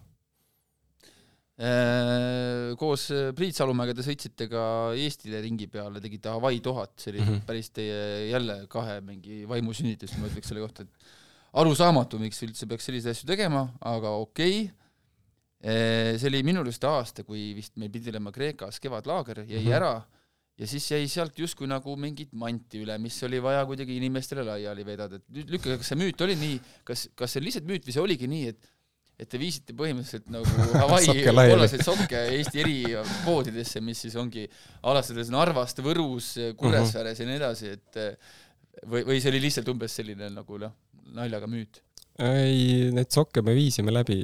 äh, 1.62 2.74
koos 2.82 3.08
Priit 3.38 3.58
Salumäega 3.58 3.98
te 3.98 4.06
sõitsite 4.06 4.50
ka 4.52 4.64
Eestile 4.98 5.44
ringi 5.46 5.70
peale, 5.72 6.02
tegite 6.04 6.34
Hawaii 6.34 6.64
tuhat, 6.66 6.96
see 6.98 7.14
oli 7.14 7.22
mm 7.22 7.30
-hmm. 7.30 7.46
päris 7.50 7.70
teie 7.76 8.00
jälle 8.32 8.64
kahe 8.72 9.02
mingi 9.02 9.44
vaimusünnitus, 9.50 10.18
ma 10.18 10.32
ütleks 10.32 10.50
selle 10.50 10.66
kohta, 10.66 10.84
et 10.84 11.14
arusaamatu, 11.62 12.20
miks 12.20 12.42
üldse 12.44 12.66
peaks 12.68 12.90
selliseid 12.90 13.14
asju 13.14 13.30
tegema, 13.30 13.70
aga 13.82 14.18
okei 14.26 14.66
okay.. 14.66 16.18
see 16.18 16.28
oli 16.28 16.44
minu 16.44 16.66
arust 16.66 16.84
aasta, 16.84 17.24
kui 17.24 17.54
vist 17.56 17.78
meil 17.78 17.90
pidi 17.94 18.10
olema 18.12 18.32
Kreekas 18.32 18.80
kevadlaager, 18.80 19.46
jäi 19.46 19.62
mm 19.62 19.70
-hmm. 19.70 19.78
ära 19.78 20.15
ja 20.60 20.68
siis 20.70 20.86
jäi 20.92 21.08
sealt 21.12 21.40
justkui 21.40 21.68
nagu 21.68 21.96
mingit 22.00 22.32
manti 22.38 22.84
üle, 22.84 22.96
mis 23.02 23.18
oli 23.28 23.42
vaja 23.44 23.66
kuidagi 23.68 23.98
inimestele 24.00 24.46
laiali 24.48 24.86
vedada, 24.88 25.20
et 25.20 25.52
lükake, 25.52 25.80
kas 25.82 25.92
see 25.92 26.00
müüt 26.00 26.24
oli 26.24 26.38
nii, 26.40 26.62
kas, 26.88 27.10
kas 27.18 27.36
see 27.36 27.42
on 27.42 27.48
lihtsalt 27.50 27.68
müüt 27.70 27.88
või 27.88 27.96
see 27.98 28.06
oligi 28.06 28.32
nii, 28.32 28.54
et 28.54 28.72
et 29.16 29.30
te 29.32 29.40
viisite 29.40 29.72
põhimõtteliselt 29.80 30.26
nagu 30.28 30.64
Hawaii 30.82 31.24
kollaseid 31.24 31.86
sokke 31.88 32.20
Eesti 32.36 32.60
eri 32.60 32.80
poodidesse, 33.24 33.80
mis 33.80 34.02
siis 34.04 34.18
ongi 34.20 34.44
alustades 34.84 35.32
Narvast, 35.32 35.80
Võrus, 35.84 36.34
Kuressaares 36.60 37.22
mm 37.22 37.24
-hmm. 37.24 37.24
ja 37.24 37.30
nii 37.30 37.40
edasi, 37.40 37.72
et 37.78 38.84
või, 38.84 39.06
või 39.08 39.22
see 39.22 39.32
oli 39.32 39.42
lihtsalt 39.46 39.72
umbes 39.72 39.96
selline 40.02 40.30
nagu 40.36 40.60
noh, 40.60 40.76
naljaga 41.16 41.48
müüt? 41.48 41.80
ei, 42.20 42.92
neid 42.96 43.12
sokke 43.12 43.44
me 43.44 43.56
viisime 43.56 43.92
läbi, 43.92 44.22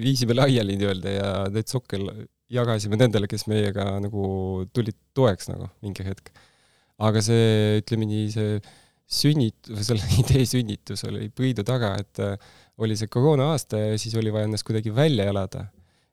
viisime 0.00 0.36
laiali 0.36 0.78
nii-öelda 0.80 1.10
ja 1.12 1.32
neid 1.52 1.68
sokke 1.68 2.00
jagasime 2.52 2.98
nendele, 3.00 3.28
kes 3.30 3.46
meiega 3.50 3.86
nagu 4.02 4.24
tulid 4.76 4.96
toeks 5.16 5.48
nagu 5.52 5.68
mingi 5.84 6.04
hetk. 6.06 6.32
aga 7.04 7.22
see, 7.24 7.80
ütleme 7.80 8.06
nii, 8.08 8.26
see 8.34 8.58
sünnit-, 9.10 9.72
selle 9.84 10.04
idee 10.22 10.44
sünnitus 10.48 11.04
oli 11.08 11.30
Priidu 11.34 11.64
taga, 11.66 11.94
et 12.00 12.20
äh, 12.22 12.36
oli 12.82 12.96
see 12.98 13.10
koroona 13.12 13.52
aasta 13.54 13.80
ja 13.80 13.98
siis 14.00 14.14
oli 14.20 14.32
vaja 14.34 14.48
ennast 14.48 14.66
kuidagi 14.66 14.94
välja 14.94 15.28
elada. 15.30 15.66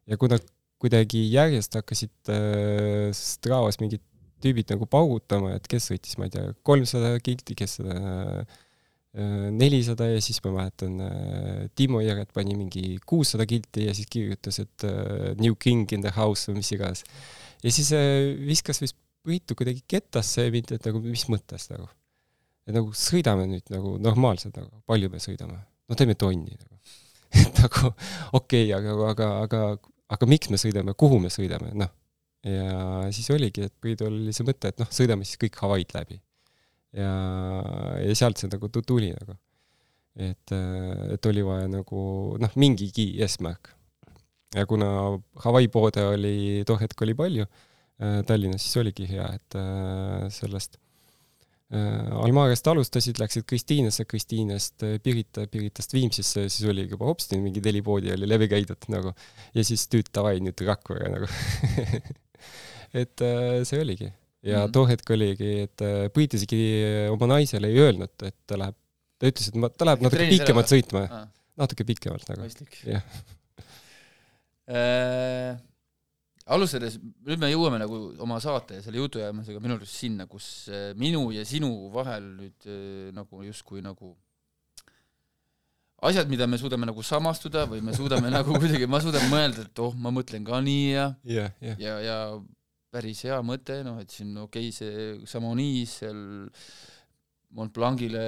ja 0.08 0.18
kui 0.18 0.32
nad 0.32 0.44
kuidagi 0.82 1.28
järjest 1.30 1.78
hakkasid 1.78 2.34
äh, 2.34 3.12
Stravas 3.16 3.80
mingid 3.82 4.04
tüübid 4.42 4.72
nagu 4.74 4.88
paugutama, 4.90 5.54
et 5.54 5.68
kes 5.70 5.92
sõitis, 5.92 6.18
ma 6.18 6.26
ei 6.26 6.34
tea, 6.34 6.48
kolmsada 6.66 7.14
kilti, 7.22 7.54
kes 7.58 7.78
seda 7.78 7.98
äh, 8.00 8.62
nelisada 9.12 10.08
ja 10.08 10.22
siis 10.24 10.40
ma 10.46 10.54
mäletan, 10.56 10.94
äh, 11.04 11.64
Timo 11.76 12.00
Jõret 12.00 12.30
pani 12.34 12.56
mingi 12.56 12.96
kuussada 13.06 13.44
kilti 13.50 13.90
ja 13.90 13.96
siis 13.98 14.08
kirjutas, 14.12 14.62
et 14.64 14.86
uh, 14.88 15.32
New 15.42 15.58
King 15.60 15.90
in 15.92 16.06
the 16.06 16.14
house 16.16 16.48
või 16.48 16.62
mis 16.62 16.72
iganes. 16.72 17.04
ja 17.64 17.74
siis 17.76 17.92
viskas 18.48 18.80
vist 18.82 18.96
võitu 19.28 19.58
kuidagi 19.58 19.84
kettasse 19.90 20.48
mind, 20.54 20.72
et 20.78 20.88
nagu 20.88 21.02
mis 21.04 21.26
mõttes 21.30 21.68
nagu. 21.74 21.90
et 22.68 22.74
nagu 22.76 22.94
sõidame 22.96 23.48
nüüd 23.50 23.68
nagu 23.74 23.98
normaalselt 24.02 24.56
nagu, 24.58 24.82
palju 24.88 25.12
me 25.12 25.22
sõidame? 25.22 25.60
no 25.60 25.98
teeme 26.00 26.16
tonni 26.16 26.56
nagu. 26.56 26.80
et 27.44 27.62
nagu 27.62 27.92
okei 28.38 28.72
okay,, 28.72 28.76
aga, 28.80 28.96
aga, 29.12 29.30
aga, 29.46 29.62
aga 30.16 30.30
miks 30.30 30.52
me 30.52 30.60
sõidame, 30.62 30.96
kuhu 30.96 31.20
me 31.20 31.32
sõidame, 31.34 31.72
noh. 31.78 31.92
ja 32.48 33.12
siis 33.12 33.30
oligi, 33.34 33.68
et 33.68 33.76
Priidul 33.80 34.14
oli 34.14 34.34
see 34.36 34.48
mõte, 34.48 34.72
et 34.72 34.82
noh, 34.82 34.90
sõidame 34.92 35.28
siis 35.28 35.40
kõik 35.42 35.60
Hawaii'd 35.62 35.96
läbi. 35.96 36.22
Ja, 36.94 37.12
ja 38.04 38.16
sealt 38.18 38.42
see 38.42 38.52
nagu 38.52 38.70
tu- 38.70 38.84
tuli 38.86 39.12
nagu. 39.16 39.38
et, 40.20 40.52
et 41.16 41.26
oli 41.30 41.44
vaja 41.48 41.70
nagu 41.72 42.02
noh, 42.42 42.56
mingigi 42.60 43.14
eesmärk. 43.24 43.72
ja 44.56 44.66
kuna 44.68 44.88
Hawaii 45.46 45.70
poode 45.72 46.04
oli 46.06 46.64
too 46.68 46.76
hetk 46.82 47.02
oli 47.02 47.14
palju 47.16 47.46
äh, 47.46 48.22
Tallinnas, 48.28 48.66
siis 48.66 48.78
oligi 48.82 49.08
hea, 49.08 49.28
et 49.38 49.56
äh, 49.56 50.26
sellest 50.34 50.76
äh, 51.72 52.12
Almarest 52.26 52.68
alustasid, 52.68 53.22
läksid 53.24 53.48
Kristiinesse, 53.48 54.04
Kristiinest 54.06 54.84
äh, 54.84 54.98
Pirita, 55.00 55.46
Piritast 55.48 55.94
Viimsisse, 55.96 56.50
siis 56.50 56.68
oli 56.70 56.90
juba 56.90 57.08
hopsti 57.08 57.40
mingi 57.40 57.64
neli 57.64 57.82
poodi 57.86 58.12
oli 58.12 58.28
läbi 58.28 58.50
käidud 58.52 58.90
nagu. 58.92 59.14
ja 59.56 59.64
siis 59.64 59.88
tüüt 59.88 60.12
davai, 60.14 60.42
nüüd 60.44 60.60
Rakvere 60.68 61.14
nagu 61.16 61.32
et 63.02 63.24
äh, 63.24 63.62
see 63.64 63.80
oligi. 63.80 64.12
Ja 64.44 64.64
Mhm. 64.66 64.72
too 64.74 64.86
hetk 64.90 65.10
oligi, 65.14 65.52
et 65.68 65.82
äh, 65.86 66.08
Priit 66.14 66.34
isegi 66.34 66.62
oma 67.14 67.28
naisele 67.36 67.68
ei 67.70 67.78
öelnud, 67.84 68.14
et 68.26 68.36
ta 68.48 68.58
läheb, 68.58 68.76
ta 69.20 69.28
ütles, 69.30 69.48
et 69.52 69.56
ma, 69.62 69.70
ta 69.70 69.86
läheb 69.86 70.02
natuke 70.02 70.30
pikemalt 70.32 70.72
sõitma, 70.72 71.04
Ah, 71.12 71.28
natuke 71.62 71.86
pikemalt 71.86 72.26
nagu. 72.32 72.48
jah. 72.90 73.04
äh, 74.72 75.58
alustades, 76.52 76.98
nüüd 77.28 77.40
me 77.42 77.50
jõuame 77.52 77.80
nagu 77.82 78.00
oma 78.24 78.40
saate 78.44 78.80
ja 78.80 78.84
selle 78.86 78.98
jutuajamisega 79.02 79.62
minu 79.64 79.78
arust 79.78 79.96
sinna, 80.02 80.26
kus 80.30 80.68
äh, 80.72 80.92
minu 81.00 81.28
ja 81.36 81.46
sinu 81.48 81.70
vahel 81.94 82.26
nüüd 82.40 82.68
äh, 82.68 83.12
nagu 83.16 83.44
justkui 83.46 83.82
nagu 83.86 84.16
asjad, 86.02 86.26
mida 86.32 86.48
me 86.50 86.58
suudame 86.58 86.88
nagu 86.90 87.04
samastuda 87.06 87.68
või 87.70 87.84
me 87.86 87.94
suudame 87.94 88.32
nagu 88.34 88.56
kuidagi, 88.62 88.88
ma 88.90 89.00
suudan 89.04 89.28
mõelda, 89.30 89.68
et 89.70 89.80
oh, 89.86 89.94
ma 89.94 90.10
mõtlen 90.14 90.44
ka 90.48 90.62
nii 90.66 90.88
ja 90.96 91.06
jah, 91.30 91.54
jah. 91.62 91.78
ja, 91.80 92.00
ja 92.08 92.18
päris 92.92 93.24
hea 93.28 93.38
mõte, 93.46 93.80
noh, 93.88 94.00
et 94.04 94.12
siin 94.12 94.36
okei 94.42 94.70
okay,, 94.70 94.76
see 94.76 95.30
Chamonix 95.30 95.98
seal 96.02 96.22
Mont 97.56 97.74
Blancile 97.76 98.22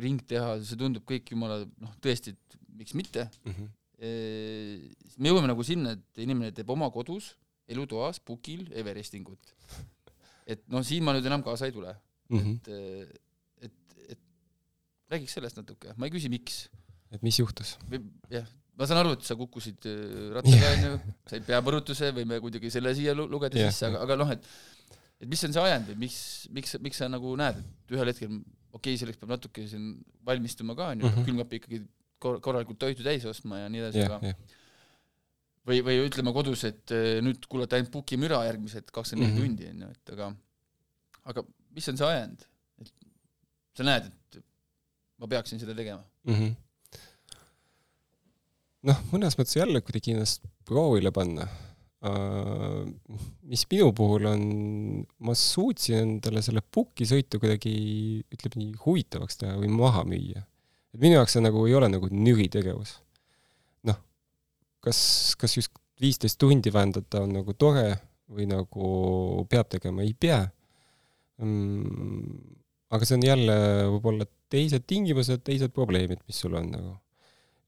ring 0.00 0.22
teha, 0.28 0.56
see 0.64 0.78
tundub 0.80 1.04
kõik 1.08 1.32
jumala 1.34 1.60
noh, 1.64 1.96
tõesti, 2.04 2.32
et 2.32 2.56
miks 2.76 2.96
mitte. 2.96 3.28
Mhm. 3.48 3.72
siis 3.96 5.16
me 5.24 5.30
jõuame 5.30 5.48
nagu 5.48 5.64
sinna, 5.64 5.94
et 5.96 6.20
inimene 6.20 6.52
teeb 6.52 6.68
oma 6.72 6.90
kodus, 6.92 7.30
elutoas, 7.68 8.20
pukil 8.20 8.66
Everestingut. 8.76 9.54
et 10.52 10.64
noh, 10.72 10.84
siin 10.84 11.04
ma 11.04 11.14
nüüd 11.16 11.28
enam 11.28 11.44
kaasa 11.44 11.68
ei 11.68 11.76
tule. 11.76 11.94
Mhm. 12.32 12.56
et, 12.66 13.20
et, 13.68 13.96
et 14.16 14.22
räägiks 15.12 15.36
sellest 15.38 15.60
natuke, 15.60 15.94
ma 15.96 16.08
ei 16.08 16.14
küsi, 16.14 16.32
miks. 16.32 16.66
et 17.12 17.22
mis 17.24 17.38
juhtus? 17.40 17.76
jah, 18.32 18.48
ma 18.76 18.86
saan 18.88 19.00
aru, 19.00 19.12
et 19.16 19.22
sa 19.24 19.34
kukkusid 19.38 19.86
äh, 19.88 20.32
rattaga 20.36 20.70
onju, 20.76 20.96
said 21.30 21.46
peapõrutuse, 21.48 22.10
võime 22.16 22.40
kuidagi 22.44 22.70
selle 22.74 22.92
siia 22.98 23.14
lu- 23.16 23.28
lugeda 23.32 23.58
Jah, 23.58 23.70
sisse, 23.72 23.86
aga, 23.88 24.02
aga 24.06 24.16
noh, 24.20 24.30
et 24.36 24.44
et 25.20 25.28
mis 25.32 25.40
on 25.48 25.52
see 25.54 25.62
ajend 25.64 25.86
või 25.92 25.96
miks, 26.04 26.18
miks, 26.52 26.74
miks 26.84 26.98
sa 27.00 27.08
nagu 27.08 27.30
näed, 27.40 27.56
et 27.62 27.94
ühel 27.96 28.10
hetkel 28.12 28.28
okei 28.30 28.42
okay,, 28.76 28.98
selleks 29.00 29.16
peab 29.22 29.30
natuke 29.32 29.64
siin 29.70 29.86
valmistuma 30.28 30.74
ka 30.76 30.90
onju 30.92 31.06
mm. 31.06 31.12
-hmm. 31.14 31.24
külmkappi 31.28 31.56
ikkagi 31.62 31.78
kor- 32.20 32.40
korralikult 32.44 32.78
toitu 32.78 33.02
täis 33.06 33.24
ostma 33.24 33.62
ja 33.62 33.68
nii 33.72 33.80
edasi, 33.80 33.98
jah, 34.02 34.12
aga 34.18 34.26
jah. 34.28 34.36
või, 35.66 35.80
või 35.86 36.02
ütlema 36.04 36.34
kodus, 36.36 36.64
et 36.68 36.92
äh, 36.92 37.22
nüüd 37.24 37.48
kuulate 37.48 37.78
ainult 37.78 37.90
pukimüra 37.94 38.42
järgmised 38.50 38.92
kakskümmend 38.92 39.32
neli 39.32 39.40
Mhm. 39.40 39.46
tundi 39.56 39.70
onju, 39.72 39.88
et 39.96 40.12
aga 40.18 40.28
aga 41.32 41.42
mis 41.76 41.88
on 41.88 41.96
see 41.96 42.06
ajend, 42.12 42.44
et 42.84 42.92
sa 43.76 43.82
näed, 43.88 44.12
et 44.36 44.42
ma 45.18 45.26
peaksin 45.32 45.58
seda 45.58 45.74
tegema 45.74 46.04
mm 46.28 46.34
-hmm. 46.34 46.54
Noh, 48.86 48.98
mõnes 49.12 49.36
mõttes 49.38 49.56
jälle 49.58 49.82
kuidagi 49.84 50.14
ennast 50.14 50.44
proovile 50.68 51.12
panna 51.14 51.46
uh,. 52.06 52.84
mis 53.46 53.64
minu 53.70 53.92
puhul 53.96 54.28
on, 54.30 54.44
ma 55.26 55.34
suutsin 55.38 56.02
endale 56.02 56.42
selle 56.44 56.62
pukisõitu 56.62 57.40
kuidagi, 57.42 57.72
ütleme 58.34 58.62
nii, 58.62 58.76
huvitavaks 58.84 59.42
teha 59.42 59.56
või 59.60 59.72
maha 59.72 60.04
müüa. 60.08 60.44
et 60.94 61.02
minu 61.02 61.18
jaoks 61.18 61.36
see 61.36 61.44
nagu 61.44 61.66
ei 61.66 61.76
ole 61.78 61.90
nagu 61.92 62.10
nüritegevus. 62.10 62.98
noh, 63.90 63.98
kas, 64.84 65.00
kas 65.38 65.58
just 65.58 65.74
viisteist 66.00 66.38
tundi 66.38 66.72
vähendada 66.72 67.24
on 67.24 67.32
nagu 67.38 67.54
tore 67.56 67.88
või 68.28 68.48
nagu 68.50 69.46
peab 69.50 69.70
tegema, 69.72 70.04
ei 70.04 70.14
pea 70.18 70.42
mm,. 71.40 72.38
aga 72.92 73.08
see 73.08 73.18
on 73.18 73.26
jälle 73.26 73.56
võib-olla 73.94 74.26
teised 74.52 74.86
tingimused, 74.86 75.42
teised 75.46 75.74
probleemid, 75.74 76.22
mis 76.26 76.38
sul 76.38 76.54
on 76.58 76.70
nagu. 76.70 76.92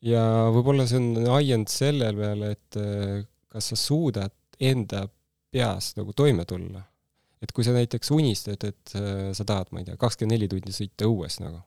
Ja 0.05 0.23
võib-olla 0.55 0.87
see 0.89 1.01
on 1.01 1.31
ajend 1.39 1.70
selle 1.73 2.11
peale, 2.16 2.53
et 2.55 2.79
eh, 2.81 3.25
kas 3.51 3.73
sa 3.73 3.79
suudad 3.79 4.35
enda 4.61 5.07
peas 5.53 5.95
nagu 5.99 6.15
toime 6.16 6.45
tulla. 6.49 6.85
et 7.39 7.53
kui 7.55 7.62
sa 7.62 7.70
näiteks 7.70 8.11
unistad, 8.11 8.65
et 8.66 8.95
eh, 8.99 9.29
sa 9.35 9.45
tahad, 9.47 9.69
ma 9.70 9.83
ei 9.83 9.87
tea, 9.87 9.99
kakskümmend 10.01 10.35
neli 10.35 10.49
tundi 10.51 10.75
sõita 10.75 11.07
õues 11.07 11.39
nagu, 11.39 11.61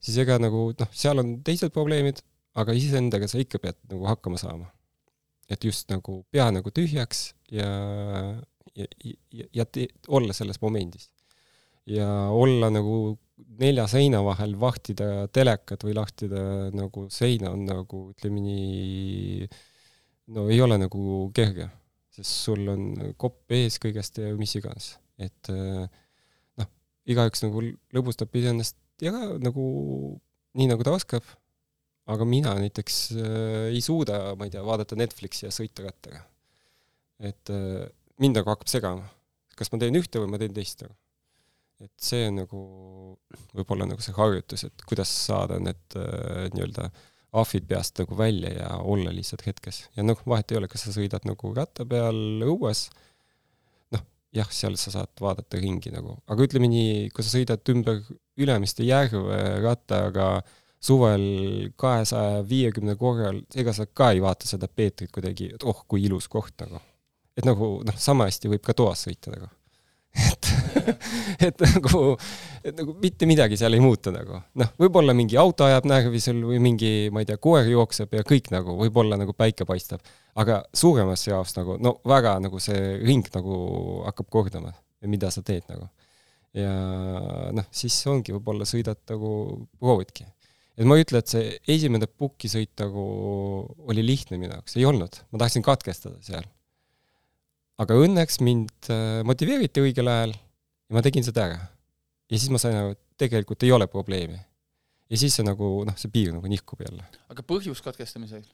siis 0.00 0.16
ega 0.22 0.38
nagu 0.40 0.70
noh, 0.78 0.94
seal 0.96 1.20
on 1.20 1.34
teised 1.44 1.74
probleemid, 1.74 2.22
aga 2.56 2.72
iseendaga 2.72 3.28
sa 3.28 3.40
ikka 3.42 3.60
pead 3.60 3.76
nagu 3.90 4.08
hakkama 4.08 4.40
saama. 4.40 4.72
et 5.48 5.62
just 5.62 5.86
nagu 5.92 6.24
pea 6.34 6.48
nagu 6.50 6.70
tühjaks 6.74 7.34
ja, 7.54 7.68
ja, 8.74 8.86
ja, 9.30 9.44
ja 9.54 9.64
te, 9.64 9.86
olla 10.08 10.34
selles 10.34 10.58
momendis. 10.58 11.10
Ja 11.86 12.08
olla 12.34 12.70
nagu 12.72 13.16
nelja 13.60 13.86
seina 13.90 14.20
vahel 14.24 14.56
vahtida 14.60 15.26
telekat 15.32 15.84
või 15.86 15.94
lahtida 15.96 16.42
nagu 16.74 17.06
seina 17.12 17.52
on 17.54 17.64
nagu 17.68 18.02
ütleme 18.12 18.42
nii, 18.42 19.48
no 20.34 20.46
ei 20.52 20.60
ole 20.64 20.78
nagu 20.80 21.28
kerge, 21.36 21.68
sest 22.16 22.46
sul 22.46 22.66
on 22.72 23.14
kopp 23.20 23.54
ees 23.56 23.78
kõigest 23.82 24.20
ja 24.22 24.32
mis 24.38 24.56
iganes, 24.58 24.94
et 25.20 25.52
noh, 25.52 26.70
igaüks 27.08 27.44
nagu 27.46 27.64
lõbustab 27.96 28.34
iseennast 28.36 28.78
ja 29.04 29.12
ka 29.14 29.36
nagu 29.42 29.66
nii, 30.56 30.68
nagu 30.72 30.86
ta 30.86 30.96
oskab, 30.96 31.26
aga 32.10 32.26
mina 32.28 32.54
näiteks 32.60 33.00
äh, 33.18 33.66
ei 33.72 33.82
suuda, 33.82 34.36
ma 34.38 34.46
ei 34.46 34.52
tea, 34.54 34.62
vaadata 34.64 34.98
Netflixi 34.98 35.46
ja 35.46 35.52
sõita 35.54 35.84
rattaga. 35.86 36.22
et 37.18 37.50
äh, 37.50 37.88
mind 38.22 38.38
nagu 38.38 38.52
hakkab 38.52 38.70
segama, 38.70 39.08
kas 39.56 39.72
ma 39.72 39.80
teen 39.82 39.98
ühte 39.98 40.22
või 40.22 40.30
ma 40.32 40.40
teen 40.40 40.54
teist 40.56 40.84
nagu 40.84 40.94
et 41.84 41.92
see 42.00 42.24
on 42.30 42.40
nagu 42.40 42.62
võib-olla 43.56 43.88
nagu 43.88 44.02
see 44.04 44.16
harjutus, 44.16 44.64
et 44.68 44.86
kuidas 44.88 45.10
saada 45.26 45.58
need 45.60 45.98
äh, 45.98 46.46
nii-öelda 46.54 46.88
ahvid 47.36 47.66
peast 47.68 47.98
nagu 48.00 48.16
välja 48.16 48.52
ja 48.54 48.68
olla 48.78 49.12
lihtsalt 49.12 49.44
hetkes. 49.46 49.86
ja 49.96 50.04
noh, 50.06 50.20
vahet 50.26 50.52
ei 50.52 50.60
ole, 50.60 50.68
kas 50.72 50.86
sa 50.86 50.94
sõidad 50.94 51.26
nagu 51.28 51.52
ratta 51.56 51.84
peal 51.88 52.44
õues, 52.46 52.86
noh, 53.94 54.04
jah, 54.36 54.52
seal 54.52 54.78
sa 54.80 54.94
saad 54.94 55.12
vaadata 55.20 55.60
ringi 55.60 55.92
nagu, 55.92 56.16
aga 56.26 56.46
ütleme 56.48 56.70
nii, 56.72 57.10
kui 57.14 57.26
sa 57.26 57.34
sõidad 57.36 57.74
ümber 57.74 58.00
Ülemiste 58.36 58.84
järve 58.84 59.36
rattaga 59.64 60.42
suvel 60.86 61.22
kahesaja 61.80 62.42
viiekümne 62.48 62.96
korral, 63.00 63.40
ega 63.56 63.72
sa 63.76 63.86
ka 63.88 64.10
ei 64.14 64.20
vaata 64.24 64.48
seda 64.48 64.68
Peetrit 64.68 65.12
kuidagi, 65.12 65.50
et 65.56 65.64
oh, 65.64 65.84
kui 65.88 66.04
ilus 66.04 66.28
koht 66.32 66.52
nagu. 66.64 66.80
et 67.36 67.44
nagu 67.44 67.76
noh, 67.84 67.96
sama 68.00 68.30
hästi 68.30 68.52
võib 68.54 68.64
ka 68.64 68.76
toas 68.76 69.04
sõita 69.08 69.32
nagu 69.34 69.48
et, 70.32 70.52
et 71.46 71.64
nagu, 71.64 72.02
et 72.64 72.76
nagu 72.76 72.94
mitte 73.02 73.28
midagi 73.28 73.58
seal 73.60 73.76
ei 73.76 73.82
muutu 73.82 74.12
nagu. 74.14 74.40
noh, 74.60 74.72
võib-olla 74.80 75.14
mingi 75.16 75.38
auto 75.40 75.66
ajab 75.66 75.88
närvi 75.90 76.20
sul 76.22 76.42
või 76.50 76.60
mingi, 76.62 76.92
ma 77.14 77.22
ei 77.22 77.28
tea, 77.28 77.40
koer 77.42 77.68
jookseb 77.70 78.16
ja 78.18 78.24
kõik 78.26 78.50
nagu, 78.54 78.76
võib-olla 78.80 79.18
nagu 79.20 79.34
päike 79.36 79.66
paistab. 79.68 80.04
aga 80.36 80.62
suuremas 80.74 81.26
jaos 81.26 81.54
nagu, 81.56 81.78
no 81.82 81.96
väga 82.06 82.36
nagu 82.44 82.60
see 82.62 82.96
ring 83.04 83.28
nagu 83.34 83.60
hakkab 84.06 84.30
kordama, 84.32 84.72
mida 85.06 85.30
sa 85.34 85.44
teed 85.46 85.68
nagu. 85.72 85.88
ja 86.56 86.72
noh, 87.56 87.68
siis 87.74 87.98
ongi, 88.10 88.34
võib-olla 88.36 88.68
sõidad 88.68 89.00
nagu, 89.10 89.66
proovidki. 89.80 90.26
et 90.76 90.84
ma 90.88 90.98
ei 90.98 91.06
ütle, 91.06 91.22
et 91.22 91.32
see 91.32 91.56
esimene 91.76 92.06
pukisõit 92.06 92.74
nagu 92.80 93.06
oli 93.88 94.04
lihtne 94.04 94.38
minu 94.38 94.54
jaoks, 94.54 94.76
ei 94.76 94.88
olnud, 94.88 95.22
ma 95.32 95.44
tahtsin 95.44 95.64
katkestada 95.66 96.20
seal 96.24 96.46
aga 97.82 97.96
õnneks 98.00 98.40
mind 98.44 98.90
äh, 98.92 99.22
motiveeriti 99.26 99.84
õigel 99.84 100.08
ajal 100.10 100.34
ja 100.86 100.96
ma 100.96 101.02
tegin 101.04 101.26
seda 101.26 101.48
ära. 101.50 101.62
ja 102.30 102.38
siis 102.38 102.52
ma 102.52 102.60
sain 102.62 102.76
aru, 102.78 102.94
et 102.96 103.02
tegelikult 103.26 103.64
ei 103.66 103.72
ole 103.74 103.88
probleemi. 103.90 104.38
ja 105.10 105.18
siis 105.20 105.38
see 105.38 105.46
nagu 105.46 105.80
noh, 105.88 105.98
see 105.98 106.12
piir 106.12 106.34
nagu 106.34 106.50
nihkub 106.50 106.86
jälle. 106.86 107.06
aga 107.32 107.44
põhjus 107.46 107.82
katkestamisel? 107.84 108.46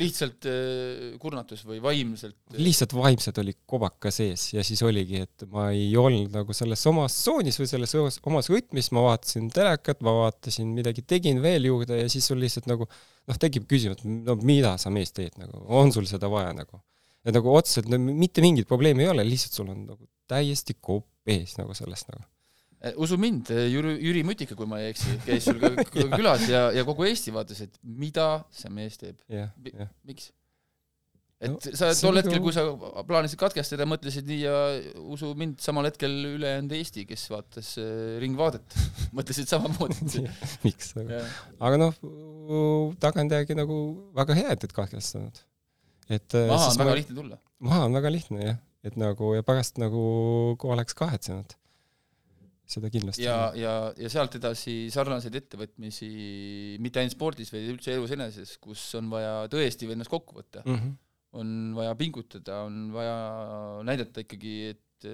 lihtsalt 0.00 0.46
äh, 0.46 1.16
kurnatus 1.18 1.64
või 1.66 1.80
vaimselt? 1.82 2.36
lihtsalt 2.54 2.92
vaimselt 2.94 3.40
oli 3.42 3.56
kobaka 3.66 4.12
sees 4.14 4.52
ja 4.54 4.62
siis 4.66 4.82
oligi, 4.86 5.24
et 5.24 5.46
ma 5.50 5.70
ei 5.74 5.88
olnud 5.98 6.30
nagu 6.34 6.54
selles 6.54 6.84
omas 6.86 7.16
tsoonis 7.24 7.58
või 7.58 7.70
selles 7.72 7.94
omas, 7.98 8.20
omas 8.30 8.50
rütmis, 8.52 8.92
ma 8.94 9.08
vaatasin 9.08 9.48
telekat, 9.54 10.04
ma 10.06 10.14
vaatasin 10.20 10.70
midagi, 10.76 11.02
tegin 11.02 11.42
veel 11.42 11.66
juurde 11.72 11.98
ja 11.98 12.12
siis 12.12 12.30
sul 12.30 12.38
lihtsalt 12.38 12.70
nagu 12.70 12.86
noh, 12.86 13.40
tekib 13.40 13.66
küsimus, 13.70 14.04
no 14.06 14.38
mida 14.44 14.76
sa 14.78 14.94
mees 14.94 15.10
teed 15.16 15.34
nagu, 15.42 15.64
on 15.66 15.90
sul 15.96 16.06
seda 16.10 16.30
vaja 16.30 16.54
nagu 16.54 16.78
et 17.24 17.36
nagu 17.36 17.52
otseselt 17.52 17.90
no, 17.92 17.98
mitte 18.00 18.42
mingit 18.44 18.68
probleemi 18.70 19.04
ei 19.06 19.12
ole, 19.12 19.24
lihtsalt 19.28 19.56
sul 19.60 19.70
on 19.72 19.86
nagu 19.90 20.08
täiesti 20.30 20.76
kopp 20.80 21.06
ees 21.30 21.56
nagu 21.58 21.74
sellest 21.76 22.08
nagu. 22.12 22.24
usu 23.04 23.18
mind, 23.20 23.50
Jüri, 23.68 23.96
Jüri 24.00 24.24
Mutika, 24.24 24.56
kui 24.56 24.68
ma 24.70 24.78
ei 24.80 24.94
eksi, 24.94 25.18
käis 25.26 25.44
sul 25.44 25.58
ka 25.60 25.72
külas 26.18 26.46
ja, 26.48 26.68
ja 26.72 26.84
kogu 26.88 27.04
Eesti 27.08 27.34
vaatas, 27.34 27.60
et 27.66 27.74
mida 27.82 28.28
see 28.56 28.70
mees 28.72 28.96
teeb. 29.00 29.18
jah, 29.28 29.50
jah. 29.74 29.90
miks? 30.08 30.30
et 31.40 31.48
No, 31.48 31.56
sa 31.60 31.86
tol 31.96 32.18
hetkel, 32.20 32.34
nagu- 32.36 32.44
kui 32.48 32.52
sa 32.52 32.66
plaanisid 33.08 33.40
katkestada, 33.40 33.86
mõtlesid 33.88 34.26
nii 34.28 34.40
ja 34.42 34.56
usu 35.00 35.30
mind, 35.40 35.56
samal 35.64 35.86
hetkel 35.88 36.12
ülejäänud 36.34 36.72
Eesti, 36.76 37.06
kes 37.08 37.22
vaatas 37.32 37.70
äh, 37.80 38.18
Ringvaadet, 38.20 38.76
mõtlesid 39.16 39.48
samamoodi. 39.48 40.24
miks 40.66 40.92
nagu. 40.98 41.20
aga 41.60 41.80
noh, 41.80 42.00
tagantjärgi 43.00 43.56
nagu 43.56 43.78
väga 44.16 44.36
hea, 44.36 44.52
et 44.56 44.68
et 44.68 44.76
katkestanud. 44.76 45.40
Et 46.10 46.36
äh, 46.38 46.48
maha 46.50 46.68
on 46.70 46.80
väga 46.80 46.90
ma- 46.90 46.98
lihtne 46.98 47.16
tulla. 47.16 47.40
maha 47.66 47.86
on 47.86 47.96
väga 47.98 48.12
lihtne 48.12 48.44
jah, 48.44 48.60
et 48.86 48.96
nagu 49.00 49.32
ja 49.36 49.46
pärast 49.46 49.80
nagu 49.82 50.04
oleks 50.74 50.96
kahetsenud. 50.98 51.56
seda 52.70 52.86
kindlasti. 52.92 53.24
ja, 53.26 53.50
ja, 53.58 53.74
ja 53.98 54.08
sealt 54.12 54.36
edasi 54.38 54.74
sarnaseid 54.94 55.34
ettevõtmisi 55.40 56.10
mitte 56.78 57.02
ainult 57.02 57.16
spordis, 57.16 57.50
vaid 57.50 57.66
üldse 57.72 57.96
elus 57.96 58.14
eneses, 58.14 58.56
kus 58.62 58.84
on 58.98 59.10
vaja 59.10 59.46
tõesti 59.50 59.90
ennast 59.90 60.12
kokku 60.12 60.38
võtta, 60.38 60.62
mm. 60.62 60.76
-hmm. 60.76 60.96
on 61.42 61.54
vaja 61.78 61.96
pingutada, 61.98 62.62
on 62.68 62.92
vaja 62.94 63.16
näidata 63.86 64.22
ikkagi, 64.26 64.56
et 64.74 65.08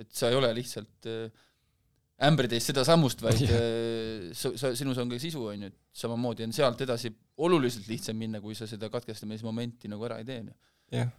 et 0.00 0.08
sa 0.16 0.30
ei 0.30 0.36
ole 0.38 0.48
lihtsalt 0.56 1.08
äh, 1.10 1.28
ämbritäis 2.28 2.66
seda 2.70 2.84
sammust, 2.86 3.22
vaid 3.24 3.40
Jah. 3.44 3.52
äh, 3.58 4.30
sa, 4.36 4.52
sa, 4.58 4.72
sinus 4.78 5.00
on 5.02 5.10
ka 5.12 5.18
sisu, 5.22 5.44
on 5.52 5.66
ju, 5.66 5.72
et 5.72 6.02
samamoodi 6.02 6.46
on 6.46 6.54
sealt 6.56 6.80
edasi 6.84 7.12
oluliselt 7.46 7.88
lihtsam 7.90 8.18
minna, 8.18 8.40
kui 8.44 8.56
sa 8.58 8.68
seda 8.70 8.90
katkestamismomenti 8.92 9.90
nagu 9.92 10.08
ära 10.08 10.20
ei 10.22 10.28
tee, 10.28 10.40
on 10.44 10.50
ju. 10.52 10.56
jah, 10.98 11.12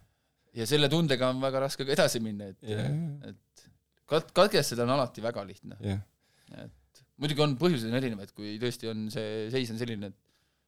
ja 0.54 0.66
selle 0.70 0.90
tundega 0.92 1.30
on 1.32 1.42
väga 1.42 1.64
raske 1.66 1.86
ka 1.86 1.94
edasi 1.96 2.22
minna, 2.24 2.50
et 2.52 2.74
jah, 2.74 2.90
et 3.30 3.66
kat-, 4.10 4.32
katkestada 4.36 4.86
on 4.86 4.94
alati 4.96 5.24
väga 5.24 5.46
lihtne. 5.48 5.78
jah. 5.84 6.68
muidugi 7.20 7.44
on 7.44 7.56
põhjuseid 7.60 7.90
on 7.90 7.98
erinevaid, 8.00 8.34
kui 8.36 8.56
tõesti 8.62 8.90
on 8.90 9.08
see 9.12 9.48
seis 9.54 9.72
on 9.74 9.80
selline, 9.80 10.12
et 10.12 10.20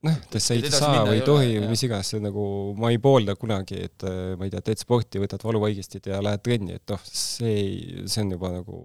noh, 0.06 0.16
kas 0.32 0.48
sa 0.48 0.56
ei 0.56 0.64
Et 0.64 0.74
saa 0.74 1.04
või 1.06 1.18
ei 1.18 1.24
tohi 1.26 1.52
või 1.58 1.70
mis 1.72 1.84
iganes, 1.86 2.10
see 2.12 2.22
nagu, 2.22 2.46
ma 2.78 2.90
ei 2.94 3.00
poolda 3.02 3.36
kunagi, 3.38 3.80
et 3.88 4.06
äh, 4.06 4.34
ma 4.38 4.46
ei 4.46 4.52
tea, 4.52 4.62
teed 4.68 4.82
sporti, 4.82 5.20
võtad 5.22 5.44
valuvaigistit 5.46 6.10
ja 6.12 6.20
lähed 6.24 6.44
trenni, 6.46 6.76
et 6.78 6.92
noh, 6.92 7.06
see 7.06 7.52
ei, 7.52 7.76
see 8.10 8.24
on 8.24 8.34
juba 8.36 8.52
nagu, 8.58 8.82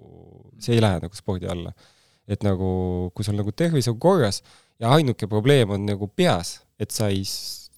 see 0.61 0.77
ei 0.77 0.83
lähe 0.83 1.01
nagu 1.03 1.17
spordi 1.17 1.49
alla. 1.51 1.73
et 2.31 2.43
nagu, 2.45 2.67
kui 3.17 3.25
sul 3.27 3.35
nagu 3.35 3.51
tervis 3.51 3.89
on 3.91 3.97
korras 3.99 4.39
ja 4.81 4.91
ainuke 4.97 5.29
probleem 5.29 5.71
on 5.75 5.85
nagu 5.85 6.09
peas, 6.09 6.59
et 6.81 6.91
sa 6.93 7.11
ei 7.13 7.23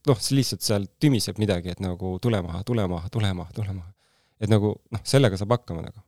noh, 0.07 0.19
lihtsalt 0.37 0.63
seal 0.65 0.87
tümiseb 1.01 1.39
midagi, 1.41 1.73
et 1.73 1.83
nagu 1.83 2.17
tule 2.23 2.39
maha, 2.43 2.63
tule 2.67 2.85
maha, 2.89 3.11
tule 3.11 3.31
maha, 3.35 3.51
tule 3.55 3.75
maha. 3.75 3.91
et 4.43 4.51
nagu 4.51 4.73
noh, 4.91 5.03
sellega 5.07 5.39
saab 5.39 5.55
hakkama 5.57 5.85
nagu. 5.85 6.03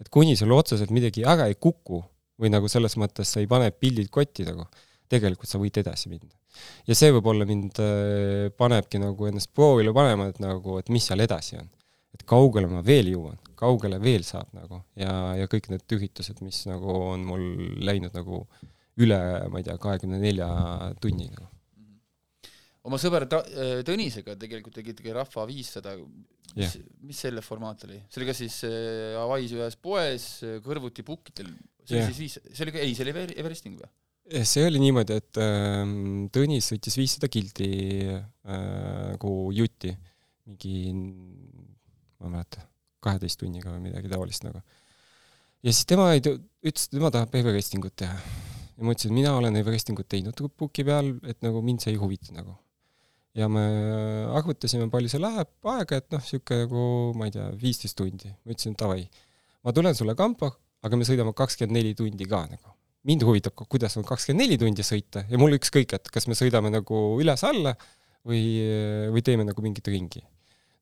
et 0.00 0.08
kuni 0.12 0.36
sul 0.36 0.52
otseselt 0.56 0.92
midagi 0.96 1.24
ära 1.28 1.48
ei 1.48 1.56
kuku 1.60 2.02
või 2.40 2.52
nagu 2.52 2.68
selles 2.72 2.96
mõttes 3.00 3.32
sa 3.32 3.40
ei 3.40 3.48
pane 3.48 3.70
pildid 3.70 4.08
kotti 4.12 4.46
nagu, 4.48 4.66
tegelikult 5.08 5.48
sa 5.48 5.60
võid 5.60 5.80
edasi 5.82 6.12
minna 6.12 6.32
ja 6.88 6.96
see 6.98 7.12
võib-olla 7.14 7.46
mind 7.48 7.80
äh, 7.82 8.48
panebki 8.56 9.00
nagu 9.02 9.28
ennast 9.28 9.52
proovile 9.54 9.92
panema, 9.96 10.28
et 10.30 10.40
nagu, 10.42 10.78
et 10.80 10.90
mis 10.92 11.04
seal 11.06 11.22
edasi 11.24 11.60
on. 11.60 11.68
et 12.16 12.24
kaugele 12.28 12.68
ma 12.68 12.82
veel 12.84 13.12
jõuan, 13.12 13.38
kaugele 13.56 14.00
veel 14.02 14.24
saab 14.26 14.50
nagu 14.56 14.82
ja, 14.98 15.36
ja 15.38 15.48
kõik 15.50 15.70
need 15.72 15.96
üritused, 15.96 16.40
mis 16.44 16.64
nagu 16.68 16.90
on 17.12 17.24
mul 17.28 17.46
läinud 17.86 18.16
nagu 18.16 18.44
üle, 19.00 19.20
ma 19.50 19.60
ei 19.60 19.66
tea, 19.66 19.76
kahekümne 19.80 20.18
nelja 20.22 20.48
tunni 21.00 21.28
nagu. 21.30 21.46
oma 22.88 22.98
sõber 23.00 23.26
Ta-, 23.30 23.44
Tõnisega 23.86 24.36
tegelikult 24.40 24.76
tegite 24.80 25.12
Rahva 25.14 25.46
viissada, 25.48 25.96
mis 26.56 26.76
mis 27.06 27.18
selle 27.26 27.42
formaat 27.44 27.84
oli? 27.86 27.98
see 28.10 28.20
oli 28.22 28.28
ka 28.30 28.34
siis 28.36 28.60
äh, 28.66 29.16
Hawaii's 29.18 29.52
ühes 29.56 29.76
poes 29.80 30.24
äh, 30.46 30.58
kõrvuti 30.64 31.04
pukkitel, 31.06 31.50
see 31.84 31.96
oli 31.96 32.02
Jah. 32.02 32.10
siis 32.12 32.22
viis, 32.24 32.38
see 32.50 32.64
oli 32.66 32.74
ka, 32.74 32.82
ei, 32.84 32.94
see 32.96 33.04
oli 33.06 33.14
Ever- 33.14 33.34
Everesting 33.38 33.78
või? 33.80 33.90
see 34.46 34.64
oli 34.66 34.78
niimoodi, 34.82 35.16
et 35.20 35.40
ähm, 35.42 36.26
Tõnis 36.34 36.68
sõitis 36.72 36.98
viissada 36.98 37.30
kilti 37.32 37.70
äh, 38.06 38.20
nagu 39.14 39.32
jutti, 39.54 39.90
mingi, 40.46 40.74
ma 42.20 42.28
ei 42.28 42.34
mäleta, 42.36 42.62
kaheteist 43.02 43.40
tunniga 43.40 43.72
või 43.74 43.88
midagi 43.88 44.10
taolist 44.12 44.44
nagu. 44.46 44.62
ja 45.62 45.72
siis 45.74 45.86
tema 45.88 46.10
ei, 46.14 46.22
ütles, 46.22 46.86
et 46.88 46.94
tema 46.96 47.10
tahab 47.14 47.34
Everestingut 47.40 47.96
teha. 48.02 48.18
Ja 48.80 48.86
ma 48.88 48.96
ütlesin, 48.96 49.12
et 49.12 49.18
mina 49.20 49.36
olen 49.36 49.60
Everestingut 49.60 50.08
teinud 50.08 50.40
puki 50.56 50.86
peal, 50.88 51.12
et 51.28 51.38
nagu 51.44 51.60
mind 51.64 51.84
see 51.84 51.92
ei 51.94 52.00
huvita 52.00 52.32
nagu. 52.36 52.56
ja 53.36 53.46
me 53.46 53.62
arvutasime, 54.34 54.88
palju 54.90 55.12
see 55.12 55.20
läheb 55.22 55.70
aega, 55.76 56.00
et 56.00 56.08
noh, 56.16 56.24
sihuke 56.24 56.64
nagu 56.64 56.82
ma 57.14 57.28
ei 57.28 57.36
tea, 57.36 57.46
viisteist 57.60 57.98
tundi. 58.00 58.32
ma 58.32 58.56
ütlesin, 58.56 58.74
davai, 58.80 59.04
ma 59.62 59.76
tulen 59.76 59.94
sulle 59.94 60.16
kampa, 60.18 60.50
aga 60.82 60.96
me 60.96 61.06
sõidame 61.06 61.36
kakskümmend 61.36 61.76
neli 61.76 61.94
tundi 61.94 62.26
ka 62.26 62.46
nagu 62.48 62.74
mind 63.08 63.24
huvitab 63.24 63.56
kuidas 63.68 63.96
on 63.96 64.04
kakskümmend 64.04 64.44
neli 64.44 64.58
tundi 64.60 64.84
sõita 64.84 65.24
ja 65.28 65.40
mul 65.40 65.56
ükskõik, 65.56 65.94
et 65.96 66.10
kas 66.12 66.26
me 66.28 66.36
sõidame 66.36 66.72
nagu 66.72 67.00
üles-alla 67.20 67.72
või, 68.26 68.42
või 69.14 69.24
teeme 69.24 69.46
nagu 69.48 69.64
mingit 69.64 69.88
ringi. 69.88 70.22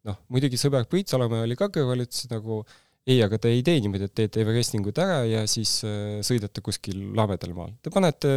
noh, 0.09 0.19
muidugi 0.33 0.59
sõber 0.59 0.87
Priit 0.91 1.11
Salomäe 1.11 1.45
oli 1.47 1.57
ka 1.59 1.69
kõrval, 1.75 2.03
ütles 2.07 2.31
nagu 2.31 2.63
ei, 3.09 3.19
aga 3.25 3.39
te 3.41 3.51
ei 3.55 3.63
tee 3.67 3.79
niimoodi, 3.83 4.09
et 4.11 4.15
teete 4.21 4.43
Everestingut 4.45 4.99
ära 5.03 5.23
ja 5.29 5.45
siis 5.51 5.79
äh, 5.89 6.19
sõidate 6.27 6.61
kuskil 6.65 6.99
lamedal 7.17 7.55
maal. 7.57 7.73
Te 7.83 7.93
panete 7.95 8.33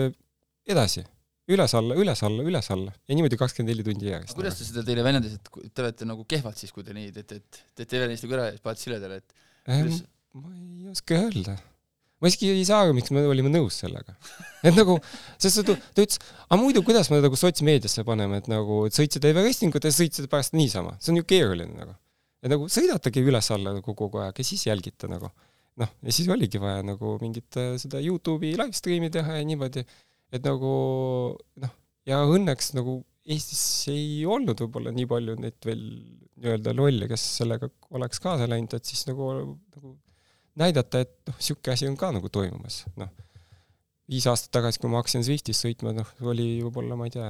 edasi, 0.71 1.03
üles-alla, 1.51 1.97
üles-alla, 1.99 2.45
üles-alla 2.47 2.93
ja 2.95 3.17
niimoodi 3.17 3.39
kakskümmend 3.39 3.73
neli 3.73 3.83
tundi 3.87 4.07
järjest. 4.11 4.37
kuidas 4.37 4.59
te 4.59 4.67
seda 4.69 4.85
teile 4.87 5.03
väljendasite, 5.03 5.51
et 5.65 5.73
te 5.75 5.83
olete 5.83 6.07
nagu 6.07 6.23
kehvad 6.29 6.55
siis, 6.59 6.71
kui 6.71 6.85
te 6.87 6.95
nii 6.95 7.11
teete, 7.17 7.41
et 7.41 7.63
teete 7.81 7.99
Everestigu 7.99 8.37
ära 8.37 8.47
ja 8.47 8.55
siis 8.55 8.63
panete 8.63 8.85
siledale, 8.87 9.19
et 9.23 9.37
Ähm, 9.67 9.83
kuidas- 9.89 10.05
ma 10.33 10.53
ei 10.55 10.87
oska 10.89 11.17
öelda. 11.19 11.57
ma 12.21 12.29
isegi 12.29 12.47
ei 12.53 12.63
saa 12.65 12.79
aru, 12.85 12.93
miks 12.97 13.11
me 13.13 13.25
olime 13.27 13.49
nõus 13.51 13.81
sellega. 13.81 14.15
et 14.67 14.77
nagu, 14.77 14.95
sest 15.41 15.65
ta, 15.67 15.75
ta 15.75 16.05
ütles, 16.05 16.21
aga 16.47 16.61
muidu 16.61 16.83
kuidas 16.85 17.09
me 17.11 17.19
nagu 17.21 17.35
sotsmeediasse 17.37 18.05
paneme, 18.07 18.39
et 18.41 18.47
nagu, 18.49 18.85
et 18.87 18.95
sõitsite 18.95 19.33
Everestingut 19.33 19.83
ja 19.83 19.91
sõitsite 19.93 20.29
pärast 20.31 20.53
niisama, 20.57 20.95
see 21.01 21.11
on 21.13 21.19
ju 21.21 21.27
keeruline 21.27 21.75
nagu. 21.75 21.97
Et 22.41 22.51
nagu 22.51 22.67
sõidatagi 22.71 23.23
üles-alla 23.27 23.75
nagu 23.77 23.95
kogu 23.97 24.21
aeg 24.23 24.41
ja 24.41 24.47
siis 24.47 24.65
jälgite 24.67 25.09
nagu. 25.11 25.31
noh, 25.81 25.91
ja 26.03 26.13
siis 26.13 26.27
oligi 26.29 26.59
vaja 26.61 26.81
nagu 26.83 27.15
mingit 27.21 27.57
äh, 27.57 27.75
seda 27.81 28.01
Youtube'i 28.03 28.57
live 28.57 28.75
stream'i 28.75 29.09
teha 29.13 29.39
ja 29.39 29.45
niimoodi, 29.47 29.85
et 30.31 30.43
nagu 30.45 30.73
noh, 31.63 31.77
ja 32.09 32.25
õnneks 32.27 32.73
nagu 32.77 33.01
Eestis 33.31 33.61
ei 33.91 34.23
olnud 34.25 34.57
võib-olla 34.63 34.91
nii 34.95 35.05
palju 35.05 35.35
neid 35.37 35.65
veel 35.65 35.81
nii-öelda 36.41 36.73
lolle, 36.73 37.07
kes 37.09 37.23
sellega 37.37 37.69
oleks 37.93 38.21
kaasa 38.23 38.47
läinud, 38.49 38.73
et 38.73 38.87
siis 38.89 39.03
nagu, 39.05 39.27
nagu 39.75 39.91
näidata, 40.57 41.03
et 41.05 41.13
noh, 41.29 41.37
niisugune 41.37 41.75
asi 41.75 41.89
on 41.89 41.97
ka 41.99 42.09
nagu 42.15 42.31
toimumas, 42.33 42.81
noh. 42.99 43.11
viis 44.11 44.25
aastat 44.27 44.51
tagasi, 44.57 44.81
kui 44.81 44.91
ma 44.91 44.99
hakkasin 44.99 45.23
Swiftis 45.27 45.61
sõitma, 45.63 45.93
noh, 45.95 46.09
oli 46.25 46.47
võib-olla, 46.63 46.97
ma 46.99 47.07
ei 47.07 47.13
tea, 47.13 47.29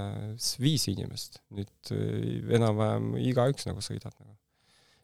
viis 0.63 0.87
inimest, 0.91 1.41
nüüd 1.53 1.91
äh, 1.93 2.55
enam-vähem 2.57 3.17
igaüks 3.21 3.67
nagu 3.69 3.83
sõidab 3.85 4.15
nagu. 4.15 4.37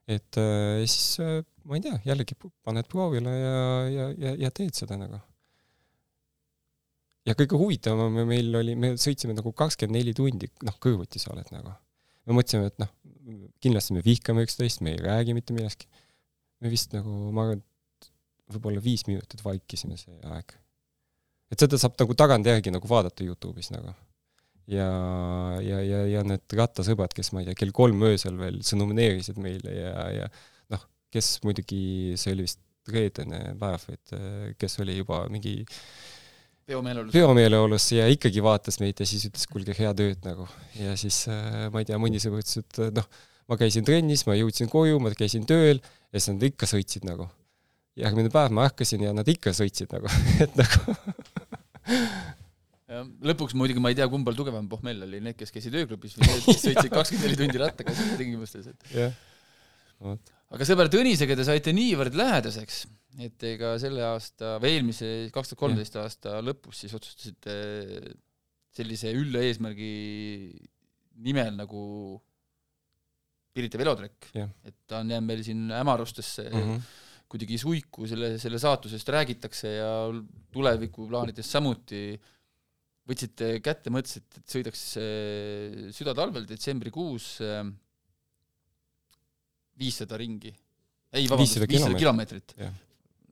Et 0.07 0.37
äh, 0.39 0.83
siis 0.87 1.19
äh, 1.23 1.41
ma 1.67 1.75
ei 1.77 1.83
tea, 1.83 1.97
jällegi 2.07 2.37
paned 2.63 2.87
proovile 2.91 3.33
ja, 3.33 3.57
ja, 3.91 4.05
ja, 4.15 4.35
ja 4.45 4.51
teed 4.55 4.77
seda 4.77 4.95
nagu. 4.99 5.19
ja 7.27 7.35
kõige 7.35 7.59
huvitavam 7.59 8.13
me- 8.15 8.25
meil 8.27 8.55
oli, 8.55 8.75
me 8.79 8.93
sõitsime 8.95 9.35
nagu 9.35 9.51
kakskümmend 9.51 9.99
neli 9.99 10.13
tundi, 10.15 10.47
noh, 10.63 10.77
kõrvuti 10.83 11.19
sa 11.19 11.33
oled 11.33 11.51
nagu. 11.51 11.73
me 12.27 12.37
mõtlesime, 12.39 12.71
et 12.71 12.79
noh, 12.79 12.93
kindlasti 13.63 13.97
me 13.97 14.03
vihkame 14.05 14.45
üksteist, 14.47 14.81
me 14.81 14.95
ei 14.95 15.01
räägi 15.03 15.35
mitte 15.35 15.55
millestki. 15.55 15.87
me 16.63 16.71
vist 16.71 16.95
nagu, 16.95 17.11
ma 17.35 17.43
arvan, 17.43 17.59
et 17.99 18.11
võib-olla 18.55 18.81
viis 18.81 19.03
minutit 19.07 19.43
vaikisime 19.43 19.99
see 19.99 20.15
aeg. 20.23 20.55
et 21.51 21.59
seda 21.59 21.77
saab 21.77 21.99
nagu 21.99 22.15
tagantjärgi 22.15 22.71
nagu 22.71 22.87
vaadata 22.87 23.27
Youtube'is 23.27 23.71
nagu. 23.75 23.91
ja, 24.67 24.87
ja, 25.63 25.79
ja, 25.81 26.03
ja 26.11 26.23
need 26.27 26.57
rattasõbrad, 26.59 27.15
kes 27.15 27.31
ma 27.33 27.41
ei 27.41 27.49
tea, 27.49 27.59
kell 27.63 27.73
kolm 27.75 28.03
öösel 28.09 28.37
veel 28.39 28.59
sõnumineerisid 28.67 29.39
meile 29.41 29.73
ja, 29.73 30.07
ja 30.23 30.29
noh, 30.73 30.83
kes 31.13 31.37
muidugi, 31.47 32.15
see 32.19 32.35
oli 32.35 32.47
vist 32.47 32.61
reedene 32.91 33.55
päev, 33.59 33.87
et 33.91 34.15
eh, 34.15 34.51
kes 34.59 34.79
oli 34.83 34.97
juba 34.99 35.25
mingi 35.31 35.59
peomeeleolus. 36.67 37.15
peomeeleolus 37.15 37.87
ja 37.95 38.07
ikkagi 38.11 38.43
vaatas 38.43 38.79
meid 38.83 38.99
ja 38.99 39.07
siis 39.07 39.27
ütles, 39.29 39.47
kuulge, 39.51 39.75
head 39.77 40.03
ööd 40.03 40.27
nagu. 40.27 40.47
ja 40.79 40.95
siis 40.99 41.23
äh, 41.31 41.67
ma 41.73 41.83
ei 41.83 41.89
tea, 41.89 41.99
mõni 42.01 42.21
sõber 42.23 42.43
ütles, 42.43 42.61
et 42.63 42.81
äh, 42.83 42.93
noh, 42.95 43.07
ma 43.47 43.59
käisin 43.59 43.87
trennis, 43.87 44.25
ma 44.27 44.35
jõudsin 44.39 44.71
koju, 44.71 44.99
ma 45.03 45.13
käisin 45.15 45.47
tööl 45.47 45.79
ja 45.79 46.19
siis 46.19 46.33
nad 46.33 46.47
ikka 46.49 46.69
sõitsid 46.69 47.07
nagu. 47.07 47.29
järgmine 47.97 48.31
päev 48.33 48.53
ma 48.53 48.67
ärkasin 48.69 49.03
ja 49.07 49.13
nad 49.15 49.27
ikka 49.27 49.55
sõitsid 49.55 49.95
nagu, 49.95 50.11
et 50.43 50.59
nagu 50.59 50.97
lõpuks 52.87 53.55
muidugi 53.59 53.81
ma 53.83 53.91
ei 53.91 53.97
tea, 53.99 54.07
kumbal 54.11 54.37
tugevam 54.37 54.67
pohmell 54.71 55.03
oli, 55.03 55.19
need, 55.23 55.35
kes 55.39 55.51
käisid 55.51 55.75
ööklubis 55.75 56.15
või 56.17 56.29
need, 56.29 56.43
kes 56.45 56.61
sõitsid 56.63 56.91
kakskümmend 56.93 57.27
neli 57.27 57.39
tundi 57.41 57.59
rattaga 57.59 57.95
tingimustes, 58.19 58.69
et 58.71 58.93
jah, 58.95 59.17
vot, 60.03 60.31
aga 60.55 60.67
sõber 60.69 60.91
Tõnisega 60.93 61.35
te 61.35 61.47
saite 61.47 61.73
niivõrd 61.75 62.15
lähedaseks, 62.15 62.85
et 63.27 63.43
ega 63.49 63.73
selle 63.81 64.05
aasta 64.07 64.55
või 64.63 64.77
eelmise 64.77 65.09
kaks 65.35 65.51
tuhat 65.51 65.63
kolmteist 65.65 65.99
aasta 65.99 66.37
lõpus 66.45 66.85
siis 66.85 66.95
otsustasite 66.95 67.57
sellise 68.77 69.11
ülla 69.17 69.41
eesmärgi 69.43 69.91
nimel 71.25 71.57
nagu 71.57 71.81
Pirita 73.57 73.79
velotrekk 73.81 74.29
Jah., 74.37 74.49
et 74.69 74.75
ta 74.85 75.01
on 75.01 75.11
jäänud 75.11 75.27
meil 75.27 75.43
siin 75.43 75.65
hämarustesse 75.73 76.45
mm. 76.45 76.63
-hmm. 76.63 76.81
kuidagi 77.27 77.57
suiku, 77.57 78.05
selle, 78.07 78.35
selle 78.39 78.59
saatusest 78.61 79.09
räägitakse 79.09 79.71
ja 79.79 79.91
tulevikuplaanidest 80.53 81.57
samuti 81.57 82.03
võtsite 83.07 83.51
kätte, 83.63 83.91
mõtlesite, 83.93 84.41
et 84.41 84.55
sõidaks 84.55 84.81
äh, 85.01 85.77
südatalvel 85.95 86.47
detsembrikuus 86.49 87.37
äh, 87.45 87.61
viissada 89.77 90.19
ringi. 90.19 90.51
ei, 91.13 91.27
vabandust, 91.29 91.61
500 91.61 91.71
viissada 91.71 92.01
kilomeetrit. 92.01 92.57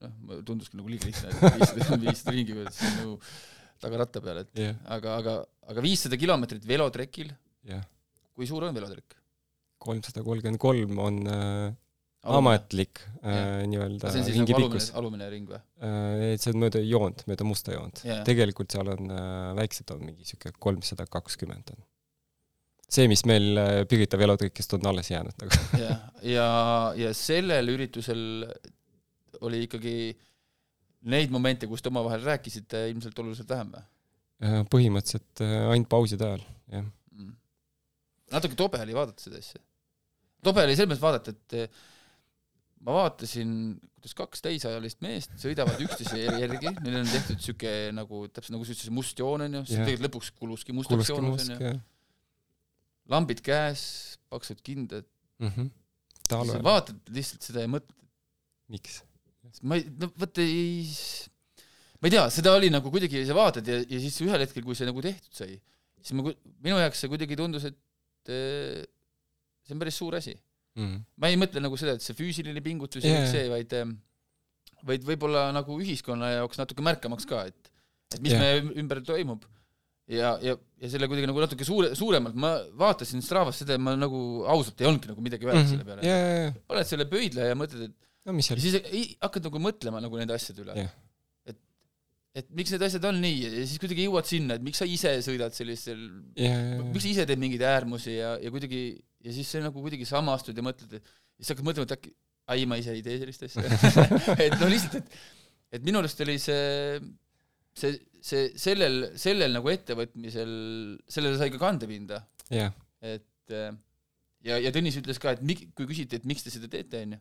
noh, 0.05 0.39
tunduski 0.47 0.79
nagu 0.79 0.91
liiga 0.91 1.09
lihtne, 1.09 1.33
et 1.33 1.59
viissada, 1.59 2.33
ringi 2.37 2.57
siis 2.69 2.87
on 2.87 2.97
nagu 3.01 3.19
tagaratta 3.83 4.23
peal, 4.23 4.41
et 4.45 4.63
jah, 4.63 4.79
aga, 4.97 5.19
aga, 5.19 5.35
aga 5.73 5.83
viissada 5.83 6.19
kilomeetrit 6.19 6.67
velotrekil, 6.67 7.33
jah. 7.67 7.83
kui 8.35 8.47
suur 8.49 8.67
on 8.67 8.75
velotrekk? 8.75 9.19
kolmsada 9.85 10.23
kolmkümmend 10.25 10.57
kolm 10.61 10.99
on 11.03 11.17
äh, 11.29 11.73
ametlik 12.25 13.01
äh, 13.21 13.63
nii-öelda 13.69 14.11
see 14.11 14.21
on 14.21 14.27
siis 14.27 14.37
ringi 14.37 14.53
nagu 14.53 14.61
alumine 14.61 14.73
pikkus, 14.73 14.91
alumine 15.01 15.29
ring 15.31 15.49
või? 15.49 15.59
äh,. 15.85 16.35
see 16.41 16.53
on 16.53 16.61
mööda 16.65 16.81
joont, 16.83 17.25
mööda 17.29 17.47
musta 17.47 17.75
joont 17.75 18.01
Jaa. 18.07 18.21
tegelikult 18.27 18.75
seal 18.75 18.93
on 18.95 19.11
äh, 19.13 19.51
väiksed 19.61 19.93
on 19.95 20.05
mingi 20.05 20.27
siuke 20.27 20.53
kolmsada 20.59 21.07
kakskümmend 21.11 21.73
on. 21.75 21.81
see, 22.89 23.09
mis 23.11 23.25
meil 23.29 23.61
äh, 23.61 23.81
Pirita 23.89 24.19
velotrikist 24.21 24.77
on 24.77 24.91
alles 24.91 25.11
jäänud 25.13 25.41
nagu. 25.41 25.63
jah, 25.85 26.05
ja, 26.25 26.47
ja 26.99 27.11
sellel 27.17 27.73
üritusel 27.75 28.45
oli 29.45 29.65
ikkagi 29.67 29.97
neid 31.11 31.33
momente, 31.33 31.67
kus 31.69 31.83
te 31.85 31.91
omavahel 31.91 32.23
rääkisite 32.25 32.87
ilmselt 32.89 33.19
oluliselt 33.21 33.51
vähem 33.51 33.75
või 33.75 33.85
Äh, 34.43 34.63
põhimõtteliselt 34.67 35.41
äh, 35.45 35.53
ainult 35.71 35.87
pauside 35.87 36.25
ajal, 36.27 36.41
jah. 36.73 36.83
mm.? 37.15 37.35
natuke 38.33 38.57
tobe 38.59 38.81
oli 38.83 38.95
vaadata 38.97 39.23
seda 39.23 39.39
asja. 39.39 39.61
tobe 40.43 40.65
oli 40.65 40.75
selles 40.75 40.91
mõttes 40.91 41.03
vaadata, 41.05 41.31
et 41.31 41.77
ma 42.85 42.99
vaatasin, 42.99 43.51
kuidas 43.97 44.13
kaks 44.17 44.43
täisajalist 44.45 45.01
meest 45.01 45.33
sõidavad 45.41 45.81
üksteise 45.81 46.19
jär- 46.21 46.37
järgi, 46.43 46.71
neil 46.85 46.99
on 47.01 47.09
tehtud 47.09 47.41
siuke 47.41 47.73
nagu 47.97 48.25
täpselt 48.29 48.53
nagu 48.55 48.67
sa 48.67 48.75
ütlesid, 48.75 48.93
must 48.93 49.21
joon 49.21 49.47
onju, 49.47 49.63
Jah. 49.63 49.81
tegelikult 49.81 50.07
lõpuks 50.09 50.31
kuluski 50.37 50.75
mustaks 50.77 51.11
musk, 51.25 51.55
onju. 51.55 51.73
lambid 53.11 53.41
käes, 53.45 53.81
paksud 54.29 54.61
kindad, 54.65 55.07
mm 55.41 55.51
-hmm.. 55.51 55.71
sa 56.29 56.61
vaatad 56.65 57.13
lihtsalt 57.15 57.49
seda 57.49 57.65
ja 57.65 57.73
mõtled, 57.73 57.97
miks? 58.69 59.01
ma 59.65 59.79
ei, 59.79 59.85
no 60.01 60.09
vot 60.19 60.41
ei, 60.41 60.85
ma 62.01 62.09
ei 62.09 62.15
tea, 62.17 62.25
seda 62.33 62.53
oli 62.57 62.69
nagu 62.73 62.91
kuidagi, 62.93 63.25
sa 63.25 63.37
vaatad 63.37 63.67
ja, 63.67 63.81
ja 63.81 64.01
siis 64.03 64.21
ühel 64.25 64.45
hetkel, 64.45 64.65
kui 64.65 64.77
see 64.77 64.89
nagu 64.89 65.01
tehtud 65.01 65.33
sai, 65.37 65.57
siis 66.01 66.13
ma, 66.17 66.29
minu 66.61 66.77
jaoks 66.81 67.01
see 67.01 67.09
kuidagi 67.09 67.37
tundus, 67.39 67.65
et 67.69 68.33
eh, 68.33 68.83
see 69.65 69.73
on 69.73 69.81
päris 69.81 69.97
suur 70.01 70.17
asi. 70.17 70.35
Mm. 70.75 71.05
ma 71.15 71.31
ei 71.31 71.37
mõtle 71.39 71.61
nagu 71.63 71.77
seda, 71.79 71.93
et 71.95 72.03
see 72.03 72.17
füüsiline 72.17 72.59
pingutus 72.63 73.05
ja 73.05 73.13
Jaa, 73.13 73.19
kõik 73.23 73.31
see, 73.31 73.43
vaid 73.47 73.75
eh, 73.77 73.91
vaid 74.85 75.05
võib-olla 75.07 75.47
nagu 75.55 75.77
ühiskonna 75.79 76.33
jaoks 76.33 76.59
natuke 76.59 76.83
märkamaks 76.83 77.27
ka, 77.29 77.45
et 77.47 77.71
et 78.13 78.21
mis 78.21 78.35
Jah. 78.35 78.41
meie 78.43 78.79
ümber 78.81 78.99
toimub 79.05 79.45
ja, 80.11 80.35
ja, 80.43 80.53
ja 80.53 80.89
selle 80.91 81.07
kuidagi 81.09 81.29
nagu 81.29 81.41
natuke 81.41 81.65
suure, 81.67 81.93
suuremalt 81.97 82.35
ma 82.37 82.51
vaatasin 82.77 83.23
Stravas 83.25 83.61
seda 83.61 83.77
ja 83.77 83.81
ma 83.81 83.95
nagu 83.97 84.19
ausalt 84.51 84.83
ei 84.83 84.89
olnudki 84.89 85.09
nagu 85.13 85.23
midagi 85.25 85.47
öelda 85.47 85.63
selle 85.69 85.87
peale 85.87 86.05
ja, 86.05 86.17
ja, 86.19 86.35
ja, 86.43 86.51
paned 86.69 86.91
selle 86.91 87.07
pöidla 87.09 87.49
ja 87.49 87.57
mõtled, 87.57 87.89
et 87.89 87.95
no 88.27 88.35
ja 88.35 88.59
siis 88.61 88.77
ei, 88.83 89.07
hakkad 89.23 89.47
nagu 89.49 89.63
mõtlema 89.63 90.03
nagu 90.03 90.21
nende 90.21 90.37
asjade 90.37 90.61
üle 90.65 90.77
Jah.. 90.77 90.93
et, 92.35 92.51
miks 92.51 92.75
need 92.75 92.85
asjad 92.85 93.09
on 93.09 93.19
nii 93.23 93.41
ja 93.47 93.51
siis 93.63 93.81
kuidagi 93.81 94.05
jõuad 94.05 94.29
sinna, 94.29 94.59
et 94.59 94.65
miks 94.65 94.83
sa 94.83 94.87
ise 94.89 95.15
sõidad 95.25 95.55
sellistel, 95.57 96.05
ja, 96.35 96.53
ja, 96.53 96.83
miks 96.83 97.07
sa 97.07 97.13
ise 97.15 97.27
teed 97.31 97.41
mingeid 97.41 97.65
äärmusi 97.65 98.19
ja, 98.19 98.35
ja 98.43 98.53
kuidagi 98.53 98.85
ja 99.25 99.33
siis 99.33 99.49
sa 99.51 99.63
nagu 99.63 99.81
kuidagi 99.83 100.07
samastud 100.07 100.57
ja 100.57 100.65
mõtled, 100.65 100.97
et 100.99 101.13
siis 101.39 101.51
hakkad 101.53 101.67
mõtlema, 101.67 101.89
et 101.89 101.97
äkki 101.97 102.13
ai, 102.53 102.65
ma 102.69 102.77
ise 102.77 102.93
ei 102.93 103.01
tee 103.05 103.17
sellist 103.21 103.47
asja. 103.47 103.63
Et 104.45 104.53
no 104.61 104.69
lihtsalt, 104.69 104.99
et 105.01 105.15
et 105.75 105.83
minu 105.83 105.99
arust 105.99 106.21
oli 106.23 106.37
see 106.39 106.99
see, 107.75 107.95
see 108.23 108.51
sellel, 108.59 109.09
sellel 109.19 109.55
nagu 109.57 109.71
ettevõtmisel, 109.71 110.51
sellele 111.11 111.39
sai 111.39 111.51
ka 111.53 111.59
kandepinda, 111.59 112.21
ja, 112.53 112.69
et 113.03 113.51
äh, 113.53 113.73
ja, 114.45 114.59
ja 114.61 114.71
Tõnis 114.75 114.99
ütles 115.01 115.19
ka, 115.21 115.35
et 115.35 115.43
mi-, 115.45 115.67
kui 115.75 115.89
küsiti, 115.89 116.19
et 116.19 116.27
miks 116.29 116.45
te 116.45 116.53
seda 116.53 116.69
teete, 116.71 117.03
onju, 117.05 117.19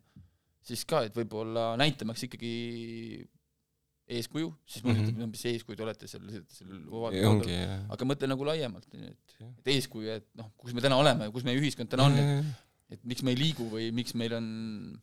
siis 0.65 0.85
ka, 0.89 1.05
et 1.09 1.17
võib-olla 1.17 1.73
näitamaks 1.81 2.27
ikkagi 2.29 2.55
eeskuju, 4.09 4.51
siis 4.67 4.85
Mhm. 4.85 4.99
mm 5.01 5.15
-hmm. 5.17 5.31
mis 5.31 5.45
eeskuju 5.45 5.77
te 5.77 5.83
olete 5.83 6.07
seal, 6.09 6.23
seal 6.49 6.71
ongi, 6.91 7.55
aga 7.91 8.05
mõtle 8.05 8.27
nagu 8.29 8.45
laiemalt, 8.45 8.87
et 8.95 9.17
et 9.59 9.67
eeskuju, 9.77 10.09
et 10.11 10.27
noh, 10.37 10.51
kus 10.57 10.75
me 10.75 10.81
täna 10.81 10.97
oleme, 10.97 11.31
kus 11.33 11.45
meie 11.45 11.59
ühiskond 11.61 11.89
täna 11.89 12.05
on, 12.05 12.19
et 12.19 12.45
et 12.91 13.05
miks 13.05 13.23
me 13.23 13.31
ei 13.33 13.37
liigu 13.37 13.65
või 13.71 13.91
miks 13.93 14.15
meil 14.15 14.35
on 14.35 15.01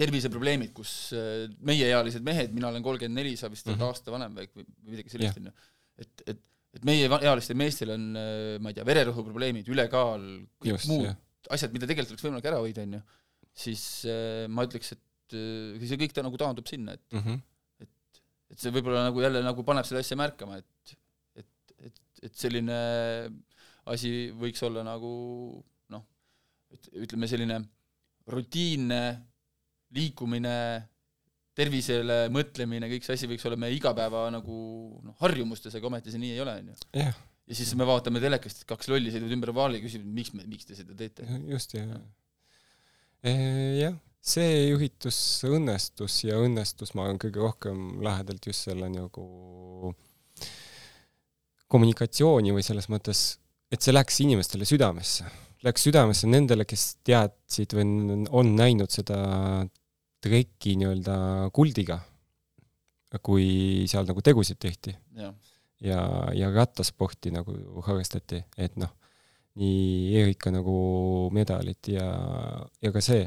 terviseprobleemid, 0.00 0.72
kus 0.76 1.12
äh, 1.16 1.48
meieealised 1.66 2.22
mehed, 2.24 2.52
mina 2.56 2.68
olen 2.70 2.82
kolmkümmend 2.84 3.18
neli, 3.20 3.34
sa 3.36 3.48
vist 3.52 3.66
oled 3.68 3.78
Mhm. 3.80 3.88
aasta 3.88 4.10
vanem 4.14 4.36
või, 4.36 4.46
või 4.56 4.64
midagi 4.94 5.10
sellist, 5.12 5.36
onju. 5.40 5.52
et, 5.98 6.22
et, 6.26 6.38
et 6.74 6.84
meie 6.84 7.08
va- 7.10 7.20
ealistel 7.20 7.56
meestel 7.56 7.90
on, 7.96 8.06
ma 8.62 8.70
ei 8.70 8.74
tea, 8.74 8.84
vererõhuprobleemid, 8.84 9.68
ülekaal, 9.68 10.22
kõik 10.62 10.72
just, 10.76 10.88
muud 10.88 11.04
jah, 11.10 11.16
asjad, 11.50 11.72
mida 11.72 11.86
tegelikult 11.86 12.14
oleks 12.14 12.24
võimalik 12.24 12.44
ära 12.52 12.60
hoida, 12.62 12.82
onju, 12.86 13.02
siis 13.52 14.04
äh, 14.08 14.46
ma 14.48 14.64
ütleks, 14.64 14.92
et 14.92 15.34
äh, 15.36 15.86
see 15.88 15.96
kõik 16.00 16.12
ta 16.16 16.22
nagu 16.22 16.36
taandub 16.40 16.68
sinna, 16.68 16.92
et 16.96 17.00
Mhm. 17.12 17.40
Et 18.50 18.58
see 18.58 18.72
võib-olla 18.74 19.06
nagu 19.06 19.22
jälle 19.22 19.42
nagu 19.44 19.64
paneb 19.66 19.86
seda 19.88 20.02
asja 20.02 20.18
märkama, 20.18 20.58
et 20.60 20.94
et, 21.40 21.74
et, 21.86 22.00
et 22.28 22.36
selline 22.36 22.78
asi 23.90 24.30
võiks 24.36 24.62
olla 24.66 24.84
nagu 24.86 25.10
noh, 25.94 26.06
et 26.74 26.90
ütleme, 27.06 27.28
selline 27.30 27.60
rutiinne 28.30 29.02
liikumine, 29.96 30.56
tervisele 31.56 32.28
mõtlemine, 32.32 32.88
kõik 32.92 33.06
see 33.06 33.16
asi 33.18 33.30
võiks 33.30 33.46
olla 33.48 33.58
meie 33.58 33.74
igapäeva 33.74 34.28
nagu 34.32 34.58
noh, 35.02 35.16
harjumustes, 35.22 35.74
aga 35.76 35.90
ometi 35.90 36.12
see 36.12 36.22
nii 36.22 36.36
ei 36.36 36.44
ole, 36.44 36.54
onju. 36.62 36.76
jah, 37.00 37.16
ja 37.50 37.58
siis 37.58 37.72
me 37.78 37.88
vaatame 37.88 38.22
telekast, 38.22 38.62
et 38.62 38.70
kaks 38.70 38.90
lolli 38.92 39.12
sõidavad 39.12 39.34
ümber 39.38 39.54
vaali 39.56 39.80
ja 39.80 39.84
küsivad, 39.84 40.12
miks 40.20 40.34
me, 40.36 40.46
miks 40.50 40.68
te 40.68 40.78
seda 40.78 40.94
teete. 40.96 41.26
just, 41.50 41.74
ja, 41.74 41.98
jah, 43.80 43.98
see 44.20 44.68
üritus 44.74 45.16
õnnestus 45.48 46.18
ja 46.26 46.38
õnnestus, 46.40 46.92
ma 46.94 47.06
arvan, 47.06 47.20
kõige 47.22 47.40
rohkem 47.40 48.02
lähedalt 48.04 48.46
just 48.50 48.68
selle 48.68 48.90
nagu 48.92 49.94
kommunikatsiooni 51.70 52.52
või 52.54 52.64
selles 52.66 52.90
mõttes, 52.92 53.38
et 53.70 53.80
see 53.82 53.94
läks 53.94 54.20
inimestele 54.24 54.66
südamesse. 54.68 55.26
Läks 55.64 55.84
südamesse 55.86 56.28
nendele, 56.28 56.64
kes 56.64 56.96
teadsid 57.04 57.74
või 57.76 57.84
on- 58.30 58.54
näinud 58.56 58.90
seda 58.90 59.18
treki 60.20 60.74
nii-öelda 60.80 61.50
kuldiga, 61.52 62.00
kui 63.22 63.86
seal 63.88 64.06
nagu 64.08 64.20
tegusid 64.24 64.58
tehti. 64.58 64.96
Jah, 65.16 65.34
ja, 65.80 66.00
ja 66.36 66.50
rattasporti 66.52 67.32
nagu 67.34 67.54
harrastati, 67.86 68.42
et 68.56 68.76
noh, 68.76 68.90
nii 69.60 70.16
Erika 70.20 70.52
nagu 70.54 71.30
medalit 71.34 71.88
ja, 71.88 72.06
ja 72.80 72.92
ka 72.92 73.00
see, 73.04 73.24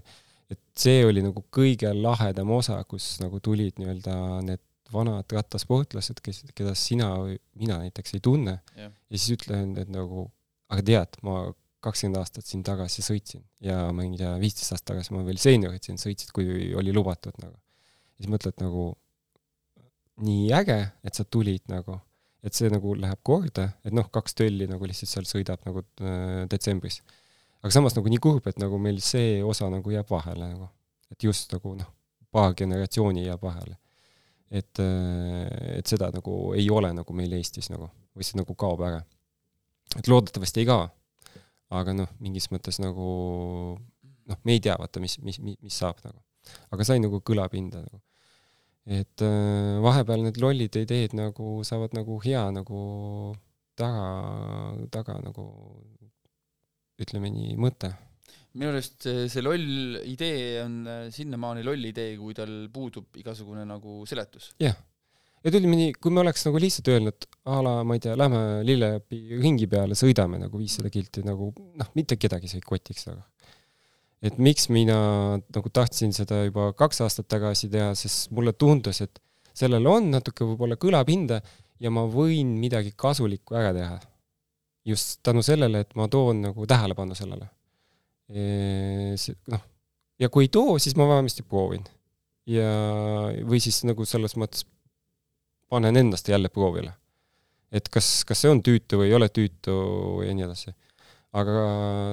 et 0.53 0.61
see 0.79 1.01
oli 1.05 1.23
nagu 1.25 1.43
kõige 1.53 1.91
lahedam 1.95 2.53
osa, 2.55 2.79
kus 2.89 3.17
nagu 3.21 3.41
tulid 3.43 3.81
nii-öelda 3.81 4.15
need 4.47 4.61
vanad 4.93 5.33
rattasportlased, 5.33 6.21
kes, 6.23 6.43
keda 6.53 6.75
sina 6.77 7.09
või 7.17 7.37
mina 7.59 7.79
näiteks 7.81 8.15
ei 8.17 8.23
tunne 8.23 8.59
jah, 8.77 8.91
ja 8.93 9.17
siis 9.17 9.39
ütlen, 9.39 9.73
et 9.81 9.89
nagu, 9.91 10.27
aga 10.69 10.85
tead, 10.85 11.19
ma 11.25 11.47
kakskümmend 11.83 12.21
aastat 12.21 12.47
siin 12.47 12.63
tagasi 12.65 13.03
sõitsin 13.03 13.43
ja 13.63 13.89
ma 13.95 14.05
ei 14.05 14.15
tea, 14.19 14.31
viisteist 14.41 14.75
aastat 14.75 14.93
tagasi 14.93 15.15
ma 15.15 15.23
veel 15.27 15.41
seeniorid 15.41 15.83
siin 15.83 15.99
sõitsid, 15.99 16.31
kui 16.35 16.71
oli 16.79 16.93
lubatud 16.95 17.35
nagu. 17.43 17.57
siis 18.17 18.29
mõtled 18.31 18.61
nagu 18.61 18.93
nii 20.23 20.51
äge, 20.55 20.79
et 21.03 21.17
sa 21.17 21.25
tulid 21.25 21.65
nagu, 21.71 21.97
et 22.45 22.55
see 22.55 22.69
nagu 22.71 22.93
läheb 22.99 23.19
korda, 23.25 23.71
et 23.83 23.95
noh, 23.95 24.07
kaks 24.13 24.37
tölli 24.37 24.67
nagu 24.69 24.87
lihtsalt 24.87 25.11
seal 25.11 25.27
sõidab 25.27 25.63
nagu 25.67 25.83
äh, 26.03 26.43
detsembris. 26.51 27.01
Aga 27.63 27.71
samas 27.71 27.95
nagu 27.95 28.11
nii 28.11 28.21
kurb, 28.23 28.47
et 28.51 28.59
nagu 28.59 28.77
meil 28.81 28.99
see 29.03 29.39
osa 29.43 29.69
nagu 29.71 29.91
jääb 29.93 30.09
vahele 30.11 30.51
nagu, 30.51 30.67
et 31.11 31.23
just 31.23 31.51
nagu 31.55 31.75
noh, 31.79 31.89
paar 32.33 32.55
generatsiooni 32.59 33.25
jääb 33.27 33.41
vahele. 33.43 33.77
et, 34.53 34.79
et 35.79 35.89
seda 35.89 36.11
nagu 36.13 36.53
ei 36.53 36.67
ole 36.69 36.91
nagu 36.93 37.13
meil 37.17 37.31
Eestis 37.39 37.71
nagu 37.73 37.87
või 38.13 38.27
see 38.27 38.37
nagu 38.37 38.53
kaob 38.53 38.83
ära. 38.85 39.01
et 39.97 40.07
loodetavasti 40.07 40.61
ei 40.61 40.69
kao. 40.69 40.89
aga 41.73 41.93
noh, 41.95 42.09
mingis 42.19 42.51
mõttes 42.51 42.77
nagu 42.83 43.07
noh, 44.29 44.39
me 44.43 44.55
ei 44.55 44.61
tea, 44.63 44.75
vaata, 44.79 45.01
mis, 45.03 45.17
mis, 45.25 45.39
mis, 45.39 45.57
mis 45.61 45.77
saab 45.77 46.03
nagu. 46.05 46.19
aga 46.75 46.85
sai 46.87 46.99
nagu 47.01 47.21
kõlapinda 47.25 47.81
nagu. 47.85 48.01
et 48.85 49.23
äh, 49.23 49.79
vahepeal 49.81 50.27
need 50.27 50.41
lollid 50.43 50.75
ideed 50.83 51.15
nagu 51.15 51.61
saavad 51.63 51.95
nagu 51.95 52.19
hea 52.25 52.43
nagu 52.51 52.83
taga, 53.79 54.07
taga 54.91 55.17
nagu 55.23 55.47
ütleme 57.01 57.31
nii, 57.33 57.55
mõte. 57.59 57.93
minu 58.53 58.69
arust 58.69 59.01
see 59.07 59.27
see 59.31 59.41
loll 59.41 59.99
idee 60.05 60.61
on 60.61 60.81
äh, 60.85 61.05
sinnamaani 61.13 61.63
loll 61.65 61.89
idee, 61.89 62.15
kui 62.19 62.35
tal 62.37 62.67
puudub 62.73 63.17
igasugune 63.17 63.65
nagu 63.65 64.03
seletus. 64.09 64.51
ja 64.61 64.73
ütleme 65.43 65.75
nii, 65.75 65.93
kui 65.99 66.13
me 66.13 66.21
oleks 66.23 66.45
nagu 66.47 66.61
lihtsalt 66.61 66.89
öelnud 66.93 67.27
a 67.51 67.59
la, 67.65 67.73
ma 67.87 67.97
ei 67.97 68.03
tea, 68.03 68.15
lähme 68.19 68.63
Lillepi 68.67 69.39
ringi 69.41 69.67
peale, 69.71 69.97
sõidame 69.99 70.39
nagu 70.39 70.59
viissada 70.61 70.91
kilti 70.93 71.25
nagu 71.25 71.51
noh, 71.51 71.89
mitte 71.97 72.17
kedagi 72.19 72.51
see 72.51 72.61
ei 72.61 72.67
kotiks 72.67 73.09
väga. 73.09 73.25
et 74.23 74.37
miks 74.39 74.69
mina 74.71 74.95
nagu 75.41 75.73
tahtsin 75.73 76.15
seda 76.15 76.45
juba 76.45 76.71
kaks 76.79 77.03
aastat 77.03 77.27
tagasi 77.27 77.67
teha, 77.73 77.91
sest 77.97 78.31
mulle 78.31 78.53
tundus, 78.55 79.01
et 79.03 79.19
sellel 79.53 79.87
on 79.89 80.13
natuke 80.13 80.47
võib-olla 80.47 80.79
kõlapinda 80.79 81.41
ja 81.83 81.91
ma 81.91 82.05
võin 82.07 82.55
midagi 82.61 82.93
kasulikku 82.95 83.57
ära 83.59 83.73
teha. 83.75 83.99
Just 84.85 85.19
tänu 85.23 85.43
sellele, 85.45 85.83
et 85.83 85.95
ma 85.95 86.07
toon 86.11 86.41
nagu 86.49 86.67
tähelepanu 86.67 87.15
sellele. 87.15 87.47
noh, 89.51 89.63
ja 90.19 90.29
kui 90.31 90.47
ei 90.47 90.51
too, 90.53 90.77
siis 90.81 90.95
ma 90.99 91.07
vähemasti 91.09 91.45
proovin. 91.47 91.83
ja, 92.49 92.67
või 93.47 93.61
siis 93.63 93.83
nagu 93.87 94.05
selles 94.05 94.35
mõttes 94.35 94.65
panen 95.71 95.97
ennast 95.97 96.27
jälle 96.29 96.49
proovile. 96.49 96.93
et 97.71 97.89
kas, 97.89 98.21
kas 98.27 98.43
see 98.43 98.51
on 98.53 98.61
tüütu 98.61 98.99
või 99.01 99.09
ei 99.09 99.17
ole 99.17 99.29
tüütu 99.33 99.75
ja 100.25 100.33
nii 100.35 100.47
edasi. 100.47 100.73
aga 101.33 101.53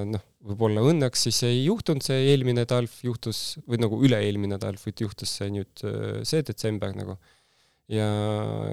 noh, 0.09 0.23
võib-olla 0.49 0.85
õnneks 0.93 1.27
siis 1.27 1.43
ei 1.49 1.65
juhtunud 1.67 2.05
see 2.05 2.31
eelmine 2.31 2.65
talv, 2.69 2.93
juhtus 3.05 3.59
või 3.69 3.81
nagu 3.83 3.99
üle-eelmine 4.01 4.57
talv, 4.63 4.81
vaid 4.87 5.03
juhtus 5.05 5.35
see 5.41 5.51
nüüd 5.53 5.85
äh, 5.85 6.23
see 6.25 6.47
detsember 6.47 6.95
nagu. 6.97 7.19
ja, 7.91 8.07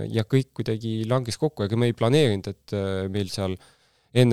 ja 0.07 0.24
kõik 0.24 0.53
kuidagi 0.60 1.02
langes 1.10 1.40
kokku, 1.41 1.65
ega 1.65 1.80
me 1.80 1.90
ei 1.90 1.98
planeerinud, 1.98 2.53
et 2.53 2.78
äh, 2.78 3.07
meil 3.11 3.34
seal 3.34 3.57
enne 3.57 3.77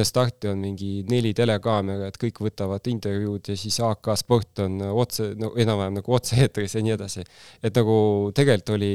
starti 0.04 0.48
on 0.48 0.62
mingi 0.62 1.04
neli 1.10 1.34
telekaamerat, 1.36 2.16
kõik 2.20 2.40
võtavad 2.46 2.86
intervjuud 2.88 3.50
ja 3.52 3.56
siis 3.58 3.76
AK 3.84 4.14
Sport 4.16 4.64
on 4.64 4.80
otse, 4.88 5.32
no 5.40 5.52
enam-vähem 5.60 5.98
nagu 5.98 6.16
otse-eetris 6.16 6.76
ja 6.78 6.82
nii 6.84 6.94
edasi. 6.96 7.24
et 7.62 7.74
nagu 7.76 7.96
tegelikult 8.34 8.74
oli 8.78 8.92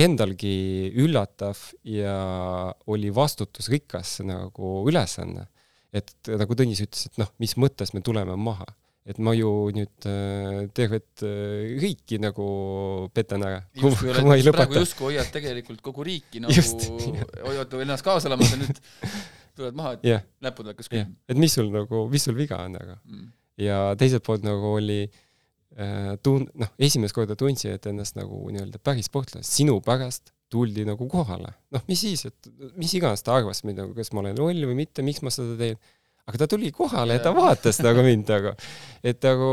endalgi 0.00 0.90
üllatav 1.02 1.58
ja 1.84 2.16
oli 2.86 3.10
vastutusrikas 3.14 4.20
nagu 4.26 4.84
ülesanne. 4.88 5.48
et 5.92 6.14
nagu 6.38 6.54
Tõnis 6.54 6.84
ütles, 6.84 7.08
et 7.08 7.18
noh, 7.18 7.32
mis 7.42 7.56
mõttes 7.58 7.90
me 7.92 8.00
tuleme 8.00 8.36
maha, 8.38 8.68
et 9.10 9.18
ma 9.18 9.32
ju 9.34 9.50
nüüd 9.74 10.06
äh, 10.06 10.68
tervet 10.76 11.24
äh, 11.26 11.74
riiki 11.82 12.20
nagu 12.22 12.46
petan 13.12 13.42
ära, 13.42 13.64
praegu 14.54 14.78
justkui 14.78 15.10
hoiad 15.10 15.32
tegelikult 15.34 15.82
kogu 15.82 16.06
riiki 16.06 16.40
nagu, 16.44 16.54
hoiad 17.48 17.74
ennast 17.82 18.06
kaasa 18.06 18.30
elamas 18.30 18.54
ja 18.54 18.60
nüüd 18.62 18.78
tulevad 19.56 19.76
maha, 19.78 19.92
et 19.98 20.06
jah, 20.08 20.22
näpud 20.44 20.70
hakkas 20.72 20.88
külm., 20.92 21.14
et 21.28 21.40
mis 21.40 21.54
sul 21.56 21.70
nagu, 21.74 22.04
mis 22.12 22.24
sul 22.28 22.36
viga 22.38 22.62
on, 22.66 22.76
aga 22.80 22.96
Mm. 23.04 23.28
ja 23.60 23.78
teiselt 23.98 24.24
poolt 24.26 24.44
nagu 24.46 24.74
oli 24.78 25.00
äh, 25.06 26.16
tun-, 26.24 26.48
noh, 26.58 26.70
esimest 26.78 27.14
korda 27.16 27.36
tundsin, 27.38 27.76
et 27.76 27.86
ennast 27.90 28.16
nagu 28.18 28.42
nii-öelda 28.50 28.80
päris 28.82 29.08
sportlane, 29.10 29.46
sinu 29.46 29.80
pärast 29.84 30.32
tuldi 30.50 30.84
nagu 30.88 31.06
kohale. 31.08 31.52
noh, 31.70 31.82
mis 31.88 32.00
siis, 32.02 32.24
et 32.26 32.48
mis 32.76 32.92
iganes 32.98 33.22
ta 33.22 33.36
arvas 33.38 33.62
mind 33.64 33.78
nagu, 33.84 33.94
kas 33.94 34.12
ma 34.12 34.24
olen 34.24 34.38
loll 34.38 34.64
või 34.70 34.80
mitte, 34.84 35.02
miks 35.06 35.22
ma 35.22 35.30
seda 35.34 35.54
teen. 35.60 35.78
aga 36.26 36.38
ta 36.42 36.46
tuli 36.50 36.70
kohale 36.74 37.16
ja 37.18 37.22
ta 37.22 37.34
vaatas 37.34 37.78
nagu 37.82 38.02
mind 38.06 38.28
nagu, 38.30 38.54
et 39.02 39.22
nagu 39.26 39.50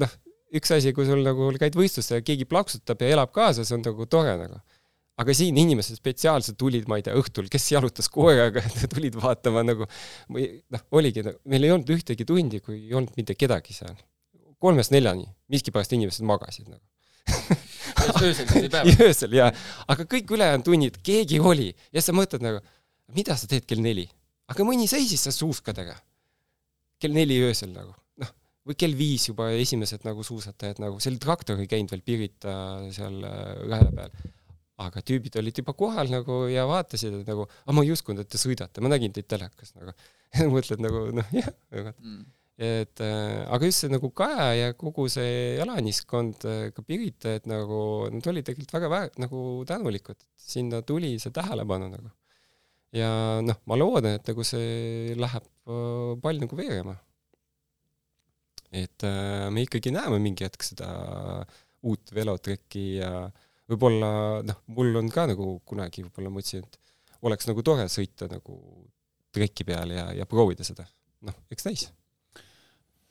noh, 0.00 0.12
üks 0.56 0.72
asi, 0.76 0.92
kui 0.96 1.06
sul 1.06 1.22
nagu 1.24 1.48
käid 1.60 1.76
võistlustel 1.78 2.20
ja 2.20 2.26
keegi 2.26 2.44
plaksutab 2.50 3.00
ja 3.00 3.14
elab 3.14 3.32
kaasa, 3.32 3.64
see 3.64 3.76
on 3.78 3.84
nagu 3.86 4.06
tore 4.10 4.36
nagu 4.40 4.60
aga 5.20 5.34
siin 5.36 5.58
inimesed 5.60 5.98
spetsiaalselt 5.98 6.58
tulid, 6.60 6.86
ma 6.88 6.98
ei 7.00 7.04
tea, 7.06 7.16
õhtul, 7.18 7.50
kes 7.52 7.66
jalutas 7.74 8.08
koeraga, 8.12 8.62
tulid 8.94 9.18
vaatama 9.20 9.64
nagu, 9.66 9.88
noh, 10.36 10.86
oligi, 10.96 11.24
meil 11.50 11.66
ei 11.66 11.74
olnud 11.74 11.92
ühtegi 11.96 12.26
tundi, 12.28 12.62
kui 12.64 12.78
ei 12.86 12.96
olnud 12.96 13.16
mitte 13.20 13.36
kedagi 13.38 13.76
seal. 13.76 13.98
kolmest 14.60 14.92
neljani, 14.92 15.24
miskipärast 15.52 15.92
inimesed 15.96 16.26
magasid 16.28 16.68
nagu. 16.68 16.84
öösel 18.24 18.48
ei 18.58 18.68
päeva. 18.72 18.96
öösel 19.04 19.36
jaa, 19.36 19.50
aga 19.92 20.04
kõik 20.08 20.32
ülejäänud 20.36 20.66
tunnid, 20.66 21.00
keegi 21.04 21.40
oli 21.40 21.70
ja 21.92 22.02
sa 22.04 22.14
mõtled 22.16 22.44
nagu, 22.44 22.60
mida 23.16 23.36
sa 23.36 23.48
teed 23.50 23.66
kell 23.68 23.82
neli, 23.84 24.06
aga 24.50 24.66
mõni 24.66 24.88
seisis 24.90 25.26
seal 25.26 25.36
suuskadega. 25.36 25.96
kell 27.00 27.16
neli 27.16 27.38
öösel 27.44 27.72
nagu, 27.72 27.94
noh, 28.20 28.32
või 28.68 28.76
kell 28.76 28.96
viis 28.96 29.28
juba 29.28 29.50
esimesed 29.56 30.04
nagu 30.04 30.24
suusatajad 30.24 30.80
nagu, 30.82 31.00
seal 31.00 31.16
traktor 31.20 31.60
ei 31.60 31.68
käinud 31.70 31.92
veel 31.92 32.04
Pirita 32.04 32.54
seal 32.92 33.24
äh, 33.24 33.64
raja 33.68 33.92
peal. 33.96 34.20
Aga 34.80 35.02
tüübid 35.04 35.36
olid 35.40 35.60
juba 35.60 35.74
kohal 35.76 36.10
nagu 36.12 36.42
ja 36.50 36.66
vaatasid, 36.68 37.20
et 37.20 37.28
nagu, 37.28 37.46
aga 37.64 37.76
ma 37.76 37.84
ei 37.86 37.92
uskunud, 37.94 38.24
et 38.24 38.30
te 38.32 38.40
sõidate, 38.40 38.82
ma 38.84 38.90
nägin 38.92 39.14
teid 39.16 39.28
telekas 39.30 39.74
nagu. 39.76 39.94
mõtled 40.54 40.82
nagu 40.84 41.08
noh, 41.16 41.32
jah, 41.34 41.50
aga 41.74 41.94
Mm. 42.00 42.22
et 42.60 43.00
äh, 43.00 43.40
aga 43.48 43.68
just 43.68 43.82
see 43.82 43.90
nagu 43.90 44.10
Kaja 44.14 44.46
ja 44.54 44.72
kogu 44.78 45.06
see 45.08 45.56
elaniskond, 45.62 46.44
ka 46.76 46.82
Pirita, 46.86 47.32
et 47.38 47.46
nagu 47.48 47.80
nad 48.12 48.26
olid 48.30 48.44
tegelikult 48.46 48.74
väga 48.76 48.90
vä-, 48.92 49.20
nagu 49.24 49.44
tänulikud, 49.68 50.18
et 50.20 50.50
sinna 50.52 50.82
tuli 50.86 51.14
see 51.22 51.32
tähelepanu 51.34 51.88
nagu. 51.92 52.12
ja 52.92 53.10
noh, 53.44 53.58
ma 53.70 53.78
loodan, 53.78 54.18
et 54.18 54.28
nagu 54.28 54.44
see 54.44 55.14
läheb 55.16 55.46
äh, 55.46 56.12
pall 56.22 56.42
nagu 56.42 56.58
veerema. 56.58 56.96
et 58.70 59.02
äh, 59.08 59.48
me 59.50 59.64
ikkagi 59.66 59.90
näeme 59.94 60.20
mingi 60.22 60.44
hetk 60.46 60.62
seda 60.62 60.90
uut 61.82 62.12
velotrekki 62.14 62.84
ja 63.00 63.30
võib-olla 63.70 64.10
noh, 64.46 64.62
mul 64.76 65.00
on 65.00 65.10
ka 65.12 65.26
nagu 65.30 65.54
kunagi 65.68 66.04
võib-olla 66.06 66.32
mõtlesin, 66.34 66.66
et 66.66 67.24
oleks 67.26 67.48
nagu 67.50 67.64
tore 67.66 67.86
sõita 67.92 68.28
nagu 68.30 68.58
treki 69.34 69.66
peal 69.68 69.94
ja, 69.94 70.10
ja 70.16 70.26
proovida 70.26 70.66
seda. 70.66 70.86
noh, 71.26 71.36
eks 71.52 71.66
näis 71.68 71.88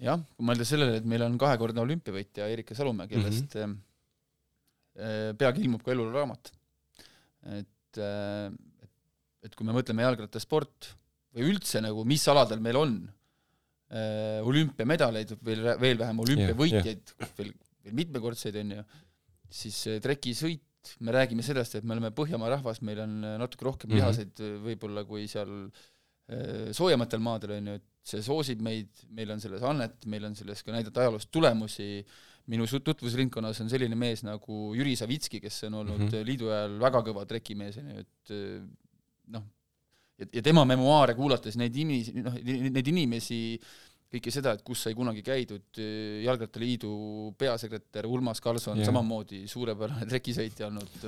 jah, 0.03 0.21
kui 0.35 0.47
mõelda 0.47 0.67
sellele, 0.67 0.99
et 0.99 1.07
meil 1.09 1.23
on 1.25 1.35
kahekordne 1.39 1.83
olümpiavõitja 1.83 2.47
Erika 2.53 2.77
Salumäe, 2.77 3.09
kellest 3.11 3.55
mm 3.55 3.75
-hmm. 3.75 5.37
peagi 5.39 5.63
ilmub 5.65 5.83
ka 5.83 5.91
eluraamat. 5.91 6.51
et, 7.59 7.97
et, 7.97 8.97
et 9.43 9.55
kui 9.55 9.65
me 9.65 9.75
mõtleme 9.75 10.03
jalgrattasport 10.03 10.93
või 11.35 11.51
üldse 11.53 11.81
nagu, 11.81 12.03
mis 12.05 12.27
aladel 12.27 12.59
meil 12.59 12.75
on 12.75 12.95
äh, 13.91 14.39
olümpiamedaleid, 14.43 15.35
veel, 15.45 15.75
veel 15.79 15.99
vähem 15.99 16.19
olümpiavõitjaid, 16.25 17.13
veel, 17.37 17.53
veel 17.83 17.95
mitmekordseid, 18.01 18.55
on 18.63 18.75
ju, 18.77 18.83
siis 19.49 19.77
äh, 19.89 19.99
trekisõit, 20.03 20.65
me 21.03 21.13
räägime 21.13 21.43
sellest, 21.45 21.75
et 21.77 21.85
me 21.85 21.95
oleme 21.95 22.13
Põhjamaa 22.15 22.53
rahvas, 22.55 22.81
meil 22.85 23.01
on 23.03 23.19
äh, 23.25 23.37
natuke 23.41 23.67
rohkem 23.67 23.91
Mhm. 23.91 23.99
lihaseid 23.99 24.43
äh, 24.45 24.57
võib-olla 24.69 25.05
kui 25.07 25.27
seal 25.27 25.71
soojematel 26.77 27.23
maadel, 27.25 27.55
on 27.55 27.67
ju, 27.71 27.75
et 27.79 27.85
see 28.05 28.19
soosib 28.21 28.59
meid, 28.61 28.99
meil 29.17 29.31
on 29.33 29.39
selles 29.41 29.63
annet, 29.65 30.03
meil 30.05 30.27
on 30.27 30.35
selles 30.37 30.59
ka 30.61 30.69
näidata 30.69 31.01
ajaloost 31.01 31.31
tulemusi, 31.33 32.03
minu 32.53 32.67
tutvusringkonnas 32.69 33.63
on 33.63 33.71
selline 33.71 33.97
mees 33.97 34.21
nagu 34.21 34.59
Jüri 34.77 34.93
Savitski, 34.93 35.39
kes 35.41 35.63
on 35.65 35.79
olnud 35.79 36.03
mm. 36.03 36.11
-hmm. 36.11 36.27
liidu 36.27 36.51
ajal 36.53 36.77
väga 36.83 37.01
kõva 37.07 37.25
trekimees, 37.25 37.79
on 37.81 37.89
ju, 37.89 38.05
et 38.05 38.33
noh, 39.33 39.47
ja, 40.19 40.29
ja 40.37 40.43
tema 40.45 40.65
memuaare 40.69 41.15
kuulates 41.17 41.57
neid 41.59 41.75
inimesi, 41.75 42.13
noh, 42.21 42.37
neid 42.77 42.93
inimesi, 42.93 43.41
kõike 44.09 44.31
seda, 44.33 44.55
et 44.57 44.63
kus 44.65 44.85
sai 44.85 44.95
kunagi 44.97 45.21
käidud, 45.25 45.81
Jalgrattaliidu 46.25 46.93
peasekretär 47.39 48.07
Urmas 48.09 48.41
Karlsson 48.41 48.79
yeah. 48.79 48.89
samamoodi 48.89 49.43
suurepärane 49.49 50.07
trekisõitja 50.11 50.69
olnud 50.69 51.03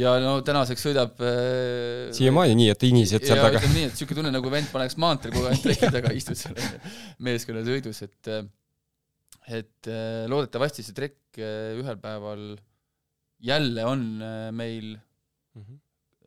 ja 0.00 0.14
no 0.22 0.36
tänaseks 0.46 0.86
sõidab 0.86 1.20
äh, 1.26 2.08
siiamaani 2.16 2.56
nii, 2.58 2.70
et 2.74 2.86
inised 2.88 3.26
seal 3.26 3.42
taga. 3.42 3.62
nii, 3.64 3.88
et 3.88 3.94
niisugune 3.96 4.20
tunne 4.20 4.32
nagu 4.34 4.52
vend 4.52 4.70
paneks 4.72 4.96
maanteel 5.02 5.34
kogu 5.34 5.50
aeg 5.50 5.62
treki 5.64 5.92
taga, 5.98 6.14
istud 6.14 6.38
seal 6.38 6.58
meeskonnasõidus, 7.26 8.02
et 8.06 8.32
et 9.50 9.90
äh, 9.90 10.26
loodetavasti 10.30 10.84
see 10.86 10.96
trekk 10.96 11.40
äh, 11.42 11.78
ühel 11.80 11.98
päeval 12.00 12.44
jälle 13.42 13.86
on 13.88 14.04
äh, 14.22 14.50
meil 14.54 14.94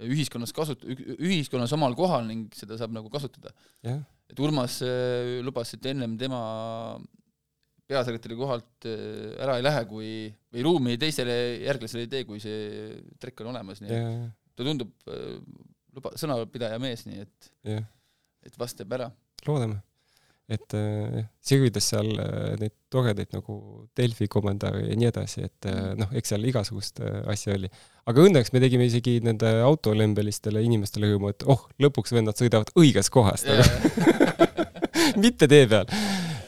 ühiskonnas 0.03 0.51
kasut-, 0.55 0.83
ühiskonnas 0.83 1.71
omal 1.77 1.95
kohal 1.95 2.25
ning 2.27 2.49
seda 2.57 2.75
saab 2.79 2.95
nagu 2.95 3.11
kasutada. 3.13 3.53
jah, 3.85 4.01
et 4.33 4.41
Urmas 4.41 4.79
äh, 4.85 5.39
lubas, 5.45 5.75
et 5.77 5.85
ennem 5.91 6.17
tema 6.19 6.41
peasekretäri 7.89 8.37
kohalt 8.39 8.87
äh, 8.89 9.33
ära 9.43 9.59
ei 9.59 9.65
lähe, 9.65 9.83
kui, 9.89 10.11
või 10.53 10.65
ruumi 10.65 10.97
teisele 11.01 11.35
järglasele 11.67 12.07
ei 12.07 12.11
tee, 12.11 12.25
kui 12.27 12.41
see 12.41 12.97
trekk 13.21 13.43
on 13.43 13.53
olemas, 13.53 13.83
nii 13.83 13.93
et 13.93 14.31
ta 14.57 14.65
tundub 14.65 14.93
äh, 15.11 15.37
luba, 15.93 16.13
sõnapidaja 16.19 16.81
mees, 16.81 17.05
nii 17.09 17.25
et, 17.25 17.51
jah, 17.69 17.89
et 18.45 18.59
vast 18.59 18.79
teeb 18.79 18.97
ära. 18.97 19.11
loodame. 19.45 19.81
Et 20.51 20.75
äh, 20.75 21.19
jah, 21.21 21.27
sirvides 21.43 21.85
seal 21.93 22.09
äh, 22.19 22.55
neid 22.59 22.73
toredaid 22.91 23.31
nagu 23.31 23.55
Delfi 23.95 24.27
kommentaare 24.31 24.83
ja 24.83 24.97
nii 24.99 25.07
edasi, 25.07 25.45
et 25.47 25.67
äh, 25.71 25.93
noh, 25.99 26.11
eks 26.15 26.33
seal 26.33 26.43
igasugust 26.49 26.99
asja 27.31 27.55
oli. 27.55 27.69
aga 28.09 28.25
õnneks 28.27 28.51
me 28.53 28.61
tegime 28.63 28.87
isegi 28.89 29.19
nende 29.23 29.53
autolembelistele 29.63 30.63
inimestele 30.65 31.13
rõõmu, 31.13 31.31
et 31.31 31.47
oh, 31.47 31.63
lõpuks 31.83 32.15
vennad 32.15 32.39
sõidavad 32.39 32.73
õigest 32.75 33.13
kohast, 33.13 33.47
mitte 35.23 35.47
tee 35.47 35.63
peal. 35.71 35.87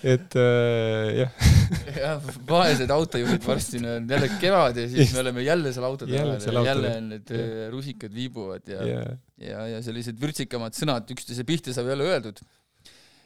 et 0.03 0.35
äh, 0.43 1.21
jah, 1.21 1.47
jah, 1.95 2.27
vaesed 2.51 2.91
autojuhid 2.91 3.47
varsti 3.47 3.79
on 3.79 4.11
jälle 4.11 4.29
kevad 4.41 4.81
ja 4.83 4.89
siis 4.91 5.15
me 5.15 5.23
oleme 5.23 5.47
jälle 5.47 5.71
seal 5.73 5.87
autode 5.87 6.19
vahel 6.19 6.35
ja 6.35 6.65
jälle 6.67 6.91
on 6.99 7.07
need 7.15 7.31
äh, 7.31 7.55
rusikad 7.71 8.13
viibuvad 8.13 8.67
ja 8.75 8.83
ja 8.85 9.07
ja, 9.39 9.65
ja 9.71 9.81
sellised 9.83 10.19
vürtsikamad 10.21 10.75
sõnad 10.77 11.09
üksteise 11.11 11.43
pihta 11.47 11.73
saab 11.75 11.89
jälle 11.91 12.07
öeldud. 12.11 12.39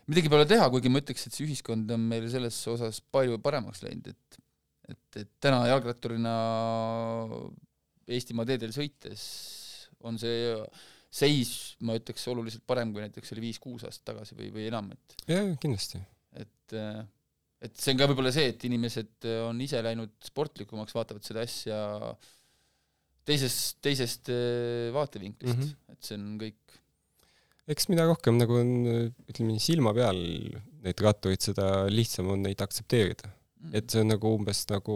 Midagi 0.09 0.31
pole 0.31 0.45
teha, 0.49 0.67
kuigi 0.73 0.91
ma 0.91 1.01
ütleks, 1.03 1.27
et 1.27 1.35
see 1.35 1.45
ühiskond 1.45 1.91
on 1.95 2.05
meil 2.11 2.27
selles 2.31 2.57
osas 2.71 3.01
palju 3.13 3.39
paremaks 3.43 3.83
läinud, 3.85 4.11
et 4.13 4.39
et, 4.89 5.19
et 5.21 5.29
täna 5.43 5.61
jalgratturina 5.69 6.35
Eestimaa 8.09 8.47
teedel 8.49 8.71
sõites 8.73 9.23
on 10.01 10.15
see 10.17 10.55
seis, 11.13 11.51
ma 11.85 11.93
ütleks, 11.97 12.23
oluliselt 12.31 12.63
parem, 12.69 12.89
kui 12.93 13.03
näiteks 13.03 13.35
oli 13.35 13.43
viis-kuus 13.47 13.85
aastat 13.85 14.07
tagasi 14.11 14.37
või, 14.37 14.49
või 14.55 14.65
enam, 14.69 14.89
et 14.95 15.29
ja 15.29 15.43
kindlasti. 15.61 16.01
et 16.41 16.75
et 17.59 17.75
see 17.75 17.93
on 17.93 17.99
ka 17.99 18.07
võib-olla 18.09 18.31
see, 18.33 18.49
et 18.53 18.65
inimesed 18.69 19.29
on 19.43 19.61
ise 19.61 19.81
läinud 19.83 20.13
sportlikumaks, 20.25 20.95
vaatavad 20.95 21.25
seda 21.27 21.43
asja 21.45 21.79
teisest, 23.27 23.77
teisest 23.85 24.31
vaatevinklist 24.95 25.57
mm. 25.57 25.65
-hmm. 25.65 25.93
et 25.93 26.09
see 26.09 26.17
on 26.17 26.29
kõik 26.41 26.79
eks 27.69 27.89
mida 27.91 28.07
rohkem 28.09 28.39
nagu 28.39 28.57
on, 28.59 28.73
ütleme 29.29 29.53
nii, 29.53 29.61
silma 29.61 29.93
peal 29.97 30.19
neid 30.83 31.03
rattureid, 31.03 31.43
seda 31.43 31.85
lihtsam 31.91 32.31
on 32.33 32.43
neid 32.47 32.61
aktsepteerida. 32.63 33.31
et 33.75 33.91
see 33.91 33.99
on 33.99 34.13
nagu 34.13 34.29
umbes 34.37 34.63
nagu 34.69 34.95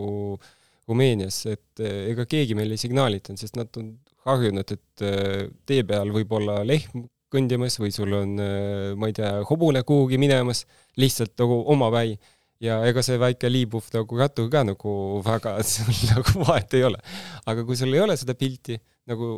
Rumeenias, 0.87 1.45
et 1.47 1.79
eh, 1.83 2.09
ega 2.11 2.25
keegi 2.27 2.55
meil 2.59 2.71
ei 2.75 2.79
signaalitanud, 2.79 3.39
sest 3.39 3.55
nad 3.55 3.71
on 3.79 3.93
harjunud, 4.27 4.71
et 4.75 5.03
eh, 5.07 5.45
tee 5.67 5.83
peal 5.87 6.11
võib 6.15 6.31
olla 6.35 6.59
lehm 6.67 7.05
kõndimas 7.33 7.79
või 7.79 7.91
sul 7.95 8.13
on, 8.17 8.33
eh, 8.43 8.91
ma 8.99 9.09
ei 9.09 9.15
tea, 9.15 9.31
hobune 9.49 9.83
kuhugi 9.87 10.19
minemas, 10.21 10.65
lihtsalt 10.99 11.35
nagu 11.39 11.63
omapäi. 11.75 12.17
ja 12.63 12.77
ega 12.87 13.01
see 13.03 13.17
väike 13.19 13.49
liibuv 13.49 13.89
nagu 13.91 14.17
rattur 14.17 14.45
ka 14.51 14.61
nagu 14.63 14.91
väga, 15.25 15.57
nagu 16.13 16.43
vahet 16.47 16.75
ei 16.77 16.83
ole. 16.87 16.99
aga 17.45 17.63
kui 17.67 17.75
sul 17.75 17.93
ei 17.93 17.99
ole 17.99 18.15
seda 18.19 18.35
pilti 18.39 18.77
nagu 19.09 19.30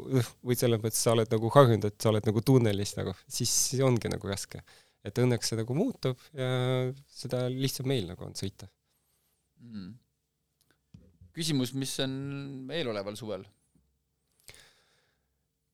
või 0.46 0.58
selles 0.60 0.82
mõttes 0.82 1.02
sa 1.02 1.16
oled 1.16 1.32
nagu 1.32 1.52
harjunud, 1.56 1.90
et 1.90 2.00
sa 2.02 2.12
oled 2.12 2.28
nagu 2.28 2.42
tunnelis 2.46 2.96
nagu, 3.00 3.16
siis 3.28 3.54
ongi 3.84 4.12
nagu 4.12 4.30
raske. 4.30 4.62
et 5.06 5.22
õnneks 5.22 5.52
see 5.52 5.58
nagu 5.60 5.76
muutub 5.78 6.22
ja 6.34 6.48
seda 7.14 7.46
lihtsam 7.50 7.86
meil 7.90 8.08
nagu 8.10 8.26
on 8.26 8.34
sõita 8.38 8.70
mm 9.62 9.94
küsimus, 11.36 11.74
mis 11.76 11.94
on 12.04 12.16
eeloleval 12.74 13.18
suvel? 13.20 13.44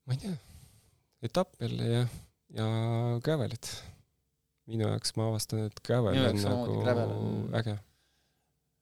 ma 0.09 0.15
ei 0.15 0.21
tea, 0.23 0.33
etapp 1.27 1.61
jälle 1.61 1.87
ja, 1.87 2.01
ja 2.57 2.67
gravelit. 3.23 3.69
minu 4.71 4.87
jaoks 4.87 5.13
ma 5.19 5.29
avastan, 5.29 5.67
et 5.69 5.81
gravel 5.85 6.17
on 6.17 6.41
nagu 6.41 6.79
gravel 6.81 7.13
on... 7.13 7.37
äge. 7.59 7.77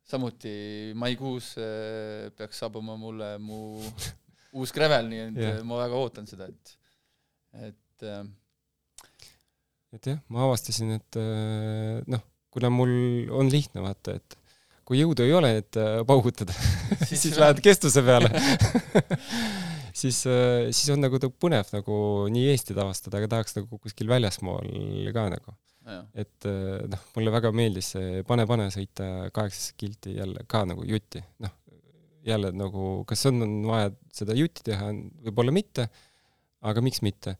samuti 0.07 0.53
maikuus 0.95 1.51
äh, 1.59 2.31
peaks 2.37 2.63
saabuma 2.63 2.95
mulle 2.97 3.33
mu 3.43 3.59
uus 4.57 4.73
gravel, 4.75 5.09
nii 5.11 5.23
et 5.27 5.39
yeah. 5.43 5.61
ma 5.67 5.83
väga 5.83 5.99
ootan 5.99 6.27
seda, 6.29 6.49
et, 6.49 6.75
et 7.69 8.07
äh, 8.09 8.23
et 9.95 10.11
jah, 10.11 10.19
ma 10.29 10.45
avastasin, 10.45 10.93
et 10.99 11.17
äh, 11.21 11.99
noh, 12.09 12.21
kuna 12.53 12.71
mul 12.73 12.91
on 13.35 13.49
lihtne 13.51 13.81
vaata, 13.85 14.17
et 14.19 14.37
kui 14.89 15.01
jõudu 15.01 15.25
ei 15.25 15.33
ole, 15.37 15.53
et 15.61 15.79
äh, 15.81 16.01
paugutada 16.07 16.53
siis, 17.07 17.27
siis 17.27 17.37
lähed 17.41 17.61
kestuse 17.65 18.03
peale 18.05 18.31
siis, 20.01 20.21
äh, 20.29 20.69
siis 20.73 20.89
on 20.93 21.03
nagu 21.03 21.19
põnev 21.41 21.69
nagu 21.75 21.95
nii 22.33 22.49
Eestit 22.53 22.77
avastada, 22.77 23.19
aga 23.19 23.31
tahaks 23.35 23.57
nagu 23.59 23.81
kuskil 23.81 24.09
väljasmaal 24.11 24.69
ka 25.15 25.25
nagu. 25.33 25.57
et 26.13 26.45
äh, 26.49 26.85
noh, 26.89 27.05
mulle 27.15 27.33
väga 27.33 27.53
meeldis 27.55 27.93
see 27.95 28.23
pane-pane 28.29 28.69
sõita 28.73 29.29
kaheksas 29.33 29.73
kilti 29.77 30.17
jälle 30.19 30.45
ka 30.49 30.65
nagu 30.69 30.85
jutti, 30.85 31.21
noh, 31.41 31.53
jälle 32.27 32.51
nagu, 32.55 33.03
kas 33.07 33.25
on, 33.29 33.41
on 33.45 33.55
vaja 33.69 33.91
seda 34.13 34.35
jutti 34.37 34.65
teha, 34.71 34.91
võib-olla 35.27 35.53
mitte, 35.55 35.87
aga 36.67 36.83
miks 36.83 37.03
mitte. 37.05 37.37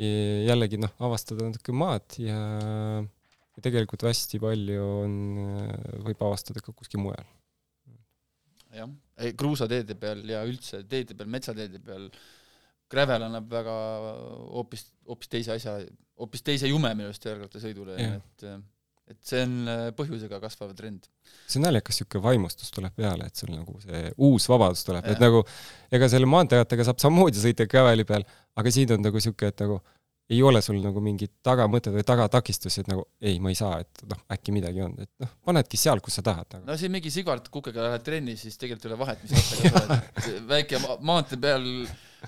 jällegi 0.00 0.78
noh, 0.80 0.92
avastada 1.04 1.44
natuke 1.44 1.74
maad 1.76 2.14
ja 2.22 2.38
ja 3.60 3.64
tegelikult 3.66 4.06
hästi 4.08 4.40
palju 4.40 4.88
on, 5.04 5.14
võib 6.06 6.22
avastada 6.24 6.62
ka 6.64 6.72
kuskil 6.72 7.02
mujal. 7.02 7.26
jah, 8.72 8.90
kruusateede 9.36 9.96
peal 10.00 10.22
ja 10.30 10.44
üldse 10.48 10.84
teede 10.88 11.16
peal, 11.18 11.28
metsateede 11.34 11.80
peal, 11.84 12.06
gravel 12.90 13.26
annab 13.26 13.50
väga 13.50 13.74
hoopis, 14.54 14.86
hoopis 15.10 15.32
teise 15.32 15.56
asja, 15.56 15.76
hoopis 16.20 16.46
teise 16.46 16.70
jume 16.70 16.92
minu 16.94 17.10
arust 17.10 17.26
jalgrattasõidule, 17.26 17.98
et 17.98 18.46
et 19.10 19.18
see 19.26 19.44
on 19.44 19.70
põhjusega 19.98 20.40
kasvav 20.42 20.74
trend. 20.78 21.08
see 21.46 21.60
on 21.60 21.66
naljakas, 21.68 22.00
niisugune 22.00 22.24
vaimustus 22.24 22.74
tuleb 22.74 22.96
peale, 22.96 23.28
et 23.30 23.42
sul 23.42 23.52
nagu 23.54 23.78
see 23.84 24.10
uus 24.16 24.48
vabadus 24.50 24.84
tuleb, 24.86 25.06
et 25.10 25.22
nagu 25.22 25.44
ega 25.92 26.10
selle 26.12 26.28
maanteerattaga 26.30 26.86
saab 26.88 27.02
samamoodi 27.02 27.42
sõita 27.42 27.66
graveli 27.70 28.06
peal, 28.08 28.26
aga 28.60 28.74
siin 28.74 28.96
on 28.96 29.08
nagu 29.08 29.20
niisugune, 29.20 29.54
et 29.54 29.64
nagu 29.66 29.80
ei 30.30 30.42
ole 30.42 30.60
sul 30.62 30.78
nagu 30.78 31.00
mingit 31.02 31.32
tagamõtet 31.42 31.94
või 31.94 32.04
tagatakistusi, 32.06 32.84
et 32.84 32.90
nagu 32.90 33.02
ei, 33.18 33.40
ma 33.42 33.50
ei 33.50 33.56
saa, 33.58 33.80
et 33.82 34.04
noh, 34.10 34.20
äkki 34.30 34.54
midagi 34.54 34.84
on, 34.84 34.94
et 35.02 35.10
noh, 35.22 35.32
panedki 35.46 35.80
seal, 35.80 35.98
kus 36.04 36.20
sa 36.20 36.24
tahad 36.26 36.46
nagu. 36.54 36.68
no 36.68 36.76
siin 36.78 36.92
mingi 36.94 37.10
Sigvard 37.10 37.48
Kukega 37.50 37.88
lähed 37.88 38.04
trenni, 38.06 38.36
siis 38.38 38.58
tegelikult 38.60 38.86
ei 38.86 38.92
ole 38.92 39.00
vahet, 39.00 39.24
mis 39.24 39.34
rattaga 39.34 39.72
sa 39.72 39.82
oled. 39.82 40.46
väike 40.52 40.82
ma 40.84 40.96
maantee 41.10 41.40
peal 41.42 41.66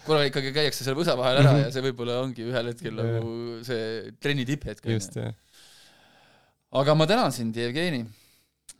korra 0.02 0.24
ikkagi 0.26 0.50
käiakse 0.56 0.86
seal 0.86 0.98
võsa 0.98 1.14
vahel 1.18 1.42
ära 1.44 1.54
ja 1.60 1.70
see 1.74 1.84
võib-olla 1.84 2.18
ongi 2.24 2.48
ühel 2.48 2.72
hetkel 2.72 2.98
nagu 2.98 3.32
see 3.66 4.14
trenni 4.22 4.48
tipphetk. 4.50 4.90
just, 4.96 5.18
jah. 5.20 5.36
Aga 6.72 6.94
ma 6.96 7.06
tänan 7.08 7.32
sind, 7.34 7.56
Jevgeni, 7.56 8.02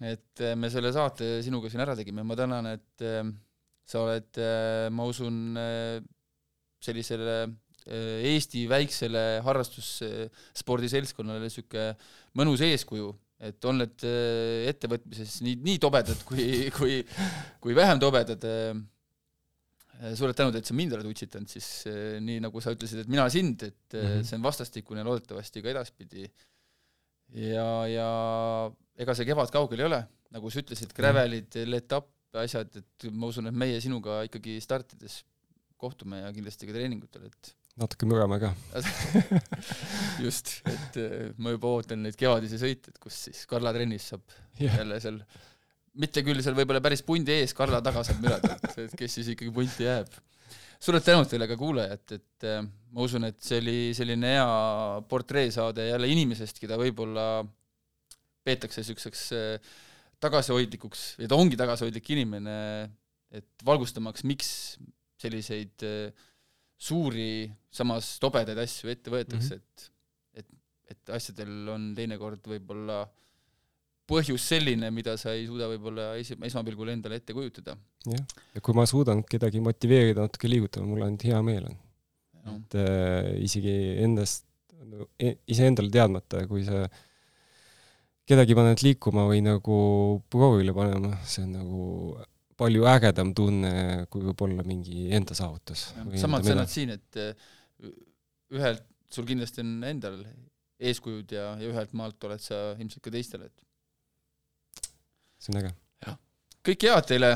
et 0.09 0.43
me 0.57 0.71
selle 0.73 0.93
saate 0.95 1.43
sinuga 1.45 1.71
siin 1.71 1.83
ära 1.85 1.97
tegime, 1.99 2.25
ma 2.25 2.37
tänan, 2.39 2.71
et 2.73 3.05
äh, 3.05 3.27
sa 3.89 4.07
oled, 4.07 4.31
äh, 4.41 4.87
ma 4.95 5.09
usun, 5.09 5.59
sellisele 6.83 7.37
Eesti 7.83 8.61
väiksele 8.71 9.41
harrastusspordiseltskonnale 9.43 11.43
niisugune 11.43 11.89
mõnus 12.39 12.63
eeskuju, 12.63 13.09
et 13.43 13.67
on 13.67 13.83
need 13.83 14.05
ettevõtmises 14.71 15.41
nii, 15.43 15.57
nii 15.67 15.81
tobedad 15.83 16.21
kui, 16.29 16.45
kui, 16.77 17.01
kui 17.59 17.75
vähem 17.75 17.99
tobedad. 18.03 18.47
Suured 20.15 20.39
tänud, 20.39 20.55
et 20.59 20.67
sa 20.67 20.79
mind 20.79 20.95
oled 20.95 21.11
utsitanud, 21.11 21.51
siis 21.51 21.91
nii 22.23 22.39
nagu 22.47 22.63
sa 22.63 22.71
ütlesid, 22.75 23.03
et 23.03 23.11
mina 23.11 23.27
sind, 23.35 23.67
et 23.67 23.99
mm 23.99 24.07
-hmm. 24.07 24.31
see 24.31 24.39
on 24.39 24.47
vastastikune 24.47 25.03
loodetavasti 25.07 25.63
ka 25.63 25.75
edaspidi. 25.75 26.31
Ja, 27.37 27.69
ja 27.91 28.09
ega 29.01 29.17
see 29.17 29.29
kevad 29.29 29.53
kaugel 29.55 29.83
ei 29.83 29.89
ole, 29.89 30.03
nagu 30.35 30.53
sa 30.53 30.63
ütlesid, 30.63 30.93
gravelid, 30.97 31.57
etapp, 31.79 32.11
asjad, 32.43 32.71
et 32.81 33.09
ma 33.13 33.29
usun, 33.29 33.51
et 33.51 33.57
meie 33.57 33.81
sinuga 33.85 34.23
ikkagi 34.29 34.57
startides 34.65 35.21
kohtume 35.83 36.23
ja 36.23 36.31
kindlasti 36.33 36.69
ka 36.69 36.77
treeningutel, 36.77 37.27
et 37.29 37.53
natuke 37.81 38.07
mürame 38.09 38.39
ka 38.41 38.51
just, 40.25 40.59
et 40.69 40.99
äh, 41.01 41.31
ma 41.41 41.55
juba 41.55 41.73
ootan 41.79 42.05
neid 42.05 42.19
kevadisi 42.21 42.61
sõite, 42.61 42.93
et 42.93 43.01
kus 43.03 43.25
siis 43.29 43.47
Karla 43.51 43.73
trennis 43.75 44.11
saab 44.13 44.25
yeah. 44.61 44.79
jälle 44.83 45.01
seal, 45.03 45.19
mitte 46.03 46.25
küll 46.27 46.45
seal 46.45 46.57
võib-olla 46.59 46.83
päris 46.85 47.05
pundi 47.07 47.35
ees, 47.41 47.57
Karla 47.57 47.83
taga 47.85 48.05
saab 48.07 48.21
mürada, 48.25 48.59
et 48.77 48.97
kes 48.99 49.19
siis 49.19 49.33
ikkagi 49.35 49.53
punti 49.55 49.89
jääb. 49.89 50.13
Suured 50.83 51.05
tänud 51.07 51.31
teile 51.31 51.47
ka 51.51 51.57
kuulajad, 51.59 52.17
et 52.17 52.47
äh, 52.49 52.65
ma 52.93 53.07
usun, 53.07 53.29
et 53.29 53.39
see 53.45 53.61
oli 53.63 53.77
selline 53.97 54.35
hea 54.35 54.49
portreesaade 55.11 55.89
jälle 55.89 56.11
inimesest, 56.11 56.59
keda 56.63 56.79
võib-olla 56.81 57.27
peetakse 58.43 58.83
niisuguseks 58.83 59.23
äh, 59.39 59.73
tagasihoidlikuks, 60.23 61.07
ja 61.23 61.31
ta 61.31 61.39
ongi 61.39 61.59
tagasihoidlik 61.59 62.13
inimene, 62.17 62.57
et 63.33 63.67
valgustamaks, 63.67 64.27
miks 64.29 64.53
selliseid 65.23 65.87
äh, 65.87 66.29
suuri, 66.83 67.47
samas 67.73 68.17
tobedaid 68.23 68.59
asju 68.59 68.91
ette 68.91 69.13
võetakse 69.13 69.55
mm, 69.55 69.63
-hmm. 69.63 69.89
et 70.35 70.43
et, 70.43 70.49
et 70.91 71.13
asjadel 71.15 71.69
on 71.71 71.93
teinekord 71.95 72.47
võib-olla 72.51 73.05
põhjus 74.13 74.49
selline, 74.53 74.91
mida 74.95 75.17
sa 75.21 75.35
ei 75.37 75.47
suuda 75.49 75.69
võib-olla 75.73 76.13
esi-, 76.21 76.39
esmapilgul 76.49 76.93
endale 76.95 77.21
ette 77.21 77.37
kujutada. 77.37 77.77
jah, 78.09 78.27
ja 78.55 78.65
kui 78.65 78.77
ma 78.77 78.87
suudan 78.89 79.23
kedagi 79.29 79.63
motiveerida 79.65 80.27
natuke 80.27 80.51
liigutama, 80.51 80.89
mul 80.91 81.07
ainult 81.07 81.25
hea 81.29 81.41
meel 81.47 81.71
on. 81.71 81.79
et 82.57 82.77
äh, 82.83 83.31
isegi 83.47 83.75
endast, 84.03 84.47
e-, 85.23 85.39
iseendale 85.55 85.93
teadmata, 85.95 86.45
kui 86.51 86.67
sa 86.67 86.85
kedagi 88.29 88.57
paned 88.59 88.85
liikuma 88.85 89.27
või 89.31 89.43
nagu 89.45 89.79
proovile 90.33 90.75
panema, 90.77 91.17
see 91.27 91.45
on 91.47 91.57
nagu 91.59 91.83
palju 92.63 92.87
ägedam 92.87 93.33
tunne, 93.35 93.73
kui 94.13 94.23
võib-olla 94.29 94.65
mingi 94.67 95.09
enda 95.17 95.35
saavutus. 95.35 95.91
samad 96.21 96.47
sõnad 96.47 96.71
siin, 96.71 96.95
et 96.99 97.21
äh, 97.21 97.35
ühelt, 98.55 98.85
sul 99.13 99.27
kindlasti 99.29 99.61
on 99.65 99.75
endal 99.85 100.23
eeskujud 100.83 101.35
ja, 101.35 101.53
ja 101.61 101.69
ühelt 101.71 101.93
maalt 101.99 102.25
oled 102.27 102.43
sa 102.43 102.73
ilmselt 102.79 103.03
ka 103.05 103.13
teistele, 103.15 103.49
et 103.51 103.72
see 105.43 105.55
on 105.55 105.61
äge. 105.63 105.73
kõike 106.63 106.93
head 106.93 107.09
teile 107.11 107.33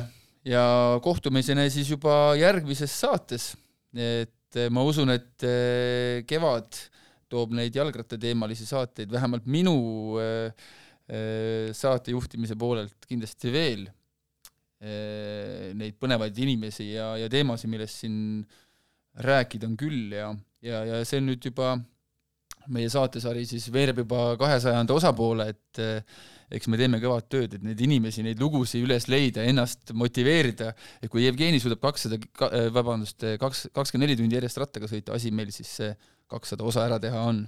ja 0.46 0.64
kohtumiseni 1.02 1.66
siis 1.74 1.90
juba 1.90 2.36
järgmises 2.38 2.94
saates. 3.02 3.54
et 3.94 4.58
äh, 4.60 4.70
ma 4.70 4.86
usun, 4.86 5.10
et 5.10 5.46
äh, 5.46 6.22
kevad 6.28 6.80
toob 7.28 7.52
neid 7.58 7.74
jalgrattateemalisi 7.74 8.66
saateid 8.68 9.10
vähemalt 9.10 9.48
minu 9.50 9.74
saate 11.74 12.10
juhtimise 12.10 12.56
poolelt 12.58 13.04
kindlasti 13.06 13.50
veel 13.54 13.84
Eh, 14.76 15.72
neid 15.72 15.96
põnevaid 15.96 16.36
inimesi 16.36 16.90
ja, 16.90 17.14
ja 17.16 17.30
teemasid, 17.32 17.70
millest 17.72 18.02
siin 18.02 18.16
rääkida 19.24 19.64
on 19.70 19.76
küll 19.80 20.12
ja, 20.12 20.26
ja, 20.60 20.82
ja 20.84 20.98
see 21.08 21.22
on 21.22 21.30
nüüd 21.30 21.46
juba, 21.48 21.70
meie 22.68 22.90
saatesari 22.92 23.46
siis 23.48 23.70
veereb 23.72 24.02
juba 24.02 24.34
kahesajanda 24.36 24.98
osapoole, 24.98 25.46
et 25.54 25.80
eh, 25.80 26.20
eks 26.50 26.68
me 26.70 26.78
teeme 26.78 27.00
kõvat 27.02 27.28
tööd, 27.32 27.56
et 27.58 27.64
neid 27.66 27.80
inimesi, 27.82 28.22
neid 28.26 28.40
lugusid 28.42 28.84
üles 28.86 29.08
leida, 29.10 29.44
ennast 29.46 29.92
motiveerida, 29.96 30.72
et 31.02 31.10
kui 31.10 31.24
Jevgeni 31.24 31.60
suudab 31.62 31.82
kakssada, 31.82 32.20
eh, 32.50 32.68
vabandust, 32.74 33.26
kaks, 33.42 33.66
kakskümmend 33.74 34.06
neli 34.06 34.20
tundi 34.20 34.38
järjest 34.38 34.62
rattaga 34.62 34.90
sõita, 34.90 35.16
asi 35.16 35.34
meil 35.34 35.50
siis 35.54 35.72
see 35.80 35.90
kakssada 36.30 36.66
osa 36.66 36.86
ära 36.86 37.00
teha 37.02 37.26
on. 37.32 37.44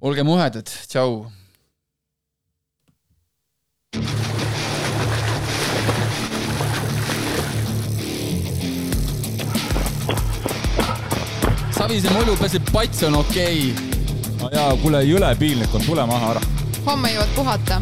olgem 0.00 0.28
uhedad, 0.30 0.70
tšau! 0.86 1.26
Savise 11.78 12.10
mulju 12.12 12.34
peseb 12.36 12.70
pats 12.74 13.02
on 13.06 13.14
okei 13.16 13.70
okay.. 13.70 14.00
no 14.42 14.50
jaa, 14.52 14.70
kuule, 14.82 15.02
jõle 15.06 15.30
piinlik 15.40 15.74
on, 15.74 15.86
tule 15.86 16.06
maha 16.10 16.34
ära. 16.34 16.67
Homme 16.88 17.10
jõuad 17.12 17.32
puhata 17.36 17.76